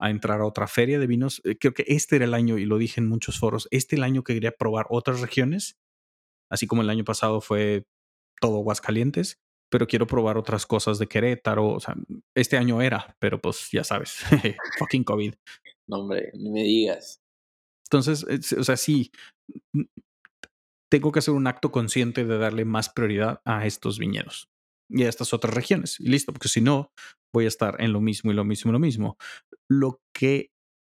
a 0.00 0.10
entrar 0.10 0.40
a 0.40 0.46
otra 0.46 0.66
feria 0.66 0.98
de 0.98 1.06
vinos. 1.06 1.40
Eh, 1.44 1.56
creo 1.58 1.74
que 1.74 1.84
este 1.86 2.16
era 2.16 2.24
el 2.24 2.34
año, 2.34 2.58
y 2.58 2.64
lo 2.64 2.78
dije 2.78 3.00
en 3.00 3.08
muchos 3.08 3.38
foros, 3.38 3.68
este 3.70 3.96
el 3.96 4.02
año 4.02 4.24
que 4.24 4.34
quería 4.34 4.52
probar 4.52 4.86
otras 4.90 5.20
regiones, 5.20 5.76
así 6.50 6.66
como 6.66 6.82
el 6.82 6.90
año 6.90 7.04
pasado 7.04 7.40
fue 7.40 7.84
todo 8.40 8.58
Aguascalientes, 8.58 9.38
pero 9.70 9.86
quiero 9.86 10.06
probar 10.06 10.36
otras 10.36 10.66
cosas 10.66 10.98
de 10.98 11.06
Querétaro. 11.06 11.68
O 11.68 11.80
sea, 11.80 11.94
este 12.36 12.58
año 12.58 12.82
era, 12.82 13.16
pero 13.20 13.40
pues 13.40 13.68
ya 13.72 13.84
sabes, 13.84 14.18
fucking 14.78 15.04
COVID. 15.04 15.34
No, 15.88 16.00
hombre, 16.00 16.32
ni 16.34 16.50
me 16.50 16.62
digas. 16.62 17.22
Entonces, 17.86 18.24
o 18.54 18.64
sea, 18.64 18.76
sí, 18.76 19.12
tengo 20.90 21.12
que 21.12 21.20
hacer 21.20 21.34
un 21.34 21.46
acto 21.46 21.70
consciente 21.70 22.24
de 22.24 22.38
darle 22.38 22.64
más 22.64 22.88
prioridad 22.88 23.40
a 23.44 23.66
estos 23.66 23.98
viñedos 23.98 24.51
y 24.92 25.04
a 25.04 25.08
estas 25.08 25.32
otras 25.32 25.54
regiones. 25.54 25.98
Y 25.98 26.08
listo, 26.08 26.32
porque 26.32 26.48
si 26.48 26.60
no, 26.60 26.92
voy 27.32 27.46
a 27.46 27.48
estar 27.48 27.80
en 27.80 27.92
lo 27.92 28.00
mismo 28.00 28.30
y 28.30 28.34
lo 28.34 28.44
mismo 28.44 28.70
y 28.70 28.72
lo 28.72 28.78
mismo. 28.78 29.16
Lo 29.68 30.00
que 30.14 30.50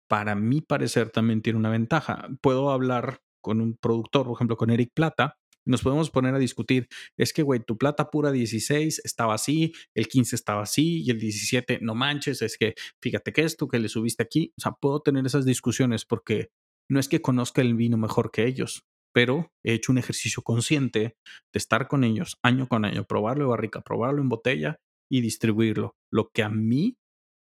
para 0.08 0.34
mi 0.34 0.60
parecer 0.60 1.10
también 1.10 1.42
tiene 1.42 1.58
una 1.58 1.70
ventaja. 1.70 2.28
Puedo 2.40 2.70
hablar 2.70 3.20
con 3.42 3.60
un 3.60 3.76
productor, 3.76 4.26
por 4.26 4.36
ejemplo, 4.36 4.56
con 4.56 4.70
Eric 4.70 4.90
Plata, 4.94 5.36
nos 5.68 5.82
podemos 5.82 6.10
poner 6.10 6.34
a 6.34 6.38
discutir, 6.38 6.88
es 7.18 7.32
que, 7.32 7.42
güey, 7.42 7.60
tu 7.60 7.76
plata 7.76 8.10
pura 8.10 8.32
16 8.32 9.02
estaba 9.04 9.34
así, 9.34 9.74
el 9.94 10.08
15 10.08 10.34
estaba 10.34 10.62
así 10.62 11.02
y 11.02 11.10
el 11.10 11.20
17, 11.20 11.80
no 11.82 11.94
manches, 11.94 12.40
es 12.40 12.56
que 12.56 12.74
fíjate 13.02 13.32
que 13.32 13.42
esto 13.42 13.68
que 13.68 13.78
le 13.78 13.90
subiste 13.90 14.22
aquí, 14.22 14.52
o 14.56 14.62
sea, 14.62 14.72
puedo 14.72 15.00
tener 15.00 15.26
esas 15.26 15.44
discusiones 15.44 16.06
porque 16.06 16.48
no 16.90 16.98
es 16.98 17.08
que 17.08 17.20
conozca 17.20 17.60
el 17.60 17.74
vino 17.74 17.98
mejor 17.98 18.30
que 18.30 18.46
ellos, 18.46 18.86
pero 19.12 19.52
he 19.64 19.74
hecho 19.74 19.92
un 19.92 19.98
ejercicio 19.98 20.42
consciente 20.42 21.00
de 21.00 21.58
estar 21.58 21.88
con 21.88 22.04
ellos 22.04 22.38
año 22.42 22.68
con 22.68 22.84
año, 22.84 23.04
probarlo 23.04 23.44
en 23.44 23.50
barrica, 23.50 23.80
probarlo 23.80 24.22
en 24.22 24.28
botella 24.28 24.80
y 25.10 25.20
distribuirlo. 25.20 25.96
Lo 26.12 26.30
que 26.30 26.42
a 26.42 26.48
mí 26.48 26.96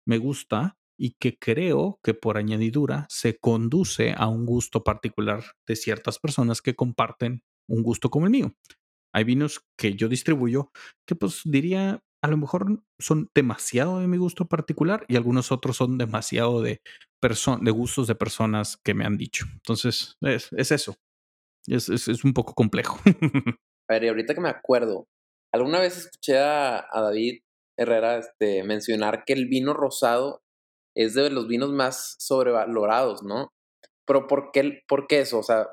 me 0.06 0.18
gusta 0.18 0.76
y 0.98 1.12
que 1.20 1.38
creo 1.38 2.00
que 2.02 2.14
por 2.14 2.38
añadidura 2.38 3.06
se 3.10 3.38
conduce 3.38 4.14
a 4.16 4.28
un 4.28 4.46
gusto 4.46 4.82
particular 4.82 5.44
de 5.66 5.76
ciertas 5.76 6.18
personas 6.18 6.62
que 6.62 6.74
comparten 6.74 7.42
un 7.68 7.82
gusto 7.82 8.10
como 8.10 8.26
el 8.26 8.32
mío. 8.32 8.54
Hay 9.12 9.24
vinos 9.24 9.64
que 9.78 9.94
yo 9.94 10.08
distribuyo 10.08 10.70
que 11.06 11.14
pues 11.14 11.42
diría 11.44 12.02
a 12.22 12.28
lo 12.28 12.36
mejor 12.36 12.82
son 12.98 13.30
demasiado 13.34 14.00
de 14.00 14.08
mi 14.08 14.16
gusto 14.16 14.46
particular 14.46 15.04
y 15.08 15.16
algunos 15.16 15.52
otros 15.52 15.76
son 15.76 15.98
demasiado 15.98 16.60
de, 16.62 16.80
de 17.60 17.70
gustos 17.70 18.06
de 18.06 18.14
personas 18.14 18.78
que 18.82 18.94
me 18.94 19.04
han 19.04 19.16
dicho. 19.16 19.46
Entonces, 19.52 20.16
es 20.22 20.72
eso. 20.72 20.96
Es, 21.66 21.88
es, 21.88 22.24
un 22.24 22.32
poco 22.32 22.54
complejo. 22.54 22.98
a 23.88 23.92
ver, 23.92 24.04
y 24.04 24.08
ahorita 24.08 24.34
que 24.34 24.40
me 24.40 24.48
acuerdo, 24.48 25.08
alguna 25.52 25.80
vez 25.80 25.96
escuché 25.96 26.38
a, 26.38 26.86
David 26.92 27.40
Herrera 27.78 28.18
este, 28.18 28.62
mencionar 28.62 29.24
que 29.24 29.32
el 29.32 29.46
vino 29.46 29.74
rosado 29.74 30.42
es 30.96 31.14
de 31.14 31.30
los 31.30 31.48
vinos 31.48 31.72
más 31.72 32.16
sobrevalorados, 32.18 33.22
¿no? 33.22 33.52
Pero 34.06 34.28
¿por 34.28 34.50
qué, 34.52 34.80
¿por 34.88 35.06
qué 35.08 35.20
eso? 35.20 35.38
O 35.40 35.42
sea, 35.42 35.66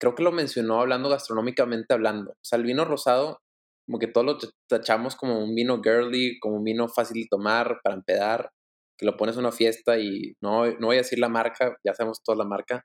creo 0.00 0.14
que 0.14 0.22
lo 0.22 0.32
mencionó 0.32 0.80
hablando 0.80 1.10
gastronómicamente 1.10 1.92
hablando. 1.92 2.32
O 2.32 2.44
sea, 2.44 2.58
el 2.58 2.64
vino 2.64 2.84
rosado, 2.84 3.40
como 3.86 3.98
que 3.98 4.06
todos 4.06 4.26
lo 4.26 4.38
tachamos 4.68 5.16
como 5.16 5.38
un 5.38 5.54
vino 5.54 5.82
girly, 5.82 6.38
como 6.40 6.56
un 6.56 6.64
vino 6.64 6.88
fácil 6.88 7.22
de 7.22 7.28
tomar, 7.30 7.80
para 7.84 7.96
empedar, 7.96 8.50
que 8.98 9.06
lo 9.06 9.16
pones 9.16 9.36
en 9.36 9.40
una 9.40 9.52
fiesta 9.52 9.98
y 9.98 10.34
no, 10.40 10.66
no 10.66 10.86
voy 10.86 10.96
a 10.96 11.02
decir 11.02 11.18
la 11.18 11.28
marca, 11.28 11.76
ya 11.84 11.94
sabemos 11.94 12.22
toda 12.24 12.38
la 12.38 12.44
marca. 12.44 12.84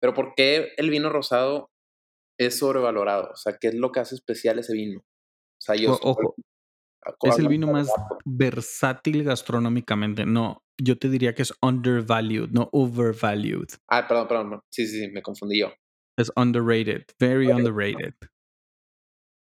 Pero 0.00 0.14
¿por 0.14 0.34
qué 0.36 0.72
el 0.76 0.90
vino 0.90 1.10
rosado 1.10 1.70
es 2.38 2.58
sobrevalorado. 2.58 3.30
O 3.32 3.36
sea, 3.36 3.56
¿qué 3.60 3.68
es 3.68 3.74
lo 3.74 3.92
que 3.92 4.00
hace 4.00 4.14
especial 4.14 4.58
ese 4.58 4.72
vino? 4.74 5.00
O 5.00 5.60
sea, 5.60 5.74
yo... 5.76 5.98
ojo, 6.02 6.34
es 7.22 7.38
el 7.38 7.48
vino 7.48 7.68
más 7.68 7.90
versátil 8.24 9.24
gastronómicamente. 9.24 10.26
No, 10.26 10.64
yo 10.78 10.98
te 10.98 11.08
diría 11.08 11.34
que 11.34 11.42
es 11.42 11.54
undervalued, 11.62 12.50
no 12.50 12.68
overvalued. 12.72 13.68
Ah, 13.88 14.06
perdón, 14.06 14.28
perdón. 14.28 14.60
Sí, 14.70 14.86
sí, 14.86 15.00
sí, 15.00 15.10
me 15.10 15.22
confundí 15.22 15.60
yo. 15.60 15.72
Es 16.18 16.32
underrated, 16.36 17.04
very 17.18 17.48
underrated. 17.48 18.14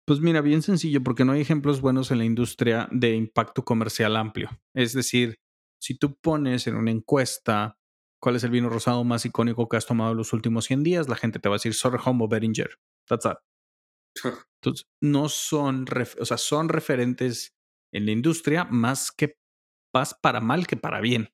Pues 0.06 0.20
mira, 0.20 0.40
bien 0.40 0.62
sencillo, 0.62 1.02
porque 1.02 1.24
no 1.24 1.32
hay 1.32 1.40
ejemplos 1.40 1.80
buenos 1.80 2.10
en 2.10 2.18
la 2.18 2.24
industria 2.24 2.88
de 2.92 3.14
impacto 3.14 3.64
comercial 3.64 4.16
amplio. 4.16 4.48
Es 4.74 4.92
decir, 4.92 5.36
si 5.82 5.98
tú 5.98 6.16
pones 6.20 6.66
en 6.66 6.76
una 6.76 6.92
encuesta 6.92 7.75
cuál 8.20 8.36
es 8.36 8.44
el 8.44 8.50
vino 8.50 8.68
rosado 8.68 9.04
más 9.04 9.24
icónico 9.24 9.68
que 9.68 9.76
has 9.76 9.86
tomado 9.86 10.14
los 10.14 10.32
últimos 10.32 10.64
100 10.66 10.82
días, 10.82 11.08
la 11.08 11.16
gente 11.16 11.38
te 11.38 11.48
va 11.48 11.54
a 11.54 11.58
decir 11.58 11.74
Sorrejón 11.74 12.20
o 12.20 12.28
Beringer. 12.28 12.78
That's 13.08 13.26
it. 13.26 13.38
Entonces, 14.62 14.86
no 15.02 15.28
son, 15.28 15.86
o 16.20 16.24
sea, 16.24 16.38
son 16.38 16.68
referentes 16.68 17.54
en 17.92 18.06
la 18.06 18.12
industria 18.12 18.64
más 18.64 19.12
que 19.12 19.36
más 19.94 20.14
para 20.14 20.40
mal 20.40 20.66
que 20.66 20.76
para 20.76 21.00
bien. 21.00 21.30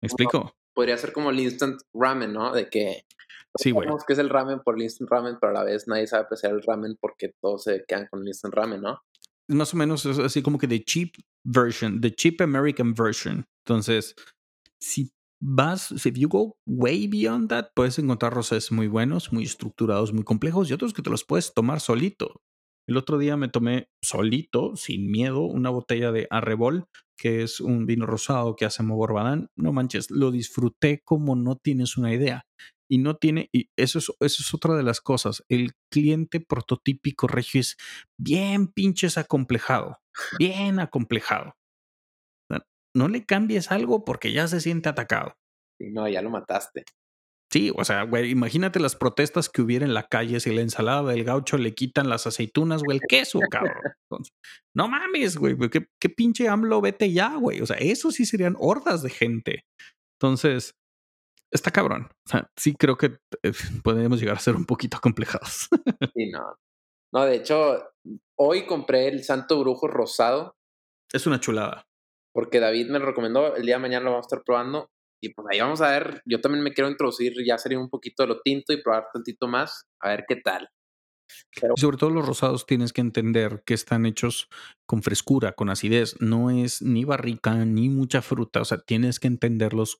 ¿Me 0.00 0.06
explico? 0.06 0.56
podría 0.76 0.98
ser 0.98 1.12
como 1.12 1.30
el 1.30 1.40
instant 1.40 1.80
ramen, 1.94 2.34
¿no? 2.34 2.52
De 2.52 2.68
que 2.68 3.06
sí, 3.58 3.70
güey. 3.70 3.88
que 4.06 4.12
es 4.12 4.18
el 4.18 4.28
ramen 4.28 4.60
por 4.60 4.76
el 4.76 4.82
instant 4.82 5.10
ramen, 5.10 5.38
pero 5.40 5.50
a 5.50 5.54
la 5.54 5.64
vez 5.64 5.88
nadie 5.88 6.06
sabe 6.06 6.24
apreciar 6.24 6.52
el 6.52 6.62
ramen 6.62 6.96
porque 7.00 7.32
todos 7.40 7.64
se 7.64 7.82
quedan 7.88 8.06
con 8.08 8.20
el 8.20 8.28
instant 8.28 8.54
ramen, 8.54 8.82
¿no? 8.82 9.00
Es 9.48 9.56
más 9.56 9.72
o 9.72 9.76
menos 9.78 10.04
así 10.04 10.42
como 10.42 10.58
que 10.58 10.68
the 10.68 10.84
cheap 10.84 11.14
version, 11.44 12.00
the 12.00 12.14
cheap 12.14 12.42
American 12.42 12.92
version. 12.92 13.46
Entonces, 13.64 14.14
si 14.78 15.10
vas, 15.40 15.92
if 15.92 16.16
you 16.16 16.28
go 16.28 16.56
way 16.66 17.06
beyond 17.06 17.48
that, 17.50 17.68
puedes 17.74 17.98
encontrar 17.98 18.34
rosas 18.34 18.72
muy 18.72 18.88
buenos, 18.88 19.32
muy 19.32 19.44
estructurados, 19.44 20.12
muy 20.12 20.24
complejos 20.24 20.70
y 20.70 20.72
otros 20.72 20.92
que 20.92 21.02
te 21.02 21.10
los 21.10 21.24
puedes 21.24 21.54
tomar 21.54 21.80
solito. 21.80 22.42
El 22.88 22.96
otro 22.96 23.18
día 23.18 23.36
me 23.36 23.48
tomé 23.48 23.88
solito, 24.00 24.76
sin 24.76 25.10
miedo, 25.10 25.42
una 25.42 25.70
botella 25.70 26.12
de 26.12 26.28
Arrebol, 26.30 26.86
que 27.18 27.42
es 27.42 27.60
un 27.60 27.84
vino 27.84 28.06
rosado 28.06 28.54
que 28.54 28.64
hace 28.64 28.84
Mogorbadán. 28.84 29.50
No 29.56 29.72
manches, 29.72 30.10
lo 30.10 30.30
disfruté 30.30 31.02
como 31.04 31.34
no 31.34 31.56
tienes 31.56 31.96
una 31.96 32.14
idea. 32.14 32.46
Y 32.88 32.98
no 32.98 33.16
tiene, 33.16 33.48
y 33.52 33.70
eso 33.76 33.98
es, 33.98 34.12
eso 34.20 34.42
es 34.42 34.54
otra 34.54 34.76
de 34.76 34.84
las 34.84 35.00
cosas. 35.00 35.44
El 35.48 35.72
cliente 35.90 36.38
prototípico 36.38 37.26
regio 37.26 37.60
es 37.60 37.76
bien 38.16 38.68
pinches 38.68 39.18
acomplejado, 39.18 39.98
bien 40.38 40.78
acomplejado. 40.78 41.56
No 42.96 43.08
le 43.08 43.26
cambies 43.26 43.70
algo 43.70 44.06
porque 44.06 44.32
ya 44.32 44.48
se 44.48 44.60
siente 44.60 44.88
atacado. 44.88 45.36
No, 45.78 46.08
ya 46.08 46.22
lo 46.22 46.30
mataste. 46.30 46.84
Sí, 47.52 47.70
o 47.76 47.84
sea, 47.84 48.02
güey, 48.04 48.30
imagínate 48.30 48.80
las 48.80 48.96
protestas 48.96 49.50
que 49.50 49.60
hubiera 49.60 49.84
en 49.84 49.92
la 49.92 50.08
calle 50.08 50.40
si 50.40 50.52
la 50.52 50.62
ensalada 50.62 51.02
del 51.12 51.22
gaucho 51.22 51.58
le 51.58 51.74
quitan 51.74 52.08
las 52.08 52.26
aceitunas 52.26 52.82
o 52.86 52.90
el 52.90 53.00
queso, 53.06 53.38
cabrón. 53.50 53.76
no 54.74 54.88
mames, 54.88 55.36
güey, 55.36 55.56
¿qué, 55.70 55.86
qué 56.00 56.08
pinche 56.08 56.48
AMLO 56.48 56.80
vete 56.80 57.12
ya, 57.12 57.36
güey. 57.36 57.60
O 57.60 57.66
sea, 57.66 57.76
eso 57.76 58.10
sí 58.10 58.24
serían 58.24 58.56
hordas 58.58 59.02
de 59.02 59.10
gente. 59.10 59.64
Entonces, 60.18 60.74
está 61.52 61.70
cabrón. 61.70 62.08
O 62.26 62.30
sea, 62.30 62.50
sí 62.56 62.74
creo 62.74 62.96
que 62.96 63.18
eh, 63.42 63.52
podemos 63.84 64.20
llegar 64.20 64.36
a 64.36 64.40
ser 64.40 64.56
un 64.56 64.64
poquito 64.64 64.98
complejados. 65.00 65.68
sí, 66.14 66.30
no. 66.30 66.56
No, 67.12 67.24
de 67.24 67.36
hecho, 67.36 67.92
hoy 68.38 68.66
compré 68.66 69.08
el 69.08 69.22
Santo 69.22 69.60
Brujo 69.60 69.86
Rosado. 69.86 70.56
Es 71.12 71.26
una 71.26 71.38
chulada. 71.40 71.86
Porque 72.36 72.60
David 72.60 72.90
me 72.90 72.98
lo 72.98 73.06
recomendó. 73.06 73.56
El 73.56 73.64
día 73.64 73.76
de 73.76 73.80
mañana 73.80 74.04
lo 74.04 74.10
vamos 74.10 74.26
a 74.26 74.28
estar 74.28 74.42
probando. 74.44 74.90
Y 75.22 75.32
pues 75.32 75.46
ahí 75.50 75.58
vamos 75.58 75.80
a 75.80 75.90
ver, 75.90 76.20
yo 76.26 76.42
también 76.42 76.62
me 76.62 76.74
quiero 76.74 76.90
introducir, 76.90 77.32
ya 77.46 77.56
sería 77.56 77.78
un 77.78 77.88
poquito 77.88 78.22
de 78.22 78.26
lo 78.26 78.42
tinto 78.42 78.74
y 78.74 78.82
probar 78.82 79.06
tantito 79.10 79.48
más, 79.48 79.86
a 80.02 80.10
ver 80.10 80.26
qué 80.28 80.36
tal. 80.36 80.68
sobre 81.76 81.96
todo 81.96 82.10
los 82.10 82.26
rosados 82.26 82.66
tienes 82.66 82.92
que 82.92 83.00
entender 83.00 83.62
que 83.64 83.72
están 83.72 84.04
hechos 84.04 84.50
con 84.84 85.02
frescura, 85.02 85.52
con 85.52 85.70
acidez. 85.70 86.20
No 86.20 86.50
es 86.50 86.82
ni 86.82 87.06
barrica 87.06 87.54
ni 87.64 87.88
mucha 87.88 88.20
fruta. 88.20 88.60
O 88.60 88.66
sea, 88.66 88.82
tienes 88.82 89.18
que 89.18 89.28
entenderlos 89.28 89.98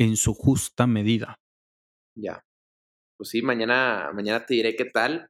en 0.00 0.16
su 0.16 0.32
justa 0.32 0.86
medida. 0.86 1.38
Ya. 2.16 2.46
Pues 3.18 3.28
sí, 3.28 3.42
mañana, 3.42 4.10
mañana 4.14 4.46
te 4.46 4.54
diré 4.54 4.74
qué 4.74 4.86
tal. 4.86 5.28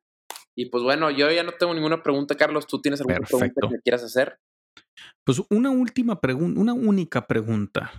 Y 0.56 0.66
pues 0.66 0.84
bueno, 0.84 1.10
yo 1.10 1.28
ya 1.32 1.42
no 1.42 1.52
tengo 1.58 1.74
ninguna 1.74 2.00
pregunta, 2.00 2.36
Carlos. 2.36 2.68
¿Tú 2.68 2.80
tienes 2.80 3.00
alguna 3.00 3.26
pregunta 3.26 3.60
que 3.60 3.74
me 3.74 3.80
quieras 3.80 4.04
hacer? 4.04 4.38
Pues 5.24 5.42
una 5.50 5.70
última 5.70 6.20
pregunta, 6.20 6.60
una 6.60 6.74
única 6.74 7.26
pregunta. 7.26 7.92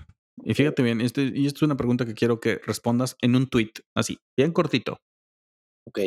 Y 0.43 0.53
fíjate 0.53 0.83
bien, 0.83 1.01
este, 1.01 1.31
y 1.33 1.45
esto 1.47 1.59
es 1.59 1.63
una 1.63 1.77
pregunta 1.77 2.05
que 2.05 2.13
quiero 2.13 2.39
que 2.39 2.59
respondas 2.65 3.15
en 3.21 3.35
un 3.35 3.47
tweet, 3.47 3.71
así, 3.95 4.19
bien 4.37 4.53
cortito. 4.53 4.97
Ok. 5.85 5.99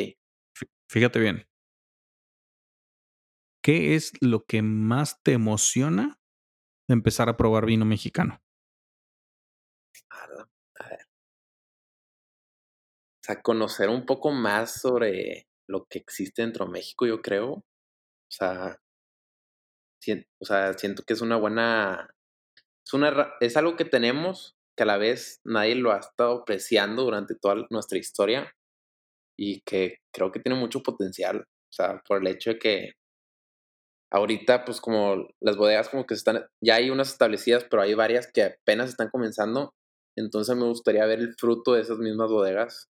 Fíjate 0.89 1.19
bien. 1.19 1.45
¿Qué 3.63 3.95
es 3.95 4.11
lo 4.21 4.43
que 4.43 4.61
más 4.61 5.21
te 5.23 5.31
emociona 5.33 6.19
de 6.89 6.93
empezar 6.93 7.29
a 7.29 7.37
probar 7.37 7.65
vino 7.65 7.85
mexicano? 7.85 8.41
A 10.11 10.27
ver. 10.89 11.07
O 13.23 13.25
sea, 13.25 13.41
conocer 13.41 13.87
un 13.89 14.05
poco 14.05 14.31
más 14.31 14.81
sobre 14.81 15.47
lo 15.69 15.85
que 15.85 15.99
existe 15.99 16.41
dentro 16.41 16.65
de 16.65 16.71
México, 16.73 17.05
yo 17.05 17.21
creo. 17.21 17.51
O 17.53 17.65
sea, 18.29 18.77
o 20.39 20.45
sea, 20.45 20.73
siento 20.73 21.03
que 21.03 21.13
es 21.13 21.21
una 21.21 21.37
buena 21.37 22.09
es, 22.85 22.93
una, 22.93 23.33
es 23.39 23.57
algo 23.57 23.75
que 23.75 23.85
tenemos 23.85 24.55
que 24.75 24.83
a 24.83 24.87
la 24.87 24.97
vez 24.97 25.39
nadie 25.45 25.75
lo 25.75 25.91
ha 25.91 25.99
estado 25.99 26.41
apreciando 26.41 27.03
durante 27.03 27.35
toda 27.35 27.65
nuestra 27.69 27.97
historia 27.97 28.53
y 29.37 29.61
que 29.61 29.97
creo 30.13 30.31
que 30.31 30.39
tiene 30.39 30.59
mucho 30.59 30.81
potencial. 30.81 31.41
O 31.41 31.73
sea, 31.73 32.01
por 32.07 32.21
el 32.21 32.27
hecho 32.27 32.51
de 32.51 32.59
que 32.59 32.91
ahorita, 34.11 34.65
pues 34.65 34.79
como 34.81 35.27
las 35.41 35.57
bodegas 35.57 35.89
como 35.89 36.05
que 36.05 36.13
están, 36.13 36.45
ya 36.63 36.75
hay 36.75 36.89
unas 36.89 37.11
establecidas, 37.11 37.65
pero 37.69 37.81
hay 37.81 37.93
varias 37.93 38.31
que 38.31 38.43
apenas 38.43 38.89
están 38.89 39.09
comenzando. 39.09 39.73
Entonces 40.15 40.55
me 40.55 40.65
gustaría 40.65 41.05
ver 41.05 41.19
el 41.19 41.33
fruto 41.35 41.73
de 41.73 41.81
esas 41.81 41.97
mismas 41.97 42.29
bodegas 42.29 42.89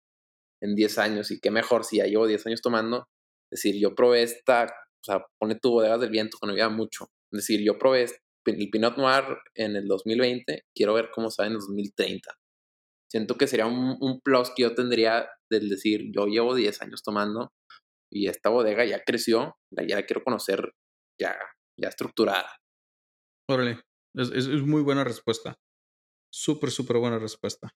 en 0.61 0.75
10 0.75 0.97
años. 0.99 1.31
Y 1.31 1.39
qué 1.39 1.51
mejor 1.51 1.85
si 1.85 1.97
ya 1.97 2.05
llevo 2.05 2.27
10 2.27 2.45
años 2.47 2.61
tomando. 2.61 3.07
Es 3.51 3.63
decir, 3.63 3.81
yo 3.81 3.95
probé 3.95 4.23
esta, 4.23 4.73
o 5.01 5.03
sea, 5.03 5.25
pone 5.39 5.55
tu 5.55 5.71
bodegas 5.71 5.99
del 5.99 6.09
viento 6.09 6.37
que 6.41 6.47
no 6.47 6.69
mucho. 6.69 7.07
Es 7.31 7.39
decir, 7.39 7.61
yo 7.63 7.77
probé 7.77 8.05
el 8.45 8.69
Pinot 8.69 8.97
Noir 8.97 9.37
en 9.55 9.75
el 9.75 9.87
2020, 9.87 10.63
quiero 10.73 10.93
ver 10.93 11.09
cómo 11.13 11.29
sabe 11.29 11.47
en 11.47 11.53
el 11.53 11.59
2030. 11.59 12.33
Siento 13.09 13.37
que 13.37 13.47
sería 13.47 13.67
un, 13.67 14.21
plus 14.21 14.51
que 14.55 14.63
yo 14.63 14.75
tendría 14.75 15.29
del 15.49 15.69
decir, 15.69 16.11
yo 16.13 16.25
llevo 16.25 16.55
10 16.55 16.81
años 16.81 17.03
tomando 17.03 17.51
y 18.11 18.27
esta 18.27 18.49
bodega 18.49 18.85
ya 18.85 19.03
creció, 19.03 19.55
ya 19.71 19.95
la 19.95 20.05
quiero 20.05 20.23
conocer 20.23 20.73
ya, 21.19 21.37
ya 21.79 21.89
estructurada. 21.89 22.57
Órale, 23.49 23.81
es, 24.15 24.29
es, 24.31 24.47
muy 24.61 24.81
buena 24.81 25.03
respuesta. 25.03 25.55
Súper, 26.33 26.69
súper 26.69 26.97
buena 26.97 27.17
respuesta. 27.17 27.69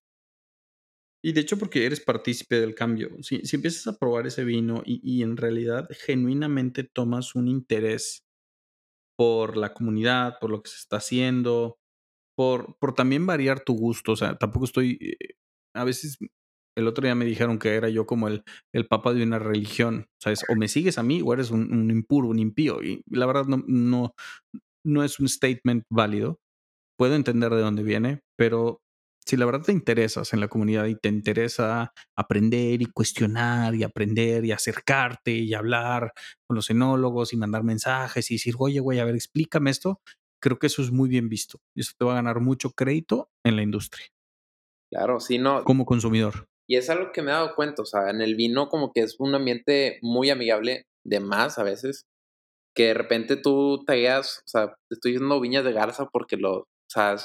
Y 1.23 1.33
de 1.33 1.41
hecho, 1.41 1.57
porque 1.57 1.85
eres 1.85 2.01
partícipe 2.01 2.59
del 2.59 2.73
cambio, 2.73 3.09
si, 3.21 3.45
si 3.45 3.55
empiezas 3.55 3.87
a 3.87 3.97
probar 3.97 4.25
ese 4.25 4.43
vino 4.43 4.81
y, 4.85 5.01
y, 5.03 5.21
en 5.21 5.37
realidad 5.37 5.87
genuinamente 5.91 6.83
tomas 6.83 7.35
un 7.35 7.47
interés 7.47 8.23
por 9.17 9.55
la 9.55 9.73
comunidad, 9.73 10.39
por 10.41 10.49
lo 10.49 10.63
que 10.63 10.71
se 10.71 10.77
está 10.77 10.97
haciendo, 10.97 11.77
por, 12.35 12.75
por 12.79 12.95
también 12.95 13.25
variar 13.27 13.63
tu 13.63 13.73
gusto. 13.75 14.13
O 14.13 14.15
sea, 14.15 14.35
tampoco 14.37 14.65
estoy. 14.65 14.97
Eh, 14.99 15.35
a 15.75 15.83
veces 15.83 16.17
el 16.75 16.87
otro 16.87 17.03
día 17.03 17.15
me 17.15 17.25
dijeron 17.25 17.59
que 17.59 17.75
era 17.75 17.89
yo 17.89 18.05
como 18.07 18.27
el, 18.27 18.43
el 18.73 18.87
papa 18.87 19.13
de 19.13 19.23
una 19.23 19.37
religión. 19.39 20.07
¿Sabes? 20.19 20.43
O 20.49 20.55
me 20.55 20.67
sigues 20.67 20.97
a 20.97 21.03
mí 21.03 21.21
o 21.23 21.33
eres 21.33 21.51
un, 21.51 21.71
un 21.71 21.91
impuro, 21.91 22.29
un 22.29 22.39
impío. 22.39 22.81
Y 22.83 23.03
la 23.11 23.27
verdad 23.27 23.45
no, 23.45 23.63
no, 23.67 24.15
no 24.83 25.03
es 25.03 25.19
un 25.19 25.29
statement 25.29 25.83
válido. 25.91 26.39
Puedo 26.97 27.15
entender 27.15 27.51
de 27.51 27.61
dónde 27.61 27.83
viene, 27.83 28.21
pero 28.37 28.81
si 29.25 29.37
la 29.37 29.45
verdad 29.45 29.61
te 29.61 29.71
interesas 29.71 30.33
en 30.33 30.39
la 30.39 30.47
comunidad 30.47 30.85
y 30.87 30.95
te 30.95 31.09
interesa 31.09 31.93
aprender 32.15 32.81
y 32.81 32.85
cuestionar 32.85 33.75
y 33.75 33.83
aprender 33.83 34.45
y 34.45 34.51
acercarte 34.51 35.31
y 35.31 35.53
hablar 35.53 36.13
con 36.47 36.55
los 36.55 36.69
enólogos 36.69 37.33
y 37.33 37.37
mandar 37.37 37.63
mensajes 37.63 38.31
y 38.31 38.35
decir, 38.35 38.55
oye, 38.57 38.79
güey, 38.79 38.99
a 38.99 39.05
ver, 39.05 39.15
explícame 39.15 39.69
esto, 39.69 40.01
creo 40.41 40.57
que 40.59 40.67
eso 40.67 40.81
es 40.81 40.91
muy 40.91 41.07
bien 41.09 41.29
visto. 41.29 41.59
Y 41.75 41.81
eso 41.81 41.93
te 41.97 42.05
va 42.05 42.13
a 42.13 42.15
ganar 42.15 42.39
mucho 42.39 42.71
crédito 42.71 43.29
en 43.43 43.55
la 43.55 43.61
industria. 43.61 44.07
Claro, 44.91 45.19
sí, 45.19 45.37
no. 45.37 45.63
Como 45.63 45.85
consumidor. 45.85 46.47
Y 46.67 46.77
es 46.77 46.89
algo 46.89 47.11
que 47.11 47.21
me 47.21 47.31
he 47.31 47.33
dado 47.33 47.55
cuenta, 47.55 47.81
o 47.81 47.85
sea, 47.85 48.09
en 48.09 48.21
el 48.21 48.35
vino 48.35 48.69
como 48.69 48.91
que 48.91 49.01
es 49.01 49.15
un 49.19 49.35
ambiente 49.35 49.99
muy 50.01 50.29
amigable, 50.29 50.85
de 51.05 51.19
más 51.19 51.59
a 51.59 51.63
veces, 51.63 52.05
que 52.75 52.87
de 52.87 52.93
repente 52.93 53.35
tú 53.35 53.83
te 53.85 53.95
guías, 53.95 54.39
o 54.39 54.47
sea, 54.47 54.75
estoy 54.89 55.13
yendo 55.13 55.39
viñas 55.41 55.65
de 55.65 55.73
garza 55.73 56.07
porque 56.07 56.37
lo, 56.37 56.59
o 56.59 56.67
sea, 56.89 57.17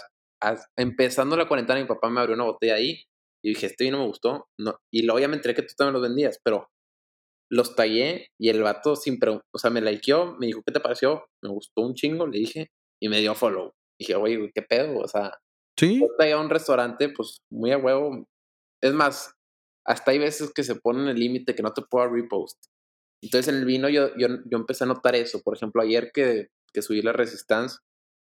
empezando 0.76 1.36
la 1.36 1.48
cuarentena, 1.48 1.80
mi 1.80 1.86
papá 1.86 2.10
me 2.10 2.20
abrió 2.20 2.34
una 2.34 2.44
botella 2.44 2.74
ahí 2.74 3.02
y 3.44 3.50
dije, 3.50 3.66
este 3.66 3.84
vino 3.84 3.98
me 3.98 4.06
gustó. 4.06 4.48
No, 4.58 4.78
y 4.92 5.02
luego 5.02 5.20
ya 5.20 5.28
me 5.28 5.36
enteré 5.36 5.54
que 5.54 5.62
tú 5.62 5.74
también 5.76 5.94
los 5.94 6.02
vendías, 6.02 6.40
pero 6.42 6.68
los 7.50 7.76
tallé 7.76 8.28
y 8.40 8.48
el 8.48 8.62
vato 8.62 8.96
sin 8.96 9.18
o 9.22 9.58
sea, 9.58 9.70
me 9.70 9.80
likeó, 9.80 10.36
me 10.38 10.46
dijo, 10.46 10.62
¿qué 10.64 10.72
te 10.72 10.80
pareció? 10.80 11.26
Me 11.42 11.50
gustó 11.50 11.82
un 11.82 11.94
chingo, 11.94 12.26
le 12.26 12.38
dije, 12.38 12.70
y 13.00 13.08
me 13.08 13.20
dio 13.20 13.34
follow. 13.34 13.72
dije, 14.00 14.14
oye, 14.16 14.50
¿qué 14.54 14.62
pedo? 14.62 14.98
O 14.98 15.08
sea, 15.08 15.38
¿Sí? 15.78 16.00
yo 16.00 16.08
tallé 16.18 16.32
a 16.32 16.40
un 16.40 16.50
restaurante, 16.50 17.08
pues 17.08 17.38
muy 17.50 17.72
a 17.72 17.78
huevo. 17.78 18.26
Es 18.82 18.92
más, 18.92 19.32
hasta 19.86 20.10
hay 20.10 20.18
veces 20.18 20.52
que 20.52 20.64
se 20.64 20.74
ponen 20.74 21.06
el 21.08 21.18
límite 21.18 21.54
que 21.54 21.62
no 21.62 21.72
te 21.72 21.82
puedo 21.82 22.08
repost. 22.08 22.58
Entonces 23.22 23.52
en 23.52 23.60
el 23.60 23.64
vino 23.64 23.88
yo, 23.88 24.10
yo, 24.16 24.28
yo 24.28 24.58
empecé 24.58 24.84
a 24.84 24.88
notar 24.88 25.14
eso. 25.14 25.40
Por 25.42 25.56
ejemplo, 25.56 25.82
ayer 25.82 26.10
que, 26.12 26.48
que 26.72 26.82
subí 26.82 27.00
la 27.02 27.12
Resistance, 27.12 27.78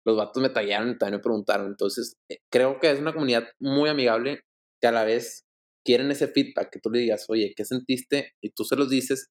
los 0.06 0.18
vatos 0.18 0.42
me 0.42 0.50
tallaron 0.50 0.92
y 0.92 0.98
también 0.98 1.20
me 1.20 1.24
preguntaron. 1.24 1.68
Entonces, 1.68 2.16
eh, 2.30 2.38
creo 2.52 2.80
que 2.80 2.92
es 2.92 3.00
una 3.00 3.14
comunidad 3.14 3.48
muy 3.60 3.90
amigable 3.90 4.42
que 4.82 4.88
a 4.88 4.92
la 4.92 5.04
vez 5.04 5.46
quieren 5.86 6.12
ese 6.12 6.28
feedback, 6.28 6.72
que 6.72 6.80
tú 6.80 6.90
le 6.90 7.00
digas, 7.00 7.26
oye, 7.30 7.54
¿qué 7.56 7.66
sentiste? 7.66 8.34
Y 8.42 8.52
tú 8.52 8.64
se 8.64 8.76
los 8.76 8.90
dices, 8.90 9.30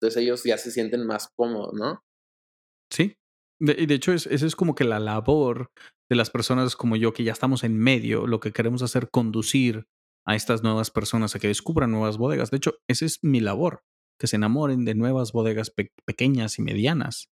entonces 0.00 0.22
ellos 0.22 0.42
ya 0.44 0.58
se 0.58 0.70
sienten 0.70 1.06
más 1.06 1.28
cómodos, 1.36 1.74
¿no? 1.74 2.00
Sí. 2.92 3.16
y 3.58 3.86
de 3.86 3.94
hecho, 3.94 4.12
esa 4.12 4.28
es 4.28 4.54
como 4.54 4.74
que 4.74 4.84
la 4.84 5.00
labor 5.00 5.70
de 6.08 6.16
las 6.16 6.30
personas 6.30 6.76
como 6.76 6.96
yo 6.96 7.12
que 7.12 7.24
ya 7.24 7.32
estamos 7.32 7.64
en 7.64 7.76
medio, 7.76 8.26
lo 8.26 8.38
que 8.38 8.52
queremos 8.52 8.82
hacer, 8.82 9.10
conducir 9.10 9.86
a 10.26 10.36
estas 10.36 10.62
nuevas 10.62 10.90
personas 10.90 11.34
a 11.34 11.38
que 11.38 11.48
descubran 11.48 11.90
nuevas 11.90 12.18
bodegas. 12.18 12.50
De 12.50 12.58
hecho, 12.58 12.74
esa 12.88 13.04
es 13.04 13.18
mi 13.22 13.40
labor, 13.40 13.82
que 14.20 14.26
se 14.26 14.36
enamoren 14.36 14.84
de 14.84 14.94
nuevas 14.94 15.32
bodegas 15.32 15.72
pequeñas 16.04 16.58
y 16.58 16.62
medianas. 16.62 17.28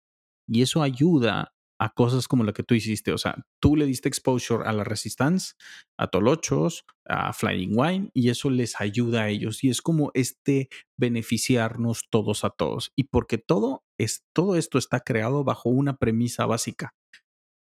Y 0.48 0.62
eso 0.62 0.82
ayuda 0.82 1.52
a 1.80 1.88
cosas 1.88 2.28
como 2.28 2.44
la 2.44 2.52
que 2.52 2.62
tú 2.62 2.74
hiciste. 2.74 3.10
O 3.12 3.18
sea, 3.18 3.46
tú 3.58 3.74
le 3.74 3.86
diste 3.86 4.08
exposure 4.08 4.68
a 4.68 4.72
la 4.72 4.84
Resistance, 4.84 5.54
a 5.98 6.08
Tolochos, 6.08 6.84
a 7.06 7.32
Flying 7.32 7.72
Wine, 7.74 8.10
y 8.12 8.28
eso 8.28 8.50
les 8.50 8.78
ayuda 8.80 9.22
a 9.22 9.28
ellos. 9.30 9.64
Y 9.64 9.70
es 9.70 9.80
como 9.80 10.10
este 10.12 10.68
beneficiarnos 10.98 12.04
todos 12.10 12.44
a 12.44 12.50
todos. 12.50 12.92
Y 12.96 13.04
porque 13.04 13.38
todo, 13.38 13.82
es, 13.98 14.24
todo 14.34 14.56
esto 14.56 14.76
está 14.76 15.00
creado 15.00 15.42
bajo 15.42 15.70
una 15.70 15.96
premisa 15.96 16.44
básica. 16.44 16.94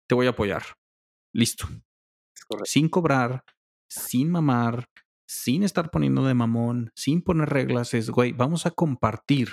Te 0.08 0.14
voy 0.14 0.26
a 0.26 0.30
apoyar. 0.30 0.62
Listo. 1.34 1.66
Sin 2.64 2.88
cobrar, 2.88 3.42
sin 3.90 4.30
mamar, 4.30 4.88
sin 5.28 5.64
estar 5.64 5.90
poniendo 5.90 6.24
de 6.24 6.34
mamón, 6.34 6.92
sin 6.94 7.22
poner 7.22 7.48
reglas, 7.48 7.92
es, 7.92 8.10
güey, 8.10 8.30
vamos 8.30 8.66
a 8.66 8.70
compartir. 8.70 9.48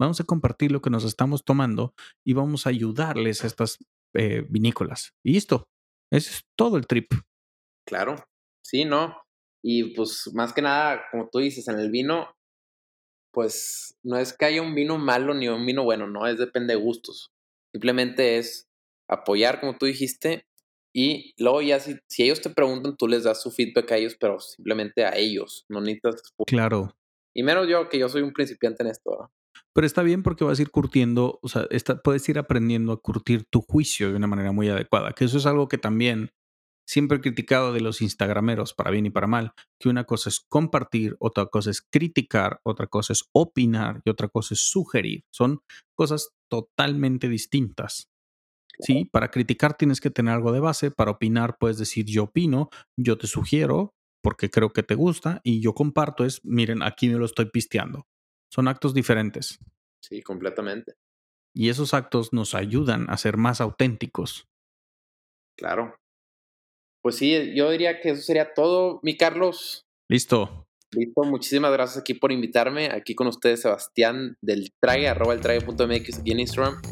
Vamos 0.00 0.20
a 0.20 0.24
compartir 0.24 0.72
lo 0.72 0.82
que 0.82 0.90
nos 0.90 1.04
estamos 1.04 1.44
tomando 1.44 1.94
y 2.26 2.32
vamos 2.32 2.66
a 2.66 2.70
ayudarles 2.70 3.44
a 3.44 3.46
estas 3.46 3.78
eh, 4.14 4.44
vinícolas. 4.48 5.14
Y 5.24 5.32
listo. 5.32 5.68
Ese 6.10 6.30
es 6.30 6.42
todo 6.56 6.76
el 6.76 6.86
trip. 6.86 7.12
Claro. 7.86 8.16
Sí, 8.64 8.84
¿no? 8.84 9.16
Y 9.62 9.94
pues 9.94 10.30
más 10.34 10.52
que 10.52 10.62
nada, 10.62 11.02
como 11.10 11.28
tú 11.30 11.38
dices, 11.38 11.68
en 11.68 11.78
el 11.78 11.90
vino, 11.90 12.34
pues 13.32 13.96
no 14.02 14.18
es 14.18 14.32
que 14.32 14.44
haya 14.44 14.62
un 14.62 14.74
vino 14.74 14.98
malo 14.98 15.34
ni 15.34 15.48
un 15.48 15.64
vino 15.64 15.84
bueno, 15.84 16.06
no, 16.06 16.26
es 16.26 16.38
depende 16.38 16.74
de 16.74 16.80
gustos. 16.80 17.32
Simplemente 17.72 18.38
es 18.38 18.68
apoyar, 19.08 19.60
como 19.60 19.78
tú 19.78 19.86
dijiste, 19.86 20.46
y 20.94 21.34
luego 21.38 21.62
ya 21.62 21.80
si, 21.80 21.96
si 22.08 22.24
ellos 22.24 22.40
te 22.40 22.50
preguntan, 22.50 22.96
tú 22.96 23.08
les 23.08 23.24
das 23.24 23.40
su 23.40 23.50
feedback 23.50 23.92
a 23.92 23.96
ellos, 23.96 24.16
pero 24.20 24.38
simplemente 24.40 25.04
a 25.04 25.16
ellos, 25.16 25.64
no 25.68 25.80
necesitas... 25.80 26.22
Claro. 26.46 26.94
Y 27.34 27.42
menos 27.42 27.66
yo, 27.68 27.88
que 27.88 27.98
yo 27.98 28.08
soy 28.08 28.22
un 28.22 28.32
principiante 28.32 28.82
en 28.82 28.90
esto. 28.90 29.32
Pero 29.74 29.86
está 29.86 30.02
bien 30.02 30.22
porque 30.22 30.44
vas 30.44 30.58
a 30.58 30.62
ir 30.62 30.70
curtiendo, 30.70 31.38
o 31.42 31.48
sea, 31.48 31.66
puedes 32.04 32.28
ir 32.28 32.38
aprendiendo 32.38 32.92
a 32.92 33.00
curtir 33.00 33.44
tu 33.44 33.62
juicio 33.62 34.10
de 34.10 34.16
una 34.16 34.26
manera 34.26 34.52
muy 34.52 34.68
adecuada, 34.68 35.12
que 35.12 35.24
eso 35.24 35.38
es 35.38 35.46
algo 35.46 35.68
que 35.68 35.78
también 35.78 36.30
siempre 36.86 37.18
he 37.18 37.20
criticado 37.20 37.72
de 37.72 37.80
los 37.80 38.02
instagrameros, 38.02 38.74
para 38.74 38.90
bien 38.90 39.06
y 39.06 39.10
para 39.10 39.26
mal, 39.26 39.52
que 39.78 39.88
una 39.88 40.04
cosa 40.04 40.28
es 40.28 40.40
compartir, 40.40 41.16
otra 41.20 41.46
cosa 41.46 41.70
es 41.70 41.80
criticar, 41.80 42.60
otra 42.64 42.86
cosa 42.86 43.12
es 43.12 43.24
opinar 43.32 44.02
y 44.04 44.10
otra 44.10 44.28
cosa 44.28 44.54
es 44.54 44.60
sugerir. 44.60 45.24
Son 45.30 45.60
cosas 45.94 46.30
totalmente 46.50 47.28
distintas. 47.28 48.08
Sí, 48.80 49.04
para 49.04 49.30
criticar 49.30 49.74
tienes 49.74 50.00
que 50.00 50.10
tener 50.10 50.34
algo 50.34 50.52
de 50.52 50.60
base, 50.60 50.90
para 50.90 51.12
opinar 51.12 51.56
puedes 51.58 51.78
decir 51.78 52.06
yo 52.06 52.24
opino, 52.24 52.68
yo 52.96 53.16
te 53.16 53.26
sugiero 53.26 53.94
porque 54.22 54.50
creo 54.50 54.72
que 54.72 54.82
te 54.82 54.94
gusta 54.94 55.40
y 55.44 55.60
yo 55.60 55.74
comparto 55.74 56.24
es, 56.24 56.40
miren, 56.44 56.82
aquí 56.82 57.08
me 57.08 57.18
lo 57.18 57.26
estoy 57.26 57.46
pisteando. 57.46 58.06
Son 58.52 58.68
actos 58.68 58.92
diferentes. 58.92 59.58
Sí, 60.02 60.20
completamente. 60.20 60.92
Y 61.54 61.70
esos 61.70 61.94
actos 61.94 62.34
nos 62.34 62.54
ayudan 62.54 63.08
a 63.08 63.16
ser 63.16 63.38
más 63.38 63.62
auténticos. 63.62 64.46
Claro. 65.56 65.96
Pues 67.02 67.16
sí, 67.16 67.54
yo 67.54 67.70
diría 67.70 68.00
que 68.00 68.10
eso 68.10 68.22
sería 68.22 68.52
todo, 68.52 69.00
mi 69.02 69.16
Carlos. 69.16 69.86
Listo. 70.10 70.66
Listo, 70.94 71.22
muchísimas 71.24 71.72
gracias 71.72 71.98
aquí 71.98 72.12
por 72.12 72.30
invitarme. 72.30 72.90
Aquí 72.92 73.14
con 73.14 73.26
ustedes, 73.26 73.62
Sebastián 73.62 74.36
del 74.42 74.70
Trague, 74.80 75.08
arroba 75.08 75.32
el 75.32 75.40
trague.mx 75.40 76.18
aquí 76.18 76.32
en 76.32 76.40
Instagram. 76.40 76.82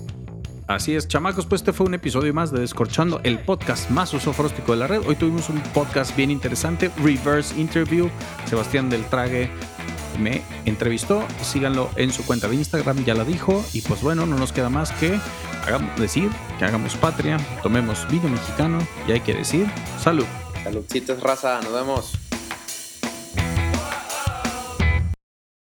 Así 0.67 0.95
es, 0.95 1.09
chamacos, 1.09 1.47
pues 1.47 1.61
este 1.61 1.73
fue 1.73 1.87
un 1.87 1.95
episodio 1.95 2.33
más 2.33 2.53
de 2.53 2.61
Descorchando, 2.61 3.21
el 3.25 3.41
podcast 3.41 3.91
más 3.91 4.15
usofróstico 4.15 4.73
de 4.73 4.79
la 4.79 4.87
red. 4.87 5.03
Hoy 5.07 5.17
tuvimos 5.17 5.51
un 5.51 5.61
podcast 5.75 6.17
bien 6.17 6.31
interesante, 6.31 6.91
Reverse 7.03 7.61
Interview. 7.61 8.09
Sebastián 8.47 8.89
del 8.89 9.05
Trague 9.11 9.51
me 10.21 10.43
entrevistó. 10.65 11.27
Síganlo 11.43 11.91
en 11.97 12.13
su 12.13 12.25
cuenta 12.25 12.49
de 12.49 12.57
Instagram, 12.57 13.05
ya 13.05 13.15
la 13.15 13.25
dijo. 13.25 13.65
Y 13.73 13.81
pues 13.83 14.03
bueno, 14.03 14.27
no 14.27 14.37
nos 14.37 14.53
queda 14.53 14.69
más 14.69 14.93
que 14.93 15.19
hagamos, 15.67 15.99
decir 15.99 16.31
que 16.59 16.65
hagamos 16.65 16.95
patria, 16.97 17.39
tomemos 17.63 18.07
vino 18.11 18.29
mexicano 18.29 18.79
y 19.09 19.13
hay 19.13 19.21
que 19.21 19.35
decir 19.35 19.67
salud. 19.99 20.27
Saludcitos, 20.63 21.21
raza, 21.21 21.61
nos 21.63 21.73
vemos. 21.73 22.30